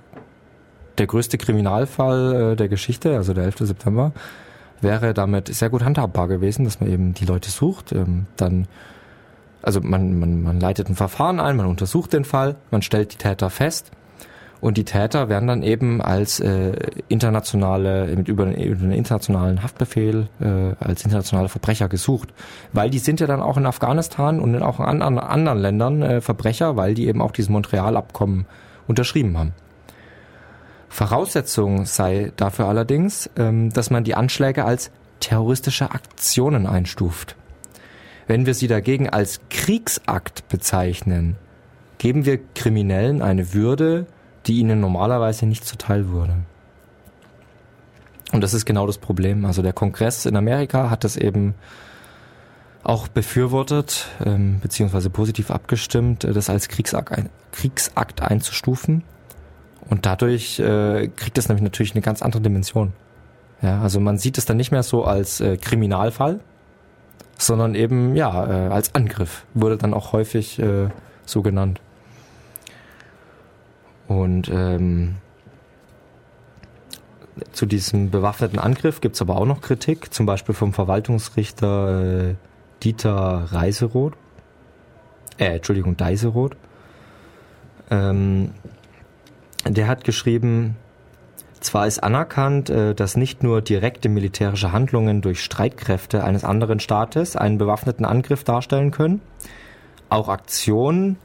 der 0.99 1.07
größte 1.07 1.39
Kriminalfall 1.39 2.53
äh, 2.53 2.57
der 2.57 2.69
Geschichte, 2.69 3.17
also 3.17 3.33
der 3.33 3.45
11. 3.45 3.59
September, 3.61 4.13
wäre 4.81 5.15
damit 5.15 5.49
sehr 5.49 5.71
gut 5.71 5.83
handhabbar 5.83 6.29
gewesen, 6.29 6.65
dass 6.65 6.81
man 6.81 6.91
eben 6.91 7.15
die 7.15 7.25
Leute 7.25 7.51
sucht, 7.51 7.93
ähm, 7.93 8.27
dann 8.37 8.69
also 9.63 9.81
man, 9.81 10.19
man, 10.19 10.43
man 10.43 10.61
leitet 10.61 10.91
ein 10.91 10.95
Verfahren 10.95 11.41
ein, 11.41 11.57
man 11.57 11.65
untersucht 11.65 12.13
den 12.13 12.27
Fall, 12.27 12.57
man 12.71 12.83
stellt 12.83 13.15
die 13.15 13.17
Täter 13.17 13.49
fest 13.49 13.91
und 14.65 14.79
die 14.79 14.85
Täter 14.85 15.29
werden 15.29 15.47
dann 15.47 15.63
eben 15.63 16.01
als 16.01 16.41
äh, 16.41 16.73
internationale, 17.09 18.07
mit 18.17 18.29
über, 18.29 18.47
über 18.47 18.83
einen 18.83 18.93
internationalen 18.93 19.63
Haftbefehl 19.63 20.27
äh, 20.41 20.83
als 20.83 21.05
internationale 21.05 21.51
Verbrecher 21.51 21.91
gesucht. 21.91 22.33
Weil 22.73 22.89
die 22.89 22.99
sind 22.99 23.21
ja 23.21 23.27
dann 23.27 23.43
auch 23.43 23.59
in 23.59 23.67
Afghanistan 23.67 24.41
und 24.41 24.55
in 24.55 24.63
auch 24.63 24.81
in 24.81 24.87
anderen, 24.87 25.19
anderen 25.19 25.59
Ländern 25.59 26.03
äh, 26.03 26.21
Verbrecher, 26.23 26.77
weil 26.77 26.95
die 26.95 27.09
eben 27.09 27.21
auch 27.21 27.33
dieses 27.33 27.51
Montreal-Abkommen 27.51 28.47
unterschrieben 28.87 29.37
haben. 29.37 29.53
Voraussetzung 30.89 31.85
sei 31.85 32.33
dafür 32.37 32.67
allerdings, 32.67 33.29
ähm, 33.37 33.71
dass 33.71 33.91
man 33.91 34.03
die 34.03 34.15
Anschläge 34.15 34.65
als 34.65 34.91
terroristische 35.21 35.91
Aktionen 35.91 36.67
einstuft. 36.67 37.37
Wenn 38.27 38.47
wir 38.47 38.55
sie 38.55 38.69
dagegen 38.69 39.11
als 39.11 39.41
Kriegsakt 39.51 40.49
bezeichnen, 40.49 41.37
geben 41.99 42.25
wir 42.25 42.39
Kriminellen 42.55 43.21
eine 43.21 43.53
Würde, 43.53 44.07
die 44.47 44.59
ihnen 44.59 44.81
normalerweise 44.81 45.47
nicht 45.47 45.65
zuteil 45.65 46.09
würde. 46.09 46.35
Und 48.33 48.41
das 48.41 48.55
ist 48.55 48.65
genau 48.65 48.87
das 48.87 48.99
Problem. 48.99 49.45
Also 49.45 49.63
der 49.63 49.73
Kongress 49.73 50.27
in 50.27 50.37
Amerika 50.37 50.91
hat 50.91 51.05
das 51.05 51.17
eben 51.17 51.55
auch 52.83 53.09
befürwortet, 53.09 54.09
ähm, 54.25 54.61
beziehungsweise 54.61 55.09
positiv 55.09 55.51
abgestimmt, 55.51 56.25
äh, 56.25 56.33
das 56.33 56.51
als 56.51 56.69
Kriegsakt, 56.69 57.13
ein, 57.13 57.31
Kriegsakt 57.53 58.23
einzustufen. 58.23 59.03
Und 59.89 60.07
dadurch 60.07 60.59
äh, 60.61 61.09
kriegt 61.09 61.39
es 61.39 61.49
nämlich 61.49 61.63
natürlich 61.63 61.95
eine 61.95 62.03
ganz 62.03 62.23
andere 62.23 62.43
Dimension. 62.43 62.93
Ja, 63.63 63.81
also 63.81 64.01
man 64.01 64.19
sieht 64.19 64.37
es 64.37 64.45
dann 64.45 64.57
nicht 64.57 64.71
mehr 64.71 64.83
so 64.83 65.05
als 65.05 65.41
äh, 65.41 65.57
Kriminalfall, 65.57 66.41
sondern 67.39 67.75
eben 67.75 68.17
ja 68.17 68.47
äh, 68.47 68.69
als 68.69 68.95
Angriff 68.95 69.45
wurde 69.55 69.77
dann 69.77 69.95
auch 69.95 70.13
häufig 70.13 70.59
äh, 70.59 70.89
so 71.25 71.43
genannt. 71.43 71.81
Und 74.09 74.51
ähm, 74.53 75.17
zu 77.53 77.67
diesem 77.67 78.11
bewaffneten 78.11 78.59
Angriff 78.59 79.01
gibt 79.01 79.17
es 79.17 79.23
aber 79.23 79.37
auch 79.37 79.47
noch 79.47 79.61
Kritik, 79.61 80.13
zum 80.13 80.27
Beispiel 80.27 80.55
vom 80.55 80.73
Verwaltungsrichter 80.73 82.31
äh, 82.31 82.35
Dieter 82.83 83.49
Reiseroth, 83.51 84.15
äh, 85.39 85.57
Entschuldigung, 85.57 85.97
Deiseroth. 85.97 86.57
Ähm, 87.91 88.53
der 89.67 89.89
hat 89.89 90.05
geschrieben, 90.05 90.77
zwar 91.61 91.87
ist 91.87 92.03
anerkannt, 92.03 92.71
äh, 92.71 92.95
dass 92.95 93.17
nicht 93.17 93.43
nur 93.43 93.63
direkte 93.63 94.09
militärische 94.09 94.73
Handlungen 94.73 95.23
durch 95.23 95.43
Streitkräfte 95.43 96.23
eines 96.23 96.45
anderen 96.45 96.79
Staates 96.79 97.37
einen 97.37 97.59
bewaffneten 97.59 98.05
Angriff 98.05 98.45
darstellen 98.45 98.91
können, 98.91 99.23
auch 100.09 100.29
Aktionen 100.29 101.17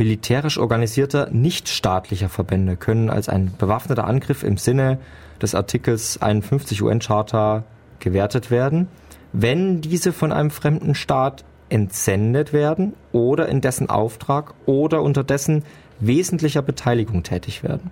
militärisch 0.00 0.56
organisierter 0.56 1.28
nichtstaatlicher 1.30 2.30
Verbände 2.30 2.76
können 2.76 3.10
als 3.10 3.28
ein 3.28 3.52
bewaffneter 3.58 4.06
Angriff 4.06 4.42
im 4.42 4.56
Sinne 4.56 4.98
des 5.42 5.54
Artikels 5.54 6.22
51 6.22 6.82
UN-Charta 6.82 7.64
gewertet 7.98 8.50
werden, 8.50 8.88
wenn 9.34 9.82
diese 9.82 10.14
von 10.14 10.32
einem 10.32 10.50
fremden 10.50 10.94
Staat 10.94 11.44
entsendet 11.68 12.54
werden 12.54 12.94
oder 13.12 13.50
in 13.50 13.60
dessen 13.60 13.90
Auftrag 13.90 14.54
oder 14.64 15.02
unter 15.02 15.22
dessen 15.22 15.64
wesentlicher 16.00 16.62
Beteiligung 16.62 17.22
tätig 17.22 17.62
werden. 17.62 17.90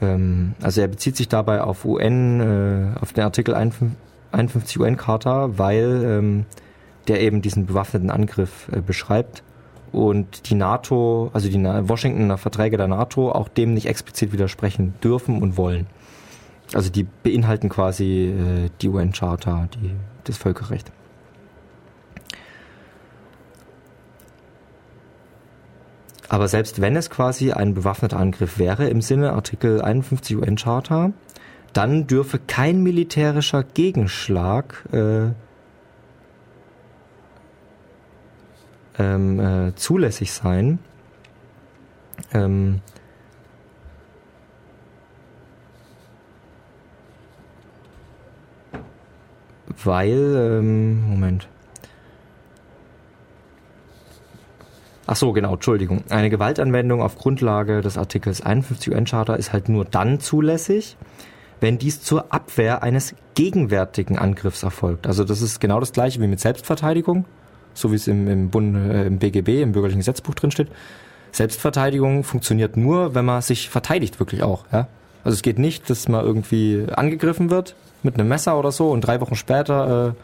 Ähm, 0.00 0.54
also 0.62 0.80
er 0.80 0.88
bezieht 0.88 1.16
sich 1.16 1.28
dabei 1.28 1.60
auf 1.60 1.84
UN, 1.84 2.40
äh, 2.40 2.98
auf 3.00 3.12
den 3.12 3.24
Artikel 3.24 3.54
51 3.54 4.80
UN-Charta, 4.80 5.58
weil 5.58 6.02
ähm, 6.06 6.46
der 7.06 7.20
eben 7.20 7.42
diesen 7.42 7.66
bewaffneten 7.66 8.10
Angriff 8.10 8.70
äh, 8.72 8.80
beschreibt 8.80 9.42
und 9.92 10.48
die 10.50 10.54
NATO, 10.54 11.30
also 11.32 11.48
die 11.48 11.62
Washingtoner 11.62 12.38
Verträge 12.38 12.76
der 12.76 12.88
NATO 12.88 13.30
auch 13.30 13.48
dem 13.48 13.74
nicht 13.74 13.86
explizit 13.86 14.32
widersprechen 14.32 14.94
dürfen 15.02 15.42
und 15.42 15.56
wollen. 15.56 15.86
Also 16.74 16.90
die 16.90 17.04
beinhalten 17.04 17.68
quasi 17.68 18.28
äh, 18.28 18.70
die 18.80 18.88
UN-Charta, 18.88 19.68
das 20.24 20.38
Völkerrecht. 20.38 20.90
Aber 26.28 26.48
selbst 26.48 26.80
wenn 26.80 26.96
es 26.96 27.10
quasi 27.10 27.52
ein 27.52 27.74
bewaffneter 27.74 28.18
Angriff 28.18 28.58
wäre 28.58 28.88
im 28.88 29.02
Sinne 29.02 29.34
Artikel 29.34 29.82
51 29.82 30.38
UN-Charta, 30.38 31.12
dann 31.74 32.06
dürfe 32.06 32.38
kein 32.38 32.82
militärischer 32.82 33.62
Gegenschlag 33.62 34.84
äh, 34.92 35.32
ähm, 38.98 39.40
äh, 39.40 39.74
zulässig 39.74 40.32
sein. 40.32 40.78
Ähm, 42.32 42.80
weil, 49.84 50.58
ähm, 50.60 51.08
Moment. 51.08 51.48
Ach 55.06 55.16
so, 55.16 55.32
genau, 55.32 55.54
Entschuldigung. 55.54 56.04
Eine 56.10 56.30
Gewaltanwendung 56.30 57.02
auf 57.02 57.16
Grundlage 57.16 57.80
des 57.80 57.98
Artikels 57.98 58.40
51 58.40 58.94
UN-Charta 58.94 59.34
ist 59.34 59.52
halt 59.52 59.68
nur 59.68 59.84
dann 59.84 60.20
zulässig, 60.20 60.96
wenn 61.60 61.78
dies 61.78 62.02
zur 62.02 62.32
Abwehr 62.32 62.82
eines 62.82 63.14
gegenwärtigen 63.34 64.16
Angriffs 64.16 64.62
erfolgt. 64.62 65.06
Also 65.06 65.24
das 65.24 65.42
ist 65.42 65.60
genau 65.60 65.80
das 65.80 65.92
gleiche 65.92 66.20
wie 66.20 66.28
mit 66.28 66.40
Selbstverteidigung 66.40 67.24
so 67.74 67.90
wie 67.90 67.96
es 67.96 68.06
im, 68.08 68.28
im, 68.28 68.50
Bund, 68.50 68.76
äh, 68.76 69.06
im 69.06 69.18
BGB, 69.18 69.62
im 69.62 69.72
bürgerlichen 69.72 70.00
Gesetzbuch 70.00 70.34
drin 70.34 70.50
steht. 70.50 70.68
Selbstverteidigung 71.32 72.24
funktioniert 72.24 72.76
nur, 72.76 73.14
wenn 73.14 73.24
man 73.24 73.40
sich 73.42 73.70
verteidigt, 73.70 74.20
wirklich 74.20 74.42
auch. 74.42 74.64
Ja? 74.72 74.88
Also 75.24 75.36
es 75.36 75.42
geht 75.42 75.58
nicht, 75.58 75.88
dass 75.88 76.08
man 76.08 76.24
irgendwie 76.24 76.86
angegriffen 76.94 77.50
wird 77.50 77.74
mit 78.02 78.14
einem 78.14 78.28
Messer 78.28 78.58
oder 78.58 78.72
so 78.72 78.90
und 78.90 79.02
drei 79.02 79.20
Wochen 79.20 79.36
später 79.36 80.14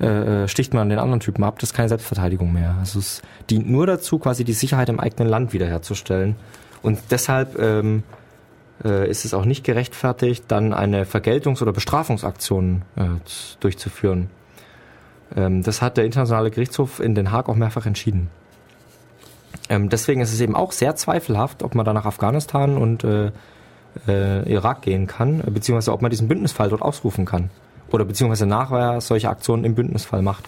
äh, 0.00 0.04
äh, 0.04 0.48
sticht 0.48 0.74
man 0.74 0.88
den 0.88 0.98
anderen 0.98 1.20
Typen 1.20 1.44
ab. 1.44 1.58
Das 1.58 1.70
ist 1.70 1.74
keine 1.74 1.88
Selbstverteidigung 1.88 2.52
mehr. 2.52 2.76
Also 2.78 2.98
es 2.98 3.22
dient 3.48 3.68
nur 3.68 3.86
dazu, 3.86 4.18
quasi 4.18 4.44
die 4.44 4.52
Sicherheit 4.52 4.88
im 4.88 4.98
eigenen 4.98 5.28
Land 5.28 5.52
wiederherzustellen. 5.52 6.36
Und 6.82 6.98
deshalb 7.10 7.58
ähm, 7.58 8.02
äh, 8.84 9.08
ist 9.10 9.24
es 9.24 9.34
auch 9.34 9.44
nicht 9.44 9.64
gerechtfertigt, 9.64 10.44
dann 10.48 10.72
eine 10.72 11.04
Vergeltungs- 11.04 11.62
oder 11.62 11.72
Bestrafungsaktion 11.72 12.82
äh, 12.96 13.02
durchzuführen. 13.60 14.30
Ähm, 15.36 15.62
das 15.62 15.82
hat 15.82 15.96
der 15.96 16.04
Internationale 16.04 16.50
Gerichtshof 16.50 17.00
in 17.00 17.14
Den 17.14 17.30
Haag 17.30 17.48
auch 17.48 17.56
mehrfach 17.56 17.86
entschieden. 17.86 18.28
Ähm, 19.68 19.88
deswegen 19.88 20.20
ist 20.20 20.32
es 20.32 20.40
eben 20.40 20.56
auch 20.56 20.72
sehr 20.72 20.96
zweifelhaft, 20.96 21.62
ob 21.62 21.74
man 21.74 21.84
da 21.84 21.92
nach 21.92 22.06
Afghanistan 22.06 22.76
und 22.76 23.04
äh, 23.04 23.30
äh, 24.06 24.52
Irak 24.52 24.82
gehen 24.82 25.06
kann, 25.06 25.42
beziehungsweise 25.46 25.92
ob 25.92 26.02
man 26.02 26.10
diesen 26.10 26.28
Bündnisfall 26.28 26.68
dort 26.68 26.82
ausrufen 26.82 27.24
kann. 27.24 27.50
Oder 27.90 28.04
beziehungsweise 28.04 28.46
nachher 28.46 29.00
solche 29.00 29.28
Aktionen 29.28 29.64
im 29.64 29.74
Bündnisfall 29.74 30.22
macht. 30.22 30.44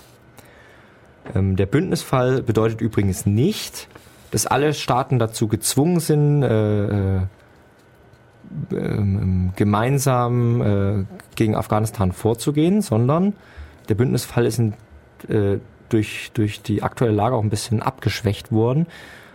Ähm, 1.34 1.56
der 1.56 1.66
Bündnisfall 1.66 2.42
bedeutet 2.42 2.80
übrigens 2.80 3.26
nicht, 3.26 3.88
dass 4.30 4.46
alle 4.46 4.74
Staaten 4.74 5.18
dazu 5.18 5.46
gezwungen 5.46 6.00
sind, 6.00 6.42
äh, 6.42 7.16
äh, 7.18 7.20
ähm, 8.72 9.52
gemeinsam 9.56 10.62
äh, 10.62 11.04
gegen 11.36 11.54
Afghanistan 11.54 12.12
vorzugehen, 12.12 12.82
sondern 12.82 13.34
der 13.92 13.96
Bündnisfall 13.96 14.46
ist 14.46 14.58
in, 14.58 14.72
äh, 15.28 15.58
durch, 15.90 16.30
durch 16.32 16.62
die 16.62 16.82
aktuelle 16.82 17.12
Lage 17.12 17.36
auch 17.36 17.42
ein 17.42 17.50
bisschen 17.50 17.82
abgeschwächt 17.82 18.50
worden. 18.50 18.86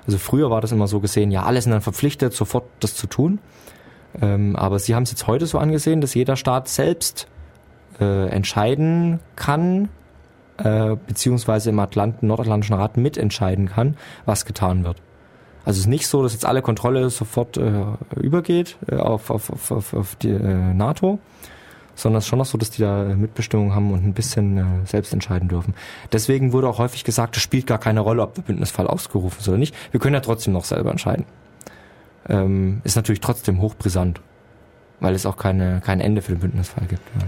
Also 0.08 0.18
früher 0.18 0.50
war 0.50 0.62
das 0.62 0.72
immer 0.72 0.88
so 0.88 1.00
gesehen, 1.00 1.30
ja, 1.30 1.44
alle 1.44 1.62
sind 1.62 1.74
dann 1.74 1.82
verpflichtet, 1.82 2.34
sofort 2.34 2.66
das 2.80 2.96
zu 2.96 3.06
tun. 3.06 3.38
Ähm, 4.20 4.56
aber 4.56 4.80
sie 4.80 4.96
haben 4.96 5.04
es 5.04 5.12
jetzt 5.12 5.28
heute 5.28 5.46
so 5.46 5.60
angesehen, 5.60 6.02
dass 6.02 6.16
jeder 6.16 6.36
Staat 6.36 6.70
selbst 6.70 7.28
äh, 8.00 8.30
entscheiden 8.30 9.20
kann, 9.36 9.90
äh, 10.58 10.96
beziehungsweise 11.06 11.70
im 11.70 11.78
Atlanten, 11.78 12.26
Nordatlantischen 12.26 12.78
Rat 12.78 12.98
mitentscheiden 12.98 13.70
kann, 13.70 13.96
was 14.26 14.46
getan 14.46 14.84
wird. 14.86 14.98
Also 15.66 15.78
es 15.78 15.82
ist 15.82 15.88
nicht 15.88 16.08
so, 16.08 16.24
dass 16.24 16.34
jetzt 16.34 16.48
alle 16.48 16.64
Kontrolle 16.64 17.12
sofort 17.12 17.58
äh, 17.58 17.84
übergeht 18.16 18.78
äh, 18.90 18.96
auf, 18.96 19.30
auf, 19.30 19.72
auf, 19.72 19.94
auf 19.94 20.16
die 20.16 20.32
äh, 20.32 20.74
NATO, 20.74 21.20
sondern 21.98 22.20
es 22.20 22.26
ist 22.26 22.30
schon 22.30 22.40
noch 22.40 22.46
so, 22.46 22.58
dass 22.58 22.72
die 22.72 22.82
da 22.82 23.04
Mitbestimmung 23.04 23.76
haben 23.76 23.92
und 23.92 24.06
ein 24.06 24.14
bisschen 24.14 24.58
äh, 24.58 24.86
selbst 24.86 25.12
entscheiden 25.12 25.50
dürfen. 25.50 25.74
Deswegen 26.14 26.54
wurde 26.54 26.70
auch 26.70 26.78
häufig 26.78 27.04
gesagt, 27.04 27.36
es 27.36 27.44
spielt 27.44 27.68
gar 27.68 27.80
keine 27.80 28.00
Rolle, 28.00 28.22
ob 28.22 28.36
der 28.36 28.44
Bündnisfall 28.44 28.88
ausgerufen 28.88 29.40
ist 29.40 29.50
oder 29.50 29.58
nicht. 29.58 29.76
Wir 29.92 30.00
können 30.00 30.14
ja 30.14 30.22
trotzdem 30.22 30.54
noch 30.54 30.64
selber 30.64 30.92
entscheiden. 30.92 31.26
Ähm, 32.30 32.82
ist 32.86 32.96
natürlich 32.96 33.22
trotzdem 33.22 33.60
hochbrisant, 33.62 34.22
weil 35.00 35.16
es 35.16 35.26
auch 35.26 35.38
keine, 35.38 35.82
kein 35.84 36.00
Ende 36.00 36.22
für 36.22 36.34
den 36.34 36.40
Bündnisfall 36.40 36.86
gibt. 36.88 37.04
Ja 37.20 37.28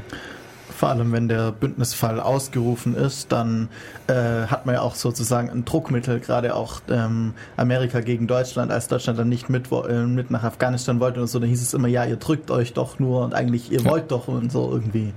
vor 0.80 0.88
allem 0.88 1.12
wenn 1.12 1.28
der 1.28 1.52
Bündnisfall 1.52 2.22
ausgerufen 2.22 2.96
ist, 2.96 3.34
dann 3.34 3.68
äh, 4.08 4.14
hat 4.48 4.66
man 4.66 4.76
ja 4.76 4.82
auch 4.82 4.96
sozusagen 4.96 5.50
ein 5.50 5.66
Druckmittel, 5.66 6.22
gerade 6.22 6.56
auch 6.56 6.80
ähm, 6.90 7.34
Amerika 7.58 8.00
gegen 8.00 8.28
Deutschland, 8.28 8.72
als 8.72 8.88
Deutschland 8.88 9.20
dann 9.20 9.28
nicht 9.28 9.50
mit, 9.50 9.70
äh, 9.74 10.06
mit 10.06 10.32
nach 10.32 10.46
Afghanistan 10.46 11.02
wollte 11.02 11.20
und 11.20 11.28
so, 11.28 11.38
dann 11.40 11.50
hieß 11.50 11.62
es 11.62 11.74
immer, 11.74 11.90
ja, 11.90 12.06
ihr 12.06 12.16
drückt 12.16 12.50
euch 12.50 12.72
doch 12.72 12.98
nur 12.98 13.26
und 13.26 13.34
eigentlich 13.34 13.70
ihr 13.74 13.84
wollt 13.84 14.10
doch 14.10 14.30
und 14.30 14.54
so 14.54 14.72
irgendwie. 14.72 15.12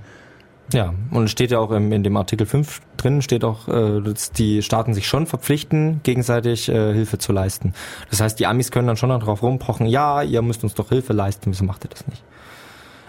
Ja, 0.73 0.93
und 1.11 1.23
es 1.23 1.31
steht 1.31 1.51
ja 1.51 1.59
auch 1.59 1.71
im, 1.71 1.93
in 1.93 2.03
dem 2.03 2.17
Artikel 2.17 2.45
5 2.45 2.81
drin, 2.97 3.21
steht 3.21 3.45
auch, 3.45 3.69
äh, 3.69 4.01
dass 4.01 4.33
die 4.33 4.61
Staaten 4.63 4.93
sich 4.93 5.07
schon 5.07 5.27
verpflichten, 5.27 6.01
gegenseitig 6.03 6.67
äh, 6.67 6.93
Hilfe 6.93 7.19
zu 7.19 7.31
leisten. 7.31 7.73
Das 8.09 8.19
heißt, 8.19 8.37
die 8.37 8.47
Amis 8.47 8.69
können 8.69 8.87
dann 8.87 8.97
schon 8.97 9.11
darauf 9.11 9.41
rumpochen, 9.41 9.85
ja, 9.85 10.23
ihr 10.23 10.41
müsst 10.41 10.61
uns 10.65 10.73
doch 10.73 10.89
Hilfe 10.89 11.13
leisten, 11.13 11.51
wieso 11.51 11.63
macht 11.63 11.85
ihr 11.85 11.89
das 11.89 12.05
nicht? 12.05 12.21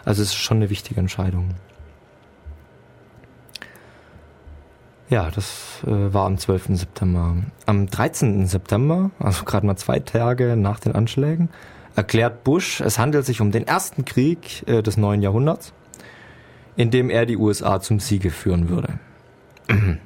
Also 0.04 0.22
es 0.22 0.28
ist 0.28 0.36
schon 0.36 0.58
eine 0.58 0.70
wichtige 0.70 1.00
Entscheidung. 1.00 1.56
Ja, 5.10 5.30
das 5.30 5.82
äh, 5.86 6.14
war 6.14 6.26
am 6.26 6.38
12. 6.38 6.68
September. 6.70 7.36
Am 7.66 7.86
13. 7.86 8.46
September, 8.46 9.10
also 9.18 9.44
gerade 9.44 9.66
mal 9.66 9.76
zwei 9.76 10.00
Tage 10.00 10.56
nach 10.56 10.80
den 10.80 10.94
Anschlägen, 10.94 11.50
erklärt 11.94 12.42
Bush, 12.42 12.80
es 12.80 12.98
handelt 12.98 13.26
sich 13.26 13.40
um 13.40 13.52
den 13.52 13.66
ersten 13.66 14.04
Krieg 14.04 14.66
äh, 14.66 14.82
des 14.82 14.96
neuen 14.96 15.22
Jahrhunderts, 15.22 15.72
in 16.76 16.90
dem 16.90 17.10
er 17.10 17.26
die 17.26 17.36
USA 17.36 17.80
zum 17.80 18.00
Siege 18.00 18.30
führen 18.30 18.70
würde. 18.70 18.98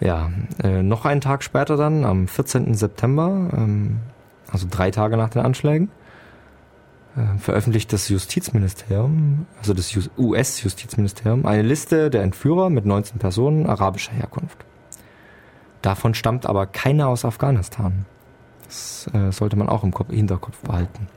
ja, 0.00 0.30
äh, 0.62 0.82
noch 0.82 1.04
einen 1.04 1.20
Tag 1.20 1.44
später 1.44 1.76
dann, 1.76 2.04
am 2.04 2.26
14. 2.26 2.74
September, 2.74 3.50
ähm, 3.54 4.00
also 4.50 4.66
drei 4.70 4.90
Tage 4.90 5.18
nach 5.18 5.28
den 5.28 5.42
Anschlägen, 5.42 5.90
veröffentlicht 7.38 7.92
das 7.92 8.08
Justizministerium, 8.08 9.46
also 9.58 9.72
das 9.72 9.96
US-Justizministerium, 10.18 11.46
eine 11.46 11.62
Liste 11.62 12.10
der 12.10 12.22
Entführer 12.22 12.70
mit 12.70 12.86
19 12.86 13.18
Personen 13.18 13.66
arabischer 13.66 14.12
Herkunft. 14.12 14.58
Davon 15.80 16.14
stammt 16.14 16.46
aber 16.46 16.66
keiner 16.66 17.08
aus 17.08 17.24
Afghanistan. 17.24 18.06
Das 18.64 19.08
äh, 19.12 19.30
sollte 19.30 19.56
man 19.56 19.68
auch 19.68 19.84
im 19.84 19.92
Hinterkopf 20.10 20.58
behalten. 20.62 21.08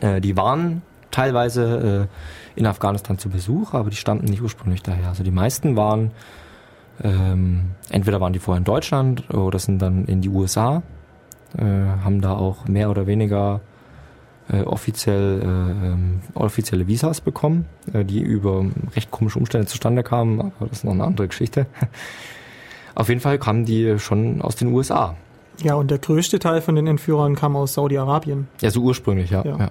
Äh, 0.00 0.20
die 0.20 0.36
waren 0.36 0.82
teilweise 1.10 2.08
äh, 2.56 2.58
in 2.58 2.66
Afghanistan 2.66 3.18
zu 3.18 3.30
Besuch, 3.30 3.74
aber 3.74 3.90
die 3.90 3.96
stammten 3.96 4.26
nicht 4.26 4.42
ursprünglich 4.42 4.82
daher. 4.82 5.08
Also 5.08 5.22
die 5.22 5.30
meisten 5.30 5.76
waren, 5.76 6.10
ähm, 7.02 7.70
entweder 7.90 8.20
waren 8.20 8.32
die 8.32 8.38
vorher 8.38 8.58
in 8.58 8.64
Deutschland 8.64 9.30
oder 9.30 9.58
sind 9.58 9.80
dann 9.80 10.04
in 10.04 10.20
die 10.20 10.28
USA, 10.28 10.82
äh, 11.56 11.64
haben 11.64 12.20
da 12.20 12.34
auch 12.34 12.68
mehr 12.68 12.90
oder 12.90 13.06
weniger 13.06 13.60
äh, 14.52 14.62
offiziell 14.62 15.40
äh, 15.42 15.44
ähm, 15.44 16.20
offizielle 16.34 16.86
Visas 16.86 17.20
bekommen, 17.20 17.66
äh, 17.92 18.04
die 18.04 18.20
über 18.20 18.64
recht 18.96 19.10
komische 19.10 19.38
Umstände 19.38 19.66
zustande 19.66 20.02
kamen, 20.02 20.40
aber 20.40 20.66
das 20.66 20.78
ist 20.78 20.84
noch 20.84 20.92
eine 20.92 21.04
andere 21.04 21.28
Geschichte. 21.28 21.66
Auf 22.94 23.08
jeden 23.08 23.20
Fall 23.20 23.38
kamen 23.38 23.64
die 23.64 23.98
schon 23.98 24.42
aus 24.42 24.56
den 24.56 24.68
USA. 24.68 25.16
Ja, 25.62 25.74
und 25.74 25.90
der 25.90 25.98
größte 25.98 26.38
Teil 26.38 26.60
von 26.60 26.74
den 26.74 26.86
Entführern 26.86 27.34
kam 27.36 27.54
aus 27.54 27.74
Saudi-Arabien. 27.74 28.48
Ja, 28.60 28.70
so 28.70 28.80
ursprünglich, 28.80 29.30
ja. 29.30 29.44
Ja. 29.44 29.58
ja. 29.58 29.70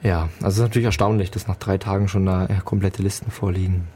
Ja, 0.00 0.28
also 0.36 0.46
es 0.46 0.54
ist 0.56 0.62
natürlich 0.62 0.86
erstaunlich, 0.86 1.30
dass 1.32 1.48
nach 1.48 1.56
drei 1.56 1.76
Tagen 1.76 2.08
schon 2.08 2.24
da 2.24 2.46
äh, 2.46 2.60
komplette 2.64 3.02
Listen 3.02 3.30
vorliegen. 3.30 3.88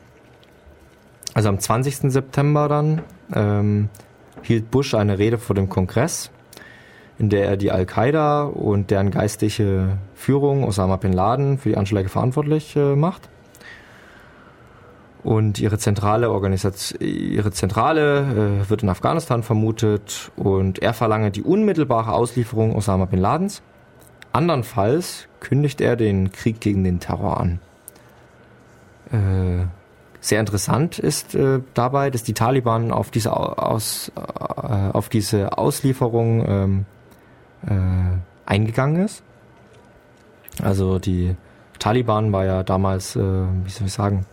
Also 1.35 1.49
am 1.49 1.59
20. 1.59 2.13
September 2.13 2.69
dann 2.69 3.03
ähm, 3.33 3.89
hielt 4.43 4.71
Bush 4.71 4.95
eine 4.95 5.19
Rede 5.19 5.39
vor 5.39 5.55
dem 5.55 5.69
Kongress, 5.69 6.31
in 7.19 7.29
der 7.29 7.47
er 7.47 7.57
die 7.57 7.71
Al-Qaida 7.71 8.45
und 8.45 8.91
deren 8.91 9.11
geistliche 9.11 9.99
Führung 10.15 10.65
Osama 10.65 10.97
bin 10.97 11.13
Laden 11.13 11.59
für 11.59 11.71
die 11.71 11.77
Anschläge 11.77 12.09
verantwortlich 12.09 12.77
äh, 12.77 12.97
macht. 12.97 13.29
Und 15.23 15.61
ihre 15.61 15.79
zentrale 15.79 16.31
Organisation, 16.31 17.01
ihre 17.01 17.53
Zentrale 17.53 18.63
äh, 18.65 18.71
wird 18.71 18.83
in 18.83 18.89
Afghanistan 18.89 19.45
vermutet 19.45 20.33
und 20.37 20.81
er 20.81 20.95
verlange 20.95 21.31
die 21.31 21.43
unmittelbare 21.43 22.13
Auslieferung 22.13 22.75
Osama 22.75 23.05
bin 23.05 23.21
Ladens. 23.21 23.63
Andernfalls 24.33 25.29
kündigt 25.39 25.81
er 25.81 25.95
den 25.95 26.33
Krieg 26.33 26.61
gegen 26.61 26.83
den 26.83 26.99
Terror 26.99 27.39
an. 27.39 27.61
Äh, 29.13 29.67
sehr 30.23 30.39
interessant 30.39 31.01
ist 31.01 31.35
äh, 31.35 31.61
dabei, 31.75 32.09
dass 32.09 32.23
die 32.23 32.33
Taliban 32.33 32.93
auf 32.93 33.11
diese, 33.11 33.37
Aus, 33.37 34.13
äh, 34.15 34.21
auf 34.93 35.09
diese 35.09 35.59
Auslieferung 35.59 36.45
ähm, 36.47 36.87
äh, 37.67 38.49
eingegangen 38.49 39.05
ist. 39.05 39.25
Also 40.63 41.01
die 41.01 41.35
Taliban 41.81 42.33
war 42.33 42.45
ja 42.45 42.63
damals, 42.63 43.17
äh, 43.17 43.21
wie 43.21 43.71
soll 43.71 43.89
ich 43.89 43.93
sagen, 43.93 44.25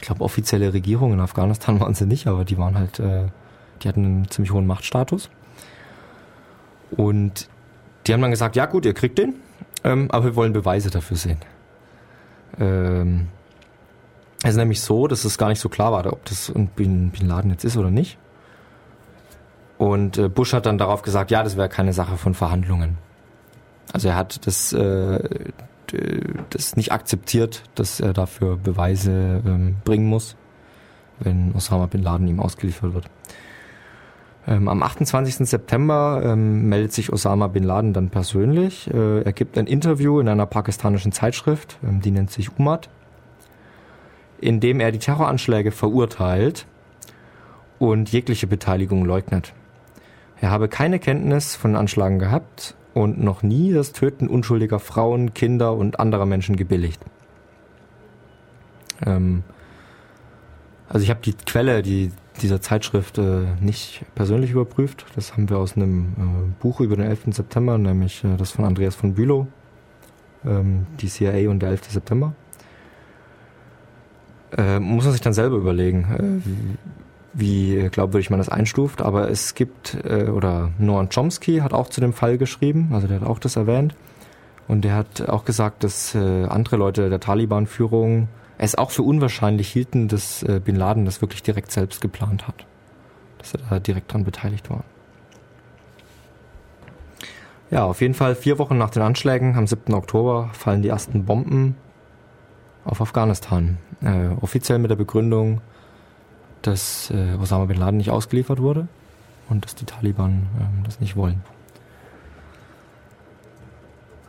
ich 0.00 0.06
glaube 0.06 0.24
offizielle 0.24 0.72
Regierung 0.74 1.12
in 1.12 1.20
Afghanistan 1.20 1.78
waren 1.80 1.94
sie 1.94 2.06
nicht, 2.06 2.26
aber 2.26 2.44
die 2.44 2.58
waren 2.58 2.76
halt, 2.76 2.98
äh, 2.98 3.26
die 3.80 3.88
hatten 3.88 4.04
einen 4.04 4.28
ziemlich 4.28 4.52
hohen 4.52 4.66
Machtstatus. 4.66 5.30
Und 6.90 7.48
die 8.06 8.12
haben 8.12 8.22
dann 8.22 8.32
gesagt, 8.32 8.56
ja 8.56 8.66
gut, 8.66 8.84
ihr 8.84 8.94
kriegt 8.94 9.18
den, 9.18 9.34
ähm, 9.84 10.10
aber 10.10 10.24
wir 10.24 10.36
wollen 10.36 10.52
Beweise 10.52 10.90
dafür 10.90 11.16
sehen. 11.16 11.38
Ähm, 12.58 13.28
es 14.42 14.50
ist 14.50 14.56
nämlich 14.56 14.80
so, 14.80 15.06
dass 15.06 15.24
es 15.24 15.38
gar 15.38 15.48
nicht 15.48 15.60
so 15.60 15.68
klar 15.68 15.92
war, 15.92 16.06
ob 16.12 16.24
das 16.24 16.52
Bin, 16.76 17.10
Bin 17.10 17.28
Laden 17.28 17.50
jetzt 17.50 17.64
ist 17.64 17.76
oder 17.76 17.90
nicht. 17.90 18.18
Und 19.78 20.18
äh, 20.18 20.28
Bush 20.28 20.52
hat 20.52 20.66
dann 20.66 20.78
darauf 20.78 21.02
gesagt, 21.02 21.30
ja, 21.30 21.42
das 21.42 21.56
wäre 21.56 21.68
keine 21.68 21.92
Sache 21.92 22.16
von 22.16 22.34
Verhandlungen. 22.34 22.98
Also 23.92 24.08
er 24.08 24.16
hat 24.16 24.46
das, 24.46 24.72
äh, 24.72 25.50
das 26.50 26.76
nicht 26.76 26.92
akzeptiert, 26.92 27.62
dass 27.74 28.00
er 28.00 28.12
dafür 28.12 28.56
Beweise 28.56 29.42
ähm, 29.44 29.76
bringen 29.84 30.06
muss, 30.06 30.36
wenn 31.20 31.54
Osama 31.54 31.86
Bin 31.86 32.02
Laden 32.02 32.26
ihm 32.26 32.40
ausgeliefert 32.40 32.94
wird. 32.94 33.06
Ähm, 34.46 34.68
am 34.68 34.82
28. 34.82 35.48
September 35.48 36.20
ähm, 36.24 36.68
meldet 36.68 36.92
sich 36.92 37.12
Osama 37.12 37.46
Bin 37.46 37.62
Laden 37.62 37.92
dann 37.92 38.10
persönlich. 38.10 38.92
Äh, 38.92 39.22
er 39.22 39.32
gibt 39.32 39.56
ein 39.56 39.66
Interview 39.66 40.18
in 40.18 40.28
einer 40.28 40.46
pakistanischen 40.46 41.12
Zeitschrift, 41.12 41.78
ähm, 41.84 42.00
die 42.00 42.10
nennt 42.10 42.30
sich 42.30 42.58
Umad, 42.58 42.88
in 44.42 44.60
dem 44.60 44.80
er 44.80 44.92
die 44.92 44.98
Terroranschläge 44.98 45.70
verurteilt 45.70 46.66
und 47.78 48.12
jegliche 48.12 48.46
Beteiligung 48.46 49.04
leugnet. 49.04 49.54
Er 50.40 50.50
habe 50.50 50.68
keine 50.68 50.98
Kenntnis 50.98 51.54
von 51.54 51.76
Anschlagen 51.76 52.18
gehabt 52.18 52.74
und 52.94 53.22
noch 53.22 53.42
nie 53.42 53.72
das 53.72 53.92
Töten 53.92 54.26
unschuldiger 54.26 54.80
Frauen, 54.80 55.34
Kinder 55.34 55.74
und 55.74 56.00
anderer 56.00 56.26
Menschen 56.26 56.56
gebilligt. 56.56 57.00
Ähm, 59.06 59.44
also 60.88 61.04
ich 61.04 61.10
habe 61.10 61.20
die 61.22 61.34
Quelle 61.34 61.82
die, 61.82 62.10
dieser 62.42 62.60
Zeitschrift 62.60 63.18
äh, 63.18 63.44
nicht 63.60 64.04
persönlich 64.14 64.50
überprüft. 64.50 65.06
Das 65.14 65.32
haben 65.32 65.48
wir 65.48 65.58
aus 65.58 65.76
einem 65.76 66.12
äh, 66.18 66.62
Buch 66.62 66.80
über 66.80 66.96
den 66.96 67.06
11. 67.06 67.26
September, 67.30 67.78
nämlich 67.78 68.24
äh, 68.24 68.36
das 68.36 68.50
von 68.50 68.64
Andreas 68.64 68.96
von 68.96 69.14
Bülow, 69.14 69.46
ähm, 70.44 70.86
die 71.00 71.06
CIA 71.06 71.48
und 71.48 71.60
der 71.60 71.70
11. 71.70 71.92
September. 71.92 72.34
Äh, 74.56 74.80
muss 74.80 75.04
man 75.04 75.12
sich 75.12 75.22
dann 75.22 75.32
selber 75.32 75.56
überlegen, 75.56 76.42
äh, 76.44 76.50
wie 77.32 77.88
glaubwürdig 77.90 78.30
man 78.30 78.38
das 78.38 78.48
einstuft. 78.48 79.00
Aber 79.00 79.30
es 79.30 79.54
gibt, 79.54 79.96
äh, 80.04 80.24
oder 80.24 80.70
Noam 80.78 81.08
Chomsky 81.08 81.58
hat 81.58 81.72
auch 81.72 81.88
zu 81.88 82.00
dem 82.00 82.12
Fall 82.12 82.38
geschrieben, 82.38 82.90
also 82.92 83.06
der 83.06 83.20
hat 83.20 83.26
auch 83.26 83.38
das 83.38 83.56
erwähnt. 83.56 83.94
Und 84.68 84.82
der 84.82 84.94
hat 84.94 85.28
auch 85.28 85.44
gesagt, 85.44 85.84
dass 85.84 86.14
äh, 86.14 86.44
andere 86.44 86.76
Leute 86.76 87.10
der 87.10 87.20
Taliban-Führung 87.20 88.28
es 88.58 88.76
auch 88.76 88.90
für 88.90 89.02
unwahrscheinlich 89.02 89.68
hielten, 89.68 90.08
dass 90.08 90.42
äh, 90.44 90.60
Bin 90.64 90.76
Laden 90.76 91.04
das 91.04 91.20
wirklich 91.20 91.42
direkt 91.42 91.72
selbst 91.72 92.00
geplant 92.00 92.46
hat. 92.46 92.66
Dass 93.38 93.54
er 93.54 93.60
da 93.68 93.80
direkt 93.80 94.12
dran 94.12 94.24
beteiligt 94.24 94.70
war. 94.70 94.84
Ja, 97.70 97.84
auf 97.84 98.02
jeden 98.02 98.14
Fall 98.14 98.34
vier 98.34 98.58
Wochen 98.58 98.76
nach 98.76 98.90
den 98.90 99.02
Anschlägen 99.02 99.56
am 99.56 99.66
7. 99.66 99.94
Oktober 99.94 100.50
fallen 100.52 100.82
die 100.82 100.90
ersten 100.90 101.24
Bomben 101.24 101.74
auf 102.84 103.00
Afghanistan. 103.00 103.78
Äh, 104.02 104.28
offiziell 104.40 104.78
mit 104.78 104.90
der 104.90 104.96
Begründung, 104.96 105.60
dass 106.62 107.10
äh, 107.10 107.36
Osama 107.40 107.66
bin 107.66 107.78
Laden 107.78 107.96
nicht 107.96 108.10
ausgeliefert 108.10 108.60
wurde 108.60 108.88
und 109.48 109.64
dass 109.64 109.74
die 109.74 109.84
Taliban 109.84 110.46
äh, 110.58 110.84
das 110.84 111.00
nicht 111.00 111.16
wollen. 111.16 111.42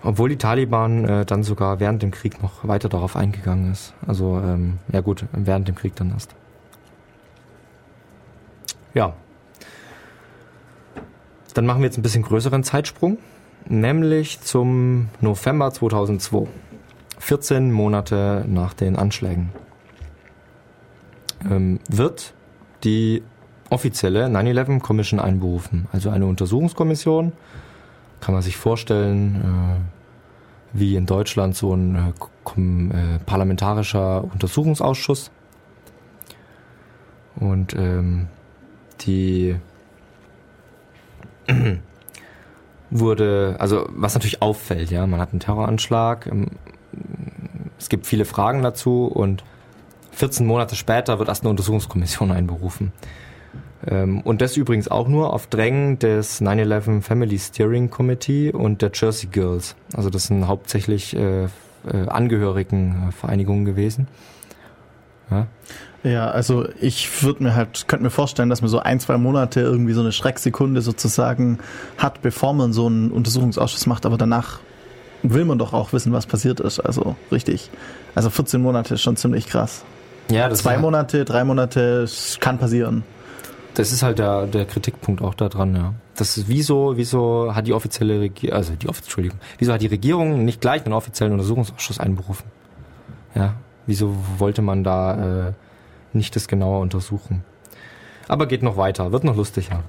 Obwohl 0.03 0.29
die 0.29 0.37
Taliban 0.37 1.05
äh, 1.05 1.25
dann 1.25 1.43
sogar 1.43 1.79
während 1.79 2.03
dem 2.03 2.11
Krieg 2.11 2.43
noch 2.43 2.67
weiter 2.67 2.89
darauf 2.89 3.15
eingegangen 3.15 3.71
ist. 3.71 3.93
Also, 4.05 4.37
ähm, 4.43 4.79
ja 4.91 4.99
gut, 4.99 5.25
während 5.31 5.67
dem 5.67 5.75
Krieg 5.75 5.95
dann 5.95 6.11
erst. 6.11 6.35
Ja. 8.93 9.13
Dann 11.53 11.65
machen 11.65 11.81
wir 11.81 11.85
jetzt 11.85 11.97
ein 11.97 12.01
bisschen 12.01 12.23
größeren 12.23 12.63
Zeitsprung, 12.63 13.17
nämlich 13.67 14.41
zum 14.41 15.09
November 15.21 15.71
2002. 15.71 16.47
14 17.23 17.71
Monate 17.71 18.43
nach 18.49 18.73
den 18.73 18.97
Anschlägen. 18.97 19.49
Ähm, 21.49 21.79
wird 21.89 22.33
die 22.83 23.23
offizielle 23.69 24.25
9-11 24.25 24.81
Commission 24.81 25.21
einberufen. 25.21 25.87
Also 25.93 26.09
eine 26.09 26.25
Untersuchungskommission. 26.25 27.31
Kann 28.19 28.33
man 28.33 28.43
sich 28.43 28.57
vorstellen, 28.57 29.35
äh, 29.41 30.77
wie 30.77 30.97
in 30.97 31.05
Deutschland 31.05 31.55
so 31.55 31.73
ein 31.73 31.95
äh, 31.95 32.59
äh, 32.59 33.19
parlamentarischer 33.25 34.25
Untersuchungsausschuss. 34.25 35.31
Und 37.37 37.73
ähm, 37.73 38.27
die 38.99 39.55
wurde, 42.89 43.55
also 43.59 43.87
was 43.91 44.13
natürlich 44.13 44.41
auffällt, 44.41 44.91
ja, 44.91 45.07
man 45.07 45.21
hat 45.21 45.31
einen 45.31 45.39
Terroranschlag, 45.39 46.27
ähm, 46.27 46.47
es 47.79 47.89
gibt 47.89 48.07
viele 48.07 48.25
Fragen 48.25 48.61
dazu 48.61 49.05
und 49.05 49.43
14 50.11 50.45
Monate 50.45 50.75
später 50.75 51.19
wird 51.19 51.29
erst 51.29 51.43
eine 51.43 51.49
Untersuchungskommission 51.49 52.31
einberufen. 52.31 52.93
Ähm, 53.85 54.21
und 54.21 54.41
das 54.41 54.57
übrigens 54.57 54.87
auch 54.87 55.07
nur 55.07 55.33
auf 55.33 55.47
Drängen 55.47 55.99
des 55.99 56.41
9-11 56.41 57.01
Family 57.01 57.39
Steering 57.39 57.89
Committee 57.89 58.51
und 58.51 58.81
der 58.81 58.91
Jersey 58.93 59.27
Girls. 59.29 59.75
Also 59.93 60.09
das 60.09 60.25
sind 60.25 60.47
hauptsächlich 60.47 61.15
äh, 61.15 61.43
äh, 61.43 61.47
Angehörigenvereinigungen 62.07 63.65
gewesen. 63.65 64.07
Ja. 65.29 65.47
Ja, 66.03 66.29
also 66.29 66.67
ich 66.81 67.23
würde 67.23 67.43
mir 67.43 67.55
halt, 67.55 67.87
könnte 67.87 68.03
mir 68.03 68.09
vorstellen, 68.09 68.49
dass 68.49 68.61
man 68.61 68.69
so 68.69 68.79
ein, 68.79 68.99
zwei 68.99 69.17
Monate 69.17 69.61
irgendwie 69.61 69.93
so 69.93 70.01
eine 70.01 70.11
Schrecksekunde 70.11 70.81
sozusagen 70.81 71.59
hat, 71.97 72.21
bevor 72.21 72.53
man 72.53 72.73
so 72.73 72.87
einen 72.87 73.09
Untersuchungsausschuss 73.09 73.85
macht, 73.85 74.05
aber 74.05 74.17
danach 74.17 74.59
will 75.23 75.45
man 75.45 75.57
doch 75.57 75.73
auch 75.73 75.93
wissen, 75.93 76.11
was 76.13 76.25
passiert 76.25 76.59
ist. 76.59 76.79
Also 76.79 77.15
richtig. 77.31 77.69
Also 78.13 78.29
14 78.29 78.61
Monate 78.61 78.95
ist 78.95 79.01
schon 79.01 79.15
ziemlich 79.15 79.47
krass. 79.47 79.83
Ja, 80.29 80.49
das 80.49 80.59
Zwei 80.59 80.77
Monate, 80.77 81.25
drei 81.25 81.43
Monate, 81.43 82.05
kann 82.39 82.57
passieren. 82.57 83.03
Das 83.73 83.91
ist 83.91 84.03
halt 84.03 84.19
der, 84.19 84.45
der 84.45 84.65
Kritikpunkt 84.65 85.21
auch 85.21 85.33
daran, 85.33 85.75
ja. 85.75 85.93
Das 86.15 86.37
ist, 86.37 86.47
wieso, 86.47 86.95
wieso 86.95 87.55
hat 87.55 87.65
die 87.65 87.73
offizielle 87.73 88.19
Regierung, 88.19 88.55
also 88.55 88.73
die 88.75 88.87
Entschuldigung, 88.87 89.39
wieso 89.57 89.73
hat 89.73 89.81
die 89.81 89.87
Regierung 89.87 90.45
nicht 90.45 90.61
gleich 90.61 90.85
einen 90.85 90.93
offiziellen 90.93 91.33
Untersuchungsausschuss 91.33 91.99
einberufen? 91.99 92.45
Ja, 93.33 93.55
wieso 93.87 94.15
wollte 94.37 94.61
man 94.61 94.83
da 94.83 95.47
äh, 95.47 95.53
nicht 96.13 96.35
das 96.35 96.47
genauer 96.47 96.81
untersuchen? 96.81 97.43
Aber 98.27 98.45
geht 98.45 98.61
noch 98.61 98.77
weiter, 98.77 99.11
wird 99.11 99.23
noch 99.23 99.35
lustiger. 99.35 99.83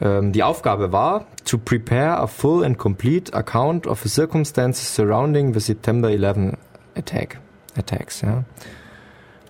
Ähm, 0.00 0.32
die 0.32 0.42
Aufgabe 0.42 0.92
war, 0.92 1.26
to 1.44 1.58
prepare 1.58 2.18
a 2.18 2.26
full 2.26 2.64
and 2.64 2.78
complete 2.78 3.34
account 3.34 3.86
of 3.86 4.00
the 4.02 4.08
circumstances 4.08 4.94
surrounding 4.94 5.52
the 5.52 5.60
September 5.60 6.10
11 6.10 6.56
attack, 6.94 7.38
attacks, 7.76 8.22
ja. 8.22 8.44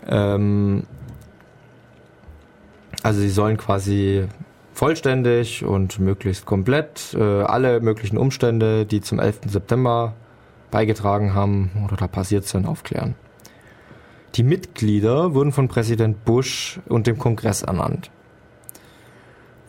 Ähm, 0.09 0.85
also 3.02 3.20
sie 3.20 3.31
sollen 3.31 3.56
quasi 3.56 4.27
vollständig 4.74 5.64
und 5.64 5.98
möglichst 5.98 6.47
komplett 6.47 7.14
äh, 7.14 7.43
alle 7.43 7.81
möglichen 7.81 8.16
Umstände, 8.16 8.86
die 8.86 9.01
zum 9.01 9.19
11. 9.19 9.40
September 9.47 10.14
beigetragen 10.70 11.35
haben 11.35 11.70
oder 11.85 11.97
da 11.97 12.09
passiert 12.09 12.47
sind, 12.47 12.66
aufklären. 12.66 13.14
Die 14.35 14.43
Mitglieder 14.43 15.35
wurden 15.35 15.52
von 15.52 15.69
Präsident 15.69 16.24
Bush 16.24 16.81
und 16.89 17.06
dem 17.06 17.19
Kongress 17.19 17.62
ernannt. 17.62 18.10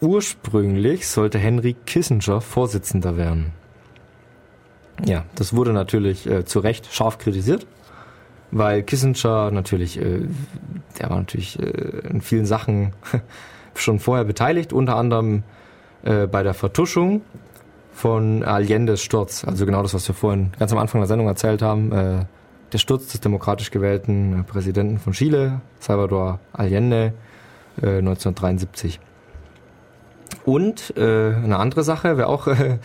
Ursprünglich 0.03 1.07
sollte 1.07 1.39
Henry 1.39 1.77
Kissinger 1.85 2.41
Vorsitzender 2.41 3.15
werden. 3.15 3.53
Ja, 5.05 5.23
das 5.35 5.55
wurde 5.55 5.71
natürlich 5.71 6.27
äh, 6.27 6.43
zu 6.43 6.59
Recht 6.59 6.93
scharf 6.93 7.19
kritisiert, 7.19 7.65
weil 8.51 8.83
Kissinger 8.83 9.49
natürlich, 9.51 9.97
äh, 9.97 10.27
der 10.99 11.09
war 11.09 11.19
natürlich 11.19 11.57
äh, 11.57 11.63
in 12.09 12.19
vielen 12.19 12.45
Sachen 12.45 12.91
schon 13.75 13.99
vorher 13.99 14.25
beteiligt, 14.25 14.73
unter 14.73 14.97
anderem 14.97 15.43
äh, 16.03 16.27
bei 16.27 16.43
der 16.43 16.53
Vertuschung 16.53 17.21
von 17.93 18.43
Allende's 18.43 19.01
Sturz. 19.01 19.45
Also 19.45 19.65
genau 19.65 19.83
das, 19.83 19.93
was 19.93 20.05
wir 20.09 20.15
vorhin 20.15 20.51
ganz 20.59 20.73
am 20.73 20.79
Anfang 20.79 20.99
der 20.99 21.07
Sendung 21.07 21.27
erzählt 21.27 21.61
haben. 21.61 21.93
Äh, 21.93 22.25
der 22.73 22.77
Sturz 22.77 23.07
des 23.07 23.21
demokratisch 23.21 23.71
gewählten 23.71 24.41
äh, 24.41 24.43
Präsidenten 24.43 24.97
von 24.97 25.13
Chile, 25.13 25.61
Salvador 25.79 26.41
Allende, 26.51 27.13
äh, 27.81 27.99
1973. 27.99 28.99
Und 30.45 30.95
äh, 30.97 31.33
eine 31.35 31.57
andere 31.57 31.83
Sache 31.83 32.17
wäre 32.17 32.27
auch 32.27 32.47
äh, 32.47 32.77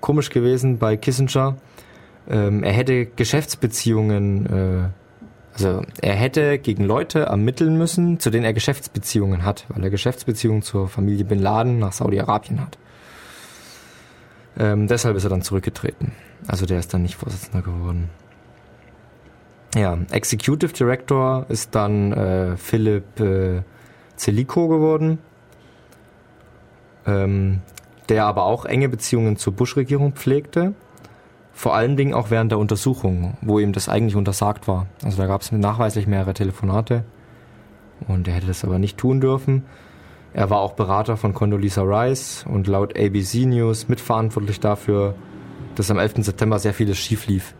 komisch 0.00 0.30
gewesen 0.30 0.78
bei 0.78 0.96
Kissinger. 0.96 1.56
Ähm, 2.28 2.62
er 2.62 2.72
hätte 2.72 3.06
Geschäftsbeziehungen, 3.06 4.46
äh, 4.46 4.88
also 5.54 5.82
er 6.02 6.14
hätte 6.14 6.58
gegen 6.58 6.84
Leute 6.84 7.20
ermitteln 7.20 7.78
müssen, 7.78 8.20
zu 8.20 8.30
denen 8.30 8.44
er 8.44 8.52
Geschäftsbeziehungen 8.52 9.44
hat, 9.44 9.64
weil 9.68 9.84
er 9.84 9.90
Geschäftsbeziehungen 9.90 10.62
zur 10.62 10.88
Familie 10.88 11.24
Bin 11.24 11.38
Laden 11.38 11.78
nach 11.78 11.92
Saudi-Arabien 11.92 12.60
hat. 12.60 12.78
Ähm, 14.58 14.86
deshalb 14.86 15.16
ist 15.16 15.24
er 15.24 15.30
dann 15.30 15.42
zurückgetreten. 15.42 16.12
Also 16.46 16.66
der 16.66 16.78
ist 16.78 16.92
dann 16.92 17.02
nicht 17.02 17.16
Vorsitzender 17.16 17.62
geworden. 17.62 18.10
Ja, 19.74 19.98
Executive 20.10 20.72
Director 20.72 21.46
ist 21.48 21.74
dann 21.74 22.12
äh, 22.12 22.56
Philipp 22.56 23.20
äh, 23.20 23.62
Zelico 24.16 24.68
geworden, 24.68 25.18
ähm, 27.06 27.60
der 28.08 28.26
aber 28.26 28.44
auch 28.44 28.64
enge 28.64 28.88
Beziehungen 28.88 29.36
zur 29.36 29.52
Bush-Regierung 29.52 30.12
pflegte. 30.12 30.74
Vor 31.52 31.74
allen 31.74 31.96
Dingen 31.96 32.14
auch 32.14 32.30
während 32.30 32.52
der 32.52 32.58
Untersuchung, 32.58 33.36
wo 33.40 33.58
ihm 33.58 33.72
das 33.72 33.88
eigentlich 33.88 34.16
untersagt 34.16 34.68
war. 34.68 34.86
Also 35.02 35.16
da 35.16 35.26
gab 35.26 35.40
es 35.40 35.52
nachweislich 35.52 36.06
mehrere 36.06 36.34
Telefonate 36.34 37.04
und 38.06 38.28
er 38.28 38.34
hätte 38.34 38.46
das 38.46 38.64
aber 38.64 38.78
nicht 38.78 38.98
tun 38.98 39.20
dürfen. 39.20 39.64
Er 40.34 40.50
war 40.50 40.58
auch 40.58 40.74
Berater 40.74 41.16
von 41.16 41.32
Condoleezza 41.32 41.82
Rice 41.82 42.44
und 42.46 42.66
laut 42.66 42.94
ABC 42.98 43.46
News 43.46 43.88
mitverantwortlich 43.88 44.60
dafür, 44.60 45.14
dass 45.76 45.90
am 45.90 45.98
11. 45.98 46.16
September 46.18 46.58
sehr 46.58 46.74
vieles 46.74 46.98
schief 46.98 47.26
lief. 47.26 47.54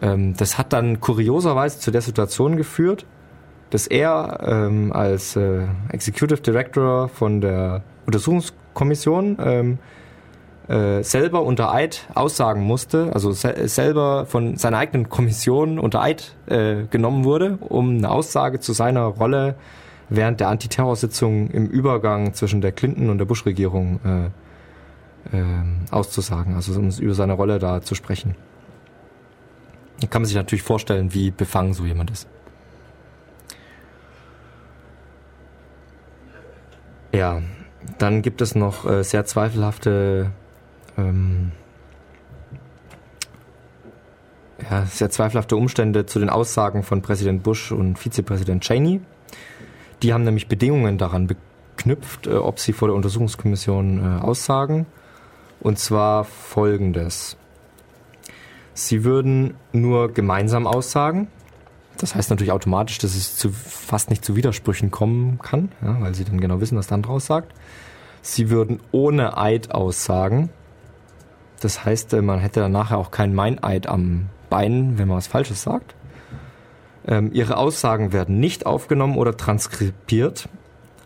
Ähm, 0.00 0.34
das 0.36 0.58
hat 0.58 0.72
dann 0.72 1.00
kurioserweise 1.00 1.80
zu 1.80 1.90
der 1.90 2.02
Situation 2.02 2.56
geführt, 2.56 3.04
dass 3.70 3.88
er 3.88 4.38
ähm, 4.42 4.92
als 4.92 5.34
äh, 5.34 5.66
Executive 5.90 6.40
Director 6.40 7.08
von 7.08 7.40
der 7.40 7.82
Untersuchungskommission 8.08 9.36
ähm, 9.38 9.78
äh, 10.68 11.02
selber 11.02 11.42
unter 11.42 11.72
Eid 11.72 12.08
aussagen 12.14 12.62
musste, 12.62 13.10
also 13.12 13.32
se 13.32 13.68
selber 13.68 14.24
von 14.24 14.56
seiner 14.56 14.78
eigenen 14.78 15.10
Kommission 15.10 15.78
unter 15.78 16.00
Eid 16.00 16.34
äh, 16.46 16.84
genommen 16.90 17.24
wurde, 17.24 17.58
um 17.60 17.98
eine 17.98 18.10
Aussage 18.10 18.60
zu 18.60 18.72
seiner 18.72 19.02
Rolle 19.02 19.56
während 20.08 20.40
der 20.40 20.48
Antiterrorsitzung 20.48 21.50
im 21.50 21.66
Übergang 21.66 22.32
zwischen 22.32 22.62
der 22.62 22.72
Clinton 22.72 23.10
und 23.10 23.18
der 23.18 23.26
Bush-Regierung 23.26 24.00
äh, 25.32 25.36
äh, 25.36 25.42
auszusagen, 25.90 26.54
also 26.54 26.78
um 26.80 26.88
über 26.88 27.14
seine 27.14 27.34
Rolle 27.34 27.58
da 27.58 27.82
zu 27.82 27.94
sprechen. 27.94 28.34
Da 30.00 30.06
kann 30.06 30.22
man 30.22 30.26
sich 30.26 30.36
natürlich 30.36 30.62
vorstellen, 30.62 31.12
wie 31.12 31.30
befangen 31.30 31.74
so 31.74 31.84
jemand 31.84 32.10
ist. 32.10 32.26
Ja, 37.12 37.42
dann 37.98 38.22
gibt 38.22 38.40
es 38.40 38.54
noch 38.54 38.88
äh, 38.88 39.02
sehr 39.02 39.24
zweifelhafte, 39.24 40.30
ähm, 40.96 41.52
ja, 44.70 44.84
sehr 44.86 45.10
zweifelhafte 45.10 45.56
Umstände 45.56 46.06
zu 46.06 46.18
den 46.18 46.30
Aussagen 46.30 46.82
von 46.82 47.02
Präsident 47.02 47.42
Bush 47.42 47.72
und 47.72 47.98
Vizepräsident 47.98 48.62
Cheney. 48.64 49.00
Die 50.02 50.12
haben 50.12 50.24
nämlich 50.24 50.48
Bedingungen 50.48 50.98
daran 50.98 51.28
geknüpft, 51.28 52.26
äh, 52.26 52.34
ob 52.34 52.58
sie 52.58 52.72
vor 52.72 52.88
der 52.88 52.96
Untersuchungskommission 52.96 53.98
äh, 53.98 54.20
aussagen. 54.20 54.86
Und 55.60 55.78
zwar 55.78 56.24
folgendes. 56.24 57.36
Sie 58.74 59.02
würden 59.02 59.54
nur 59.72 60.12
gemeinsam 60.12 60.68
aussagen. 60.68 61.28
Das 61.98 62.14
heißt 62.14 62.30
natürlich 62.30 62.52
automatisch, 62.52 62.98
dass 62.98 63.14
es 63.14 63.36
zu, 63.36 63.50
fast 63.50 64.08
nicht 64.08 64.24
zu 64.24 64.36
Widersprüchen 64.36 64.90
kommen 64.90 65.38
kann, 65.40 65.72
ja, 65.82 66.00
weil 66.00 66.14
sie 66.14 66.24
dann 66.24 66.40
genau 66.40 66.60
wissen, 66.60 66.78
was 66.78 66.86
der 66.86 66.94
andere 66.94 67.12
aussagt. 67.12 67.52
Sie 68.22 68.50
würden 68.50 68.80
ohne 68.92 69.36
Eid 69.36 69.72
aussagen. 69.72 70.50
Das 71.60 71.84
heißt, 71.84 72.12
äh, 72.14 72.22
man 72.22 72.38
hätte 72.38 72.60
dann 72.60 72.72
nachher 72.72 72.98
auch 72.98 73.10
kein 73.10 73.34
Meineid 73.34 73.88
am 73.88 74.28
Bein, 74.48 74.96
wenn 74.96 75.08
man 75.08 75.16
was 75.16 75.26
Falsches 75.26 75.62
sagt. 75.62 75.94
Ähm, 77.06 77.30
ihre 77.32 77.56
Aussagen 77.56 78.12
werden 78.12 78.38
nicht 78.38 78.64
aufgenommen 78.64 79.16
oder 79.16 79.36
transkribiert, 79.36 80.48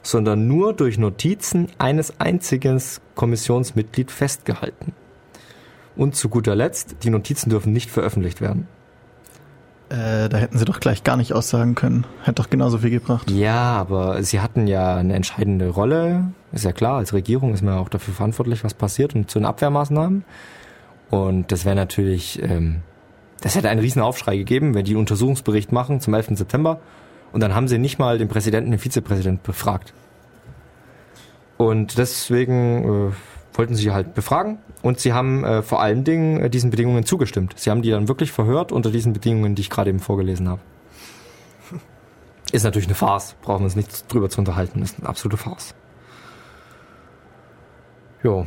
sondern 0.02 0.46
nur 0.46 0.74
durch 0.74 0.98
Notizen 0.98 1.68
eines 1.78 2.20
einzigen 2.20 2.82
Kommissionsmitglied 3.14 4.10
festgehalten. 4.10 4.92
Und 5.96 6.16
zu 6.16 6.28
guter 6.28 6.54
Letzt, 6.54 6.96
die 7.02 7.10
Notizen 7.10 7.50
dürfen 7.50 7.72
nicht 7.72 7.90
veröffentlicht 7.90 8.40
werden. 8.40 8.66
Äh, 9.92 10.30
da 10.30 10.38
hätten 10.38 10.56
sie 10.56 10.64
doch 10.64 10.80
gleich 10.80 11.04
gar 11.04 11.18
nicht 11.18 11.34
aussagen 11.34 11.74
können. 11.74 12.06
Hätte 12.22 12.36
doch 12.36 12.48
genauso 12.48 12.78
viel 12.78 12.88
gebracht. 12.88 13.30
Ja, 13.30 13.74
aber 13.74 14.22
sie 14.22 14.40
hatten 14.40 14.66
ja 14.66 14.96
eine 14.96 15.14
entscheidende 15.14 15.68
Rolle. 15.68 16.32
Ist 16.50 16.64
ja 16.64 16.72
klar, 16.72 16.96
als 16.96 17.12
Regierung 17.12 17.52
ist 17.52 17.62
man 17.62 17.76
auch 17.76 17.90
dafür 17.90 18.14
verantwortlich, 18.14 18.64
was 18.64 18.72
passiert 18.72 19.14
und 19.14 19.30
zu 19.30 19.38
den 19.38 19.44
Abwehrmaßnahmen. 19.44 20.24
Und 21.10 21.52
das 21.52 21.66
wäre 21.66 21.76
natürlich, 21.76 22.42
ähm, 22.42 22.80
das 23.42 23.54
hätte 23.54 23.68
einen 23.68 23.80
riesen 23.80 24.00
Aufschrei 24.00 24.38
gegeben, 24.38 24.74
wenn 24.74 24.86
die 24.86 24.92
einen 24.92 25.00
Untersuchungsbericht 25.00 25.72
machen 25.72 26.00
zum 26.00 26.14
11. 26.14 26.38
September 26.38 26.80
und 27.32 27.42
dann 27.42 27.54
haben 27.54 27.68
sie 27.68 27.76
nicht 27.76 27.98
mal 27.98 28.16
den 28.16 28.28
Präsidenten, 28.28 28.70
den 28.70 28.80
Vizepräsidenten 28.80 29.42
befragt. 29.44 29.92
Und 31.58 31.98
deswegen 31.98 33.08
äh, 33.08 33.12
wollten 33.54 33.74
sie 33.74 33.90
halt 33.90 34.14
befragen 34.14 34.58
und 34.82 34.98
sie 35.00 35.12
haben 35.12 35.44
äh, 35.44 35.62
vor 35.62 35.80
allen 35.80 36.04
Dingen 36.04 36.40
äh, 36.40 36.50
diesen 36.50 36.70
Bedingungen 36.70 37.04
zugestimmt. 37.04 37.54
Sie 37.56 37.70
haben 37.70 37.82
die 37.82 37.90
dann 37.90 38.08
wirklich 38.08 38.32
verhört 38.32 38.72
unter 38.72 38.90
diesen 38.90 39.12
Bedingungen, 39.12 39.54
die 39.54 39.62
ich 39.62 39.70
gerade 39.70 39.90
eben 39.90 40.00
vorgelesen 40.00 40.48
habe. 40.48 40.60
Ist 42.52 42.64
natürlich 42.64 42.88
eine 42.88 42.94
Farce, 42.94 43.36
brauchen 43.42 43.60
wir 43.60 43.64
uns 43.64 43.76
nicht 43.76 44.12
drüber 44.12 44.30
zu 44.30 44.40
unterhalten, 44.40 44.82
ist 44.82 44.98
eine 44.98 45.08
absolute 45.08 45.36
Farce. 45.36 45.74
Ja. 48.22 48.46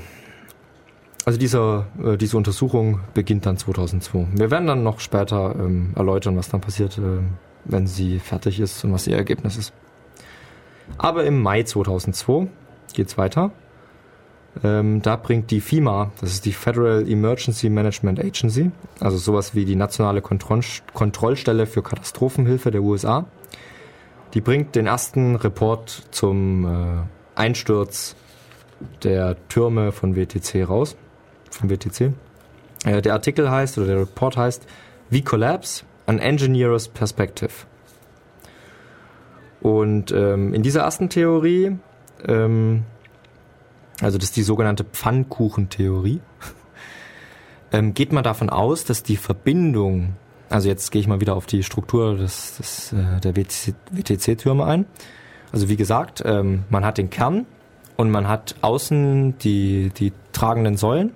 Also 1.25 1.39
dieser, 1.39 1.87
äh, 2.03 2.17
diese 2.17 2.37
Untersuchung 2.37 2.99
beginnt 3.13 3.45
dann 3.45 3.57
2002. 3.57 4.27
Wir 4.33 4.51
werden 4.51 4.67
dann 4.67 4.83
noch 4.83 4.99
später 4.99 5.55
ähm, 5.57 5.93
erläutern, 5.95 6.37
was 6.37 6.49
dann 6.49 6.61
passiert, 6.61 6.97
äh, 6.97 7.19
wenn 7.65 7.87
sie 7.87 8.19
fertig 8.19 8.59
ist 8.59 8.83
und 8.85 8.93
was 8.93 9.07
ihr 9.07 9.17
Ergebnis 9.17 9.57
ist. 9.57 9.73
Aber 10.97 11.23
im 11.23 11.41
Mai 11.41 11.63
2002 11.63 12.47
geht's 12.93 13.17
weiter. 13.17 13.51
Ähm, 14.63 15.01
da 15.01 15.15
bringt 15.17 15.51
die 15.51 15.59
FEMA, 15.59 16.11
das 16.21 16.31
ist 16.31 16.45
die 16.45 16.53
Federal 16.53 17.07
Emergency 17.09 17.69
Management 17.69 18.19
Agency, 18.19 18.71
also 18.99 19.17
sowas 19.17 19.53
wie 19.53 19.65
die 19.65 19.75
nationale 19.75 20.21
Kontroll 20.21 20.61
Kontrollstelle 20.93 21.65
für 21.65 21.83
Katastrophenhilfe 21.83 22.71
der 22.71 22.81
USA, 22.81 23.25
die 24.33 24.41
bringt 24.41 24.75
den 24.75 24.87
ersten 24.87 25.35
Report 25.35 26.03
zum 26.11 26.65
äh, 26.65 27.39
Einsturz 27.39 28.15
der 29.03 29.35
Türme 29.49 29.91
von 29.91 30.15
WTC 30.15 30.67
raus, 30.67 30.95
von 31.49 31.69
WTC. 31.69 32.13
Äh, 32.85 33.01
der 33.01 33.13
Artikel 33.13 33.49
heißt, 33.49 33.77
oder 33.77 33.87
der 33.87 33.99
Report 34.01 34.37
heißt, 34.37 34.65
We 35.09 35.21
Collapse, 35.21 35.83
an 36.05 36.19
Engineer's 36.19 36.87
Perspective. 36.87 37.51
Und 39.61 40.11
ähm, 40.11 40.53
in 40.53 40.61
dieser 40.63 40.81
ersten 40.81 41.09
Theorie 41.09 41.77
ähm, 42.27 42.83
also 44.01 44.17
das 44.17 44.29
ist 44.29 44.37
die 44.37 44.43
sogenannte 44.43 44.83
Pfannkuchentheorie, 44.83 46.21
ähm, 47.71 47.93
geht 47.93 48.11
man 48.11 48.23
davon 48.23 48.49
aus, 48.49 48.83
dass 48.83 49.03
die 49.03 49.17
Verbindung, 49.17 50.13
also 50.49 50.67
jetzt 50.67 50.91
gehe 50.91 51.01
ich 51.01 51.07
mal 51.07 51.21
wieder 51.21 51.35
auf 51.35 51.45
die 51.45 51.63
Struktur 51.63 52.15
des, 52.15 52.57
des, 52.57 52.93
äh, 52.93 53.19
der 53.21 53.35
WTC-Türme 53.35 54.65
ein. 54.65 54.85
Also 55.51 55.69
wie 55.69 55.77
gesagt, 55.77 56.21
ähm, 56.25 56.63
man 56.69 56.83
hat 56.83 56.97
den 56.97 57.09
Kern 57.09 57.45
und 57.95 58.11
man 58.11 58.27
hat 58.27 58.55
außen 58.61 59.37
die, 59.39 59.91
die 59.97 60.11
tragenden 60.33 60.75
Säulen 60.75 61.11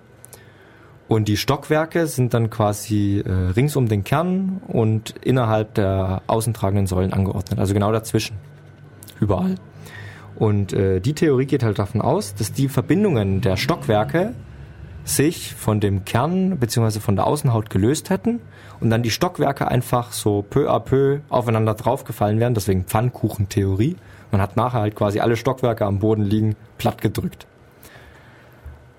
und 1.10 1.28
die 1.28 1.38
Stockwerke 1.38 2.08
sind 2.08 2.34
dann 2.34 2.50
quasi 2.50 3.24
äh, 3.26 3.32
rings 3.32 3.76
um 3.76 3.90
den 3.90 4.04
Kern 4.04 4.62
und 4.68 5.16
innerhalb 5.22 5.74
der 5.74 6.22
außentragenden 6.28 6.88
Säulen 6.88 7.14
angeordnet, 7.14 7.60
also 7.60 7.74
genau 7.74 7.92
dazwischen, 7.92 8.38
überall. 9.20 9.56
Und 10.40 10.72
äh, 10.72 11.02
die 11.02 11.14
Theorie 11.14 11.46
geht 11.46 11.64
halt 11.64 11.80
davon 11.80 12.02
aus, 12.02 12.34
dass 12.34 12.54
die 12.54 12.70
Verbindungen 12.70 13.42
der 13.42 13.58
Stockwerke 13.58 14.34
sich 15.04 15.54
von 15.54 15.80
dem 15.80 16.06
Kern 16.06 16.58
bzw. 16.58 17.00
von 17.00 17.16
der 17.16 17.28
Außenhaut 17.28 17.70
gelöst 17.70 18.10
hätten 18.10 18.40
und 18.80 18.90
dann 18.90 19.04
die 19.04 19.12
Stockwerke 19.12 19.68
einfach 19.68 20.14
so 20.14 20.42
peu 20.42 20.70
à 20.70 20.80
peu 20.80 21.20
aufeinander 21.30 21.74
draufgefallen 21.74 22.40
wären, 22.40 22.54
deswegen 22.54 22.86
Pfannkuchentheorie. 22.86 23.98
Man 24.32 24.42
hat 24.42 24.56
nachher 24.56 24.80
halt 24.80 24.96
quasi 24.96 25.20
alle 25.20 25.36
Stockwerke 25.36 25.86
am 25.86 26.00
Boden 26.00 26.24
liegen, 26.24 26.56
platt 26.78 27.02
gedrückt. 27.02 27.48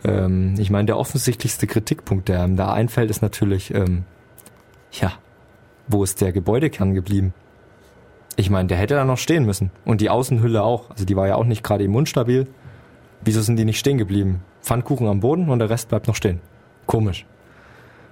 Ähm, 0.05 0.55
ich 0.59 0.71
meine, 0.71 0.87
der 0.87 0.99
offensichtlichste 0.99 1.67
Kritikpunkt, 1.67 2.29
der 2.29 2.43
einem 2.43 2.57
da 2.57 2.73
einfällt, 2.73 3.11
ist 3.11 3.23
natürlich, 3.23 3.73
ähm, 3.75 4.05
ja, 4.93 5.13
wo 5.89 6.05
ist 6.05 6.21
der 6.21 6.33
Gebäudekern 6.33 6.95
geblieben? 6.95 7.33
Ich 8.41 8.49
meine, 8.49 8.69
der 8.69 8.79
hätte 8.79 8.95
da 8.95 9.05
noch 9.05 9.19
stehen 9.19 9.45
müssen. 9.45 9.71
Und 9.85 10.01
die 10.01 10.09
Außenhülle 10.09 10.63
auch. 10.63 10.89
Also 10.89 11.05
die 11.05 11.15
war 11.15 11.29
ja 11.29 11.35
auch 11.35 11.45
nicht 11.45 11.63
gerade 11.63 11.85
immunstabil. 11.85 12.47
Wieso 13.21 13.43
sind 13.43 13.57
die 13.57 13.67
nicht 13.67 13.79
stehen 13.79 13.99
geblieben? 13.99 14.43
Pfannkuchen 14.63 15.07
am 15.09 15.21
Boden 15.21 15.51
und 15.51 15.59
der 15.59 15.69
Rest 15.69 15.91
bleibt 15.91 16.09
noch 16.09 16.15
stehen. 16.15 16.41
Komisch. 16.87 17.27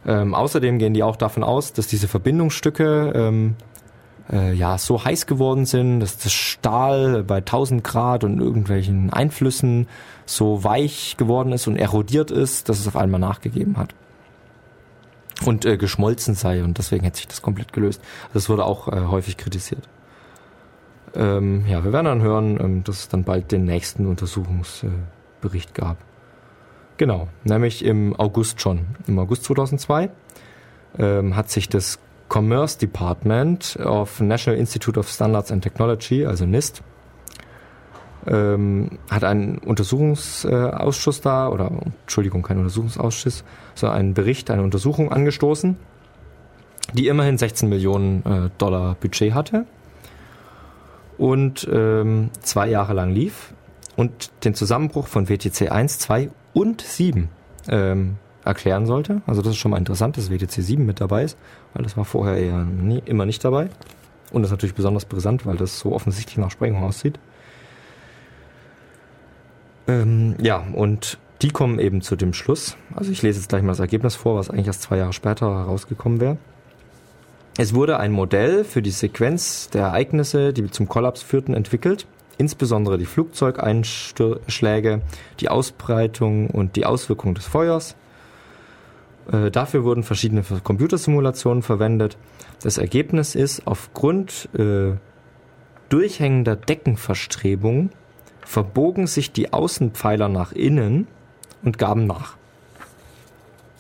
Ähm, 0.07 0.35
außerdem 0.35 0.79
gehen 0.79 0.93
die 0.93 1.03
auch 1.03 1.17
davon 1.17 1.43
aus, 1.43 1.73
dass 1.73 1.87
diese 1.87 2.09
Verbindungsstücke 2.09 3.13
ähm, 3.15 3.57
äh, 4.31 4.53
ja 4.53 4.77
so 4.77 5.03
heiß 5.03 5.25
geworden 5.25 5.65
sind, 5.65 6.01
dass 6.01 6.19
das 6.19 6.33
Stahl 6.35 7.25
bei 7.25 7.39
1000 7.39 7.83
Grad 7.83 8.23
und 8.23 8.39
irgendwelchen 8.39 9.11
Einflüssen 9.11 9.89
so 10.27 10.63
weich 10.63 11.17
geworden 11.17 11.53
ist 11.53 11.67
und 11.69 11.77
erodiert 11.77 12.31
ist, 12.31 12.69
dass 12.69 12.79
es 12.79 12.87
auf 12.87 12.97
einmal 12.97 13.19
nachgegeben 13.19 13.79
hat 13.79 13.95
und 15.47 15.65
äh, 15.65 15.79
geschmolzen 15.79 16.35
sei 16.35 16.63
und 16.63 16.77
deswegen 16.77 17.05
hätte 17.05 17.17
sich 17.17 17.29
das 17.29 17.41
komplett 17.41 17.73
gelöst. 17.73 18.03
Das 18.35 18.51
wurde 18.51 18.67
auch 18.67 18.89
äh, 18.89 19.07
häufig 19.07 19.39
kritisiert. 19.39 19.89
Ähm, 21.15 21.65
ja, 21.67 21.85
wir 21.85 21.93
werden 21.93 22.07
dann 22.07 22.23
hören, 22.23 22.59
ähm, 22.61 22.85
dass 22.85 23.01
es 23.01 23.09
dann 23.09 23.25
bald 23.25 23.53
den 23.53 23.65
nächsten 23.65 24.07
Untersuchungsbericht 24.07 25.75
gab. 25.75 25.99
Genau, 26.97 27.29
nämlich 27.45 27.85
im 27.85 28.15
August 28.17 28.61
schon. 28.61 28.87
Im 29.07 29.19
August 29.19 29.45
2002 29.45 30.11
ähm, 30.99 31.37
hat 31.37 31.49
sich 31.51 31.69
das 31.69 31.99
Commerce 32.29 32.79
Department 32.79 33.79
of 33.83 34.21
National 34.21 34.59
Institute 34.59 34.99
of 34.99 35.09
Standards 35.09 35.51
and 35.53 35.63
Technology, 35.63 36.27
also 36.27 36.45
NIST, 36.45 36.83
ähm, 38.27 38.99
hat 39.11 39.25
einen 39.25 39.59
Untersuchungsausschuss 39.59 41.21
da, 41.21 41.49
oder 41.49 41.71
Entschuldigung, 42.03 42.43
kein 42.43 42.59
Untersuchungsausschuss, 42.59 43.45
sondern 43.75 43.99
einen 43.99 44.15
Bericht, 44.15 44.51
eine 44.51 44.63
Untersuchung 44.63 45.11
angestoßen, 45.11 45.77
die 46.93 47.09
immerhin 47.09 47.39
16 47.39 47.69
Millionen 47.69 48.27
äh, 48.27 48.51
Dollar 48.59 48.97
Budget 49.01 49.35
hatte 49.35 49.67
und 51.19 51.69
ähm, 51.71 52.31
zwei 52.43 52.69
Jahre 52.69 52.95
lang 52.95 53.13
lief 53.13 53.53
und 53.97 54.31
den 54.45 54.55
Zusammenbruch 54.55 55.09
von 55.09 55.29
WTC 55.29 55.71
1, 55.71 55.99
2 55.99 56.31
und 56.55 56.81
7 56.81 57.29
ähm, 57.69 58.17
erklären 58.45 58.87
sollte. 58.87 59.23
Also 59.27 59.43
das 59.43 59.53
ist 59.53 59.59
schon 59.59 59.73
mal 59.73 59.77
interessant, 59.77 60.17
dass 60.17 60.31
WTC 60.31 60.63
7 60.63 60.87
mit 60.87 61.01
dabei 61.01 61.25
ist, 61.25 61.37
weil 61.75 61.83
das 61.83 61.97
war 61.97 62.05
vorher 62.05 62.37
eher 62.37 62.65
nie, 62.65 63.03
immer 63.05 63.27
nicht 63.27 63.45
dabei. 63.45 63.69
Und 64.33 64.43
das 64.43 64.51
ist 64.51 64.53
natürlich 64.53 64.75
besonders 64.75 65.05
brisant, 65.05 65.47
weil 65.47 65.57
das 65.57 65.79
so 65.79 65.93
offensichtlich 65.93 66.39
nach 66.39 66.51
Sprengung 66.51 66.85
aussieht. 66.85 67.19
Ähm, 69.87 70.37
ja, 70.41 70.65
und 70.73 71.19
die 71.43 71.51
kommen 71.51 71.79
eben 71.79 72.03
zu 72.03 72.15
dem 72.15 72.33
Schluss. 72.35 72.77
Also 72.95 73.11
ich 73.11 73.23
lese 73.23 73.39
jetzt 73.41 73.49
gleich 73.49 73.63
mal 73.63 73.73
das 73.73 73.81
Ergebnis 73.81 74.17
vor, 74.17 74.37
was 74.37 74.51
eigentlich 74.51 74.67
erst 74.67 74.83
zwei 74.83 74.99
Jahre 74.99 75.13
später 75.13 75.47
herausgekommen 75.47 76.21
wäre. 76.21 76.37
Es 77.61 77.75
wurde 77.75 77.99
ein 77.99 78.13
Modell 78.13 78.63
für 78.63 78.83
die 78.83 78.93
Sequenz 78.93 79.69
der 79.69 79.83
Ereignisse, 79.83 80.53
die 80.53 80.71
zum 80.71 80.89
Kollaps 80.89 81.23
führten, 81.23 81.55
entwickelt. 81.55 82.07
Insbesondere 82.39 82.99
die 82.99 83.05
Flugzeugeinschläge, 83.05 85.03
die 85.41 85.49
Ausbreitung 85.49 86.51
und 86.51 86.77
die 86.77 86.87
Auswirkung 86.87 87.35
des 87.35 87.47
Feuers. 87.47 87.97
Äh, 89.33 89.51
dafür 89.51 89.83
wurden 89.83 90.05
verschiedene 90.05 90.45
Computersimulationen 90.63 91.65
verwendet. 91.65 92.17
Das 92.63 92.79
Ergebnis 92.79 93.35
ist, 93.35 93.67
aufgrund 93.67 94.49
äh, 94.57 94.93
durchhängender 95.89 96.55
Deckenverstrebungen 96.55 97.91
verbogen 98.43 99.09
sich 99.09 99.33
die 99.33 99.53
Außenpfeiler 99.53 100.29
nach 100.29 100.53
innen 100.53 101.09
und 101.65 101.77
gaben 101.77 102.07
nach. 102.07 102.38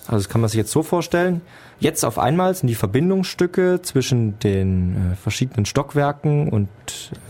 Also 0.08 0.24
das 0.24 0.28
kann 0.30 0.40
man 0.40 0.48
sich 0.48 0.56
jetzt 0.56 0.72
so 0.72 0.82
vorstellen. 0.82 1.42
Jetzt 1.80 2.04
auf 2.04 2.18
einmal 2.18 2.54
sind 2.54 2.66
die 2.66 2.74
Verbindungsstücke 2.74 3.80
zwischen 3.82 4.38
den 4.40 5.12
äh, 5.12 5.16
verschiedenen 5.16 5.66
Stockwerken 5.66 6.48
und 6.48 6.68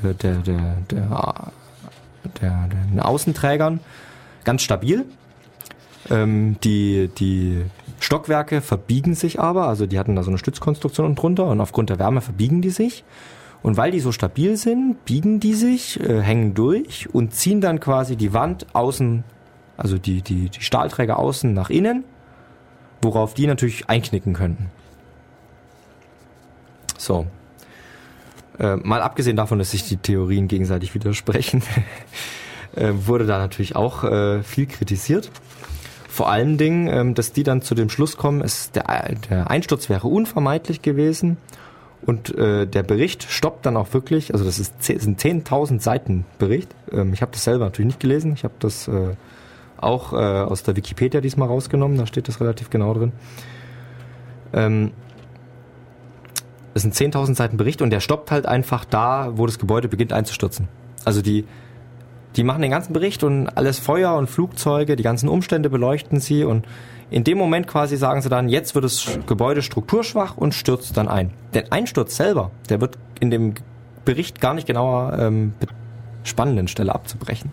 äh, 0.05 0.14
der, 0.14 0.36
der, 0.36 0.76
der, 0.90 1.52
der, 2.40 2.68
den 2.92 3.00
Außenträgern 3.00 3.80
ganz 4.44 4.62
stabil. 4.62 5.05
Ähm, 6.09 6.56
die, 6.62 7.10
die 7.18 7.64
Stockwerke 7.98 8.60
verbiegen 8.60 9.16
sich 9.16 9.40
aber, 9.40 9.66
also 9.66 9.86
die 9.86 9.98
hatten 9.98 10.14
da 10.14 10.22
so 10.22 10.30
eine 10.30 10.38
Stützkonstruktion 10.38 11.05
und 11.05 11.16
drunter 11.16 11.46
und 11.46 11.60
aufgrund 11.60 11.90
der 11.90 11.98
Wärme 11.98 12.20
verbiegen 12.20 12.62
die 12.62 12.70
sich 12.70 13.05
und 13.62 13.76
weil 13.76 13.90
die 13.90 14.00
so 14.00 14.12
stabil 14.12 14.56
sind, 14.56 15.05
biegen 15.05 15.40
die 15.40 15.55
sich, 15.55 15.98
äh, 16.00 16.22
hängen 16.22 16.55
durch 16.55 17.12
und 17.12 17.34
ziehen 17.34 17.60
dann 17.60 17.80
quasi 17.80 18.16
die 18.16 18.32
Wand 18.32 18.66
außen, 18.72 19.24
also 19.76 19.98
die, 19.98 20.22
die, 20.22 20.48
die 20.48 20.62
Stahlträger 20.62 21.18
außen 21.18 21.52
nach 21.52 21.70
innen, 21.70 22.05
worauf 23.02 23.34
die 23.34 23.46
natürlich 23.46 23.88
einknicken 23.88 24.34
könnten. 24.34 24.70
So. 26.96 27.26
Äh, 28.58 28.76
mal 28.76 29.02
abgesehen 29.02 29.36
davon, 29.36 29.58
dass 29.58 29.70
sich 29.70 29.84
die 29.84 29.98
Theorien 29.98 30.48
gegenseitig 30.48 30.94
widersprechen, 30.94 31.62
äh, 32.76 32.90
wurde 32.92 33.26
da 33.26 33.38
natürlich 33.38 33.76
auch 33.76 34.02
äh, 34.04 34.42
viel 34.42 34.66
kritisiert. 34.66 35.30
Vor 36.08 36.28
allen 36.28 36.58
Dingen, 36.58 36.88
ähm, 36.88 37.14
dass 37.14 37.32
die 37.32 37.44
dann 37.44 37.62
zu 37.62 37.76
dem 37.76 37.88
Schluss 37.88 38.16
kommen, 38.16 38.40
es, 38.42 38.72
der, 38.72 39.14
der 39.30 39.50
Einsturz 39.50 39.88
wäre 39.88 40.08
unvermeidlich 40.08 40.82
gewesen 40.82 41.36
und 42.02 42.36
äh, 42.36 42.66
der 42.66 42.82
Bericht 42.82 43.24
stoppt 43.24 43.66
dann 43.66 43.76
auch 43.76 43.92
wirklich, 43.92 44.32
also 44.32 44.44
das 44.44 44.58
ist, 44.58 44.82
sind 44.82 45.20
10.000 45.20 45.80
Seiten 45.80 46.24
Bericht. 46.38 46.74
Ähm, 46.90 47.12
ich 47.12 47.22
habe 47.22 47.32
das 47.32 47.44
selber 47.44 47.66
natürlich 47.66 47.86
nicht 47.86 48.00
gelesen. 48.00 48.32
Ich 48.32 48.44
habe 48.44 48.54
das 48.58 48.88
äh, 48.88 49.14
auch 49.78 50.12
äh, 50.12 50.16
aus 50.16 50.62
der 50.62 50.76
Wikipedia 50.76 51.20
diesmal 51.20 51.48
rausgenommen. 51.48 51.96
Da 51.98 52.06
steht 52.06 52.28
das 52.28 52.40
relativ 52.40 52.70
genau 52.70 52.94
drin. 52.94 53.12
Ähm, 54.52 54.92
es 56.74 56.82
sind 56.82 56.94
10.000 56.94 57.34
Seiten 57.34 57.56
Bericht 57.56 57.82
und 57.82 57.90
der 57.90 58.00
stoppt 58.00 58.30
halt 58.30 58.46
einfach 58.46 58.84
da, 58.84 59.32
wo 59.34 59.46
das 59.46 59.59
Gebäude 59.59 59.88
beginnt 59.88 60.12
einzustürzen. 60.12 60.68
Also 61.05 61.22
die, 61.22 61.44
die 62.36 62.44
machen 62.44 62.62
den 62.62 62.70
ganzen 62.70 62.92
Bericht 62.92 63.24
und 63.24 63.48
alles 63.48 63.78
Feuer 63.78 64.14
und 64.14 64.28
Flugzeuge, 64.28 64.96
die 64.96 65.02
ganzen 65.02 65.28
Umstände 65.28 65.70
beleuchten 65.70 66.20
sie 66.20 66.44
und 66.44 66.66
in 67.10 67.24
dem 67.24 67.38
Moment 67.38 67.66
quasi 67.66 67.96
sagen 67.96 68.20
sie 68.20 68.28
dann, 68.28 68.48
jetzt 68.48 68.74
wird 68.74 68.84
das 68.84 69.18
Gebäude 69.26 69.62
strukturschwach 69.62 70.36
und 70.36 70.55
stürzt 70.55 70.96
dann 70.96 71.09
ein. 71.09 71.30
Der 71.55 71.72
Einsturz 71.72 72.16
selber, 72.16 72.50
der 72.68 72.80
wird 72.80 72.98
in 73.18 73.30
dem 73.30 73.55
Bericht 74.05 74.40
gar 74.40 74.55
nicht 74.55 74.66
genauer 74.66 75.18
ähm, 75.18 75.55
spannenden 76.22 76.68
Stelle 76.68 76.94
abzubrechen. 76.94 77.50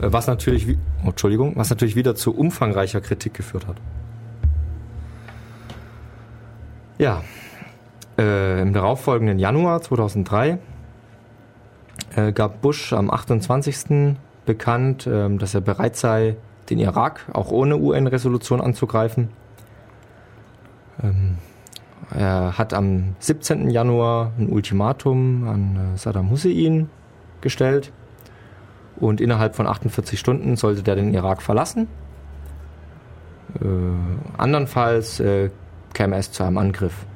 Äh, 0.00 0.12
was 0.12 0.26
natürlich, 0.26 0.76
oh, 1.04 1.08
Entschuldigung, 1.08 1.52
was 1.56 1.70
natürlich 1.70 1.96
wieder 1.96 2.14
zu 2.14 2.34
umfangreicher 2.34 3.00
Kritik 3.00 3.34
geführt 3.34 3.66
hat. 3.66 3.76
Ja, 6.98 7.22
äh, 8.18 8.62
im 8.62 8.72
darauffolgenden 8.72 9.38
Januar 9.38 9.82
2003 9.82 10.58
äh, 12.14 12.32
gab 12.32 12.62
Bush 12.62 12.92
am 12.92 13.10
28. 13.10 14.16
bekannt, 14.46 15.06
äh, 15.06 15.28
dass 15.36 15.54
er 15.54 15.60
bereit 15.60 15.96
sei, 15.96 16.36
den 16.70 16.78
Irak 16.78 17.26
auch 17.32 17.50
ohne 17.50 17.76
UN-Resolution 17.76 18.60
anzugreifen. 18.60 19.28
Ähm, 21.02 21.36
er 22.10 22.56
hat 22.56 22.72
am 22.72 23.14
17. 23.18 23.70
Januar 23.70 24.32
ein 24.38 24.48
Ultimatum 24.48 25.46
an 25.46 25.94
äh, 25.94 25.98
Saddam 25.98 26.30
Hussein 26.30 26.88
gestellt 27.40 27.92
und 29.00 29.20
innerhalb 29.20 29.54
von 29.54 29.66
48 29.66 30.18
Stunden 30.18 30.56
sollte 30.56 30.82
der 30.82 30.96
den 30.96 31.12
Irak 31.12 31.42
verlassen. 31.42 31.88
Äh, 33.60 34.38
andernfalls 34.38 35.20
äh, 35.20 35.50
käme 35.94 36.16
es 36.16 36.32
zu 36.32 36.42
einem 36.44 36.58
Angriff. 36.58 37.06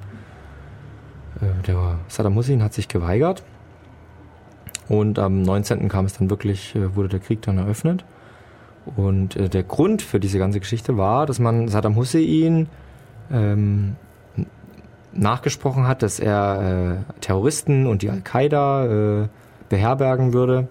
Äh, 1.41 1.63
der 1.67 1.99
Saddam 2.09 2.35
Hussein 2.37 2.63
hat 2.63 2.73
sich 2.73 2.89
geweigert 2.89 3.43
und 4.89 5.19
am 5.19 5.43
19. 5.43 5.89
kam 5.89 6.05
es 6.05 6.15
dann 6.19 6.31
wirklich, 6.31 6.75
äh, 6.75 6.95
wurde 6.95 7.09
der 7.09 7.21
Krieg 7.21 7.43
dann 7.43 7.59
eröffnet. 7.59 8.05
Und 8.97 9.37
äh, 9.37 9.49
der 9.49 9.63
Grund 9.63 10.03
für 10.03 10.21
diese 10.21 10.39
ganze 10.39 10.61
Geschichte 10.61 10.97
war, 10.97 11.27
dass 11.27 11.39
man 11.39 11.69
Saddam 11.69 11.97
Hussein 11.97 12.69
ähm, 13.31 13.97
nachgesprochen 15.13 15.87
hat, 15.87 16.03
dass 16.03 16.21
er 16.21 17.03
äh, 17.17 17.21
Terroristen 17.21 17.87
und 17.87 18.03
die 18.03 18.11
Al-Qaida 18.11 19.29
beherbergen 19.69 20.33
würde 20.33 20.69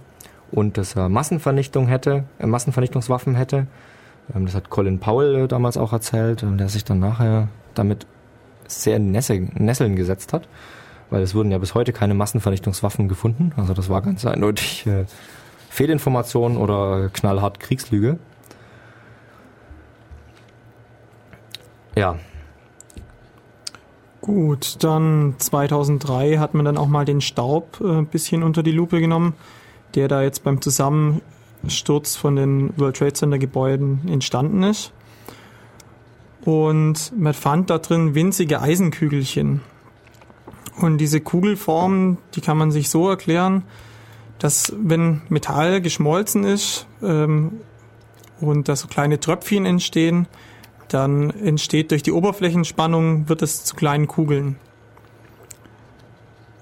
und 0.51 0.77
dass 0.77 0.95
er 0.95 1.09
Massenvernichtung 1.09 1.87
hätte, 1.87 2.25
äh, 2.39 2.47
Massenvernichtungswaffen 2.47 3.35
hätte. 3.35 3.67
Ähm, 4.33 4.45
das 4.45 4.55
hat 4.55 4.69
Colin 4.69 4.99
Powell 4.99 5.35
äh, 5.35 5.47
damals 5.47 5.77
auch 5.77 5.93
erzählt, 5.93 6.43
äh, 6.43 6.55
der 6.55 6.69
sich 6.69 6.83
dann 6.83 6.99
nachher 6.99 7.49
damit 7.73 8.07
sehr 8.67 8.97
in 8.97 9.11
Nesseln 9.11 9.95
gesetzt 9.95 10.33
hat, 10.33 10.47
weil 11.09 11.23
es 11.23 11.33
wurden 11.33 11.51
ja 11.51 11.57
bis 11.57 11.73
heute 11.73 11.91
keine 11.91 12.13
Massenvernichtungswaffen 12.13 13.07
gefunden. 13.07 13.51
Also 13.57 13.73
das 13.73 13.89
war 13.89 14.01
ganz 14.03 14.25
eindeutig 14.25 14.87
Fehlinformation 15.69 16.55
oder 16.55 17.09
knallhart 17.09 17.59
Kriegslüge. 17.59 18.19
Ja. 21.95 22.15
Gut, 24.21 24.83
dann 24.83 25.35
2003 25.37 26.37
hat 26.37 26.53
man 26.53 26.65
dann 26.65 26.77
auch 26.77 26.87
mal 26.87 27.05
den 27.05 27.21
Staub 27.21 27.79
ein 27.81 28.03
äh, 28.03 28.05
bisschen 28.05 28.43
unter 28.43 28.63
die 28.63 28.71
Lupe 28.71 28.99
genommen, 28.99 29.33
der 29.95 30.07
da 30.07 30.21
jetzt 30.21 30.43
beim 30.43 30.61
Zusammensturz 30.61 32.15
von 32.15 32.35
den 32.35 32.73
World 32.77 32.97
Trade 32.97 33.13
Center 33.13 33.39
Gebäuden 33.39 34.07
entstanden 34.07 34.63
ist. 34.63 34.91
Und 36.41 37.11
man 37.17 37.33
fand 37.33 37.69
da 37.69 37.79
drin 37.79 38.15
winzige 38.15 38.61
Eisenkügelchen. 38.61 39.61
Und 40.79 40.97
diese 40.97 41.19
Kugelform, 41.19 42.17
die 42.35 42.41
kann 42.41 42.57
man 42.57 42.71
sich 42.71 42.89
so 42.89 43.09
erklären, 43.09 43.63
dass 44.39 44.73
wenn 44.77 45.21
Metall 45.27 45.81
geschmolzen 45.81 46.45
ist 46.45 46.87
ähm, 47.03 47.59
und 48.39 48.69
da 48.69 48.75
so 48.75 48.87
kleine 48.87 49.19
Tröpfchen 49.19 49.65
entstehen, 49.65 50.27
dann 50.87 51.29
entsteht 51.29 51.91
durch 51.91 52.03
die 52.03 52.13
Oberflächenspannung, 52.13 53.27
wird 53.27 53.41
es 53.41 53.65
zu 53.65 53.75
kleinen 53.75 54.07
Kugeln, 54.07 54.55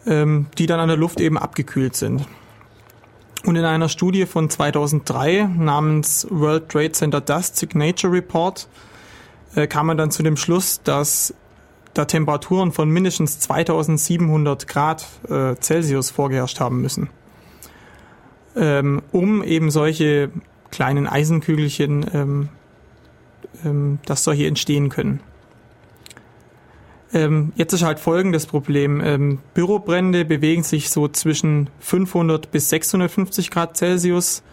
ähm, 0.06 0.48
die 0.58 0.66
dann 0.66 0.80
an 0.80 0.90
der 0.90 0.98
Luft 0.98 1.22
eben 1.22 1.38
abgekühlt 1.38 1.96
sind. 1.96 2.28
Und 3.46 3.56
in 3.56 3.66
einer 3.66 3.90
Studie 3.90 4.26
von 4.26 4.50
2003 4.50 5.50
namens 5.58 6.28
World 6.30 6.70
Trade 6.70 6.92
Center 6.92 7.22
Dust 7.22 7.56
Signature 7.56 8.12
Report 8.12 8.68
äh, 9.56 9.68
kam 9.68 9.88
man 9.88 9.98
dann 9.98 10.12
zu 10.12 10.24
dem 10.24 10.38
Schluss, 10.38 10.82
dass 10.84 11.34
da 11.94 12.06
Temperaturen 12.06 12.72
von 12.72 12.90
mindestens 12.90 13.40
2700 13.40 14.68
Grad 14.68 15.06
äh, 15.30 15.56
Celsius 15.56 16.12
vorgeherrscht 16.12 16.60
haben 16.60 16.82
müssen, 16.82 17.10
ähm, 18.56 19.02
um 19.12 19.44
eben 19.44 19.72
solche 19.72 20.30
kleinen 20.70 21.08
Eisenkügelchen, 21.08 22.06
ähm, 22.14 22.50
ähm, 23.66 24.00
dass 24.06 24.24
solche 24.24 24.46
entstehen 24.46 24.90
können. 24.90 25.22
Ähm, 27.14 27.54
jetzt 27.56 27.74
ist 27.74 27.84
halt 27.84 28.00
folgendes 28.00 28.46
Problem. 28.46 29.02
Ähm, 29.02 29.40
Bürobrände 29.54 30.26
bewegen 30.26 30.64
sich 30.64 30.90
so 30.90 31.08
zwischen 31.08 31.70
500 31.80 32.52
bis 32.52 32.70
650 32.70 33.50
Grad 33.50 33.78
Celsius 33.78 34.44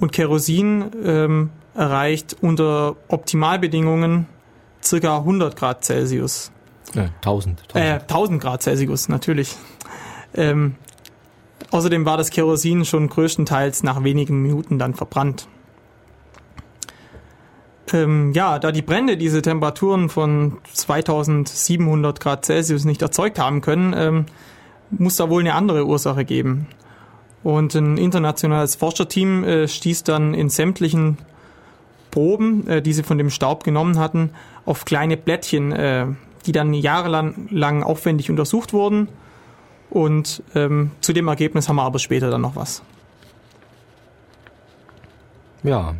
und 0.00 0.12
Kerosin 0.12 0.90
ähm, 1.04 1.50
erreicht 1.74 2.36
unter 2.40 2.96
Optimalbedingungen 3.08 4.26
circa 4.82 5.18
100 5.18 5.56
Grad 5.56 5.84
Celsius. 5.84 6.50
Ja, 6.94 7.10
1000, 7.16 7.62
1000. 7.74 7.76
Äh, 7.76 8.00
1000 8.02 8.42
Grad 8.42 8.62
Celsius, 8.62 9.08
natürlich. 9.08 9.54
Ähm, 10.34 10.76
außerdem 11.70 12.04
war 12.04 12.16
das 12.16 12.30
Kerosin 12.30 12.84
schon 12.84 13.08
größtenteils 13.08 13.82
nach 13.82 14.02
wenigen 14.02 14.42
Minuten 14.42 14.78
dann 14.78 14.94
verbrannt. 14.94 15.48
Ähm, 17.92 18.32
ja, 18.32 18.58
da 18.58 18.72
die 18.72 18.82
Brände 18.82 19.16
diese 19.16 19.42
Temperaturen 19.42 20.08
von 20.08 20.58
2700 20.72 22.20
Grad 22.20 22.44
Celsius 22.44 22.84
nicht 22.84 23.02
erzeugt 23.02 23.38
haben 23.38 23.60
können, 23.60 23.94
ähm, 23.96 24.26
muss 24.90 25.16
da 25.16 25.30
wohl 25.30 25.40
eine 25.40 25.54
andere 25.54 25.86
Ursache 25.86 26.24
geben. 26.24 26.66
Und 27.42 27.74
ein 27.74 27.96
internationales 27.96 28.74
Forscherteam 28.74 29.44
äh, 29.44 29.68
stieß 29.68 30.02
dann 30.02 30.34
in 30.34 30.48
sämtlichen 30.48 31.18
Proben, 32.10 32.66
äh, 32.66 32.82
die 32.82 32.92
sie 32.92 33.02
von 33.02 33.18
dem 33.18 33.30
Staub 33.30 33.62
genommen 33.62 33.98
hatten, 33.98 34.30
auf 34.64 34.84
kleine 34.84 35.16
Blättchen, 35.16 35.70
äh, 35.70 36.06
die 36.46 36.52
dann 36.52 36.74
jahrelang 36.74 37.46
lang 37.50 37.82
aufwendig 37.82 38.30
untersucht 38.30 38.72
wurden. 38.72 39.08
Und 39.90 40.42
ähm, 40.54 40.90
zu 41.00 41.12
dem 41.12 41.28
Ergebnis 41.28 41.68
haben 41.68 41.76
wir 41.76 41.84
aber 41.84 42.00
später 42.00 42.30
dann 42.30 42.40
noch 42.40 42.56
was. 42.56 42.82
Ja. 45.62 45.94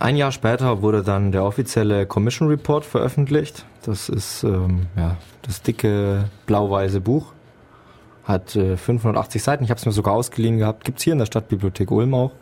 Ein 0.00 0.16
Jahr 0.16 0.32
später 0.32 0.80
wurde 0.80 1.02
dann 1.02 1.30
der 1.30 1.44
offizielle 1.44 2.06
Commission 2.06 2.48
Report 2.48 2.86
veröffentlicht. 2.86 3.66
Das 3.84 4.08
ist 4.08 4.44
ähm, 4.44 4.86
ja, 4.96 5.18
das 5.42 5.60
dicke 5.60 6.24
blau-weiße 6.46 7.02
Buch. 7.02 7.34
Hat 8.24 8.56
äh, 8.56 8.78
580 8.78 9.42
Seiten. 9.42 9.62
Ich 9.62 9.68
habe 9.68 9.78
es 9.78 9.84
mir 9.84 9.92
sogar 9.92 10.14
ausgeliehen 10.14 10.56
gehabt. 10.56 10.84
Gibt's 10.84 11.02
hier 11.02 11.12
in 11.12 11.18
der 11.18 11.26
Stadtbibliothek 11.26 11.90
Ulm 11.90 12.14
auch. 12.14 12.32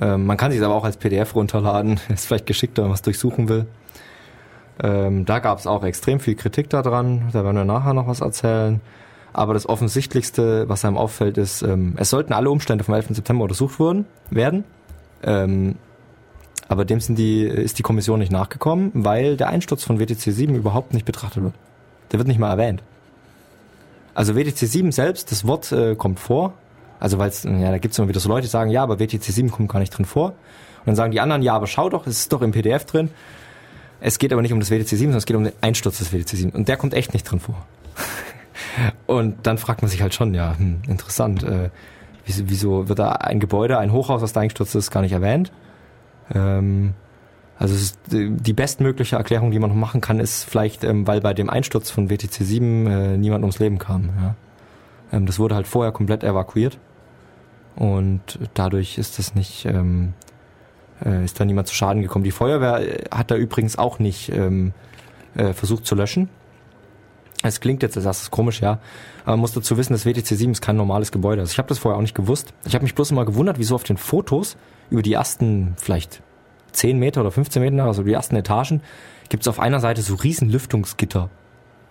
Ähm, 0.00 0.26
man 0.26 0.36
kann 0.36 0.50
sich 0.50 0.60
aber 0.60 0.74
auch 0.74 0.82
als 0.82 0.96
PDF 0.96 1.36
runterladen. 1.36 2.00
Ist 2.08 2.26
vielleicht 2.26 2.46
geschickter, 2.46 2.82
wenn 2.82 2.88
man 2.88 2.96
es 2.96 3.02
durchsuchen 3.02 3.48
will. 3.48 3.66
Ähm, 4.82 5.24
da 5.26 5.38
gab 5.38 5.60
es 5.60 5.68
auch 5.68 5.84
extrem 5.84 6.18
viel 6.18 6.34
Kritik 6.34 6.70
daran. 6.70 7.28
Da 7.32 7.44
werden 7.44 7.56
wir 7.56 7.64
nachher 7.64 7.94
noch 7.94 8.08
was 8.08 8.20
erzählen. 8.20 8.80
Aber 9.32 9.54
das 9.54 9.68
Offensichtlichste, 9.68 10.68
was 10.68 10.84
einem 10.84 10.96
auffällt, 10.96 11.38
ist, 11.38 11.62
ähm, 11.62 11.94
es 11.98 12.10
sollten 12.10 12.32
alle 12.32 12.50
Umstände 12.50 12.82
vom 12.82 12.94
11. 12.94 13.10
September 13.10 13.44
untersucht 13.44 13.78
wurden, 13.78 14.06
werden. 14.30 14.64
Ähm, 15.22 15.76
aber 16.68 16.84
dem 16.84 17.00
sind 17.00 17.18
die, 17.18 17.42
ist 17.42 17.78
die 17.78 17.82
Kommission 17.82 18.18
nicht 18.18 18.32
nachgekommen, 18.32 18.90
weil 18.94 19.36
der 19.36 19.48
Einsturz 19.48 19.84
von 19.84 19.98
WTC 19.98 20.32
7 20.32 20.54
überhaupt 20.54 20.94
nicht 20.94 21.04
betrachtet 21.04 21.42
wird. 21.42 21.54
Der 22.12 22.18
wird 22.18 22.28
nicht 22.28 22.38
mal 22.38 22.50
erwähnt. 22.50 22.82
Also 24.14 24.36
WTC 24.36 24.56
7 24.56 24.92
selbst, 24.92 25.30
das 25.30 25.46
Wort 25.46 25.72
äh, 25.72 25.94
kommt 25.94 26.20
vor. 26.20 26.54
Also 27.00 27.18
weil 27.18 27.30
ja, 27.44 27.70
da 27.70 27.78
gibt 27.78 27.92
es 27.92 27.98
immer 27.98 28.08
wieder 28.08 28.20
so 28.20 28.28
Leute, 28.28 28.42
die 28.42 28.50
sagen, 28.50 28.70
ja, 28.70 28.82
aber 28.82 28.98
WTC 28.98 29.22
7 29.22 29.50
kommt 29.50 29.70
gar 29.70 29.80
nicht 29.80 29.90
drin 29.90 30.06
vor. 30.06 30.28
Und 30.28 30.86
dann 30.86 30.96
sagen 30.96 31.12
die 31.12 31.20
anderen, 31.20 31.42
ja, 31.42 31.54
aber 31.54 31.66
schau 31.66 31.90
doch, 31.90 32.06
es 32.06 32.20
ist 32.20 32.32
doch 32.32 32.40
im 32.42 32.52
PDF 32.52 32.84
drin. 32.86 33.10
Es 34.00 34.18
geht 34.18 34.32
aber 34.32 34.42
nicht 34.42 34.52
um 34.52 34.60
das 34.60 34.70
WTC 34.70 34.88
7, 34.88 34.98
sondern 34.98 35.18
es 35.18 35.26
geht 35.26 35.36
um 35.36 35.44
den 35.44 35.52
Einsturz 35.60 35.98
des 35.98 36.12
WTC 36.12 36.28
7. 36.28 36.50
Und 36.50 36.68
der 36.68 36.76
kommt 36.76 36.94
echt 36.94 37.12
nicht 37.12 37.24
drin 37.24 37.40
vor. 37.40 37.66
und 39.06 39.46
dann 39.46 39.58
fragt 39.58 39.82
man 39.82 39.90
sich 39.90 40.02
halt 40.02 40.14
schon, 40.14 40.34
ja, 40.34 40.56
hm, 40.56 40.82
interessant, 40.88 41.42
äh, 41.42 41.70
wieso, 42.24 42.48
wieso 42.48 42.88
wird 42.88 42.98
da 42.98 43.12
ein 43.12 43.40
Gebäude, 43.40 43.78
ein 43.78 43.92
Hochhaus, 43.92 44.22
was 44.22 44.32
da 44.32 44.40
eingestürzt 44.40 44.74
ist, 44.74 44.90
gar 44.90 45.00
nicht 45.00 45.12
erwähnt? 45.12 45.52
Ähm, 46.32 46.94
also 47.58 47.74
ist, 47.74 47.98
die 48.10 48.52
bestmögliche 48.52 49.16
Erklärung, 49.16 49.50
die 49.50 49.58
man 49.58 49.70
noch 49.70 49.76
machen 49.76 50.00
kann, 50.00 50.20
ist 50.20 50.44
vielleicht, 50.44 50.84
ähm, 50.84 51.06
weil 51.06 51.20
bei 51.20 51.34
dem 51.34 51.48
Einsturz 51.48 51.90
von 51.90 52.10
WTC 52.10 52.32
7 52.32 52.86
äh, 52.86 53.16
niemand 53.16 53.42
ums 53.42 53.58
Leben 53.58 53.78
kam. 53.78 54.10
Ja? 54.20 54.34
Ähm, 55.12 55.26
das 55.26 55.38
wurde 55.38 55.54
halt 55.54 55.66
vorher 55.66 55.92
komplett 55.92 56.24
evakuiert 56.24 56.78
und 57.76 58.38
dadurch 58.54 58.98
ist 58.98 59.18
das 59.18 59.34
nicht 59.34 59.66
ähm, 59.66 60.14
äh, 61.04 61.24
ist 61.24 61.38
da 61.38 61.44
niemand 61.44 61.68
zu 61.68 61.74
Schaden 61.74 62.02
gekommen. 62.02 62.24
Die 62.24 62.30
Feuerwehr 62.30 62.80
äh, 62.80 63.04
hat 63.10 63.30
da 63.30 63.36
übrigens 63.36 63.78
auch 63.78 63.98
nicht 63.98 64.30
ähm, 64.30 64.72
äh, 65.36 65.52
versucht 65.52 65.86
zu 65.86 65.94
löschen. 65.94 66.28
Es 67.42 67.60
klingt 67.60 67.82
jetzt 67.82 67.96
als 67.96 68.06
erstes 68.06 68.30
komisch, 68.30 68.62
ja. 68.62 68.78
Aber 69.22 69.32
man 69.32 69.40
muss 69.40 69.52
dazu 69.52 69.76
wissen, 69.76 69.92
das 69.92 70.06
WTC 70.06 70.26
7 70.26 70.52
ist 70.52 70.62
kein 70.62 70.76
normales 70.76 71.12
Gebäude. 71.12 71.42
Also 71.42 71.52
ich 71.52 71.58
habe 71.58 71.68
das 71.68 71.78
vorher 71.78 71.98
auch 71.98 72.02
nicht 72.02 72.14
gewusst. 72.14 72.54
Ich 72.64 72.74
habe 72.74 72.84
mich 72.84 72.94
bloß 72.94 73.10
immer 73.10 73.24
gewundert, 73.26 73.58
wieso 73.58 73.74
auf 73.74 73.84
den 73.84 73.98
Fotos 73.98 74.56
über 74.90 75.02
die 75.02 75.12
ersten 75.12 75.74
vielleicht 75.76 76.22
10 76.72 76.98
Meter 76.98 77.20
oder 77.20 77.30
15 77.30 77.62
Meter, 77.62 77.84
also 77.84 78.02
die 78.02 78.12
ersten 78.12 78.36
Etagen, 78.36 78.82
gibt 79.28 79.42
es 79.42 79.48
auf 79.48 79.60
einer 79.60 79.80
Seite 79.80 80.02
so 80.02 80.14
riesen 80.14 80.50
Lüftungsgitter. 80.50 81.30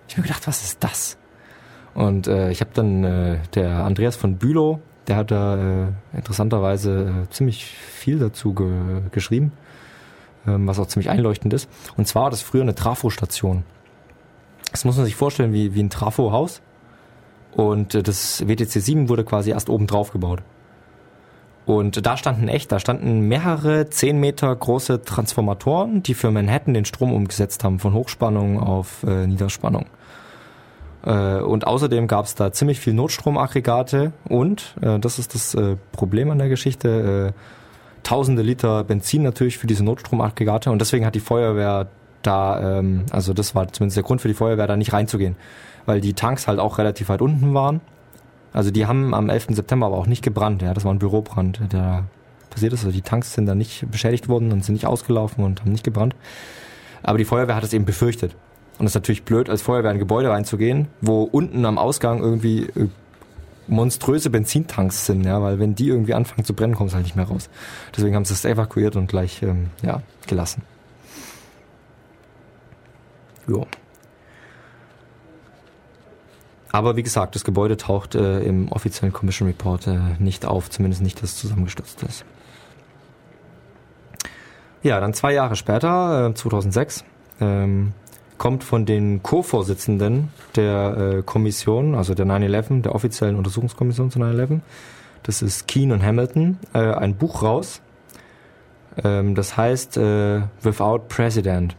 Ich 0.07 0.18
habe 0.18 0.28
gedacht, 0.28 0.48
was 0.48 0.64
ist 0.64 0.84
das? 0.84 1.18
Und 1.94 2.28
äh, 2.28 2.52
ich 2.52 2.61
habe 2.61 2.72
dann 2.74 3.03
äh, 3.03 3.38
der 3.56 3.86
Andreas 3.86 4.15
von 4.15 4.38
Bülow, 4.38 4.80
der 5.07 5.15
hat 5.18 5.32
da 5.32 5.86
äh, 5.86 5.88
interessanterweise 6.14 7.24
äh, 7.24 7.30
ziemlich 7.30 7.65
viel 7.65 8.20
dazu 8.20 8.53
ge 8.53 9.02
geschrieben, 9.11 9.52
ähm, 10.48 10.68
was 10.68 10.80
auch 10.80 10.88
ziemlich 10.88 11.10
einleuchtend 11.10 11.53
ist. 11.53 11.70
Und 11.98 12.07
zwar 12.07 12.24
war 12.24 12.30
das 12.32 12.41
früher 12.41 12.61
eine 12.61 12.76
Trafostation. 12.76 13.64
Das 14.72 14.86
muss 14.86 14.98
man 14.98 15.06
sich 15.06 15.15
vorstellen 15.15 15.53
wie, 15.53 15.76
wie 15.76 15.84
ein 15.84 15.90
Trafohaus. 15.90 16.61
Und 17.52 17.94
äh, 17.95 18.03
das 18.03 18.48
WTC 18.48 18.82
7 18.82 19.10
wurde 19.10 19.24
quasi 19.24 19.52
erst 19.52 19.70
oben 19.70 19.88
drauf 19.88 20.11
gebaut. 20.11 20.41
Und 21.65 22.06
da 22.06 22.18
standen 22.18 22.48
echt, 22.49 22.72
da 22.72 22.80
standen 22.80 23.22
mehrere 23.22 23.90
zehn 23.90 24.19
Meter 24.19 24.53
große 24.53 25.03
Transformatoren, 25.03 26.03
die 26.03 26.14
für 26.14 26.30
Manhattan 26.30 26.73
den 26.73 26.85
Strom 26.85 27.14
umgesetzt 27.14 27.64
haben, 27.64 27.80
von 27.80 27.94
Hochspannung 27.94 28.60
auf 28.60 29.03
äh, 29.03 29.27
Niederspannung. 29.27 29.85
Äh, 31.06 31.38
und 31.38 31.65
außerdem 31.65 32.07
gab 32.07 32.26
es 32.26 32.35
da 32.35 32.52
ziemlich 32.52 32.80
viel 32.80 32.94
Notstromaggregate 32.94 34.11
und, 34.27 34.76
äh, 34.81 34.99
das 34.99 35.19
ist 35.19 35.35
das 35.35 35.56
äh, 35.56 35.77
Problem 35.91 36.31
an 36.31 36.40
der 36.40 36.49
Geschichte, 36.49 37.34
tausende 38.03 38.41
Liter 38.41 38.84
Benzin 38.84 39.23
natürlich 39.23 39.57
für 39.57 39.68
diese 39.68 39.84
Notstromaggregate 39.84 40.69
und 40.69 40.80
deswegen 40.80 41.06
hat 41.06 41.15
die 41.15 41.22
Feuerwehr 41.22 41.88
da, 42.22 42.80
ähm, 42.80 43.06
also 43.11 43.34
das 43.34 43.56
war 43.56 43.72
zumindest 43.72 43.98
der 43.98 44.03
Grund 44.03 44.22
für 44.22 44.27
die 44.27 44.34
Feuerwehr, 44.34 44.68
da 44.68 44.76
nicht 44.76 44.94
reinzugehen, 44.94 45.35
weil 45.85 46.02
die 46.02 46.14
Tanks 46.14 46.48
halt 46.48 46.60
auch 46.60 46.77
relativ 46.77 47.10
weit 47.10 47.22
unten 47.22 47.53
waren. 47.53 47.81
Also 48.53 48.71
die 48.71 48.85
haben 48.85 49.13
am 49.13 49.30
11. 49.30 49.47
September 49.49 49.88
aber 49.88 49.97
auch 49.97 50.05
nicht 50.05 50.23
gebrannt, 50.23 50.61
ja, 50.61 50.73
das 50.73 50.85
war 50.85 50.93
ein 50.93 50.99
Bürobrand, 50.99 51.59
der 51.71 52.05
passiert 52.51 52.71
ist. 52.73 52.85
Also 52.85 52.91
die 52.91 53.01
Tanks 53.01 53.34
sind 53.34 53.47
da 53.47 53.55
nicht 53.55 53.89
beschädigt 53.91 54.30
worden 54.30 54.51
und 54.51 54.63
sind 54.63 54.75
nicht 54.75 54.85
ausgelaufen 54.85 55.43
und 55.43 55.61
haben 55.61 55.71
nicht 55.71 55.84
gebrannt. 55.84 56.15
Aber 57.01 57.17
die 57.17 57.25
Feuerwehr 57.25 57.55
hat 57.55 57.63
es 57.63 57.73
eben 57.73 57.85
befürchtet. 57.85 58.35
Und 58.77 58.85
es 58.85 58.91
ist 58.91 58.95
natürlich 58.95 59.23
blöd, 59.23 59.49
als 59.49 59.61
Feuerwehr 59.61 59.91
in 59.91 59.97
ein 59.97 59.99
Gebäude 59.99 60.30
reinzugehen, 60.30 60.88
wo 61.01 61.23
unten 61.23 61.65
am 61.65 61.77
Ausgang 61.77 62.21
irgendwie 62.21 62.63
äh, 62.63 62.88
monströse 63.67 64.30
Benzintanks 64.30 65.05
sind, 65.05 65.25
ja, 65.25 65.41
weil 65.41 65.59
wenn 65.59 65.75
die 65.75 65.88
irgendwie 65.88 66.13
anfangen 66.13 66.43
zu 66.43 66.53
brennen, 66.53 66.75
kommt 66.75 66.89
es 66.89 66.95
halt 66.95 67.05
nicht 67.05 67.15
mehr 67.15 67.25
raus. 67.25 67.49
Deswegen 67.95 68.15
haben 68.15 68.25
sie 68.25 68.34
es 68.34 68.45
evakuiert 68.45 68.95
und 68.95 69.07
gleich 69.07 69.41
ähm, 69.43 69.69
ja, 69.81 70.01
gelassen. 70.27 70.63
Jo. 73.47 73.67
Aber 76.73 76.95
wie 76.95 77.03
gesagt, 77.03 77.35
das 77.35 77.43
Gebäude 77.43 77.77
taucht 77.77 78.15
äh, 78.15 78.39
im 78.39 78.67
offiziellen 78.71 79.13
Commission 79.13 79.47
Report 79.47 79.85
äh, 79.85 79.99
nicht 80.17 80.43
auf, 80.43 80.71
zumindest 80.71 81.03
nicht, 81.03 81.21
dass 81.21 81.33
es 81.33 81.37
zusammengestürzt 81.37 82.01
ist. 82.01 82.25
Ja, 84.81 84.99
dann 84.99 85.13
zwei 85.13 85.33
Jahre 85.33 85.55
später, 85.55 86.29
äh, 86.29 86.33
2006, 86.33 87.05
ähm, 87.39 87.93
kommt 88.39 88.63
von 88.63 88.87
den 88.87 89.21
Co-Vorsitzenden 89.21 90.29
der 90.55 90.97
äh, 90.97 91.21
Kommission, 91.21 91.93
also 91.93 92.15
der 92.15 92.25
9-11, 92.25 92.81
der 92.81 92.95
offiziellen 92.95 93.35
Untersuchungskommission 93.35 94.09
zu 94.09 94.17
9-11. 94.17 94.61
Das 95.21 95.43
ist 95.43 95.67
Keen 95.67 95.91
und 95.91 96.03
Hamilton, 96.03 96.57
äh, 96.73 96.79
ein 96.79 97.15
Buch 97.15 97.43
raus. 97.43 97.81
Ähm, 99.03 99.35
das 99.35 99.55
heißt 99.55 99.97
äh, 99.97 100.41
Without 100.63 101.03
President. 101.07 101.75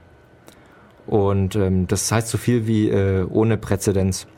Und 1.08 1.56
ähm, 1.56 1.88
das 1.88 2.12
heißt 2.12 2.28
so 2.28 2.38
viel 2.38 2.68
wie 2.68 2.92
ohne 2.92 3.56
Präzedenz 3.56 4.28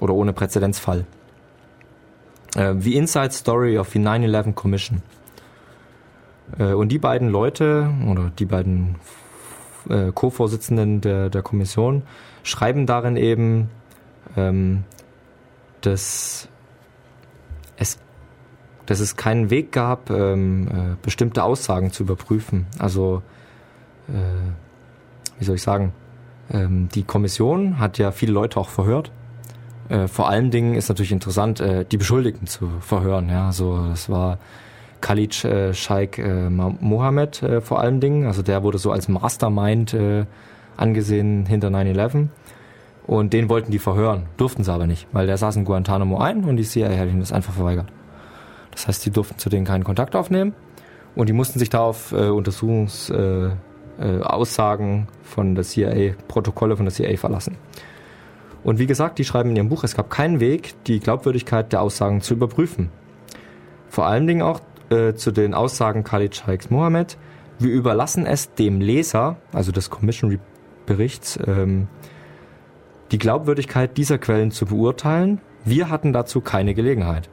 oder 0.00 0.14
ohne 0.14 0.32
Präzedenzfall. 0.32 1.06
Äh, 2.54 2.74
The 2.78 2.96
Inside 2.96 3.32
Story 3.32 3.78
of 3.78 3.88
the 3.90 3.98
9-11 3.98 4.54
Commission. 4.54 5.02
Äh, 6.58 6.72
und 6.72 6.90
die 6.90 6.98
beiden 6.98 7.28
Leute 7.28 7.90
oder 8.08 8.30
die 8.38 8.44
beiden 8.44 8.96
äh, 9.88 10.12
Co-Vorsitzenden 10.12 11.00
der, 11.00 11.30
der 11.30 11.42
Kommission 11.42 12.02
schreiben 12.42 12.86
darin 12.86 13.16
eben, 13.16 13.70
ähm, 14.36 14.84
dass 15.80 16.48
es, 17.76 17.98
dass 18.86 19.00
es 19.00 19.16
keinen 19.16 19.50
Weg 19.50 19.72
gab, 19.72 20.10
ähm, 20.10 20.68
äh, 20.68 20.96
bestimmte 21.02 21.42
Aussagen 21.44 21.92
zu 21.92 22.04
überprüfen. 22.04 22.66
Also, 22.78 23.22
äh, 24.08 24.12
wie 25.38 25.44
soll 25.44 25.56
ich 25.56 25.62
sagen, 25.62 25.92
ähm, 26.50 26.88
die 26.94 27.04
Kommission 27.04 27.78
hat 27.78 27.98
ja 27.98 28.12
viele 28.12 28.32
Leute 28.32 28.58
auch 28.58 28.68
verhört. 28.68 29.10
Äh, 29.88 30.08
vor 30.08 30.28
allen 30.28 30.50
Dingen 30.50 30.74
ist 30.74 30.88
natürlich 30.88 31.12
interessant, 31.12 31.60
äh, 31.60 31.84
die 31.84 31.96
Beschuldigten 31.96 32.46
zu 32.46 32.68
verhören. 32.80 33.28
Ja, 33.28 33.46
also 33.46 33.86
das 33.88 34.08
war 34.08 34.38
Khalid 35.00 35.44
äh, 35.44 35.74
Sheikh 35.74 36.22
äh, 36.22 36.48
Mohammed 36.48 37.42
äh, 37.42 37.60
vor 37.60 37.80
allen 37.80 38.00
Dingen. 38.00 38.26
Also 38.26 38.42
der 38.42 38.62
wurde 38.62 38.78
so 38.78 38.92
als 38.92 39.08
Mastermind 39.08 39.94
äh, 39.94 40.26
angesehen 40.76 41.46
hinter 41.46 41.68
9-11. 41.68 42.28
Und 43.06 43.32
den 43.32 43.48
wollten 43.48 43.72
die 43.72 43.80
verhören, 43.80 44.26
durften 44.36 44.62
sie 44.62 44.72
aber 44.72 44.86
nicht, 44.86 45.08
weil 45.12 45.26
der 45.26 45.36
saß 45.36 45.56
in 45.56 45.64
Guantanamo 45.64 46.18
ein 46.18 46.44
und 46.44 46.56
die 46.56 46.62
CIA 46.62 46.96
hat 46.96 47.08
ihnen 47.08 47.18
das 47.18 47.32
einfach 47.32 47.52
verweigert. 47.52 47.86
Das 48.70 48.86
heißt, 48.86 49.04
die 49.04 49.10
durften 49.10 49.38
zu 49.38 49.50
denen 49.50 49.66
keinen 49.66 49.82
Kontakt 49.82 50.14
aufnehmen 50.14 50.54
und 51.14 51.28
die 51.28 51.32
mussten 51.32 51.58
sich 51.58 51.68
da 51.68 51.80
auf 51.80 52.12
äh, 52.12 52.28
Untersuchungsaussagen 52.28 53.58
äh, 53.98 55.00
äh, 55.00 55.06
von 55.24 55.54
der 55.56 55.64
CIA, 55.64 56.14
Protokolle 56.28 56.76
von 56.76 56.86
der 56.86 56.94
CIA 56.94 57.16
verlassen. 57.16 57.56
Und 58.64 58.78
wie 58.78 58.86
gesagt, 58.86 59.18
die 59.18 59.24
schreiben 59.24 59.50
in 59.50 59.56
ihrem 59.56 59.68
Buch, 59.68 59.84
es 59.84 59.96
gab 59.96 60.10
keinen 60.10 60.40
Weg, 60.40 60.74
die 60.84 61.00
Glaubwürdigkeit 61.00 61.72
der 61.72 61.82
Aussagen 61.82 62.20
zu 62.20 62.34
überprüfen. 62.34 62.90
Vor 63.88 64.06
allen 64.06 64.26
Dingen 64.26 64.42
auch 64.42 64.60
äh, 64.90 65.14
zu 65.14 65.32
den 65.32 65.54
Aussagen 65.54 66.04
Khalid 66.04 66.36
Sheikhs 66.36 66.70
Mohammed. 66.70 67.18
Wir 67.58 67.72
überlassen 67.72 68.26
es 68.26 68.54
dem 68.54 68.80
Leser, 68.80 69.36
also 69.52 69.72
des 69.72 69.90
Commission-Berichts, 69.90 71.38
ähm, 71.46 71.88
die 73.10 73.18
Glaubwürdigkeit 73.18 73.96
dieser 73.96 74.18
Quellen 74.18 74.50
zu 74.50 74.66
beurteilen. 74.66 75.40
Wir 75.64 75.90
hatten 75.90 76.12
dazu 76.12 76.40
keine 76.40 76.74
Gelegenheit. 76.74 77.28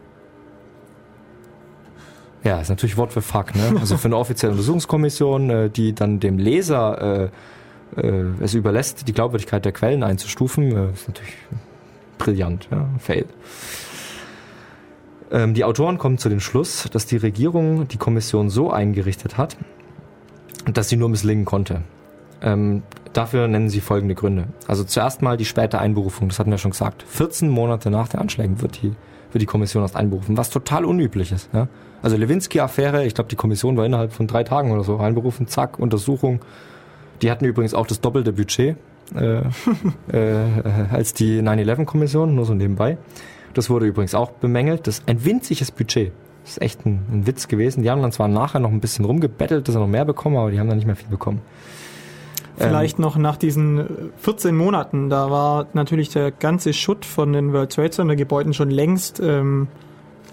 Ja, 2.43 2.61
ist 2.61 2.69
natürlich 2.69 2.97
Wort 2.97 3.11
für 3.11 3.21
Fuck, 3.21 3.55
ne? 3.55 3.75
Also 3.79 3.97
für 3.97 4.07
eine 4.07 4.17
offizielle 4.17 4.53
Untersuchungskommission, 4.53 5.49
äh, 5.49 5.69
die 5.69 5.93
dann 5.93 6.19
dem 6.19 6.37
Leser 6.37 7.23
äh, 7.23 7.29
es 7.95 8.53
überlässt, 8.53 9.07
die 9.07 9.13
Glaubwürdigkeit 9.13 9.65
der 9.65 9.71
Quellen 9.71 10.03
einzustufen, 10.03 10.75
äh, 10.75 10.91
ist 10.91 11.07
natürlich 11.07 11.33
brillant, 12.17 12.67
ja, 12.71 12.87
fail. 12.99 13.25
Ähm, 15.31 15.53
die 15.53 15.63
Autoren 15.63 15.97
kommen 15.97 16.17
zu 16.17 16.29
dem 16.29 16.39
Schluss, 16.39 16.87
dass 16.91 17.05
die 17.05 17.17
Regierung 17.17 17.87
die 17.87 17.97
Kommission 17.97 18.49
so 18.49 18.71
eingerichtet 18.71 19.37
hat, 19.37 19.57
dass 20.71 20.89
sie 20.89 20.97
nur 20.97 21.09
misslingen 21.09 21.45
konnte. 21.45 21.81
Ähm, 22.41 22.83
dafür 23.13 23.47
nennen 23.47 23.69
sie 23.69 23.81
folgende 23.81 24.15
Gründe. 24.15 24.47
Also 24.67 24.83
zuerst 24.83 25.21
mal 25.21 25.37
die 25.37 25.45
späte 25.45 25.79
Einberufung, 25.79 26.29
das 26.29 26.39
hatten 26.39 26.51
wir 26.51 26.57
schon 26.57 26.71
gesagt. 26.71 27.03
14 27.03 27.49
Monate 27.49 27.89
nach 27.89 28.07
den 28.07 28.19
Anschlägen 28.19 28.61
wird 28.61 28.81
die, 28.81 28.93
wird 29.31 29.41
die 29.41 29.45
Kommission 29.45 29.83
erst 29.83 29.95
einberufen, 29.95 30.37
was 30.37 30.49
total 30.49 30.85
unüblich 30.85 31.31
ist. 31.31 31.49
Ja? 31.53 31.67
Also 32.01 32.15
Lewinsky-Affäre, 32.17 33.05
ich 33.05 33.13
glaube, 33.13 33.29
die 33.29 33.35
Kommission 33.35 33.77
war 33.77 33.85
innerhalb 33.85 34.13
von 34.13 34.27
drei 34.27 34.43
Tagen 34.43 34.71
oder 34.71 34.83
so 34.83 34.97
einberufen, 34.97 35.47
zack, 35.47 35.79
Untersuchung. 35.79 36.39
Die 37.21 37.31
hatten 37.31 37.45
übrigens 37.45 37.73
auch 37.73 37.87
das 37.87 38.01
doppelte 38.01 38.33
Budget 38.33 38.77
äh, 39.15 39.41
äh, 40.11 40.45
als 40.91 41.13
die 41.13 41.41
9-11-Kommission, 41.41 42.35
nur 42.35 42.45
so 42.45 42.53
nebenbei. 42.53 42.97
Das 43.53 43.69
wurde 43.69 43.85
übrigens 43.85 44.13
auch 44.13 44.31
bemängelt. 44.31 44.87
Das 44.87 44.99
ist 44.99 45.09
ein 45.09 45.25
winziges 45.25 45.71
Budget. 45.71 46.11
Das 46.43 46.53
ist 46.53 46.61
echt 46.61 46.85
ein, 46.85 47.05
ein 47.11 47.27
Witz 47.27 47.47
gewesen. 47.47 47.83
Die 47.83 47.89
haben 47.89 48.01
dann 48.01 48.11
zwar 48.11 48.27
nachher 48.27 48.59
noch 48.59 48.71
ein 48.71 48.79
bisschen 48.79 49.05
rumgebettelt, 49.05 49.67
dass 49.67 49.73
sie 49.73 49.79
noch 49.79 49.87
mehr 49.87 50.05
bekommen, 50.05 50.37
aber 50.37 50.51
die 50.51 50.59
haben 50.59 50.67
dann 50.67 50.77
nicht 50.77 50.85
mehr 50.85 50.95
viel 50.95 51.09
bekommen. 51.09 51.41
Vielleicht 52.57 52.97
ähm, 52.97 53.03
noch 53.03 53.17
nach 53.17 53.37
diesen 53.37 54.11
14 54.17 54.55
Monaten, 54.55 55.09
da 55.09 55.31
war 55.31 55.67
natürlich 55.73 56.09
der 56.09 56.31
ganze 56.31 56.73
Schutt 56.73 57.05
von 57.05 57.31
den 57.31 57.53
World 57.53 57.71
Trade 57.71 57.91
Center 57.91 58.15
Gebäuden 58.15 58.53
schon 58.53 58.69
längst 58.69 59.21
ähm, 59.21 59.67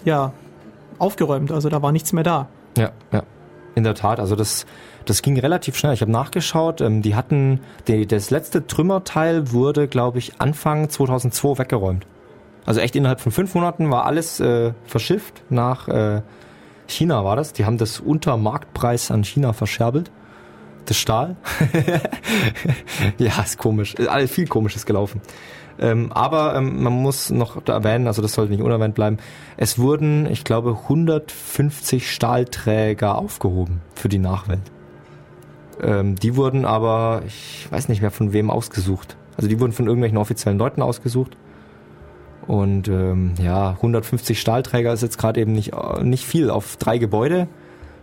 ja, 0.05 0.33
aufgeräumt. 0.99 1.53
Also 1.53 1.69
da 1.69 1.83
war 1.83 1.93
nichts 1.93 2.13
mehr 2.13 2.25
da. 2.25 2.49
Ja, 2.77 2.91
ja. 3.13 3.23
In 3.75 3.85
der 3.85 3.95
Tat, 3.95 4.19
also 4.19 4.35
das, 4.37 4.67
das 5.07 5.23
ging 5.23 5.39
relativ 5.39 5.77
schnell. 5.77 5.95
Ich 5.95 6.03
habe 6.03 6.13
nachgeschaut, 6.13 6.81
ähm, 6.81 7.03
die 7.03 7.15
hatten, 7.15 7.61
die, 7.89 8.07
das 8.07 8.31
letzte 8.31 8.67
Trümmerteil 8.67 9.53
wurde, 9.53 9.89
glaube 9.89 10.19
ich, 10.19 10.41
Anfang 10.41 10.89
2002 10.89 11.59
weggeräumt. 11.59 12.07
Also 12.65 12.81
echt 12.81 12.97
innerhalb 12.97 13.21
von 13.21 13.33
fünf 13.33 13.55
Monaten 13.55 13.91
war 13.91 14.07
alles 14.07 14.41
äh, 14.41 14.73
verschifft 14.85 15.43
nach 15.49 15.89
äh, 15.89 16.23
China 16.89 17.25
war 17.25 17.37
das. 17.37 17.53
Die 17.53 17.65
haben 17.65 17.79
das 17.79 18.01
unter 18.01 18.37
Marktpreis 18.37 19.11
an 19.11 19.25
China 19.25 19.53
verscherbelt. 19.53 20.11
Das 20.85 20.97
Stahl. 20.97 21.37
ja, 23.19 23.41
ist 23.43 23.59
komisch. 23.59 23.95
Alles 24.09 24.31
viel 24.31 24.47
komisches 24.47 24.87
gelaufen. 24.87 25.21
Ähm, 25.79 26.13
aber 26.13 26.55
ähm, 26.57 26.83
man 26.83 26.93
muss 26.93 27.31
noch 27.31 27.67
erwähnen, 27.67 28.07
also 28.07 28.23
das 28.23 28.33
sollte 28.33 28.53
nicht 28.53 28.63
unerwähnt 28.63 28.95
bleiben, 28.95 29.19
es 29.57 29.79
wurden, 29.79 30.27
ich 30.31 30.43
glaube, 30.45 30.79
150 30.85 32.11
Stahlträger 32.11 33.19
aufgehoben 33.19 33.83
für 33.95 34.09
die 34.09 34.19
Nachwelt. 34.19 34.63
Ähm, 35.83 36.17
die 36.17 36.37
wurden 36.37 36.65
aber, 36.65 37.23
ich 37.27 37.67
weiß 37.71 37.89
nicht 37.89 38.01
mehr 38.01 38.11
von 38.11 38.33
wem 38.33 38.51
ausgesucht. 38.51 39.17
Also 39.37 39.49
die 39.49 39.61
wurden 39.61 39.73
von 39.73 39.87
irgendwelchen 39.87 40.19
offiziellen 40.19 40.59
Leuten 40.59 40.83
ausgesucht. 40.83 41.37
Und 42.47 42.89
ähm, 42.89 43.35
ja, 43.43 43.71
150 43.71 44.41
Stahlträger 44.41 44.93
ist 44.93 45.03
jetzt 45.03 45.19
gerade 45.19 45.41
eben 45.41 45.53
nicht, 45.53 45.73
nicht 46.03 46.25
viel 46.25 46.51
auf 46.51 46.77
drei 46.77 46.99
Gebäude 46.99 47.49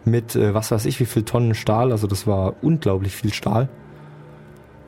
mit 0.06 0.36
äh, 0.36 0.54
was 0.54 0.72
weiß 0.72 0.86
ich 0.86 1.00
wie 1.00 1.06
viel 1.06 1.24
Tonnen 1.24 1.56
Stahl. 1.56 1.91
Also 1.91 2.08
das 2.08 2.28
war 2.28 2.56
unglaublich 2.62 3.16
viel 3.16 3.34
Stahl. 3.34 3.70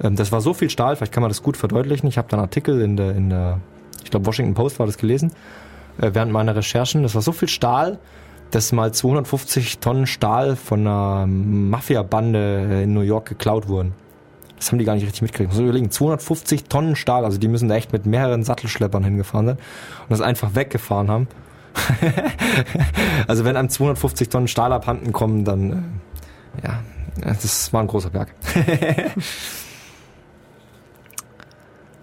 Ähm, 0.02 0.16
das 0.16 0.32
war 0.32 0.42
so 0.42 0.54
viel 0.54 0.70
Stahl, 0.70 0.96
vielleicht 0.96 1.14
kann 1.14 1.22
man 1.22 1.30
das 1.30 1.44
gut 1.44 1.58
verdeutlichen. 1.58 2.08
Ich 2.08 2.18
habe 2.18 2.28
da 2.30 2.38
einen 2.38 2.46
Artikel 2.46 2.82
in 2.82 2.98
der, 2.98 3.16
in 3.16 3.30
der 3.30 3.60
ich 4.04 4.12
glaube 4.12 4.26
Washington 4.26 4.54
Post 4.54 4.80
war 4.80 4.86
das 4.86 4.98
gelesen, 4.98 5.32
äh, 6.00 6.12
während 6.14 6.32
meiner 6.32 6.56
Recherchen. 6.56 7.04
Das 7.04 7.16
war 7.16 7.22
so 7.22 7.32
viel 7.32 7.48
Stahl, 7.48 8.00
dass 8.52 8.72
mal 8.72 8.94
250 8.94 9.80
Tonnen 9.80 10.08
Stahl 10.08 10.56
von 10.56 10.82
einer 10.82 11.26
Mafia-Bande 11.28 12.84
in 12.84 12.94
New 12.94 13.02
York 13.02 13.28
geklaut 13.28 13.68
wurden. 13.68 13.94
Das 14.58 14.72
haben 14.72 14.80
die 14.80 14.86
gar 14.86 14.96
nicht 14.96 15.06
richtig 15.06 15.22
mitgekriegt. 15.22 15.52
Muss 15.52 15.60
überlegen, 15.60 15.92
250 15.92 16.66
Tonnen 16.66 16.96
Stahl, 16.96 17.26
also 17.26 17.38
die 17.38 17.48
müssen 17.48 17.68
da 17.68 17.76
echt 17.76 17.92
mit 17.92 18.06
mehreren 18.06 18.44
Sattelschleppern 18.44 19.04
hingefahren 19.04 19.48
sein 19.48 19.58
und 19.58 20.10
das 20.10 20.22
einfach 20.22 20.56
weggefahren 20.56 21.10
haben. 21.10 21.28
also 23.28 23.44
wenn 23.44 23.58
einem 23.58 23.70
250 23.70 24.30
Tonnen 24.30 24.48
Stahl 24.48 24.72
abhanden 24.72 25.12
kommen, 25.12 25.44
dann 25.44 25.72
äh, 25.72 26.68
ja, 26.68 26.80
das 27.22 27.74
war 27.74 27.82
ein 27.82 27.88
großer 27.88 28.10
Berg. 28.10 28.34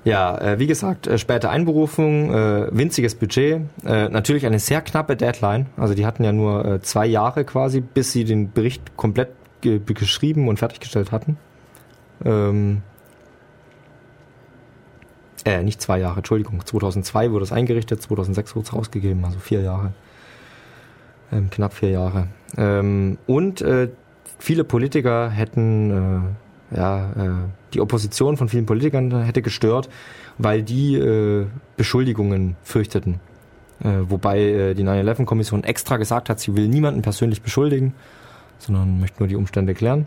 ja, 0.05 0.37
äh, 0.39 0.59
wie 0.59 0.67
gesagt, 0.67 1.07
äh, 1.07 1.17
späte 1.17 1.51
Einberufung, 1.51 2.35
äh, 2.35 2.69
winziges 2.73 3.15
Budget, 3.15 3.63
äh, 3.85 4.09
natürlich 4.09 4.47
eine 4.47 4.59
sehr 4.59 4.81
knappe 4.81 5.17
Deadline. 5.17 5.67
Also 5.77 5.95
die 5.95 6.07
hatten 6.07 6.25
ja 6.25 6.33
nur 6.33 6.65
äh, 6.65 6.83
zwei 6.83 7.07
Jahre 7.07 7.45
quasi, 7.45 7.81
bis 7.81 8.13
sie 8.13 8.25
den 8.25 8.53
Bericht 8.53 8.97
komplett 8.97 9.29
ge 9.61 9.81
geschrieben 9.85 10.49
und 10.49 10.59
fertiggestellt 10.59 11.13
hatten. 11.13 11.37
Ähm, 12.25 12.83
äh, 15.45 15.63
nicht 15.63 15.81
zwei 15.81 15.99
Jahre, 15.99 16.19
Entschuldigung. 16.19 16.65
2002 16.65 17.31
wurde 17.31 17.45
es 17.45 17.53
eingerichtet, 17.53 18.03
2006 18.03 18.57
wurde 18.57 18.67
es 18.67 18.73
rausgegeben, 18.73 19.25
also 19.25 19.39
vier 19.39 19.61
Jahre. 19.61 19.93
Ähm, 21.33 21.49
knapp 21.51 21.75
vier 21.75 21.91
Jahre. 21.91 22.29
Ähm, 22.57 23.19
und 23.27 23.61
äh, 23.63 23.89
viele 24.39 24.65
Politiker 24.65 25.31
hätten, 25.31 26.35
äh, 26.73 26.77
ja, 26.77 27.11
äh, 27.13 27.31
die 27.75 27.81
Opposition 27.81 28.37
von 28.37 28.49
vielen 28.49 28.67
Politikern 28.67 29.23
hätte 29.23 29.43
gestört, 29.43 29.89
weil 30.39 30.63
die 30.63 30.97
äh, 30.97 31.47
Beschuldigungen 31.77 32.57
fürchteten. 32.63 33.21
Äh, 33.83 34.09
wobei 34.09 34.41
äh, 34.41 34.75
die 34.75 34.85
9-11-Kommission 34.85 35.65
extra 35.65 35.97
gesagt 35.97 36.29
hat, 36.29 36.41
sie 36.41 36.57
will 36.57 36.69
niemanden 36.69 37.03
persönlich 37.03 37.43
beschuldigen, 37.43 37.95
sondern 38.59 39.01
möchte 39.01 39.21
nur 39.21 39.29
die 39.29 39.37
Umstände 39.37 39.75
klären. 39.75 40.07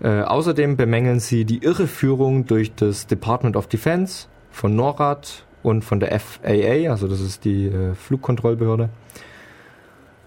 Äh, 0.00 0.22
außerdem 0.22 0.76
bemängeln 0.76 1.20
sie 1.20 1.44
die 1.44 1.62
Irreführung 1.62 2.46
durch 2.46 2.74
das 2.74 3.06
Department 3.06 3.56
of 3.56 3.66
Defense 3.66 4.26
von 4.50 4.76
NORAD 4.76 5.44
und 5.62 5.84
von 5.84 6.00
der 6.00 6.18
FAA, 6.18 6.90
also 6.90 7.08
das 7.08 7.20
ist 7.20 7.44
die 7.44 7.66
äh, 7.66 7.94
Flugkontrollbehörde. 7.94 8.88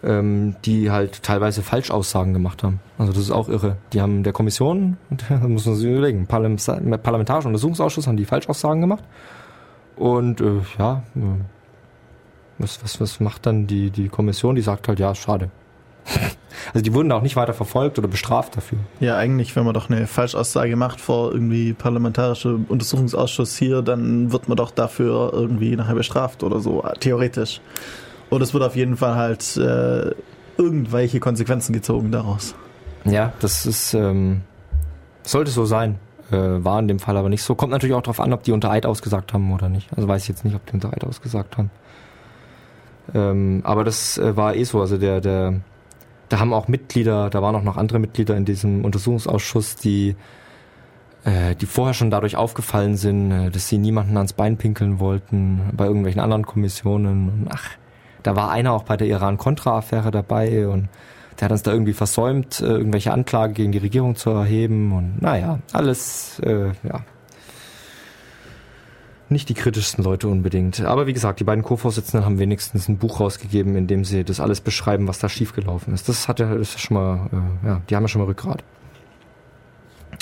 Ähm, 0.03 0.55
die 0.65 0.91
halt 0.91 1.23
teilweise 1.23 1.61
Falschaussagen 1.61 2.33
gemacht 2.33 2.63
haben. 2.63 2.79
Also 2.97 3.11
das 3.11 3.23
ist 3.23 3.31
auch 3.31 3.49
irre. 3.49 3.77
Die 3.93 4.01
haben 4.01 4.23
der 4.23 4.33
Kommission, 4.33 4.97
da 5.29 5.35
muss 5.39 5.65
man 5.65 5.75
sich 5.75 5.89
überlegen, 5.89 6.27
Parlamentarischen 6.27 7.47
Untersuchungsausschuss 7.47 8.07
haben 8.07 8.17
die 8.17 8.25
Falschaussagen 8.25 8.81
gemacht. 8.81 9.03
Und 9.95 10.39
äh, 10.39 10.61
ja, 10.77 11.03
äh, 11.15 11.19
was, 12.57 12.83
was, 12.83 13.01
was 13.01 13.19
macht 13.19 13.45
dann 13.45 13.67
die, 13.67 13.89
die 13.89 14.09
Kommission? 14.09 14.55
Die 14.55 14.61
sagt 14.61 14.87
halt, 14.87 14.99
ja, 14.99 15.13
schade. 15.15 15.49
Also 16.73 16.83
die 16.83 16.93
wurden 16.93 17.11
auch 17.11 17.21
nicht 17.21 17.35
weiter 17.35 17.53
verfolgt 17.53 17.99
oder 17.99 18.07
bestraft 18.07 18.57
dafür. 18.57 18.79
Ja, 18.99 19.15
eigentlich, 19.17 19.55
wenn 19.55 19.63
man 19.63 19.73
doch 19.73 19.89
eine 19.89 20.07
Falschaussage 20.07 20.75
macht 20.75 20.99
vor 20.99 21.31
irgendwie 21.31 21.73
parlamentarische 21.73 22.59
Untersuchungsausschuss 22.67 23.55
hier, 23.55 23.81
dann 23.81 24.31
wird 24.31 24.49
man 24.49 24.57
doch 24.57 24.71
dafür 24.71 25.31
irgendwie 25.31 25.75
nachher 25.75 25.95
bestraft 25.95 26.43
oder 26.43 26.59
so, 26.59 26.83
theoretisch. 26.99 27.61
Und 28.29 28.41
es 28.41 28.53
wird 28.53 28.63
auf 28.63 28.75
jeden 28.75 28.97
Fall 28.97 29.15
halt 29.15 29.57
äh, 29.57 30.11
irgendwelche 30.57 31.19
Konsequenzen 31.19 31.73
gezogen 31.73 32.11
daraus. 32.11 32.55
Ja, 33.05 33.33
das 33.39 33.65
ist 33.65 33.93
ähm, 33.93 34.41
sollte 35.23 35.51
so 35.51 35.65
sein. 35.65 35.99
Äh, 36.31 36.63
war 36.63 36.79
in 36.79 36.87
dem 36.87 36.99
Fall 36.99 37.17
aber 37.17 37.29
nicht 37.29 37.41
so. 37.41 37.55
Kommt 37.55 37.71
natürlich 37.71 37.95
auch 37.95 38.01
darauf 38.01 38.19
an, 38.19 38.33
ob 38.33 38.43
die 38.43 38.51
unter 38.51 38.69
Eid 38.69 38.85
ausgesagt 38.85 39.33
haben 39.33 39.51
oder 39.51 39.69
nicht. 39.69 39.89
Also 39.95 40.07
weiß 40.07 40.23
ich 40.23 40.29
jetzt 40.29 40.45
nicht, 40.45 40.55
ob 40.55 40.65
die 40.67 40.73
unter 40.73 40.93
Eid 40.93 41.03
ausgesagt 41.03 41.57
haben. 41.57 41.71
Ähm, 43.15 43.61
aber 43.63 43.83
das 43.83 44.17
äh, 44.17 44.35
war 44.35 44.55
eh 44.55 44.63
so. 44.63 44.79
Also 44.79 44.97
der, 44.97 45.21
der, 45.21 45.61
da 46.29 46.39
haben 46.39 46.53
auch 46.53 46.67
Mitglieder, 46.67 47.31
da 47.31 47.41
waren 47.41 47.55
auch 47.55 47.63
noch 47.63 47.77
andere 47.77 47.97
Mitglieder 47.97 48.37
in 48.37 48.45
diesem 48.45 48.85
Untersuchungsausschuss, 48.85 49.75
die 49.77 50.15
äh, 51.23 51.55
die 51.55 51.65
vorher 51.65 51.93
schon 51.93 52.11
dadurch 52.11 52.35
aufgefallen 52.35 52.95
sind, 52.95 53.31
äh, 53.31 53.49
dass 53.49 53.67
sie 53.67 53.77
niemanden 53.77 54.15
ans 54.15 54.33
Bein 54.33 54.57
pinkeln 54.57 54.99
wollten 54.99 55.61
bei 55.73 55.85
irgendwelchen 55.85 56.21
anderen 56.21 56.45
Kommissionen. 56.45 57.47
Ach, 57.49 57.71
da 58.23 58.35
war 58.35 58.51
einer 58.51 58.73
auch 58.73 58.83
bei 58.83 58.97
der 58.97 59.07
Iran-Contra-Affäre 59.07 60.11
dabei 60.11 60.67
und 60.67 60.89
der 61.39 61.45
hat 61.45 61.51
uns 61.51 61.63
da 61.63 61.71
irgendwie 61.71 61.93
versäumt, 61.93 62.59
äh, 62.59 62.65
irgendwelche 62.65 63.13
Anklagen 63.13 63.53
gegen 63.53 63.71
die 63.71 63.77
Regierung 63.77 64.15
zu 64.15 64.29
erheben 64.31 64.91
und 64.91 65.21
naja, 65.21 65.59
alles, 65.71 66.39
äh, 66.39 66.71
ja. 66.83 67.01
Nicht 69.31 69.47
die 69.47 69.53
kritischsten 69.53 70.03
Leute 70.03 70.27
unbedingt. 70.27 70.81
Aber 70.81 71.05
wie 71.05 71.13
gesagt, 71.13 71.39
die 71.39 71.43
beiden 71.43 71.63
Co-Vorsitzenden 71.63 72.25
haben 72.25 72.39
wenigstens 72.39 72.87
ein 72.87 72.97
Buch 72.97 73.19
rausgegeben, 73.19 73.75
in 73.75 73.85
dem 73.85 74.03
sie 74.03 74.23
das 74.23 74.39
alles 74.39 74.59
beschreiben, 74.59 75.07
was 75.07 75.19
da 75.19 75.29
schiefgelaufen 75.29 75.93
ist. 75.93 76.09
Das 76.09 76.27
hat 76.27 76.39
ja, 76.39 76.55
das 76.55 76.69
ist 76.69 76.79
schon 76.79 76.95
mal, 76.95 77.29
äh, 77.31 77.67
ja, 77.67 77.81
die 77.87 77.95
haben 77.95 78.03
ja 78.03 78.07
schon 78.07 78.21
mal 78.21 78.25
Rückgrat. 78.25 78.63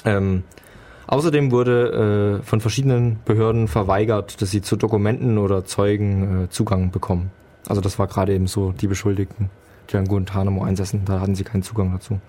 Ähm, 0.03 0.43
außerdem 1.07 1.51
wurde 1.51 2.41
äh, 2.41 2.45
von 2.45 2.59
verschiedenen 2.59 3.19
Behörden 3.23 3.69
verweigert, 3.69 4.41
dass 4.41 4.51
sie 4.51 4.61
zu 4.61 4.75
Dokumenten 4.75 5.37
oder 5.37 5.63
Zeugen 5.63 6.43
äh, 6.43 6.49
Zugang 6.49 6.91
bekommen. 6.91 7.31
Also 7.67 7.81
das 7.81 7.99
war 7.99 8.07
gerade 8.07 8.33
eben 8.33 8.47
so 8.47 8.71
die 8.71 8.87
Beschuldigten, 8.87 9.49
die 9.89 9.97
an 9.97 10.05
Guantanamo 10.05 10.63
einsessen, 10.63 11.05
da 11.05 11.19
hatten 11.19 11.35
sie 11.35 11.43
keinen 11.43 11.63
Zugang 11.63 11.91
dazu. 11.91 12.19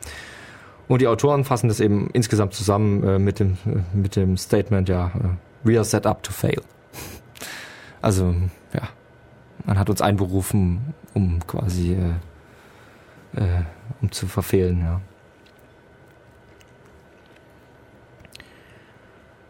Und 0.88 1.02
die 1.02 1.06
Autoren 1.06 1.44
fassen 1.44 1.68
das 1.68 1.80
eben 1.80 2.08
insgesamt 2.12 2.54
zusammen 2.54 3.04
äh, 3.04 3.18
mit, 3.18 3.40
dem, 3.40 3.58
äh, 3.66 3.96
mit 3.96 4.16
dem 4.16 4.36
Statement, 4.36 4.88
ja, 4.88 5.08
äh, 5.08 5.68
we 5.68 5.76
are 5.76 5.84
set 5.84 6.06
up 6.06 6.22
to 6.22 6.32
fail. 6.32 6.62
Also, 8.00 8.34
ja, 8.72 8.88
man 9.66 9.78
hat 9.78 9.90
uns 9.90 10.00
einberufen, 10.00 10.94
um 11.14 11.46
quasi, 11.46 11.94
äh, 11.94 13.40
äh, 13.40 13.62
um 14.00 14.10
zu 14.10 14.26
verfehlen, 14.26 14.80
ja. 14.80 15.00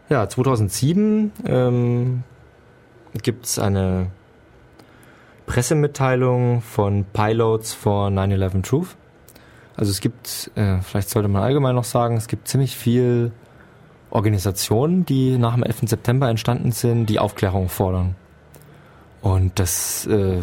Ja, 0.08 0.26
2007 0.26 1.32
ähm, 1.44 2.22
gibt 3.22 3.44
es 3.44 3.58
eine 3.58 4.10
Pressemitteilung 5.48 6.60
von 6.60 7.04
Pilots 7.12 7.72
for 7.72 8.08
9-11 8.08 8.62
Truth. 8.62 8.96
Also 9.76 9.90
es 9.90 10.00
gibt, 10.00 10.50
äh, 10.54 10.80
vielleicht 10.82 11.08
sollte 11.08 11.28
man 11.28 11.42
allgemein 11.42 11.74
noch 11.74 11.84
sagen, 11.84 12.16
es 12.16 12.28
gibt 12.28 12.48
ziemlich 12.48 12.76
viel 12.76 13.32
Organisationen, 14.10 15.06
die 15.06 15.38
nach 15.38 15.54
dem 15.54 15.62
11. 15.62 15.88
September 15.88 16.28
entstanden 16.28 16.70
sind, 16.70 17.06
die 17.06 17.18
Aufklärung 17.18 17.68
fordern. 17.68 18.14
Und 19.22 19.58
das 19.58 20.06
äh, 20.06 20.40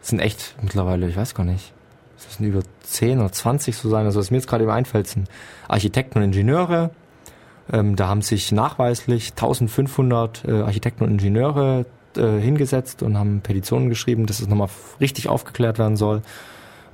sind 0.00 0.20
echt 0.20 0.56
mittlerweile, 0.62 1.08
ich 1.08 1.16
weiß 1.16 1.34
gar 1.34 1.44
nicht, 1.44 1.72
das 2.16 2.36
sind 2.36 2.46
über 2.46 2.62
10 2.82 3.20
oder 3.20 3.30
20 3.30 3.76
so 3.76 3.90
sein. 3.90 4.06
Also 4.06 4.18
was 4.18 4.30
mir 4.30 4.38
jetzt 4.38 4.48
gerade 4.48 4.64
eben 4.64 4.72
einfällt, 4.72 5.08
sind 5.08 5.28
Architekten 5.68 6.18
und 6.18 6.24
Ingenieure. 6.24 6.90
Ähm, 7.70 7.96
da 7.96 8.08
haben 8.08 8.22
sich 8.22 8.50
nachweislich 8.50 9.30
1500 9.32 10.44
äh, 10.46 10.62
Architekten 10.62 11.04
und 11.04 11.10
Ingenieure 11.10 11.84
äh, 12.16 12.40
hingesetzt 12.40 13.02
und 13.02 13.18
haben 13.18 13.40
Petitionen 13.40 13.88
geschrieben, 13.88 14.26
dass 14.26 14.40
es 14.40 14.48
nochmal 14.48 14.68
richtig 15.00 15.28
aufgeklärt 15.28 15.78
werden 15.78 15.96
soll, 15.96 16.22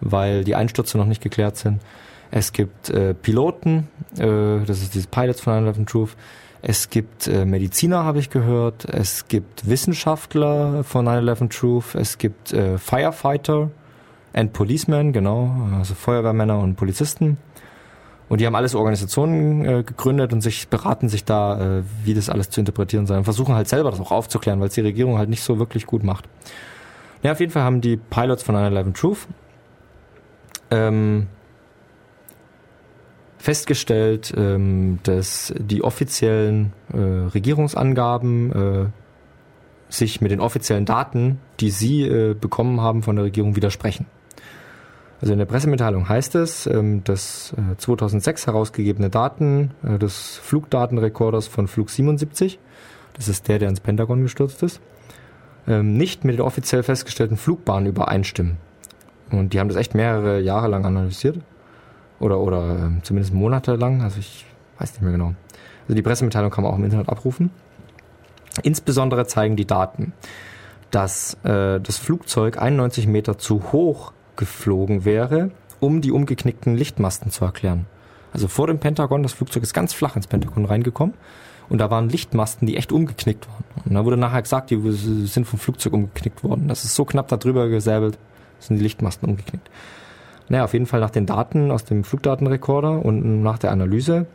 weil 0.00 0.44
die 0.44 0.54
Einstürze 0.54 0.98
noch 0.98 1.06
nicht 1.06 1.22
geklärt 1.22 1.56
sind. 1.56 1.80
Es 2.30 2.52
gibt 2.52 2.90
äh, 2.90 3.14
Piloten, 3.14 3.88
äh, 4.18 4.64
das 4.66 4.82
ist 4.82 4.94
dieses 4.94 5.06
Pilots 5.06 5.40
von 5.40 5.52
9-11 5.66 5.86
Truth. 5.86 6.16
Es 6.62 6.88
gibt 6.88 7.28
äh, 7.28 7.44
Mediziner, 7.44 8.04
habe 8.04 8.18
ich 8.18 8.30
gehört. 8.30 8.86
Es 8.86 9.28
gibt 9.28 9.68
Wissenschaftler 9.68 10.82
von 10.82 11.06
9-11 11.06 11.50
Truth. 11.50 11.94
Es 11.94 12.18
gibt 12.18 12.52
äh, 12.52 12.78
Firefighter 12.78 13.70
and 14.32 14.52
Policemen, 14.52 15.12
genau, 15.12 15.54
also 15.78 15.94
Feuerwehrmänner 15.94 16.58
und 16.58 16.76
Polizisten. 16.76 17.36
Und 18.28 18.40
die 18.40 18.46
haben 18.46 18.55
alles 18.55 18.74
Organisationen 18.74 19.64
äh, 19.64 19.82
gegründet 19.82 20.32
und 20.32 20.40
sich 20.40 20.68
beraten 20.68 21.09
sich 21.09 21.24
da, 21.24 21.78
äh, 21.78 21.82
wie 22.05 22.14
das 22.14 22.30
alles 22.30 22.51
zu 22.51 22.60
interpretieren 22.60 23.06
sei. 23.06 23.16
Und 23.18 23.24
versuchen 23.24 23.55
halt 23.55 23.68
selber 23.68 23.90
das 23.90 24.01
auch 24.01 24.12
aufzuklären, 24.12 24.60
weil 24.60 24.68
es 24.68 24.74
die 24.74 24.80
Regierung 24.80 25.18
halt 25.18 25.28
nicht 25.28 25.42
so 25.42 25.59
wirklich 25.59 25.86
gut 25.86 26.02
macht. 26.02 26.28
Ja, 27.22 27.32
auf 27.32 27.40
jeden 27.40 27.52
Fall 27.52 27.62
haben 27.62 27.80
die 27.80 27.96
Pilots 27.96 28.42
von 28.42 28.55
9-11 28.55 28.94
Truth 28.94 29.28
ähm, 30.70 31.26
festgestellt, 33.38 34.32
ähm, 34.36 34.98
dass 35.02 35.52
die 35.59 35.82
offiziellen 35.82 36.72
äh, 36.92 36.98
Regierungsangaben 36.98 38.52
äh, 38.52 38.86
sich 39.90 40.20
mit 40.20 40.30
den 40.30 40.40
offiziellen 40.40 40.86
Daten, 40.86 41.40
die 41.60 41.70
sie 41.70 42.02
äh, 42.02 42.34
bekommen 42.34 42.80
haben 42.80 43.02
von 43.02 43.16
der 43.16 43.26
Regierung, 43.26 43.55
widersprechen. 43.55 44.06
Also 45.24 45.32
in 45.32 45.38
der 45.38 45.46
Pressemitteilung 45.46 46.06
heißt 46.06 46.34
es, 46.34 46.66
ähm, 46.66 47.02
dass 47.02 47.55
2006 47.78 48.42
äh, 48.42 48.46
herausgegebene 48.46 49.09
Daten 49.09 49.70
äh, 49.82 49.98
des 49.98 50.36
Flugdatenrekorders 50.42 51.48
von 51.48 51.66
Flug 51.66 51.88
77, 51.88 52.59
das 53.14 53.28
ist 53.28 53.48
der, 53.48 53.59
der 53.59 53.70
ins 53.70 53.80
Pentagon 53.80 54.20
gestürzt 54.20 54.62
ist, 54.62 54.82
ähm, 55.66 55.96
nicht 55.96 56.26
mit 56.26 56.34
den 56.34 56.42
offiziell 56.42 56.82
festgestellten 56.82 57.38
Flugbahnen 57.38 57.86
übereinstimmen. 57.86 58.59
Und 59.30 59.55
die 59.55 59.60
haben 59.60 59.68
das 59.68 59.78
echt 59.78 59.94
mehrere 59.94 60.40
Jahre 60.40 60.68
lang 60.68 60.84
analysiert. 60.84 61.38
Oder, 62.20 62.38
oder 62.38 62.76
ähm, 62.80 63.01
zumindest 63.02 63.32
monatelang, 63.32 64.02
also 64.02 64.18
ich 64.18 64.44
weiß 64.78 64.92
nicht 64.92 65.01
mehr 65.01 65.12
genau. 65.12 65.32
Also 65.84 65.94
die 65.94 66.02
Pressemitteilung 66.02 66.51
kann 66.51 66.64
man 66.64 66.72
auch 66.74 66.76
im 66.76 66.84
Internet 66.84 67.09
abrufen. 67.09 67.48
Insbesondere 68.62 69.26
zeigen 69.26 69.56
die 69.56 69.66
Daten, 69.66 70.12
dass 70.90 71.38
äh, 71.44 71.80
das 71.80 71.96
Flugzeug 71.96 72.59
91 72.60 73.06
Meter 73.06 73.38
zu 73.38 73.72
hoch 73.72 74.12
geflogen 74.36 75.05
wäre, 75.05 75.51
um 75.81 76.01
die 76.01 76.12
umgeknickten 76.12 76.77
Lichtmasten 76.77 77.31
zu 77.31 77.44
erklären. 77.44 77.86
Also 78.32 78.48
vor 78.48 78.66
dem 78.66 78.78
Pentagon, 78.78 79.23
das 79.23 79.32
Flugzeug 79.32 79.62
ist 79.62 79.74
ganz 79.74 79.93
flach 79.93 80.16
ins 80.16 80.27
Pentagon 80.27 80.65
reingekommen 80.65 81.15
und 81.69 81.78
da 81.78 81.90
waren 81.90 82.09
Lichtmasten, 82.09 82.66
die 82.66 82.77
echt 82.77 82.93
umgeknickt 82.93 83.48
waren. 83.48 83.65
Und 83.85 83.94
da 83.94 84.05
wurde 84.05 84.16
nachher 84.16 84.43
gesagt, 84.43 84.70
die 84.70 84.81
sind 85.27 85.47
vom 85.47 85.59
Flugzeug 85.59 85.93
umgeknickt 85.93 86.43
worden. 86.43 86.69
Das 86.69 86.85
ist 86.85 86.94
so 86.94 87.05
knapp 87.05 87.28
darüber 87.28 87.69
gesäbelt, 87.69 88.19
sind 88.59 88.78
die 88.78 88.82
Lichtmasten 88.82 89.27
umgeknickt. 89.27 89.70
Naja, 90.48 90.65
auf 90.65 90.73
jeden 90.73 90.86
Fall 90.86 91.01
nach 91.01 91.11
den 91.11 91.27
Daten 91.27 91.70
aus 91.70 91.85
dem 91.85 92.05
Flugdatenrekorder 92.05 93.05
und 93.05 93.43
nach 93.43 93.59
der 93.59 93.70
Analyse 93.70 94.27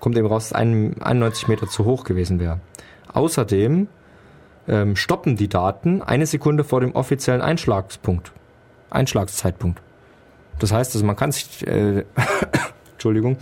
kommt 0.00 0.18
eben 0.18 0.26
raus, 0.26 0.50
dass 0.50 0.58
91 0.58 1.48
Meter 1.48 1.68
zu 1.68 1.84
hoch 1.84 2.04
gewesen 2.04 2.38
wäre. 2.38 2.60
Außerdem 3.12 3.88
ähm, 4.68 4.96
stoppen 4.96 5.36
die 5.36 5.48
Daten 5.48 6.02
eine 6.02 6.26
Sekunde 6.26 6.64
vor 6.64 6.80
dem 6.80 6.92
offiziellen 6.92 7.40
Einschlagspunkt. 7.40 8.32
Einschlagszeitpunkt. 8.90 9.80
Das 10.58 10.72
heißt, 10.72 10.94
also 10.94 11.04
man 11.04 11.16
kann 11.16 11.32
sich, 11.32 11.66
äh, 11.66 12.04
Entschuldigung, 12.92 13.38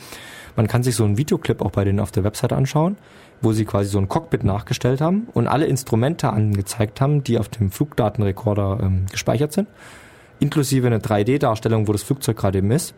man 0.57 0.67
kann 0.67 0.83
sich 0.83 0.97
so 0.97 1.05
einen 1.05 1.17
Videoclip 1.17 1.63
auch 1.63 1.71
bei 1.71 1.85
denen 1.85 2.01
auf 2.01 2.11
der 2.11 2.25
Website 2.25 2.53
anschauen, 2.53 2.97
wo 3.41 3.53
sie 3.53 3.65
quasi 3.65 3.89
so 3.89 3.99
ein 3.99 4.09
Cockpit 4.09 4.45
nachgestellt 4.45 5.01
haben 5.01 5.29
und 5.33 5.47
alle 5.47 5.67
Instrumente 5.67 6.31
angezeigt 6.31 7.01
haben, 7.01 7.25
die 7.25 7.39
auf 7.39 7.49
dem 7.49 7.71
Flugdatenrekorder 7.71 8.79
ähm, 8.83 9.07
gespeichert 9.11 9.53
sind, 9.53 9.69
inklusive 10.41 10.87
eine 10.87 10.99
3D-Darstellung, 10.99 11.89
wo 11.89 11.93
das 11.93 12.03
Flugzeug 12.03 12.37
gerade 12.37 12.59
eben 12.59 12.71
ist. 12.71 12.95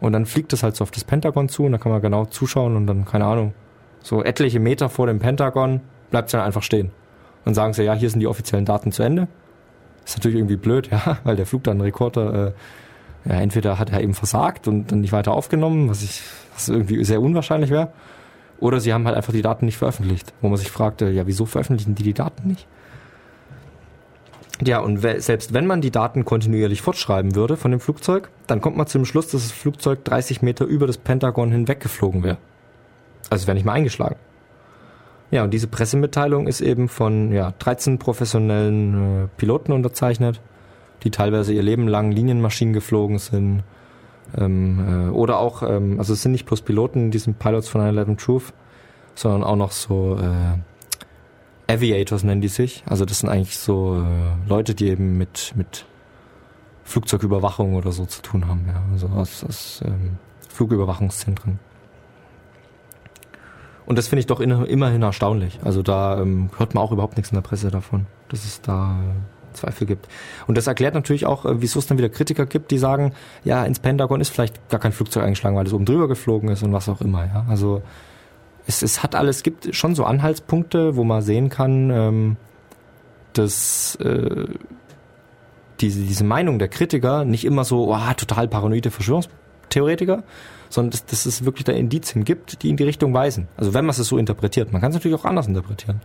Und 0.00 0.12
dann 0.12 0.26
fliegt 0.26 0.52
das 0.52 0.62
halt 0.62 0.76
so 0.76 0.84
auf 0.84 0.92
das 0.92 1.04
Pentagon 1.04 1.48
zu 1.48 1.64
und 1.64 1.72
da 1.72 1.78
kann 1.78 1.90
man 1.90 2.00
genau 2.00 2.24
zuschauen 2.26 2.76
und 2.76 2.86
dann, 2.86 3.04
keine 3.04 3.24
Ahnung, 3.24 3.52
so 4.00 4.22
etliche 4.22 4.60
Meter 4.60 4.88
vor 4.88 5.08
dem 5.08 5.18
Pentagon 5.18 5.80
bleibt 6.10 6.28
es 6.28 6.32
dann 6.32 6.40
einfach 6.40 6.62
stehen. 6.62 6.92
Und 7.44 7.54
sagen 7.54 7.72
sie, 7.72 7.82
ja, 7.82 7.94
hier 7.94 8.10
sind 8.10 8.20
die 8.20 8.26
offiziellen 8.26 8.64
Daten 8.64 8.92
zu 8.92 9.02
Ende. 9.02 9.26
Ist 10.08 10.16
natürlich 10.16 10.38
irgendwie 10.38 10.56
blöd, 10.56 10.88
ja, 10.90 11.18
weil 11.24 11.36
der 11.36 11.44
Flugdatenrekorder 11.44 12.48
äh, 12.48 12.52
ja, 13.28 13.40
entweder 13.40 13.78
hat 13.78 13.90
er 13.90 14.00
eben 14.00 14.14
versagt 14.14 14.66
und 14.66 14.90
dann 14.90 15.02
nicht 15.02 15.12
weiter 15.12 15.32
aufgenommen, 15.32 15.90
was 15.90 16.02
ich 16.02 16.22
was 16.54 16.68
irgendwie 16.68 17.04
sehr 17.04 17.20
unwahrscheinlich 17.20 17.70
wäre, 17.70 17.92
oder 18.58 18.80
sie 18.80 18.92
haben 18.92 19.06
halt 19.06 19.16
einfach 19.16 19.32
die 19.32 19.42
Daten 19.42 19.66
nicht 19.66 19.76
veröffentlicht, 19.76 20.32
wo 20.40 20.48
man 20.48 20.56
sich 20.56 20.70
fragte, 20.70 21.10
ja, 21.10 21.26
wieso 21.26 21.44
veröffentlichen 21.44 21.94
die 21.94 22.02
die 22.02 22.14
Daten 22.14 22.48
nicht? 22.48 22.66
Ja, 24.64 24.80
und 24.80 24.98
selbst 24.98 25.52
wenn 25.52 25.66
man 25.66 25.80
die 25.80 25.92
Daten 25.92 26.24
kontinuierlich 26.24 26.82
fortschreiben 26.82 27.36
würde 27.36 27.56
von 27.56 27.70
dem 27.70 27.78
Flugzeug, 27.78 28.30
dann 28.48 28.60
kommt 28.60 28.76
man 28.76 28.88
zum 28.88 29.04
Schluss, 29.04 29.28
dass 29.28 29.42
das 29.42 29.52
Flugzeug 29.52 30.04
30 30.04 30.42
Meter 30.42 30.64
über 30.64 30.88
das 30.88 30.98
Pentagon 30.98 31.52
hinweg 31.52 31.80
geflogen 31.80 32.24
wäre. 32.24 32.38
Also 33.30 33.42
es 33.42 33.46
wäre 33.46 33.54
nicht 33.54 33.64
mal 33.64 33.74
eingeschlagen. 33.74 34.16
Ja, 35.30 35.44
und 35.44 35.52
diese 35.52 35.66
Pressemitteilung 35.66 36.46
ist 36.46 36.60
eben 36.60 36.88
von 36.88 37.32
ja, 37.32 37.52
13 37.58 37.98
professionellen 37.98 39.24
äh, 39.24 39.28
Piloten 39.36 39.72
unterzeichnet, 39.72 40.40
die 41.02 41.10
teilweise 41.10 41.52
ihr 41.52 41.62
Leben 41.62 41.86
lang 41.86 42.10
Linienmaschinen 42.10 42.72
geflogen 42.72 43.18
sind. 43.18 43.62
Ähm, 44.36 45.08
äh, 45.08 45.10
oder 45.10 45.38
auch, 45.38 45.62
ähm, 45.62 45.98
also 45.98 46.14
es 46.14 46.22
sind 46.22 46.32
nicht 46.32 46.46
bloß 46.46 46.62
Piloten, 46.62 47.10
die 47.10 47.18
sind 47.18 47.38
Pilots 47.38 47.68
von 47.68 47.82
9-11 47.82 48.16
Truth, 48.16 48.54
sondern 49.14 49.44
auch 49.44 49.56
noch 49.56 49.72
so 49.72 50.18
äh, 50.18 51.72
Aviators 51.72 52.24
nennen 52.24 52.40
die 52.40 52.48
sich. 52.48 52.82
Also 52.86 53.04
das 53.04 53.20
sind 53.20 53.28
eigentlich 53.28 53.58
so 53.58 54.02
äh, 54.02 54.48
Leute, 54.48 54.74
die 54.74 54.88
eben 54.88 55.18
mit, 55.18 55.52
mit 55.56 55.84
Flugzeugüberwachung 56.84 57.74
oder 57.74 57.92
so 57.92 58.06
zu 58.06 58.22
tun 58.22 58.48
haben. 58.48 58.64
Ja. 58.66 58.82
Also 58.92 59.08
aus, 59.08 59.44
aus 59.44 59.82
ähm, 59.84 60.16
Flugüberwachungszentren. 60.48 61.58
Und 63.88 63.96
das 63.96 64.06
finde 64.06 64.20
ich 64.20 64.26
doch 64.26 64.40
in, 64.40 64.50
immerhin 64.50 65.00
erstaunlich. 65.00 65.58
Also 65.64 65.82
da 65.82 66.20
ähm, 66.20 66.50
hört 66.58 66.74
man 66.74 66.84
auch 66.84 66.92
überhaupt 66.92 67.16
nichts 67.16 67.32
in 67.32 67.36
der 67.36 67.42
Presse 67.42 67.70
davon, 67.70 68.04
dass 68.28 68.44
es 68.44 68.60
da 68.60 68.98
äh, 69.00 69.54
Zweifel 69.54 69.86
gibt. 69.86 70.08
Und 70.46 70.58
das 70.58 70.66
erklärt 70.66 70.92
natürlich 70.92 71.24
auch, 71.24 71.46
äh, 71.46 71.62
wieso 71.62 71.78
es 71.78 71.86
dann 71.86 71.96
wieder 71.96 72.10
Kritiker 72.10 72.44
gibt, 72.44 72.70
die 72.70 72.76
sagen, 72.76 73.14
ja, 73.44 73.64
ins 73.64 73.78
Pentagon 73.78 74.20
ist 74.20 74.28
vielleicht 74.28 74.68
gar 74.68 74.78
kein 74.78 74.92
Flugzeug 74.92 75.22
eingeschlagen, 75.22 75.56
weil 75.56 75.66
es 75.66 75.72
oben 75.72 75.86
drüber 75.86 76.06
geflogen 76.06 76.50
ist 76.50 76.62
und 76.62 76.74
was 76.74 76.86
auch 76.90 77.00
immer. 77.00 77.24
Ja? 77.24 77.46
Also 77.48 77.80
es, 78.66 78.82
es 78.82 79.02
hat 79.02 79.14
alles, 79.14 79.36
es 79.36 79.42
gibt 79.42 79.74
schon 79.74 79.94
so 79.94 80.04
Anhaltspunkte, 80.04 80.96
wo 80.96 81.04
man 81.04 81.22
sehen 81.22 81.48
kann, 81.48 81.90
ähm, 81.90 82.36
dass 83.32 83.94
äh, 84.02 84.48
diese, 85.80 86.02
diese 86.02 86.24
Meinung 86.24 86.58
der 86.58 86.68
Kritiker 86.68 87.24
nicht 87.24 87.46
immer 87.46 87.64
so, 87.64 87.90
oh, 87.90 88.12
total 88.18 88.48
paranoide 88.48 88.90
Verschwörungstheoretiker, 89.68 90.22
sondern 90.70 90.90
dass, 90.90 91.06
dass 91.06 91.26
es 91.26 91.44
wirklich 91.44 91.64
da 91.64 91.72
Indizien 91.72 92.24
gibt, 92.24 92.62
die 92.62 92.70
in 92.70 92.76
die 92.76 92.84
Richtung 92.84 93.14
weisen. 93.14 93.48
Also 93.56 93.74
wenn 93.74 93.84
man 93.84 93.90
es 93.90 93.96
so 93.96 94.18
interpretiert. 94.18 94.72
Man 94.72 94.80
kann 94.80 94.90
es 94.90 94.96
natürlich 94.96 95.18
auch 95.18 95.24
anders 95.24 95.46
interpretieren. 95.46 96.00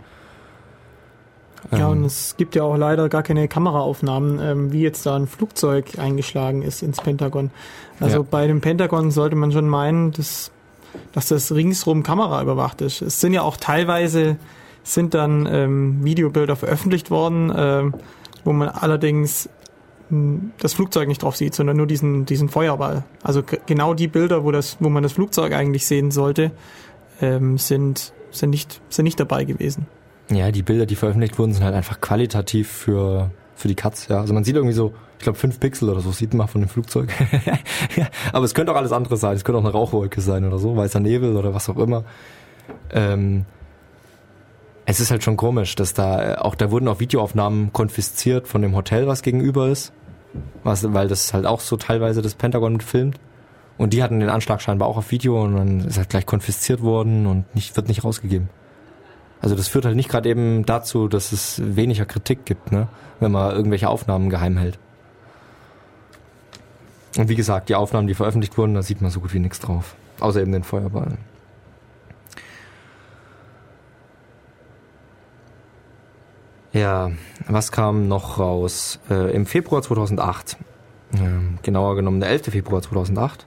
Ja, 1.72 1.88
und 1.88 2.00
ähm. 2.00 2.06
es 2.06 2.36
gibt 2.36 2.56
ja 2.56 2.64
auch 2.64 2.76
leider 2.76 3.08
gar 3.08 3.24
keine 3.24 3.48
Kameraaufnahmen, 3.48 4.40
ähm, 4.40 4.72
wie 4.74 4.82
jetzt 4.82 5.06
da 5.06 5.16
ein 5.16 5.28
Flugzeug 5.28 5.98
eingeschlagen 5.98 6.62
ist 6.62 6.84
ins 6.84 7.02
Pentagon. 7.02 7.52
Also 8.00 8.18
ja. 8.18 8.26
bei 8.30 8.48
dem 8.48 8.60
Pentagon 8.60 9.12
sollte 9.12 9.36
man 9.38 9.52
schon 9.54 9.70
meinen, 9.70 10.12
dass, 10.12 10.52
dass 11.14 11.28
das 11.28 11.54
ringsrum 11.54 12.04
Kamera 12.04 12.42
überwacht 12.42 12.82
ist. 12.82 13.02
Es 13.02 13.22
sind 13.22 13.34
ja 13.34 13.44
auch 13.44 13.58
teilweise 13.58 14.38
sind 14.86 15.14
dann 15.14 15.48
ähm, 15.50 16.04
Videobilder 16.04 16.58
veröffentlicht 16.58 17.10
worden, 17.10 17.54
ähm, 17.56 17.94
wo 18.44 18.52
man 18.52 18.68
allerdings 18.68 19.48
das 20.60 20.74
Flugzeug 20.74 21.08
nicht 21.08 21.24
drauf 21.24 21.36
sieht, 21.36 21.54
sondern 21.54 21.78
nur 21.78 21.88
diesen, 21.88 22.26
diesen 22.26 22.50
Feuerball. 22.50 23.04
Also 23.22 23.44
genau 23.66 23.94
die 23.94 24.08
Bilder, 24.08 24.44
wo, 24.44 24.52
das, 24.52 24.78
wo 24.80 24.90
man 24.90 25.04
das 25.04 25.14
Flugzeug 25.14 25.54
eigentlich 25.54 25.86
sehen 25.86 26.12
sollte, 26.12 26.52
ähm, 27.22 27.58
sind, 27.58 28.14
sind, 28.32 28.50
nicht, 28.52 28.82
sind 28.90 29.06
nicht 29.06 29.20
dabei 29.20 29.46
gewesen. 29.46 29.88
Ja, 30.30 30.52
die 30.52 30.64
Bilder, 30.64 30.86
die 30.86 30.96
veröffentlicht 30.96 31.38
wurden, 31.38 31.54
sind 31.54 31.64
halt 31.64 31.76
einfach 31.76 32.02
qualitativ 32.02 32.70
für, 32.70 33.32
für 33.56 33.68
die 33.68 33.76
Katz. 33.76 34.08
Ja. 34.08 34.20
Also 34.20 34.34
man 34.34 34.44
sieht 34.44 34.56
irgendwie 34.56 34.74
so, 34.74 34.94
ich 35.18 35.24
glaube, 35.24 35.38
fünf 35.38 35.60
Pixel 35.60 35.90
oder 35.90 36.02
so 36.02 36.12
sieht 36.12 36.34
man 36.34 36.48
von 36.48 36.62
dem 36.62 36.70
Flugzeug. 36.70 37.10
ja, 37.96 38.08
aber 38.32 38.46
es 38.46 38.54
könnte 38.54 38.72
auch 38.72 38.78
alles 38.78 38.92
andere 38.92 39.18
sein. 39.18 39.36
Es 39.36 39.44
könnte 39.44 39.60
auch 39.60 39.64
eine 39.64 39.72
Rauchwolke 39.72 40.22
sein 40.22 40.46
oder 40.46 40.60
so, 40.60 40.76
weißer 40.76 41.00
Nebel 41.00 41.36
oder 41.36 41.54
was 41.54 41.70
auch 41.70 41.78
immer. 41.78 42.04
Ähm, 42.92 43.46
es 44.86 45.00
ist 45.00 45.12
halt 45.12 45.24
schon 45.24 45.38
komisch, 45.38 45.76
dass 45.76 45.94
da 45.94 46.36
auch 46.36 46.56
da 46.56 46.72
wurden 46.72 46.88
auch 46.88 47.00
Videoaufnahmen 47.00 47.72
konfisziert 47.72 48.48
von 48.48 48.62
dem 48.62 48.76
Hotel, 48.76 49.08
was 49.08 49.22
gegenüber 49.22 49.70
ist, 49.70 49.94
was, 50.64 50.94
weil 50.94 51.08
das 51.08 51.34
halt 51.34 51.46
auch 51.46 51.60
so 51.60 51.78
teilweise 51.78 52.22
das 52.22 52.36
Pentagon 52.36 52.74
mitfilmt. 52.74 53.20
Und 53.78 53.94
die 53.94 54.04
hatten 54.04 54.20
den 54.20 54.30
Anschlag 54.30 54.62
scheinbar 54.62 54.88
auch 54.88 54.98
auf 54.98 55.12
Video 55.12 55.44
und 55.44 55.56
dann 55.56 55.80
ist 55.82 55.98
halt 55.98 56.10
gleich 56.10 56.26
konfisziert 56.26 56.82
worden 56.82 57.26
und 57.26 57.56
nicht, 57.56 57.76
wird 57.76 57.88
nicht 57.88 58.04
rausgegeben. 58.04 58.50
Also 59.42 59.56
das 59.56 59.68
führt 59.68 59.86
halt 59.86 59.96
nicht 59.96 60.10
gerade 60.10 60.30
eben 60.30 60.66
dazu, 60.66 61.08
dass 61.08 61.32
es 61.32 61.62
weniger 61.64 62.06
Kritik 62.06 62.46
gibt, 62.46 62.72
ne? 62.72 62.88
wenn 63.20 63.32
man 63.32 63.52
irgendwelche 63.52 63.90
Aufnahmen 63.90 64.30
geheim 64.30 64.58
hält. 64.58 64.80
Und 67.18 67.30
wie 67.30 67.36
gesagt, 67.36 67.70
die 67.70 67.76
Aufnahmen, 67.76 68.08
die 68.08 68.14
veröffentlicht 68.14 68.58
wurden, 68.58 68.74
da 68.74 68.82
sieht 68.82 69.02
man 69.02 69.12
so 69.12 69.20
gut 69.20 69.34
wie 69.34 69.40
nichts 69.40 69.60
drauf. 69.60 69.96
Außer 70.20 70.42
eben 70.42 70.52
den 70.52 70.64
Feuerball. 70.64 71.18
Ja, 76.74 77.12
was 77.48 77.72
kam 77.72 78.08
noch 78.08 78.40
raus? 78.40 79.00
Äh, 79.08 79.32
Im 79.36 79.46
Februar 79.46 79.84
2008, 79.84 80.58
äh, 81.14 81.18
genauer 81.62 81.96
genommen 81.96 82.20
der 82.20 82.30
11. 82.30 82.50
Februar 82.50 82.82
2008, 82.82 83.46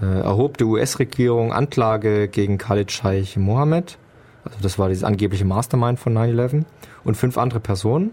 äh, 0.00 0.20
erhob 0.20 0.56
die 0.56 0.62
US-Regierung 0.62 1.52
Anklage 1.52 2.28
gegen 2.28 2.56
Khalid 2.56 2.92
Scheich 2.92 3.36
Mohammed, 3.36 3.98
also 4.44 4.58
das 4.62 4.78
war 4.78 4.88
dieses 4.88 5.02
angebliche 5.02 5.44
Mastermind 5.44 5.98
von 5.98 6.16
9-11, 6.16 6.64
und 7.02 7.16
fünf 7.16 7.36
andere 7.36 7.58
Personen. 7.58 8.12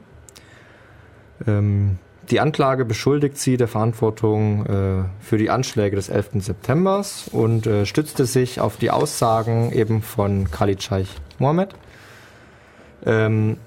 Ähm, 1.45 1.99
die 2.31 2.39
Anklage 2.39 2.85
beschuldigt 2.85 3.37
sie 3.37 3.55
der 3.55 3.67
Verantwortung 3.67 4.65
äh, 4.65 5.03
für 5.19 5.37
die 5.37 5.51
Anschläge 5.51 5.95
des 5.95 6.09
11. 6.09 6.29
September 6.39 7.05
und 7.31 7.67
äh, 7.67 7.85
stützte 7.85 8.25
sich 8.25 8.59
auf 8.59 8.77
die 8.77 8.89
Aussagen 8.89 9.71
eben 9.71 10.01
von 10.01 10.49
Khalid 10.49 10.81
Scheich 10.81 11.09
Mohammed. 11.37 11.75
Ähm, 13.05 13.57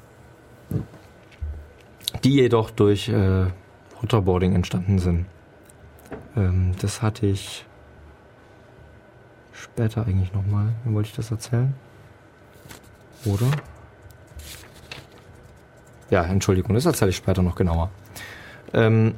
die 2.24 2.34
jedoch 2.34 2.70
durch 2.70 3.08
äh, 3.08 3.46
Waterboarding 4.00 4.54
entstanden 4.54 4.98
sind. 4.98 5.26
Ähm, 6.36 6.72
das 6.80 7.02
hatte 7.02 7.26
ich 7.26 7.66
später 9.52 10.06
eigentlich 10.06 10.32
nochmal. 10.32 10.68
Wollte 10.84 11.10
ich 11.10 11.16
das 11.16 11.30
erzählen? 11.30 11.74
Oder? 13.24 13.46
Ja, 16.10 16.24
Entschuldigung, 16.24 16.74
das 16.74 16.86
erzähle 16.86 17.10
ich 17.10 17.16
später 17.16 17.42
noch 17.42 17.54
genauer. 17.54 17.90
Ähm, 18.72 19.14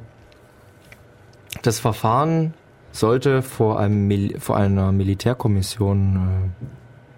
das 1.61 1.79
Verfahren 1.79 2.53
sollte 2.91 3.41
vor, 3.41 3.79
einem 3.79 4.07
Mil 4.07 4.39
vor 4.39 4.57
einer 4.57 4.91
Militärkommission, 4.91 6.51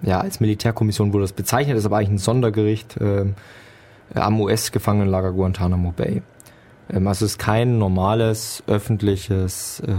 äh, 0.03 0.09
ja, 0.09 0.21
als 0.21 0.39
Militärkommission 0.39 1.11
wurde 1.11 1.23
das 1.23 1.33
bezeichnet, 1.33 1.77
ist 1.77 1.85
aber 1.85 1.97
eigentlich 1.97 2.11
ein 2.11 2.17
Sondergericht, 2.19 2.97
äh, 2.97 3.25
am 4.13 4.39
US-Gefangenenlager 4.39 5.31
Guantanamo 5.31 5.91
Bay. 5.91 6.21
Ähm, 6.89 7.07
also 7.07 7.25
es 7.25 7.31
ist 7.33 7.39
kein 7.39 7.77
normales 7.77 8.63
öffentliches 8.67 9.81
äh, 9.81 9.93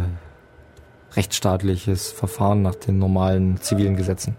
rechtsstaatliches 1.16 2.12
Verfahren 2.12 2.62
nach 2.62 2.74
den 2.74 2.98
normalen 2.98 3.60
zivilen 3.60 3.96
Gesetzen. 3.96 4.36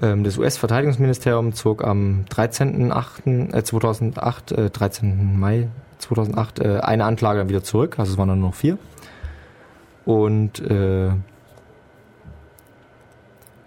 Ähm, 0.00 0.24
das 0.24 0.38
US-Verteidigungsministerium 0.38 1.52
zog 1.52 1.84
am 1.84 2.24
13.8. 2.30 3.54
Äh, 3.54 3.64
2008, 3.64 4.52
äh, 4.52 4.70
13. 4.70 5.38
Mai 5.38 5.68
2008 5.98 6.60
äh, 6.60 6.78
eine 6.80 7.04
Anklage 7.04 7.48
wieder 7.48 7.62
zurück, 7.62 7.98
also 7.98 8.12
es 8.12 8.18
waren 8.18 8.28
dann 8.28 8.40
nur 8.40 8.50
noch 8.50 8.56
vier. 8.56 8.78
Und 10.06 10.60
äh, 10.60 11.10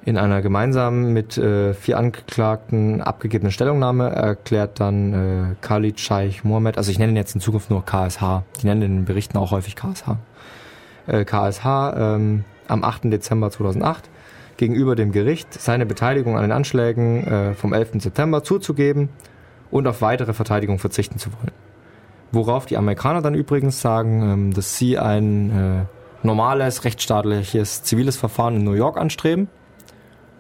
in 0.06 0.18
einer 0.18 0.42
gemeinsamen 0.42 1.14
mit 1.14 1.38
äh, 1.38 1.74
vier 1.74 1.98
Angeklagten 1.98 3.02
abgegebenen 3.02 3.52
Stellungnahme 3.52 4.10
erklärt 4.10 4.80
dann 4.80 5.14
äh, 5.14 5.56
Khalid 5.62 6.00
Scheich 6.00 6.44
Mohammed, 6.44 6.78
also 6.78 6.92
ich 6.92 7.00
nenne 7.00 7.14
ihn 7.14 7.16
jetzt 7.16 7.36
in 7.36 7.42
Zukunft 7.42 7.70
nur 7.70 7.86
KSH, 7.86 8.44
die 8.62 8.68
nennen 8.68 8.82
in 8.82 8.96
den 8.98 9.06
Berichten 9.06 9.38
auch 9.38 9.52
häufig 9.52 9.76
KSH, 9.76 10.18
äh, 11.08 11.24
KSH 11.24 11.94
ähm, 11.96 12.44
am 12.68 12.84
8. 12.84 13.06
Dezember 13.06 13.50
2008 13.50 14.10
gegenüber 14.58 14.96
dem 14.96 15.12
Gericht 15.12 15.54
seine 15.54 15.86
Beteiligung 15.86 16.36
an 16.36 16.44
den 16.44 16.52
Anschlägen 16.52 17.26
äh, 17.26 17.54
vom 17.54 17.74
11. 17.74 18.02
September 18.02 18.44
zuzugeben 18.44 19.10
und 19.72 19.88
auf 19.88 20.02
weitere 20.02 20.34
Verteidigung 20.34 20.80
verzichten 20.80 21.18
zu 21.18 21.32
wollen. 21.32 21.52
Worauf 22.32 22.66
die 22.66 22.78
Amerikaner 22.78 23.22
dann 23.22 23.36
übrigens 23.36 23.80
sagen, 23.80 24.22
ähm, 24.22 24.54
dass 24.54 24.78
sie 24.78 25.00
ein 25.00 25.50
äh, 25.50 26.26
normales, 26.28 26.84
rechtsstaatliches, 26.84 27.84
ziviles 27.84 28.18
Verfahren 28.18 28.58
in 28.58 28.64
New 28.66 28.74
York 28.74 28.98
anstreben 28.98 29.48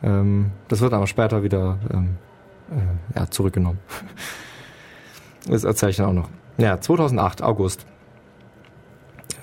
ähm, 0.03 0.51
das 0.67 0.81
wird 0.81 0.93
aber 0.93 1.07
später 1.07 1.43
wieder 1.43 1.80
ähm, 1.91 2.17
äh, 2.71 3.17
ja, 3.19 3.30
zurückgenommen. 3.30 3.80
das 5.47 5.63
erzähle 5.63 5.91
ich 5.91 5.97
dann 5.97 6.07
auch 6.07 6.13
noch. 6.13 6.30
Ja, 6.57 6.80
2008, 6.80 7.41
August. 7.41 7.85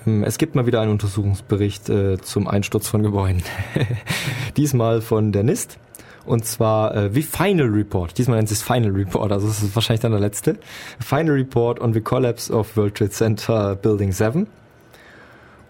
Ähm, 0.05 0.23
es 0.23 0.37
gibt 0.37 0.55
mal 0.55 0.65
wieder 0.65 0.81
einen 0.81 0.91
Untersuchungsbericht 0.91 1.89
äh, 1.89 2.17
zum 2.19 2.47
Einsturz 2.47 2.87
von 2.87 3.03
Gebäuden. 3.03 3.43
Diesmal 4.57 5.01
von 5.01 5.31
der 5.31 5.43
NIST. 5.43 5.77
Und 6.25 6.45
zwar 6.45 6.95
äh, 6.95 7.15
wie 7.15 7.23
Final 7.23 7.67
Report. 7.67 8.15
Diesmal 8.17 8.37
nennt 8.37 8.51
es 8.51 8.61
Final 8.61 8.91
Report, 8.91 9.31
also 9.31 9.47
das 9.47 9.63
ist 9.63 9.75
wahrscheinlich 9.75 10.01
dann 10.01 10.11
der 10.11 10.21
letzte. 10.21 10.57
Final 10.99 11.33
Report 11.33 11.81
on 11.81 11.93
the 11.93 12.01
Collapse 12.01 12.53
of 12.53 12.77
World 12.77 12.95
Trade 12.95 13.09
Center 13.09 13.75
Building 13.75 14.11
7. 14.11 14.47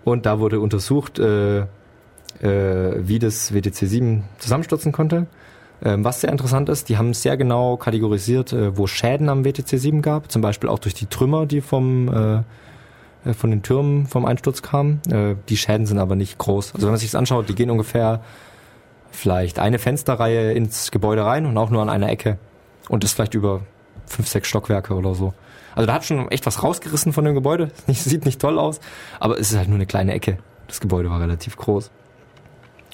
Und 0.03 0.26
da 0.26 0.39
wurde 0.39 0.59
untersucht, 0.59 1.19
äh, 1.19 1.65
wie 2.39 3.19
das 3.19 3.53
WTC 3.53 3.87
7 3.87 4.23
zusammenstürzen 4.39 4.91
konnte. 4.91 5.27
Ähm, 5.83 6.03
was 6.03 6.21
sehr 6.21 6.31
interessant 6.31 6.69
ist, 6.69 6.89
die 6.89 6.97
haben 6.97 7.13
sehr 7.13 7.37
genau 7.37 7.75
kategorisiert, 7.75 8.53
äh, 8.53 8.77
wo 8.77 8.85
Schäden 8.87 9.29
am 9.29 9.43
WTC 9.43 9.79
7 9.79 10.01
gab, 10.01 10.31
zum 10.31 10.41
Beispiel 10.41 10.69
auch 10.69 10.79
durch 10.79 10.93
die 10.93 11.07
Trümmer, 11.07 11.47
die 11.47 11.61
vom 11.61 12.07
äh, 12.07 12.43
äh, 13.25 13.33
von 13.33 13.49
den 13.49 13.61
Türmen 13.63 14.07
vom 14.07 14.25
Einsturz 14.25 14.61
kamen. 14.61 15.01
Äh, 15.09 15.35
die 15.49 15.57
Schäden 15.57 15.85
sind 15.85 15.99
aber 15.99 16.15
nicht 16.15 16.37
groß. 16.37 16.73
Also 16.73 16.87
wenn 16.87 16.91
man 16.91 16.99
sich 16.99 17.11
das 17.11 17.19
anschaut, 17.19 17.49
die 17.49 17.55
gehen 17.55 17.69
ungefähr 17.69 18.21
vielleicht 19.11 19.59
eine 19.59 19.79
Fensterreihe 19.79 20.53
ins 20.53 20.91
Gebäude 20.91 21.25
rein 21.25 21.45
und 21.45 21.57
auch 21.57 21.69
nur 21.69 21.81
an 21.81 21.89
einer 21.89 22.09
Ecke. 22.09 22.37
Und 22.89 23.03
das 23.03 23.13
vielleicht 23.13 23.33
über 23.33 23.61
fünf, 24.05 24.27
sechs 24.27 24.47
Stockwerke 24.47 24.93
oder 24.93 25.15
so. 25.15 25.33
Also 25.75 25.87
da 25.87 25.93
hat 25.93 26.05
schon 26.05 26.29
echt 26.31 26.45
was 26.45 26.63
rausgerissen 26.63 27.13
von 27.13 27.25
dem 27.25 27.33
Gebäude. 27.33 27.71
Sieht 27.87 28.25
nicht 28.25 28.41
toll 28.41 28.59
aus, 28.59 28.79
aber 29.19 29.39
es 29.39 29.51
ist 29.51 29.57
halt 29.57 29.67
nur 29.67 29.75
eine 29.75 29.85
kleine 29.85 30.13
Ecke. 30.13 30.37
Das 30.67 30.79
Gebäude 30.79 31.09
war 31.09 31.19
relativ 31.19 31.57
groß. 31.57 31.91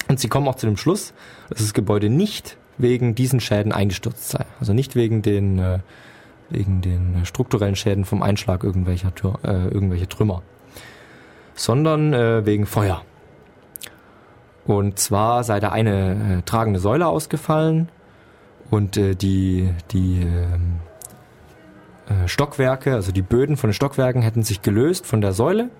Und 0.08 0.18
sie 0.18 0.28
kommen 0.28 0.48
auch 0.48 0.56
zu 0.56 0.66
dem 0.66 0.76
Schluss, 0.76 1.12
dass 1.50 1.58
das 1.58 1.74
Gebäude 1.74 2.08
nicht 2.08 2.56
wegen 2.78 3.14
diesen 3.14 3.40
Schäden 3.40 3.72
eingestürzt 3.72 4.30
sei. 4.30 4.44
Also 4.58 4.72
nicht 4.72 4.96
wegen 4.96 5.22
den, 5.22 5.58
äh, 5.58 5.78
wegen 6.48 6.80
den 6.80 7.24
strukturellen 7.24 7.76
Schäden 7.76 8.04
vom 8.04 8.22
Einschlag 8.22 8.64
irgendwelcher 8.64 9.14
Tür, 9.14 9.38
äh, 9.44 9.68
irgendwelche 9.68 10.08
Trümmer, 10.08 10.42
sondern 11.54 12.14
äh, 12.14 12.46
wegen 12.46 12.66
Feuer. 12.66 13.02
Und 14.64 14.98
zwar 14.98 15.44
sei 15.44 15.60
da 15.60 15.70
eine 15.70 16.38
äh, 16.38 16.42
tragende 16.42 16.78
Säule 16.78 17.06
ausgefallen 17.06 17.88
und 18.70 18.96
äh, 18.96 19.14
die, 19.14 19.70
die 19.90 20.22
ähm, 20.22 20.76
äh, 22.08 22.28
Stockwerke, 22.28 22.94
also 22.94 23.12
die 23.12 23.22
Böden 23.22 23.56
von 23.56 23.68
den 23.68 23.74
Stockwerken 23.74 24.22
hätten 24.22 24.42
sich 24.42 24.62
gelöst 24.62 25.06
von 25.06 25.20
der 25.20 25.32
Säule 25.32 25.70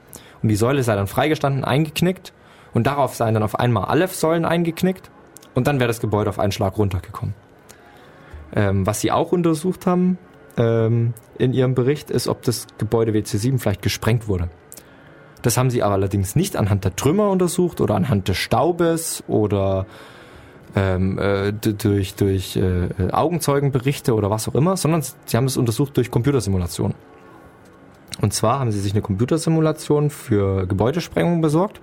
und 0.42 0.48
die 0.48 0.56
Säule 0.56 0.82
sei 0.82 0.96
dann 0.96 1.06
freigestanden, 1.06 1.64
eingeknickt 1.64 2.32
und 2.74 2.86
darauf 2.86 3.14
seien 3.14 3.34
dann 3.34 3.42
auf 3.42 3.58
einmal 3.58 3.84
alle 3.84 4.08
Säulen 4.08 4.44
eingeknickt 4.44 5.10
und 5.54 5.66
dann 5.66 5.80
wäre 5.80 5.88
das 5.88 6.00
Gebäude 6.00 6.30
auf 6.30 6.38
einen 6.38 6.52
Schlag 6.52 6.78
runtergekommen. 6.78 7.34
Ähm, 8.54 8.86
was 8.86 9.00
sie 9.00 9.12
auch 9.12 9.32
untersucht 9.32 9.86
haben 9.86 10.18
ähm, 10.56 11.14
in 11.38 11.52
ihrem 11.52 11.74
Bericht 11.74 12.10
ist, 12.10 12.28
ob 12.28 12.42
das 12.42 12.66
Gebäude 12.78 13.12
WC7 13.12 13.58
vielleicht 13.58 13.82
gesprengt 13.82 14.28
wurde. 14.28 14.48
Das 15.42 15.56
haben 15.56 15.70
sie 15.70 15.82
aber 15.82 15.94
allerdings 15.94 16.34
nicht 16.34 16.56
anhand 16.56 16.84
der 16.84 16.96
Trümmer 16.96 17.30
untersucht 17.30 17.80
oder 17.80 17.94
anhand 17.94 18.28
des 18.28 18.36
Staubes 18.36 19.22
oder 19.28 19.86
ähm, 20.74 21.18
äh, 21.18 21.52
durch, 21.52 22.14
durch 22.14 22.56
äh, 22.56 22.88
Augenzeugenberichte 23.12 24.14
oder 24.14 24.30
was 24.30 24.48
auch 24.48 24.54
immer, 24.54 24.76
sondern 24.76 25.02
sie 25.02 25.36
haben 25.36 25.46
es 25.46 25.56
untersucht 25.56 25.96
durch 25.96 26.10
Computersimulation. 26.10 26.94
Und 28.20 28.32
zwar 28.32 28.58
haben 28.58 28.72
sie 28.72 28.80
sich 28.80 28.92
eine 28.92 29.02
Computersimulation 29.02 30.10
für 30.10 30.66
Gebäudesprengung 30.66 31.40
besorgt, 31.40 31.80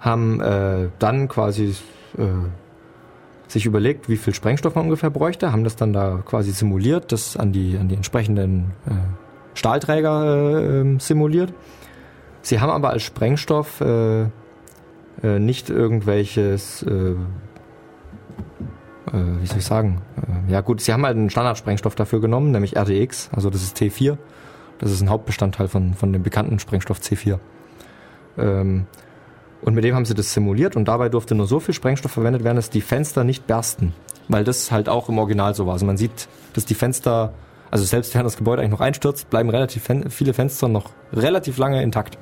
haben 0.00 0.40
äh, 0.40 0.88
dann 0.98 1.28
quasi 1.28 1.76
äh, 2.16 2.24
sich 3.48 3.66
überlegt, 3.66 4.08
wie 4.08 4.16
viel 4.16 4.34
Sprengstoff 4.34 4.74
man 4.74 4.84
ungefähr 4.84 5.10
bräuchte, 5.10 5.52
haben 5.52 5.64
das 5.64 5.76
dann 5.76 5.92
da 5.92 6.22
quasi 6.24 6.52
simuliert, 6.52 7.12
das 7.12 7.36
an 7.36 7.52
die, 7.52 7.76
an 7.78 7.88
die 7.88 7.96
entsprechenden 7.96 8.72
äh, 8.86 8.92
Stahlträger 9.54 10.24
äh, 10.24 10.80
ähm, 10.80 11.00
simuliert. 11.00 11.52
Sie 12.42 12.60
haben 12.60 12.70
aber 12.70 12.90
als 12.90 13.02
Sprengstoff 13.02 13.80
äh, 13.80 14.22
äh, 14.22 15.38
nicht 15.38 15.68
irgendwelches, 15.68 16.82
äh, 16.84 16.90
äh, 16.90 17.16
wie 19.12 19.46
soll 19.46 19.58
ich 19.58 19.66
sagen, 19.66 20.00
äh, 20.16 20.52
ja 20.52 20.60
gut, 20.62 20.80
sie 20.80 20.92
haben 20.92 21.04
halt 21.04 21.16
einen 21.16 21.30
Standardsprengstoff 21.30 21.94
dafür 21.94 22.20
genommen, 22.20 22.52
nämlich 22.52 22.76
RDX, 22.76 23.30
also 23.32 23.50
das 23.50 23.62
ist 23.62 23.76
T4. 23.76 24.16
Das 24.78 24.90
ist 24.90 25.02
ein 25.02 25.10
Hauptbestandteil 25.10 25.68
von, 25.68 25.92
von 25.92 26.10
dem 26.10 26.22
bekannten 26.22 26.58
Sprengstoff 26.58 27.00
C4. 27.00 27.38
Ähm, 28.38 28.86
und 29.62 29.74
mit 29.74 29.84
dem 29.84 29.94
haben 29.94 30.04
sie 30.04 30.14
das 30.14 30.32
simuliert 30.32 30.76
und 30.76 30.88
dabei 30.88 31.08
durfte 31.08 31.34
nur 31.34 31.46
so 31.46 31.60
viel 31.60 31.74
Sprengstoff 31.74 32.12
verwendet 32.12 32.44
werden, 32.44 32.56
dass 32.56 32.70
die 32.70 32.80
Fenster 32.80 33.24
nicht 33.24 33.46
bersten. 33.46 33.92
Weil 34.28 34.44
das 34.44 34.70
halt 34.70 34.88
auch 34.88 35.08
im 35.08 35.18
Original 35.18 35.54
so 35.54 35.66
war. 35.66 35.74
Also 35.74 35.86
man 35.86 35.96
sieht, 35.96 36.28
dass 36.54 36.64
die 36.64 36.74
Fenster, 36.74 37.34
also 37.70 37.84
selbst 37.84 38.14
wenn 38.14 38.22
das 38.24 38.36
Gebäude 38.36 38.62
eigentlich 38.62 38.72
noch 38.72 38.80
einstürzt, 38.80 39.28
bleiben 39.28 39.50
relativ 39.50 39.88
viele 40.08 40.32
Fenster 40.32 40.68
noch 40.68 40.90
relativ 41.12 41.58
lange 41.58 41.82
intakt. 41.82 42.16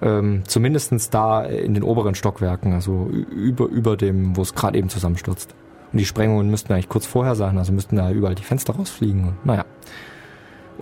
Ähm, 0.00 0.42
zumindestens 0.46 1.10
da 1.10 1.42
in 1.44 1.74
den 1.74 1.82
oberen 1.82 2.14
Stockwerken, 2.14 2.72
also 2.72 3.08
über, 3.08 3.66
über 3.66 3.96
dem, 3.96 4.36
wo 4.36 4.42
es 4.42 4.54
gerade 4.54 4.78
eben 4.78 4.88
zusammenstürzt. 4.88 5.54
Und 5.92 5.98
die 5.98 6.04
Sprengungen 6.04 6.50
müssten 6.50 6.72
eigentlich 6.72 6.88
kurz 6.88 7.06
vorher 7.06 7.34
sein, 7.34 7.56
also 7.56 7.72
müssten 7.72 7.96
da 7.96 8.10
überall 8.10 8.34
die 8.34 8.44
Fenster 8.44 8.74
rausfliegen 8.74 9.28
und 9.28 9.46
naja. 9.46 9.64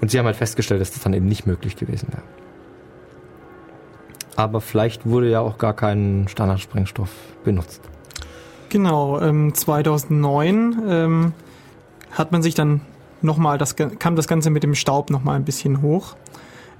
Und 0.01 0.11
sie 0.11 0.19
haben 0.19 0.27
halt 0.27 0.37
festgestellt, 0.37 0.81
dass 0.81 0.91
das 0.91 1.03
dann 1.03 1.15
eben 1.15 1.27
nicht 1.27 1.47
möglich 1.47 1.77
gewesen 1.77 2.09
wäre 2.11 2.23
aber 4.37 4.61
vielleicht 4.61 5.07
wurde 5.07 5.31
ja 5.31 5.41
auch 5.41 5.59
gar 5.59 5.73
kein 5.73 6.27
Standardsprengstoff 6.29 7.11
benutzt. 7.45 7.81
Genau, 8.69 9.21
ähm, 9.21 9.55
2009 9.55 10.83
ähm, 10.89 11.33
hat 12.13 12.33
man 12.33 12.43
sich 12.43 12.55
dann 12.55 12.81
nochmal, 13.23 13.59
das 13.59 13.77
kam 13.77 14.17
das 14.17 14.29
Ganze 14.29 14.51
mit 14.51 14.63
dem 14.63 14.75
Staub 14.75 15.11
nochmal 15.11 15.37
ein 15.37 15.45
bisschen 15.45 15.83
hoch. 15.83 16.17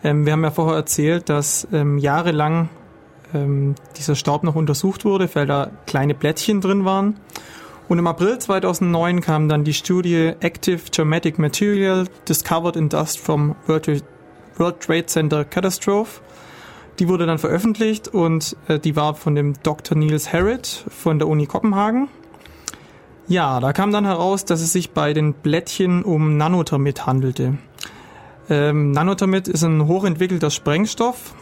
Ähm, 0.05 0.27
wir 0.27 0.33
haben 0.33 0.43
ja 0.43 0.51
vorher 0.51 0.77
erzählt, 0.77 1.29
dass 1.29 1.67
ähm, 1.73 1.99
jahrelang 1.99 2.69
ähm, 3.35 3.75
dieser 3.97 4.15
Staub 4.15 4.43
noch 4.43 4.55
untersucht 4.55 5.05
wurde, 5.05 5.29
weil 5.35 5.47
da 5.47 5.71
kleine 5.87 6.15
Blättchen 6.15 6.61
drin 6.61 6.85
waren. 6.85 7.17
Und 7.89 7.99
im 7.99 8.07
April 8.07 8.39
2009 8.39 9.21
kam 9.21 9.49
dann 9.49 9.63
die 9.63 9.75
Studie 9.75 10.33
Active 10.41 10.81
Geometric 10.91 11.39
Material 11.39 12.07
Discovered 12.29 12.75
in 12.77 12.89
Dust 12.89 13.21
from 13.21 13.55
World 13.67 14.81
Trade 14.81 15.07
Center 15.07 15.45
Catastrophe. 15.45 16.21
Die 16.99 17.09
wurde 17.09 17.27
dann 17.27 17.39
veröffentlicht 17.39 18.09
und 18.09 18.57
äh, 18.69 18.79
die 18.79 18.97
war 18.97 19.15
von 19.15 19.35
dem 19.35 19.55
Dr. 19.63 19.97
Niels 19.97 20.33
Harrit 20.33 20.85
von 20.89 21.19
der 21.19 21.29
Uni 21.29 21.47
Kopenhagen. 21.47 22.09
Ja, 23.29 23.61
da 23.61 23.73
kam 23.73 23.93
dann 23.93 24.05
heraus, 24.05 24.45
dass 24.45 24.61
es 24.61 24.73
sich 24.73 24.91
bei 24.93 25.13
den 25.13 25.33
Blättchen 25.35 26.05
um 26.05 26.37
Nanothermit 26.37 27.07
handelte. 27.07 27.59
Ähm, 28.49 28.93
Nanothermit 28.93 29.49
ist 29.49 29.65
ein 29.65 29.87
hochentwickelter 29.87 30.51
Sprengstoff. 30.51 31.35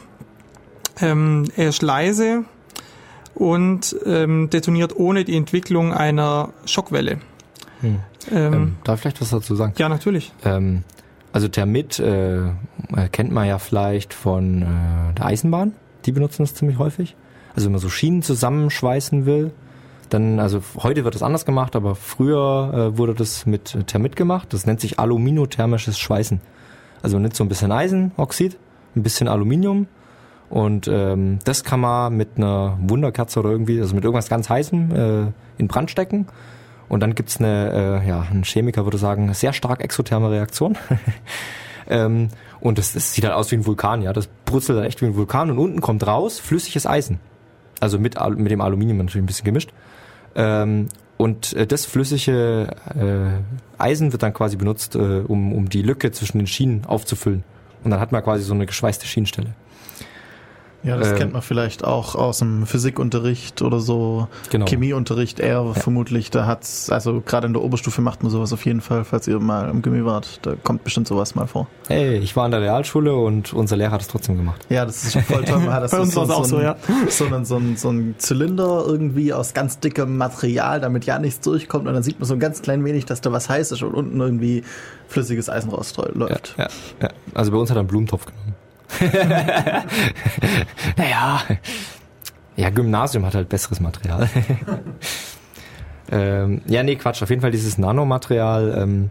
Ähm, 1.00 1.50
er 1.56 1.68
ist 1.68 1.82
leise 1.82 2.44
und 3.34 3.94
ähm, 4.06 4.48
detoniert 4.48 4.96
ohne 4.96 5.24
die 5.24 5.36
Entwicklung 5.36 5.92
einer 5.92 6.50
Schockwelle. 6.64 7.18
Hm. 7.80 8.00
Ähm, 8.32 8.52
ähm, 8.52 8.76
darf 8.84 8.96
ich 8.96 9.02
vielleicht 9.02 9.20
was 9.20 9.30
dazu 9.30 9.54
sagen? 9.54 9.74
Ja, 9.76 9.88
natürlich. 9.88 10.32
Ähm, 10.44 10.84
also 11.32 11.48
Thermit 11.48 11.98
äh, 11.98 12.42
kennt 13.10 13.32
man 13.32 13.46
ja 13.46 13.58
vielleicht 13.58 14.14
von 14.14 14.62
äh, 14.62 15.14
der 15.14 15.26
Eisenbahn. 15.26 15.72
Die 16.06 16.12
benutzen 16.12 16.42
das 16.42 16.54
ziemlich 16.54 16.78
häufig. 16.78 17.16
Also 17.54 17.66
wenn 17.66 17.72
man 17.72 17.80
so 17.80 17.88
Schienen 17.88 18.22
zusammenschweißen 18.22 19.26
will, 19.26 19.52
dann, 20.10 20.38
also 20.38 20.60
heute 20.76 21.04
wird 21.04 21.14
das 21.14 21.22
anders 21.22 21.44
gemacht, 21.44 21.76
aber 21.76 21.94
früher 21.94 22.92
äh, 22.94 22.98
wurde 22.98 23.14
das 23.14 23.46
mit 23.46 23.86
Thermit 23.86 24.16
gemacht. 24.16 24.52
Das 24.52 24.66
nennt 24.66 24.80
sich 24.80 24.98
aluminothermisches 24.98 25.98
Schweißen. 25.98 26.40
Also 27.02 27.16
man 27.16 27.22
nimmt 27.22 27.36
so 27.36 27.44
ein 27.44 27.48
bisschen 27.48 27.72
Eisenoxid, 27.72 28.56
ein 28.96 29.02
bisschen 29.02 29.28
Aluminium 29.28 29.86
und 30.50 30.88
ähm, 30.88 31.38
das 31.44 31.64
kann 31.64 31.80
man 31.80 32.16
mit 32.16 32.30
einer 32.36 32.78
Wunderkerze 32.80 33.40
oder 33.40 33.50
irgendwie, 33.50 33.80
also 33.80 33.94
mit 33.94 34.04
irgendwas 34.04 34.28
ganz 34.28 34.48
heißem 34.48 34.90
äh, 34.94 35.32
in 35.58 35.68
Brand 35.68 35.90
stecken 35.90 36.26
und 36.88 37.02
dann 37.02 37.14
gibt's 37.14 37.38
eine, 37.38 38.02
äh, 38.04 38.08
ja, 38.08 38.26
ein 38.30 38.44
Chemiker 38.44 38.84
würde 38.84 38.98
sagen, 38.98 39.32
sehr 39.34 39.52
stark 39.52 39.82
exotherme 39.82 40.30
Reaktion. 40.30 40.78
ähm, 41.88 42.28
und 42.64 42.78
das, 42.78 42.94
sieht 42.94 43.24
halt 43.24 43.34
aus 43.34 43.50
wie 43.50 43.56
ein 43.56 43.66
Vulkan, 43.66 44.00
ja. 44.00 44.14
Das 44.14 44.26
brutzelt 44.46 44.78
halt 44.78 44.88
echt 44.88 45.02
wie 45.02 45.04
ein 45.04 45.16
Vulkan 45.16 45.50
und 45.50 45.58
unten 45.58 45.82
kommt 45.82 46.06
raus 46.06 46.38
flüssiges 46.38 46.86
Eisen. 46.86 47.20
Also 47.78 47.98
mit, 47.98 48.18
mit 48.38 48.50
dem 48.50 48.62
Aluminium 48.62 48.96
natürlich 48.96 49.22
ein 49.22 49.26
bisschen 49.26 49.44
gemischt. 49.44 49.70
Ähm, 50.34 50.88
und 51.18 51.52
äh, 51.52 51.66
das 51.66 51.84
flüssige 51.84 52.74
äh, 52.98 53.82
Eisen 53.82 54.12
wird 54.12 54.22
dann 54.22 54.32
quasi 54.32 54.56
benutzt, 54.56 54.94
äh, 54.94 54.98
um, 54.98 55.52
um 55.52 55.68
die 55.68 55.82
Lücke 55.82 56.10
zwischen 56.10 56.38
den 56.38 56.46
Schienen 56.46 56.86
aufzufüllen. 56.86 57.44
Und 57.84 57.90
dann 57.90 58.00
hat 58.00 58.12
man 58.12 58.24
quasi 58.24 58.42
so 58.44 58.54
eine 58.54 58.64
geschweißte 58.64 59.06
Schienenstelle. 59.06 59.54
Ja, 60.84 60.98
das 60.98 61.12
äh, 61.12 61.14
kennt 61.16 61.32
man 61.32 61.42
vielleicht 61.42 61.82
auch 61.82 62.14
aus 62.14 62.38
dem 62.38 62.66
Physikunterricht 62.66 63.62
oder 63.62 63.80
so. 63.80 64.28
Genau. 64.50 64.66
Chemieunterricht 64.66 65.40
eher 65.40 65.64
ja. 65.64 65.72
vermutlich. 65.72 66.30
Da 66.30 66.46
hat's, 66.46 66.90
also 66.90 67.22
gerade 67.24 67.46
in 67.46 67.54
der 67.54 67.62
Oberstufe 67.62 68.02
macht 68.02 68.22
man 68.22 68.30
sowas 68.30 68.52
auf 68.52 68.64
jeden 68.66 68.82
Fall, 68.82 69.04
falls 69.04 69.26
ihr 69.26 69.40
mal 69.40 69.70
im 69.70 69.80
Gimmi 69.80 70.04
wart. 70.04 70.40
Da 70.42 70.54
kommt 70.62 70.84
bestimmt 70.84 71.08
sowas 71.08 71.34
mal 71.34 71.46
vor. 71.46 71.68
Hey, 71.88 72.18
ich 72.18 72.36
war 72.36 72.44
in 72.44 72.50
der 72.50 72.60
Realschule 72.60 73.14
und 73.16 73.54
unser 73.54 73.76
Lehrer 73.76 73.92
hat 73.92 74.02
es 74.02 74.08
trotzdem 74.08 74.36
gemacht. 74.36 74.66
Ja, 74.68 74.84
das 74.84 75.04
ist 75.04 75.16
voll 75.26 75.44
toll. 75.44 75.60
Man 75.60 75.72
hat 75.72 75.84
das 75.84 75.90
Bei 75.90 76.00
uns 76.00 76.12
so, 76.12 76.20
war 76.20 76.28
es 76.28 76.30
auch 76.30 76.44
so, 76.44 76.60
ja. 76.60 76.76
So 77.08 77.26
ein, 77.26 77.44
so, 77.44 77.56
ein, 77.56 77.76
so 77.76 77.90
ein 77.90 78.14
Zylinder 78.18 78.84
irgendwie 78.86 79.32
aus 79.32 79.54
ganz 79.54 79.80
dickem 79.80 80.16
Material, 80.18 80.80
damit 80.80 81.06
ja 81.06 81.18
nichts 81.18 81.40
durchkommt 81.40 81.86
und 81.88 81.94
dann 81.94 82.02
sieht 82.02 82.18
man 82.18 82.28
so 82.28 82.34
ein 82.34 82.40
ganz 82.40 82.60
klein 82.60 82.84
wenig, 82.84 83.06
dass 83.06 83.20
da 83.20 83.32
was 83.32 83.48
heiß 83.48 83.72
ist 83.72 83.82
und 83.82 83.94
unten 83.94 84.20
irgendwie 84.20 84.64
flüssiges 85.08 85.48
Eisen 85.48 85.70
rausläuft. 85.70 86.54
Ja, 86.58 86.64
ja, 86.64 86.70
ja. 87.02 87.08
Also 87.34 87.52
bei 87.52 87.58
uns 87.58 87.70
hat 87.70 87.76
er 87.76 87.80
einen 87.80 87.88
Blumentopf 87.88 88.26
genommen. 88.26 88.53
naja. 90.96 91.42
Ja, 92.56 92.70
Gymnasium 92.70 93.26
hat 93.26 93.34
halt 93.34 93.48
besseres 93.48 93.80
Material. 93.80 94.28
ähm, 96.12 96.62
ja, 96.66 96.82
nee, 96.82 96.96
Quatsch. 96.96 97.22
Auf 97.22 97.30
jeden 97.30 97.42
Fall 97.42 97.50
dieses 97.50 97.78
Nanomaterial, 97.78 98.76
ähm, 98.78 99.10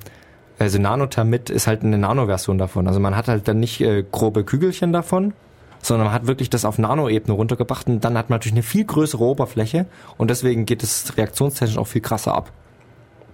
also 0.59 0.79
Nanothermit 0.79 1.49
ist 1.49 1.67
halt 1.67 1.83
eine 1.83 1.97
Nano-Version 1.97 2.57
davon. 2.57 2.87
Also 2.87 2.99
man 2.99 3.15
hat 3.15 3.27
halt 3.27 3.47
dann 3.47 3.59
nicht 3.59 3.81
äh, 3.81 4.03
grobe 4.09 4.43
Kügelchen 4.43 4.93
davon, 4.93 5.33
sondern 5.81 6.07
man 6.07 6.13
hat 6.13 6.27
wirklich 6.27 6.49
das 6.49 6.63
auf 6.63 6.77
Nanoebene 6.77 7.33
runtergebracht 7.33 7.87
und 7.87 8.01
dann 8.01 8.17
hat 8.17 8.29
man 8.29 8.37
natürlich 8.37 8.53
eine 8.53 8.63
viel 8.63 8.85
größere 8.85 9.23
Oberfläche 9.23 9.85
und 10.17 10.29
deswegen 10.29 10.65
geht 10.65 10.83
es 10.83 11.17
reaktionstechnisch 11.17 11.77
auch 11.77 11.87
viel 11.87 12.01
krasser 12.01 12.33
ab. 12.33 12.51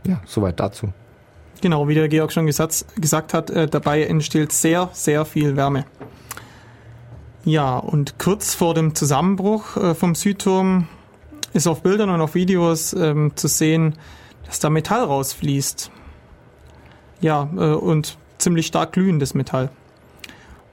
Ja, 0.08 0.22
soweit 0.26 0.60
dazu. 0.60 0.92
Genau, 1.62 1.88
wie 1.88 1.94
der 1.94 2.08
Georg 2.08 2.32
schon 2.32 2.46
gesagt, 2.46 2.86
gesagt 2.96 3.34
hat, 3.34 3.50
äh, 3.50 3.68
dabei 3.68 4.04
entsteht 4.04 4.52
sehr, 4.52 4.90
sehr 4.94 5.26
viel 5.26 5.56
Wärme. 5.58 5.86
Ja, 7.46 7.78
und 7.78 8.20
kurz 8.20 8.54
vor 8.54 8.74
dem 8.74 8.96
Zusammenbruch 8.96 9.78
äh, 9.78 9.96
vom 9.96 10.16
Südturm 10.16 10.88
ist 11.54 11.68
auf 11.68 11.82
Bildern 11.82 12.10
und 12.10 12.22
auf 12.22 12.36
Videos 12.36 12.94
ähm, 12.94 13.32
zu 13.36 13.48
sehen, 13.48 13.96
dass 14.46 14.60
da 14.60 14.70
Metall 14.70 15.04
rausfließt. 15.04 15.92
Ja, 17.22 17.50
äh, 17.56 17.74
und 17.74 18.18
ziemlich 18.38 18.68
stark 18.68 18.94
glühendes 18.94 19.34
Metall. 19.34 19.70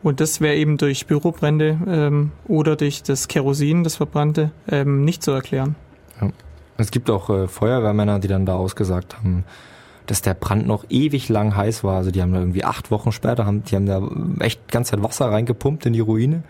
Und 0.03 0.21
das 0.21 0.41
wäre 0.41 0.55
eben 0.55 0.77
durch 0.77 1.07
Bürobrände 1.07 1.79
ähm, 1.87 2.33
oder 2.47 2.77
durch 2.77 3.03
das 3.03 3.29
Kerosin, 3.29 3.83
das 3.83 3.97
verbrannte, 3.97 4.53
ähm, 4.69 5.05
nicht 5.05 5.23
zu 5.23 5.33
erklären. 5.33 5.75
Ja. 6.21 6.31
Es 6.79 6.91
gibt 6.91 7.11
auch 7.11 7.31
äh, 7.31 7.49
Feuerwehrmänner, 7.49 8.19
die 8.19 8.29
dann 8.29 8.47
da 8.47 8.55
ausgesagt 8.55 9.17
haben, 9.17 9.45
dass 10.07 10.23
der 10.23 10.35
Brand 10.35 10.67
noch 10.67 10.85
ewig 10.89 11.29
lang 11.29 11.57
heiß 11.57 11.85
war. 11.85 11.97
Also 11.97 12.11
die 12.11 12.23
haben 12.23 12.33
da 12.33 12.39
irgendwie 12.39 12.65
acht 12.65 12.91
Wochen 12.91 13.13
später, 13.13 13.47
haben, 13.47 13.65
die 13.65 13.77
haben 13.77 13.87
da 13.87 14.03
echt 14.45 14.69
ganz 14.71 14.89
Zeit 14.89 15.03
Wasser 15.03 15.27
reingepumpt 15.27 15.87
in 15.87 15.93
die 15.93 16.01
Ruine. 16.01 16.43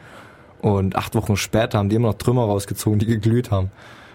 Und 0.61 0.97
acht 0.97 1.15
Wochen 1.15 1.37
später 1.37 1.79
haben 1.79 1.89
die 1.89 1.97
immer 1.97 2.09
noch 2.09 2.19
Trümmer 2.19 2.45
rausgezogen, 2.45 2.99
die 2.99 3.07
geglüht 3.07 3.51
haben. 3.51 3.71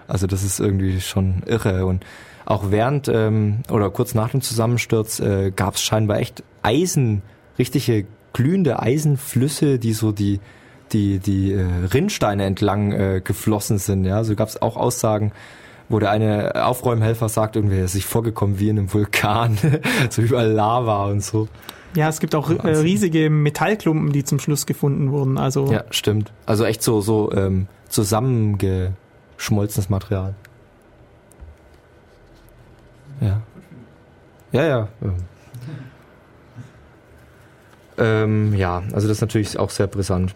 Also 0.08 0.28
das 0.28 0.44
ist 0.44 0.60
irgendwie 0.60 1.00
schon 1.02 1.44
irre. 1.46 1.86
Und 1.86 2.06
auch 2.46 2.72
während 2.72 3.08
ähm, 3.08 3.60
oder 3.70 3.90
kurz 3.90 4.14
nach 4.14 4.30
dem 4.30 4.42
Zusammensturz 4.42 5.20
äh, 5.20 5.52
gab 5.52 5.76
es 5.76 5.82
scheinbar 5.82 6.20
echt 6.20 6.44
Eisen, 6.64 7.22
richtige 7.58 8.06
glühende 8.34 8.82
Eisenflüsse, 8.82 9.80
die 9.80 9.94
so 9.94 10.12
die 10.12 10.40
die 10.92 11.20
die 11.20 11.54
äh, 11.54 11.66
Rinnsteine 11.94 12.44
entlang 12.44 12.92
äh, 12.92 13.22
geflossen 13.24 13.78
sind. 13.78 14.06
Ja, 14.06 14.24
so 14.24 14.36
gab 14.36 14.50
es 14.50 14.62
auch 14.62 14.76
Aussagen, 14.76 15.32
wo 15.92 16.00
der 16.00 16.12
eine 16.12 16.66
Aufräumhelfer 16.66 17.30
sagt, 17.30 17.56
irgendwie 17.56 17.78
er 17.78 17.86
ist 17.86 17.94
sich 17.94 18.06
vorgekommen 18.06 18.60
wie 18.60 18.70
in 18.70 18.80
einem 18.80 18.94
Vulkan, 18.94 19.58
so 20.10 20.22
überall 20.22 20.52
Lava 20.52 21.06
und 21.06 21.24
so. 21.24 21.48
Ja, 21.96 22.08
es 22.08 22.20
gibt 22.20 22.36
auch 22.36 22.50
äh, 22.50 22.78
riesige 22.78 23.30
Metallklumpen, 23.30 24.14
die 24.14 24.24
zum 24.24 24.40
Schluss 24.40 24.66
gefunden 24.66 25.12
wurden. 25.12 25.38
Also 25.38 25.70
ja, 25.72 25.84
stimmt. 25.90 26.32
Also 26.46 26.64
echt 26.64 26.82
so 26.82 27.02
so 27.02 27.32
ähm, 27.34 27.68
zusammengeschmolzenes 27.90 29.90
Material. 29.90 30.36
Ja. 33.20 33.42
Ja, 34.54 34.66
ja. 34.66 34.88
Ähm, 37.98 38.56
ja, 38.56 38.84
also 38.94 39.08
das 39.08 39.18
ist 39.18 39.22
natürlich 39.22 39.60
auch 39.60 39.70
sehr 39.70 39.88
brisant. 39.88 40.34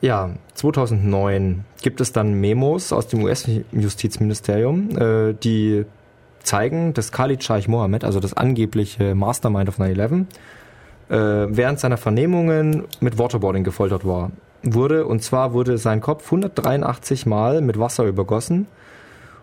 Ja, 0.00 0.30
2009 0.54 1.64
gibt 1.82 2.00
es 2.00 2.12
dann 2.12 2.34
Memos 2.34 2.92
aus 2.92 3.08
dem 3.08 3.24
US-Justizministerium, 3.24 4.98
äh, 4.98 5.32
die 5.34 5.84
zeigen, 6.42 6.94
dass 6.94 7.12
Khalid 7.12 7.42
Scheich 7.42 7.66
Mohammed, 7.66 8.04
also 8.04 8.20
das 8.20 8.34
angebliche 8.34 9.14
Mastermind 9.14 9.68
of 9.68 9.78
9-11, 9.78 10.26
äh, 11.08 11.16
während 11.48 11.80
seiner 11.80 11.96
Vernehmungen 11.96 12.84
mit 13.00 13.18
Waterboarding 13.18 13.64
gefoltert 13.64 14.06
war, 14.06 14.30
wurde. 14.62 15.06
Und 15.06 15.22
zwar 15.22 15.52
wurde 15.52 15.78
sein 15.78 16.00
Kopf 16.00 16.26
183 16.26 17.26
Mal 17.26 17.62
mit 17.62 17.78
Wasser 17.78 18.04
übergossen 18.04 18.66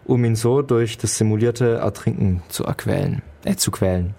um 0.06 0.24
ihn 0.26 0.36
so 0.36 0.62
durch 0.62 0.98
das 0.98 1.18
simulierte 1.18 1.76
Ertrinken 1.78 2.42
zu 2.50 2.64
erquälen, 2.66 3.22
äh, 3.46 3.56
zu 3.56 3.72
quälen. 3.72 4.16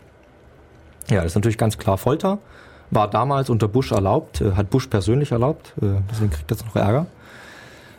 Ja, 1.11 1.17
das 1.17 1.27
ist 1.27 1.35
natürlich 1.35 1.59
ganz 1.59 1.77
klar 1.79 1.99
Folter. 1.99 2.39
War 2.95 3.09
damals 3.09 3.51
unter 3.51 3.69
Bush 3.69 3.93
erlaubt, 3.93 4.41
äh, 4.41 4.53
hat 4.53 4.71
Bush 4.71 4.87
persönlich 4.87 5.33
erlaubt, 5.33 5.75
äh, 5.81 6.01
deswegen 6.11 6.31
kriegt 6.31 6.51
jetzt 6.51 6.65
noch 6.65 6.77
Ärger. 6.77 7.07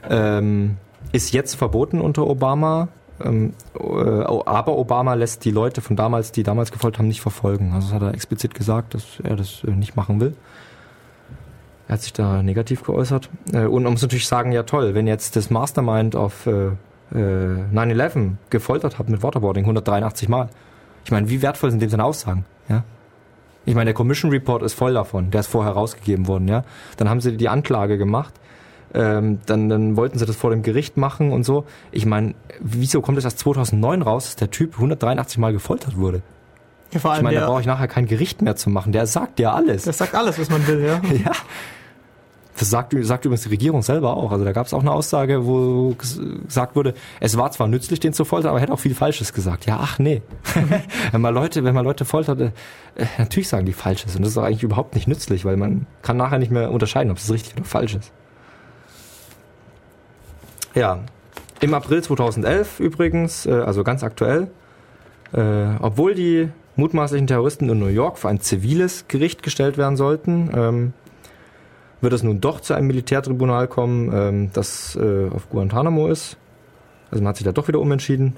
Ähm, 0.10 0.78
ist 1.12 1.34
jetzt 1.34 1.56
verboten 1.56 2.00
unter 2.02 2.28
Obama, 2.28 2.88
ähm, 3.24 3.54
äh, 3.80 3.84
aber 3.84 4.78
Obama 4.78 5.14
lässt 5.14 5.46
die 5.46 5.52
Leute 5.52 5.82
von 5.82 5.96
damals, 5.96 6.32
die 6.32 6.44
damals 6.44 6.72
gefolgt 6.72 6.98
haben, 6.98 7.08
nicht 7.08 7.22
verfolgen. 7.22 7.74
Also 7.74 7.88
das 7.88 7.96
hat 7.96 8.02
er 8.02 8.14
explizit 8.14 8.54
gesagt, 8.54 8.94
dass 8.94 9.20
er 9.24 9.36
das 9.36 9.64
äh, 9.64 9.72
nicht 9.72 9.96
machen 9.96 10.20
will. 10.20 10.36
Er 11.88 11.94
hat 11.94 12.02
sich 12.02 12.14
da 12.14 12.42
negativ 12.42 12.84
geäußert. 12.84 13.30
Äh, 13.54 13.66
und 13.66 13.84
man 13.84 13.94
muss 13.94 14.02
natürlich 14.02 14.28
sagen, 14.28 14.52
ja 14.52 14.64
toll, 14.64 14.96
wenn 14.96 15.08
jetzt 15.08 15.36
das 15.36 15.50
Mastermind 15.50 16.16
auf 16.16 16.48
äh, 16.48 16.72
9-11 17.14 18.16
äh, 18.16 18.32
gefoltert 18.50 19.00
hat 19.00 19.10
mit 19.10 19.24
Waterboarding 19.24 19.64
183 19.64 20.28
Mal. 20.28 20.50
Ich 21.04 21.12
meine, 21.12 21.30
wie 21.30 21.42
wertvoll 21.42 21.70
sind 21.70 21.82
dem 21.82 21.90
seine 21.90 22.04
Aussagen? 22.04 22.46
Ja? 22.68 22.84
Ich 23.66 23.76
meine, 23.76 23.86
der 23.86 23.94
Commission 23.94 24.32
Report 24.32 24.64
ist 24.64 24.74
voll 24.74 24.94
davon, 24.94 25.32
der 25.32 25.42
ist 25.42 25.48
vorher 25.48 25.74
rausgegeben 25.74 26.28
worden, 26.28 26.48
ja. 26.48 26.64
Dann 26.98 27.10
haben 27.10 27.22
sie 27.22 27.36
die 27.36 27.50
Anklage 27.50 27.98
gemacht, 27.98 28.34
ähm, 28.94 29.40
dann, 29.46 29.70
dann 29.70 29.98
wollten 29.98 30.20
sie 30.20 30.26
das 30.26 30.36
vor 30.36 30.52
dem 30.52 30.62
Gericht 30.62 30.98
machen 30.98 31.32
und 31.32 31.44
so. 31.44 31.66
Ich 31.92 32.06
meine, 32.06 32.36
wieso 32.60 33.02
kommt 33.02 33.18
es 33.18 33.26
erst 33.26 33.40
2009 33.40 34.02
raus, 34.02 34.26
dass 34.26 34.36
der 34.36 34.52
Typ 34.52 34.76
183 34.76 35.38
Mal 35.38 35.52
gefoltert 35.52 35.98
wurde? 35.98 36.22
Ja, 36.92 37.00
vor 37.00 37.12
allem 37.12 37.20
ich 37.20 37.24
meine, 37.24 37.40
da 37.42 37.48
brauche 37.48 37.62
ich 37.62 37.68
nachher 37.68 37.88
kein 37.88 38.06
Gericht 38.06 38.42
mehr 38.42 38.56
zu 38.56 38.70
machen. 38.70 38.94
Der 38.94 39.06
sagt 39.06 39.40
ja 39.40 39.54
alles. 39.54 39.84
Der 39.84 39.94
sagt 39.94 40.16
alles, 40.16 40.40
was 40.40 40.50
man 40.50 40.66
will, 40.68 40.86
ja. 40.86 41.02
ja. 41.26 41.32
Das 42.58 42.70
sagt, 42.70 42.96
sagt 43.02 43.26
übrigens 43.26 43.44
die 43.44 43.50
Regierung 43.50 43.82
selber 43.82 44.16
auch. 44.16 44.32
Also 44.32 44.46
da 44.46 44.54
gab 44.54 44.66
es 44.66 44.74
auch 44.74 44.80
eine 44.80 44.92
Aussage, 44.92 45.46
wo 45.46 45.94
gesagt 45.96 46.76
wurde, 46.76 46.94
es 47.20 47.38
war 47.38 47.52
zwar 47.52 47.68
nützlich, 47.68 48.00
den 48.00 48.14
zu 48.14 48.24
foltern, 48.24 48.50
aber 48.50 48.60
er 48.60 48.64
hätte 48.64 48.74
auch 48.74 48.80
viel 48.80 48.96
Falsches 48.96 49.34
gesagt. 49.34 49.66
Ja, 49.66 49.80
ach 49.82 50.00
nee. 50.00 50.22
wenn 51.12 51.22
man 51.22 51.34
Leute, 51.34 51.66
wenn 51.66 51.76
man 51.76 51.84
Leute 51.84 52.06
foltert, 52.06 52.40
äh, 52.40 52.52
natürlich 53.18 53.50
sagen 53.50 53.66
die 53.66 53.74
Falsches. 53.74 54.16
Und 54.16 54.22
das 54.22 54.32
ist 54.32 54.38
auch 54.38 54.44
eigentlich 54.44 54.64
überhaupt 54.64 54.96
nicht 54.96 55.08
nützlich, 55.08 55.44
weil 55.44 55.58
man 55.58 55.86
kann 56.02 56.16
nachher 56.16 56.40
nicht 56.40 56.52
mehr 56.52 56.72
unterscheiden, 56.72 57.12
ob 57.12 57.18
es 57.18 57.32
richtig 57.32 57.58
oder 57.58 57.66
falsch 57.66 57.96
ist. 57.96 58.12
Ja, 60.74 61.00
im 61.60 61.74
April 61.74 62.04
2011 62.04 62.80
übrigens, 62.80 63.46
äh, 63.46 63.52
also 63.52 63.84
ganz 63.84 64.04
aktuell, 64.04 64.48
äh, 65.34 65.76
obwohl 65.82 66.16
die 66.16 66.50
mutmaßlichen 66.78 67.28
Terroristen 67.28 67.70
in 67.70 67.80
New 67.80 67.88
York 67.88 68.18
vor 68.18 68.30
ein 68.30 68.40
ziviles 68.40 69.08
Gericht 69.08 69.44
gestellt 69.44 69.78
werden 69.78 69.98
sollten, 69.98 70.52
ähm, 70.54 70.94
wird 72.02 72.14
es 72.14 72.24
nun 72.24 72.42
doch 72.42 72.60
zu 72.60 72.74
einem 72.74 72.88
Militärtribunal 72.88 73.68
kommen, 73.68 74.12
ähm, 74.14 74.50
das 74.54 74.96
äh, 74.96 75.30
auf 75.30 75.50
Guantanamo 75.50 76.08
ist. 76.08 76.38
Also 77.12 77.24
man 77.24 77.30
hat 77.30 77.38
sich 77.38 77.46
da 77.46 77.52
doch 77.52 77.68
wieder 77.68 77.80
umentschieden. 77.80 78.36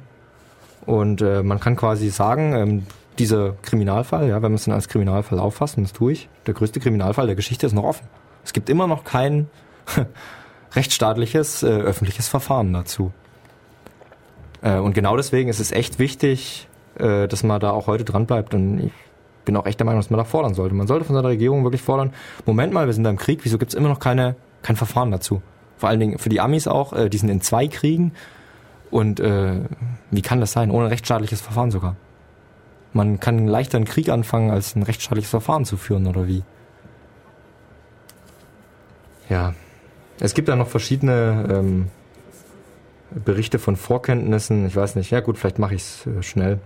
Und 0.86 1.22
äh, 1.22 1.44
man 1.44 1.60
kann 1.60 1.76
quasi 1.76 2.10
sagen, 2.10 2.54
ähm, 2.54 2.84
dieser 3.20 3.54
Kriminalfall, 3.62 4.30
ja, 4.30 4.36
wenn 4.36 4.52
man 4.52 4.54
es 4.54 4.66
dann 4.66 4.74
als 4.74 4.88
Kriminalfall 4.88 5.40
auffasst, 5.40 5.78
und 5.78 5.84
das 5.84 5.94
tue 5.94 6.14
ich, 6.14 6.30
der 6.46 6.54
größte 6.54 6.80
Kriminalfall 6.80 7.26
der 7.26 7.36
Geschichte 7.36 7.66
ist 7.66 7.74
noch 7.74 7.84
offen. 7.84 8.08
Es 8.44 8.54
gibt 8.54 8.70
immer 8.70 8.88
noch 8.88 9.04
kein 9.04 9.50
rechtsstaatliches, 10.76 11.64
äh, 11.64 11.68
öffentliches 11.68 12.28
Verfahren 12.28 12.72
dazu. 12.74 13.12
Äh, 14.62 14.78
und 14.78 14.94
genau 14.94 15.18
deswegen 15.18 15.50
ist 15.50 15.60
es 15.60 15.72
echt 15.72 16.00
wichtig, 16.00 16.68
äh, 16.96 17.28
dass 17.28 17.44
man 17.44 17.60
da 17.60 17.72
auch 17.72 17.88
heute 17.88 18.06
dran 18.06 18.26
bleibt. 18.26 18.54
Und 18.54 18.80
ich 18.80 18.92
bin 19.48 19.58
auch 19.58 19.66
echt 19.66 19.80
der 19.80 19.86
Meinung, 19.86 20.02
dass 20.02 20.12
man 20.12 20.20
da 20.20 20.26
fordern 20.26 20.54
sollte. 20.54 20.76
Man 20.76 20.86
sollte 20.86 21.06
von 21.06 21.16
seiner 21.16 21.30
Regierung 21.30 21.64
wirklich 21.64 21.82
fordern, 21.82 22.14
Moment 22.46 22.74
mal, 22.74 22.86
wir 22.86 22.94
sind 22.94 23.06
da 23.06 23.10
im 23.10 23.18
Krieg, 23.18 23.40
wieso 23.44 23.58
gibt 23.58 23.72
es 23.72 23.76
immer 23.76 23.90
noch 23.90 24.00
keine, 24.00 24.36
kein 24.62 24.76
Verfahren 24.76 25.10
dazu? 25.10 25.42
Vor 25.78 25.90
allen 25.90 26.00
Dingen 26.00 26.20
für 26.20 26.30
die 26.30 26.42
Amis 26.42 26.68
auch, 26.68 26.94
äh, 26.94 27.10
die 27.10 27.18
sind 27.18 27.30
in 27.30 27.42
zwei 27.42 27.68
Kriegen. 27.68 28.12
Und 28.92 29.20
äh, 29.20 29.62
wie 30.12 30.22
kann 30.22 30.40
das 30.40 30.52
sein? 30.52 30.70
Ohne 30.70 30.90
rechtsstaatliches 30.90 31.42
Verfahren 31.42 31.72
sogar. 31.72 31.96
Man 32.94 33.20
kann 33.20 33.48
leichter 33.48 33.78
einen 33.78 33.86
Krieg 33.86 34.10
anfangen, 34.10 34.52
als 34.52 34.76
ein 34.76 34.84
rechtsstaatliches 34.84 35.30
Verfahren 35.30 35.66
zu 35.66 35.78
führen, 35.78 36.08
oder 36.08 36.28
wie? 36.28 36.44
Ja. 39.30 39.54
Es 40.20 40.34
gibt 40.34 40.50
da 40.50 40.56
noch 40.56 40.68
verschiedene 40.68 41.48
ähm, 41.50 41.88
Berichte 43.12 43.60
von 43.60 43.76
Vorkenntnissen. 43.76 44.66
Ich 44.68 44.76
weiß 44.76 44.96
nicht. 44.96 45.12
Ja 45.12 45.20
gut, 45.20 45.38
vielleicht 45.38 45.60
mache 45.60 45.76
ich 45.76 45.82
es 45.82 46.08
äh, 46.08 46.24
schnell. 46.24 46.60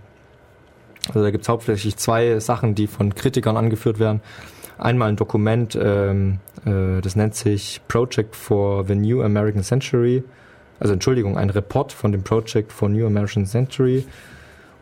Also 1.08 1.22
da 1.22 1.30
gibt 1.30 1.42
es 1.42 1.48
hauptsächlich 1.48 1.96
zwei 1.96 2.38
Sachen, 2.38 2.74
die 2.74 2.86
von 2.86 3.14
Kritikern 3.14 3.56
angeführt 3.56 3.98
werden. 3.98 4.20
Einmal 4.78 5.10
ein 5.10 5.16
Dokument, 5.16 5.78
ähm, 5.80 6.38
äh, 6.64 7.00
das 7.00 7.16
nennt 7.16 7.34
sich 7.34 7.80
Project 7.88 8.34
for 8.34 8.84
the 8.86 8.94
New 8.94 9.22
American 9.22 9.62
Century. 9.62 10.22
Also 10.80 10.94
Entschuldigung, 10.94 11.36
ein 11.36 11.50
Report 11.50 11.92
von 11.92 12.12
dem 12.12 12.22
Project 12.22 12.72
for 12.72 12.88
New 12.88 13.06
American 13.06 13.46
Century. 13.46 14.04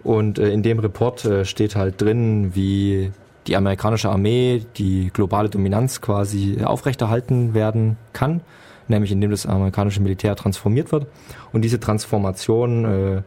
Und 0.02 0.38
äh, 0.38 0.50
in 0.50 0.62
dem 0.62 0.78
Report 0.78 1.24
äh, 1.24 1.44
steht 1.44 1.76
halt 1.76 2.00
drin, 2.00 2.54
wie 2.54 3.12
die 3.46 3.56
amerikanische 3.56 4.08
Armee 4.08 4.64
die 4.76 5.10
globale 5.12 5.48
Dominanz 5.48 6.00
quasi 6.00 6.58
aufrechterhalten 6.62 7.54
werden 7.54 7.96
kann, 8.12 8.42
nämlich 8.88 9.12
indem 9.12 9.30
das 9.30 9.46
amerikanische 9.46 10.00
Militär 10.00 10.36
transformiert 10.36 10.92
wird. 10.92 11.06
Und 11.52 11.62
diese 11.62 11.80
Transformation 11.80 12.84
äh, 12.84 13.22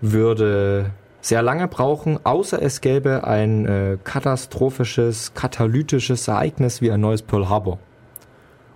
würde 0.00 0.90
sehr 1.20 1.42
lange 1.42 1.68
brauchen, 1.68 2.24
außer 2.24 2.62
es 2.62 2.80
gäbe 2.80 3.24
ein 3.24 3.66
äh, 3.66 3.98
katastrophisches, 4.02 5.34
katalytisches 5.34 6.28
Ereignis 6.28 6.80
wie 6.80 6.90
ein 6.90 7.00
neues 7.00 7.22
Pearl 7.22 7.48
Harbor. 7.48 7.78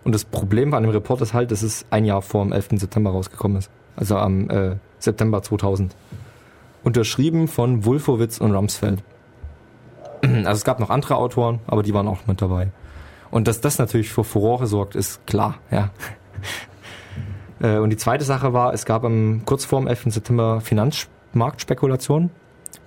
Und 0.05 0.15
das 0.15 0.25
Problem 0.25 0.71
bei 0.71 0.77
einem 0.77 0.91
Report 0.91 1.21
ist 1.21 1.33
halt, 1.33 1.51
dass 1.53 1.63
es 1.63 1.87
ein 1.91 2.05
Jahr 2.05 2.23
vor 2.23 2.43
dem 2.45 2.53
11. 2.53 2.71
September 2.81 3.11
rausgekommen 3.11 3.59
ist. 3.59 3.71
Also 3.95 4.17
am 4.17 4.51
äh, 4.51 4.77
September 4.99 5.43
2000. 5.43 5.95
Unterschrieben 6.83 7.47
von 7.47 7.85
Wulfowitz 7.85 8.39
und 8.39 8.53
Rumsfeld. 8.53 9.03
Also 10.23 10.53
es 10.53 10.65
gab 10.65 10.79
noch 10.79 10.91
andere 10.91 11.17
Autoren, 11.17 11.59
aber 11.67 11.83
die 11.83 11.95
waren 11.95 12.07
auch 12.07 12.27
mit 12.29 12.41
dabei. 12.41 12.71
Und 13.33 13.49
dass 13.49 13.61
das 13.61 13.79
natürlich 13.79 14.11
für 14.11 14.23
Furore 14.23 14.69
sorgt, 14.69 14.95
ist 14.95 15.27
klar, 15.27 15.57
ja. 15.71 15.91
Äh, 17.61 17.79
und 17.79 17.91
die 17.91 17.97
zweite 17.97 18.25
Sache 18.25 18.53
war, 18.53 18.75
es 18.75 18.85
gab 18.87 19.05
am, 19.05 19.43
kurz 19.45 19.65
vor 19.65 19.79
dem 19.79 19.87
11. 19.87 20.07
September 20.07 20.61
Finanzmarktspekulationen, 21.33 22.31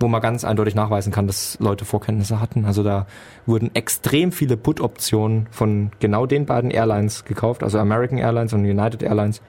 wo 0.00 0.08
man 0.08 0.20
ganz 0.20 0.44
eindeutig 0.44 0.74
nachweisen 0.74 1.12
kann, 1.12 1.26
dass 1.26 1.58
Leute 1.60 1.84
Vorkenntnisse 1.84 2.40
hatten. 2.40 2.64
Also 2.64 2.82
da 2.82 3.06
wurden 3.44 3.74
extrem 3.74 4.32
viele 4.32 4.56
Put-Optionen 4.56 5.46
von 5.50 5.90
genau 6.00 6.26
den 6.26 6.46
beiden 6.46 6.70
Airlines 6.70 7.24
gekauft, 7.24 7.62
also 7.62 7.78
American 7.78 8.18
Airlines 8.18 8.52
und 8.52 8.60
United 8.60 9.02
Airlines, 9.02 9.42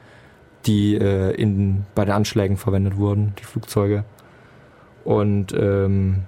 die 0.65 0.95
äh, 0.95 1.31
in, 1.31 1.85
bei 1.95 2.05
den 2.05 2.13
Anschlägen 2.13 2.57
verwendet 2.57 2.97
wurden, 2.97 3.33
die 3.39 3.43
Flugzeuge. 3.43 4.03
Und 5.03 5.53
ähm, 5.53 6.23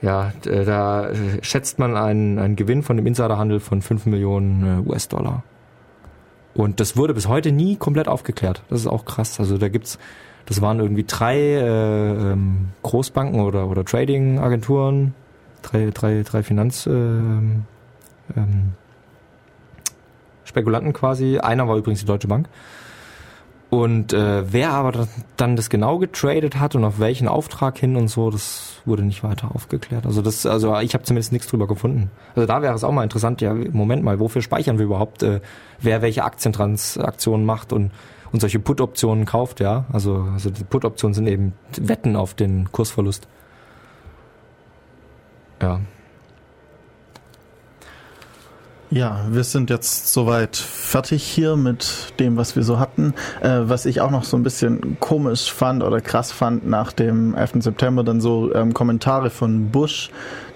ja, 0.00 0.32
da 0.42 1.10
schätzt 1.42 1.78
man 1.78 1.94
einen, 1.94 2.38
einen 2.38 2.56
Gewinn 2.56 2.82
von 2.82 2.96
dem 2.96 3.06
Insiderhandel 3.06 3.60
von 3.60 3.82
5 3.82 4.06
Millionen 4.06 4.86
äh, 4.86 4.88
US-Dollar. 4.88 5.42
Und 6.54 6.80
das 6.80 6.96
wurde 6.96 7.12
bis 7.14 7.28
heute 7.28 7.52
nie 7.52 7.76
komplett 7.76 8.08
aufgeklärt. 8.08 8.62
Das 8.70 8.80
ist 8.80 8.86
auch 8.86 9.04
krass. 9.04 9.38
Also 9.38 9.58
da 9.58 9.68
gibt's, 9.68 9.98
das 10.50 10.60
waren 10.60 10.80
irgendwie 10.80 11.04
drei 11.04 11.38
äh, 11.38 12.32
ähm, 12.32 12.70
Großbanken 12.82 13.40
oder, 13.40 13.68
oder 13.68 13.84
Trading-Agenturen, 13.84 15.14
drei, 15.62 15.90
drei, 15.94 16.24
drei 16.24 16.42
Finanz 16.42 16.86
äh, 16.86 16.90
ähm, 16.90 17.62
Spekulanten 20.42 20.92
quasi. 20.92 21.38
Einer 21.38 21.68
war 21.68 21.76
übrigens 21.76 22.00
die 22.00 22.06
Deutsche 22.06 22.26
Bank. 22.26 22.48
Und 23.70 24.12
äh, 24.12 24.52
wer 24.52 24.72
aber 24.72 25.06
dann 25.36 25.54
das 25.54 25.70
genau 25.70 25.98
getradet 25.98 26.58
hat 26.58 26.74
und 26.74 26.82
auf 26.82 26.98
welchen 26.98 27.28
Auftrag 27.28 27.78
hin 27.78 27.94
und 27.94 28.08
so, 28.08 28.32
das 28.32 28.80
wurde 28.84 29.04
nicht 29.04 29.22
weiter 29.22 29.54
aufgeklärt. 29.54 30.04
Also 30.04 30.20
das, 30.20 30.46
also 30.46 30.76
ich 30.80 30.94
habe 30.94 31.04
zumindest 31.04 31.30
nichts 31.30 31.46
drüber 31.46 31.68
gefunden. 31.68 32.10
Also 32.34 32.48
da 32.48 32.60
wäre 32.60 32.74
es 32.74 32.82
auch 32.82 32.90
mal 32.90 33.04
interessant, 33.04 33.40
ja, 33.40 33.54
Moment 33.54 34.02
mal, 34.02 34.18
wofür 34.18 34.42
speichern 34.42 34.78
wir 34.78 34.86
überhaupt, 34.86 35.22
äh, 35.22 35.40
wer 35.78 36.02
welche 36.02 36.24
Aktientransaktionen 36.24 37.46
macht 37.46 37.72
und, 37.72 37.92
und 38.32 38.40
solche 38.40 38.58
Put-Optionen 38.58 39.24
kauft, 39.24 39.60
ja. 39.60 39.84
Also, 39.92 40.28
also 40.32 40.50
die 40.50 40.64
Put-Optionen 40.64 41.14
sind 41.14 41.26
eben 41.26 41.52
Wetten 41.78 42.16
auf 42.16 42.34
den 42.34 42.70
Kursverlust. 42.72 43.26
Ja. 45.60 45.80
Ja, 48.92 49.24
wir 49.30 49.44
sind 49.44 49.70
jetzt 49.70 50.12
soweit 50.12 50.56
fertig 50.56 51.22
hier 51.22 51.54
mit 51.54 52.12
dem, 52.18 52.36
was 52.36 52.56
wir 52.56 52.64
so 52.64 52.80
hatten. 52.80 53.14
Äh, 53.40 53.60
was 53.62 53.86
ich 53.86 54.00
auch 54.00 54.10
noch 54.10 54.24
so 54.24 54.36
ein 54.36 54.42
bisschen 54.42 54.98
komisch 54.98 55.52
fand 55.52 55.84
oder 55.84 56.00
krass 56.00 56.32
fand 56.32 56.68
nach 56.68 56.90
dem 56.90 57.36
11. 57.36 57.62
September, 57.62 58.02
dann 58.02 58.20
so 58.20 58.52
ähm, 58.52 58.74
Kommentare 58.74 59.30
von 59.30 59.70
Bush, 59.70 60.10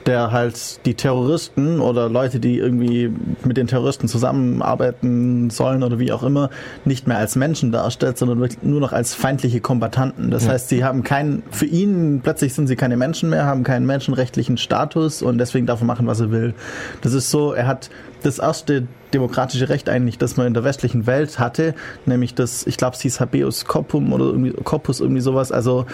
der 0.06 0.32
halt 0.32 0.84
die 0.84 0.94
Terroristen 0.94 1.80
oder 1.80 2.08
Leute, 2.08 2.40
die 2.40 2.58
irgendwie 2.58 3.10
mit 3.44 3.56
den 3.56 3.66
Terroristen 3.66 4.08
zusammenarbeiten 4.08 5.50
sollen 5.50 5.82
oder 5.82 5.98
wie 5.98 6.12
auch 6.12 6.22
immer, 6.22 6.50
nicht 6.84 7.06
mehr 7.06 7.18
als 7.18 7.36
Menschen 7.36 7.72
darstellt, 7.72 8.18
sondern 8.18 8.48
nur 8.62 8.80
noch 8.80 8.92
als 8.92 9.14
feindliche 9.14 9.60
Kombatanten. 9.60 10.30
Das 10.30 10.44
ja. 10.44 10.52
heißt, 10.52 10.68
sie 10.68 10.84
haben 10.84 11.02
keinen, 11.02 11.42
für 11.50 11.66
ihn 11.66 12.20
plötzlich 12.22 12.54
sind 12.54 12.66
sie 12.66 12.76
keine 12.76 12.96
Menschen 12.96 13.30
mehr, 13.30 13.46
haben 13.46 13.62
keinen 13.62 13.86
menschenrechtlichen 13.86 14.58
Status 14.58 15.22
und 15.22 15.38
deswegen 15.38 15.66
darf 15.66 15.80
er 15.80 15.86
machen, 15.86 16.06
was 16.06 16.20
er 16.20 16.30
will. 16.30 16.54
Das 17.00 17.14
ist 17.14 17.30
so, 17.30 17.52
er 17.52 17.66
hat 17.66 17.90
das 18.22 18.38
erste 18.38 18.86
demokratische 19.12 19.68
Recht 19.68 19.88
eigentlich, 19.88 20.18
das 20.18 20.36
man 20.36 20.46
in 20.46 20.54
der 20.54 20.64
westlichen 20.64 21.06
Welt 21.06 21.38
hatte, 21.38 21.74
nämlich 22.04 22.34
das, 22.34 22.66
ich 22.66 22.76
glaube, 22.76 22.96
es 22.96 23.02
hieß 23.02 23.20
Habeus 23.20 23.64
Corpus 23.64 24.02
oder 24.10 24.24
irgendwie 24.24 24.52
Corpus 24.52 25.00
irgendwie 25.00 25.20
sowas, 25.20 25.52
also 25.52 25.86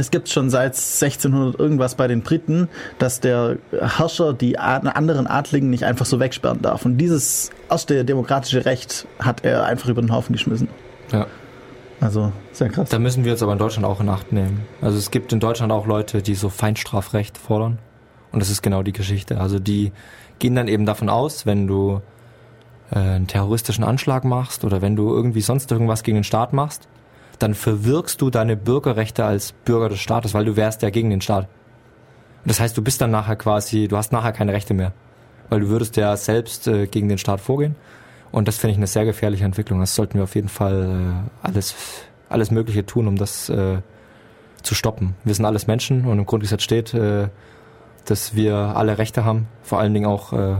es 0.00 0.10
gibt 0.10 0.28
schon 0.28 0.50
seit 0.50 0.74
1600 0.74 1.58
irgendwas 1.58 1.94
bei 1.94 2.08
den 2.08 2.22
Briten, 2.22 2.68
dass 2.98 3.20
der 3.20 3.58
Herrscher 3.72 4.32
die 4.32 4.58
anderen 4.58 5.26
Adligen 5.26 5.70
nicht 5.70 5.84
einfach 5.84 6.06
so 6.06 6.20
wegsperren 6.20 6.62
darf. 6.62 6.84
Und 6.84 6.98
dieses 6.98 7.50
erste 7.70 8.04
demokratische 8.04 8.64
Recht 8.64 9.06
hat 9.18 9.44
er 9.44 9.64
einfach 9.64 9.88
über 9.88 10.00
den 10.00 10.12
Haufen 10.12 10.32
geschmissen. 10.32 10.68
Ja. 11.10 11.26
Also 12.00 12.32
sehr 12.50 12.68
krass. 12.68 12.88
Da 12.88 12.98
müssen 12.98 13.24
wir 13.24 13.30
jetzt 13.30 13.44
aber 13.44 13.52
in 13.52 13.58
Deutschland 13.58 13.86
auch 13.86 14.00
in 14.00 14.08
Acht 14.08 14.32
nehmen. 14.32 14.62
Also 14.80 14.98
es 14.98 15.12
gibt 15.12 15.32
in 15.32 15.38
Deutschland 15.38 15.70
auch 15.70 15.86
Leute, 15.86 16.20
die 16.20 16.34
so 16.34 16.48
Feinstrafrecht 16.48 17.38
fordern. 17.38 17.78
Und 18.32 18.40
das 18.40 18.50
ist 18.50 18.60
genau 18.60 18.82
die 18.82 18.92
Geschichte. 18.92 19.40
Also 19.40 19.60
die 19.60 19.92
gehen 20.40 20.56
dann 20.56 20.66
eben 20.66 20.84
davon 20.84 21.08
aus, 21.08 21.46
wenn 21.46 21.68
du 21.68 22.00
äh, 22.90 22.98
einen 22.98 23.28
terroristischen 23.28 23.84
Anschlag 23.84 24.24
machst 24.24 24.64
oder 24.64 24.82
wenn 24.82 24.96
du 24.96 25.10
irgendwie 25.10 25.42
sonst 25.42 25.70
irgendwas 25.70 26.02
gegen 26.02 26.16
den 26.16 26.24
Staat 26.24 26.52
machst, 26.52 26.88
dann 27.42 27.54
verwirkst 27.54 28.20
du 28.20 28.30
deine 28.30 28.56
Bürgerrechte 28.56 29.24
als 29.24 29.52
Bürger 29.52 29.88
des 29.88 30.00
Staates, 30.00 30.34
weil 30.34 30.44
du 30.44 30.56
wärst 30.56 30.82
ja 30.82 30.90
gegen 30.90 31.10
den 31.10 31.20
Staat. 31.20 31.48
Das 32.44 32.60
heißt, 32.60 32.76
du 32.76 32.82
bist 32.82 33.00
dann 33.00 33.10
nachher 33.10 33.36
quasi, 33.36 33.88
du 33.88 33.96
hast 33.96 34.12
nachher 34.12 34.32
keine 34.32 34.52
Rechte 34.52 34.74
mehr, 34.74 34.92
weil 35.48 35.60
du 35.60 35.68
würdest 35.68 35.96
ja 35.96 36.16
selbst 36.16 36.66
äh, 36.66 36.86
gegen 36.86 37.08
den 37.08 37.18
Staat 37.18 37.40
vorgehen. 37.40 37.76
Und 38.30 38.48
das 38.48 38.58
finde 38.58 38.72
ich 38.72 38.78
eine 38.78 38.86
sehr 38.86 39.04
gefährliche 39.04 39.44
Entwicklung. 39.44 39.80
Das 39.80 39.94
sollten 39.94 40.14
wir 40.14 40.24
auf 40.24 40.34
jeden 40.34 40.48
Fall 40.48 41.24
äh, 41.42 41.46
alles, 41.46 41.74
alles 42.28 42.50
Mögliche 42.50 42.86
tun, 42.86 43.06
um 43.06 43.16
das 43.16 43.48
äh, 43.48 43.78
zu 44.62 44.74
stoppen. 44.74 45.14
Wir 45.24 45.34
sind 45.34 45.44
alles 45.44 45.66
Menschen 45.66 46.06
und 46.06 46.18
im 46.18 46.26
Grundgesetz 46.26 46.62
steht, 46.62 46.94
äh, 46.94 47.28
dass 48.06 48.34
wir 48.34 48.56
alle 48.56 48.98
Rechte 48.98 49.24
haben, 49.24 49.48
vor 49.62 49.78
allen 49.78 49.94
Dingen 49.94 50.06
auch 50.06 50.32
äh, 50.32 50.56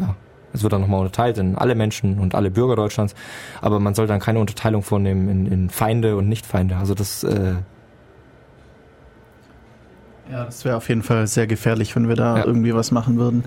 ja, 0.00 0.16
es 0.52 0.62
wird 0.62 0.72
dann 0.72 0.80
nochmal 0.80 1.00
unterteilt 1.00 1.38
in 1.38 1.56
alle 1.56 1.74
Menschen 1.74 2.18
und 2.18 2.34
alle 2.34 2.50
Bürger 2.50 2.76
Deutschlands, 2.76 3.14
aber 3.60 3.80
man 3.80 3.94
soll 3.94 4.06
dann 4.06 4.20
keine 4.20 4.38
Unterteilung 4.38 4.82
vornehmen 4.82 5.28
in, 5.28 5.46
in 5.46 5.70
Feinde 5.70 6.16
und 6.16 6.28
Nichtfeinde. 6.28 6.76
Also 6.76 6.94
das 6.94 7.24
äh 7.24 7.54
ja, 10.30 10.44
das 10.44 10.64
wäre 10.64 10.76
auf 10.76 10.88
jeden 10.88 11.02
Fall 11.02 11.26
sehr 11.26 11.46
gefährlich, 11.46 11.94
wenn 11.94 12.08
wir 12.08 12.16
da 12.16 12.38
ja. 12.38 12.46
irgendwie 12.46 12.74
was 12.74 12.90
machen 12.90 13.18
würden. 13.18 13.44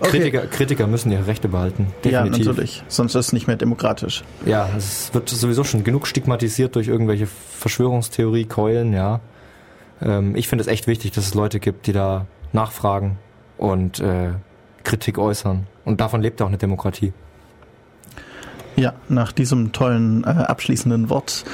Okay. 0.00 0.10
Kritiker, 0.10 0.46
Kritiker 0.46 0.86
müssen 0.86 1.10
ihre 1.10 1.26
Rechte 1.26 1.48
behalten. 1.48 1.86
Definitiv. 2.04 2.12
Ja, 2.12 2.52
natürlich. 2.52 2.84
Sonst 2.88 3.14
ist 3.14 3.26
es 3.26 3.32
nicht 3.32 3.46
mehr 3.46 3.56
demokratisch. 3.56 4.22
Ja, 4.44 4.68
es 4.76 5.14
wird 5.14 5.28
sowieso 5.28 5.64
schon 5.64 5.82
genug 5.84 6.06
stigmatisiert 6.06 6.74
durch 6.76 6.88
irgendwelche 6.88 7.26
Verschwörungstheorie-Keulen, 7.26 8.92
ja. 8.92 9.20
Ähm, 10.02 10.36
ich 10.36 10.48
finde 10.48 10.62
es 10.62 10.68
echt 10.68 10.86
wichtig, 10.86 11.12
dass 11.12 11.26
es 11.26 11.34
Leute 11.34 11.60
gibt, 11.60 11.86
die 11.86 11.92
da 11.92 12.26
nachfragen 12.52 13.18
und 13.56 14.00
äh, 14.00 14.30
Kritik 14.84 15.18
äußern. 15.18 15.66
Und 15.84 16.00
davon 16.00 16.22
lebt 16.22 16.40
auch 16.42 16.48
eine 16.48 16.58
Demokratie. 16.58 17.12
Ja, 18.76 18.94
nach 19.08 19.32
diesem 19.32 19.72
tollen 19.72 20.24
äh, 20.24 20.28
abschließenden 20.28 21.08
Wort 21.10 21.44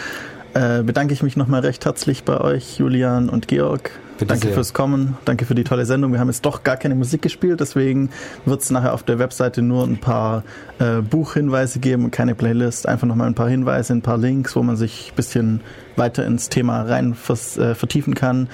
äh, 0.55 0.83
bedanke 0.83 1.13
ich 1.13 1.23
mich 1.23 1.37
nochmal 1.37 1.61
recht 1.61 1.85
herzlich 1.85 2.25
bei 2.25 2.41
euch, 2.41 2.79
Julian 2.79 3.29
und 3.29 3.47
Georg. 3.47 3.93
Bitte 4.19 4.27
danke 4.27 4.47
sehr. 4.49 4.55
fürs 4.55 4.75
Kommen, 4.75 5.17
danke 5.25 5.47
für 5.47 5.55
die 5.55 5.65
tolle 5.65 5.87
Sendung. 5.87 6.13
Wir 6.13 6.19
haben 6.19 6.29
jetzt 6.29 6.45
doch 6.45 6.65
gar 6.65 6.77
keine 6.77 6.95
Musik 6.95 7.23
gespielt, 7.23 7.61
deswegen 7.61 8.11
wird 8.45 8.61
es 8.61 8.71
nachher 8.71 8.93
auf 8.93 9.03
der 9.03 9.19
Webseite 9.19 9.63
nur 9.63 9.85
ein 9.85 9.99
paar 9.99 10.43
äh, 10.79 11.01
Buchhinweise 11.03 11.79
geben 11.79 12.05
und 12.05 12.11
keine 12.11 12.35
Playlist. 12.35 12.89
Einfach 12.89 13.07
nochmal 13.07 13.29
ein 13.29 13.35
paar 13.35 13.49
Hinweise, 13.49 13.93
ein 13.93 14.03
paar 14.03 14.19
Links, 14.19 14.57
wo 14.57 14.63
man 14.63 14.77
sich 14.77 15.13
ein 15.13 15.17
bisschen 15.17 15.61
weiter 15.97 16.27
ins 16.27 16.49
Thema 16.49 16.83
rein 16.83 17.15
vers, 17.15 17.57
äh, 17.57 17.75
vertiefen 17.75 18.15
kann. 18.15 18.49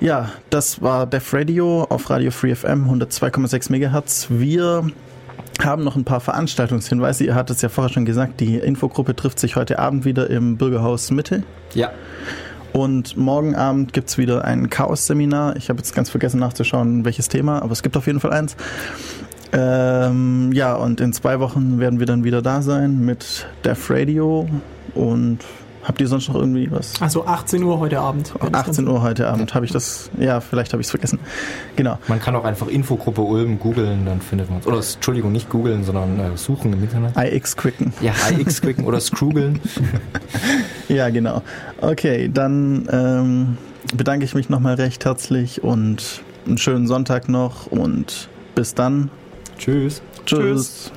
Ja, 0.00 0.30
das 0.50 0.80
war 0.80 1.06
Def 1.06 1.34
Radio 1.34 1.82
auf 1.82 2.08
Radio 2.08 2.30
Free 2.30 2.54
FM 2.54 2.88
102,6 2.88 3.72
MHz. 3.72 4.28
Wir 4.30 4.86
haben 5.60 5.82
noch 5.82 5.96
ein 5.96 6.04
paar 6.04 6.20
Veranstaltungshinweise. 6.20 7.24
Ihr 7.24 7.34
hattet 7.34 7.56
es 7.56 7.62
ja 7.62 7.68
vorher 7.68 7.92
schon 7.92 8.04
gesagt, 8.04 8.38
die 8.38 8.58
Infogruppe 8.58 9.16
trifft 9.16 9.40
sich 9.40 9.56
heute 9.56 9.80
Abend 9.80 10.04
wieder 10.04 10.30
im 10.30 10.56
Bürgerhaus 10.56 11.10
Mitte. 11.10 11.42
Ja. 11.74 11.90
Und 12.72 13.16
morgen 13.16 13.56
Abend 13.56 13.92
gibt 13.92 14.08
es 14.08 14.18
wieder 14.18 14.44
ein 14.44 14.70
Chaos-Seminar. 14.70 15.56
Ich 15.56 15.68
habe 15.68 15.78
jetzt 15.78 15.96
ganz 15.96 16.10
vergessen 16.10 16.38
nachzuschauen, 16.38 17.04
welches 17.04 17.28
Thema, 17.28 17.60
aber 17.60 17.72
es 17.72 17.82
gibt 17.82 17.96
auf 17.96 18.06
jeden 18.06 18.20
Fall 18.20 18.32
eins. 18.32 18.56
Ähm, 19.52 20.52
ja, 20.52 20.76
und 20.76 21.00
in 21.00 21.12
zwei 21.12 21.40
Wochen 21.40 21.80
werden 21.80 21.98
wir 21.98 22.06
dann 22.06 22.22
wieder 22.22 22.40
da 22.40 22.62
sein 22.62 23.04
mit 23.04 23.48
Def 23.64 23.90
Radio 23.90 24.48
und 24.94 25.38
Habt 25.88 26.02
ihr 26.02 26.06
sonst 26.06 26.28
noch 26.28 26.34
irgendwie 26.34 26.70
was? 26.70 27.00
Also 27.00 27.24
18 27.24 27.62
Uhr 27.62 27.78
heute 27.78 27.98
Abend. 27.98 28.34
18 28.52 28.86
Uhr 28.86 29.00
heute 29.00 29.26
Abend. 29.26 29.54
Habe 29.54 29.64
ich 29.64 29.72
das? 29.72 30.10
Ja, 30.18 30.40
vielleicht 30.40 30.74
habe 30.74 30.82
ich 30.82 30.86
es 30.86 30.90
vergessen. 30.90 31.18
Genau. 31.76 31.98
Man 32.08 32.20
kann 32.20 32.36
auch 32.36 32.44
einfach 32.44 32.66
Infogruppe 32.66 33.22
Ulm 33.22 33.58
googeln, 33.58 34.04
dann 34.04 34.20
findet 34.20 34.50
man 34.50 34.58
es. 34.58 34.66
Oder 34.66 34.76
Entschuldigung, 34.76 35.32
nicht 35.32 35.48
googeln, 35.48 35.84
sondern 35.84 36.20
äh, 36.20 36.36
suchen 36.36 36.74
im 36.74 36.82
Internet. 36.82 37.16
IX 37.16 37.56
quicken. 37.56 37.94
Ja, 38.02 38.12
IX 38.30 38.60
quicken 38.60 38.84
oder 38.84 39.00
scroogeln. 39.00 39.60
ja, 40.90 41.08
genau. 41.08 41.40
Okay, 41.80 42.28
dann 42.30 42.86
ähm, 42.92 43.56
bedanke 43.96 44.26
ich 44.26 44.34
mich 44.34 44.50
nochmal 44.50 44.74
recht 44.74 45.06
herzlich 45.06 45.64
und 45.64 46.20
einen 46.46 46.58
schönen 46.58 46.86
Sonntag 46.86 47.30
noch 47.30 47.66
und 47.66 48.28
bis 48.54 48.74
dann. 48.74 49.10
Tschüss. 49.58 50.02
Tschüss. 50.26 50.90
Tschüss. 50.90 50.92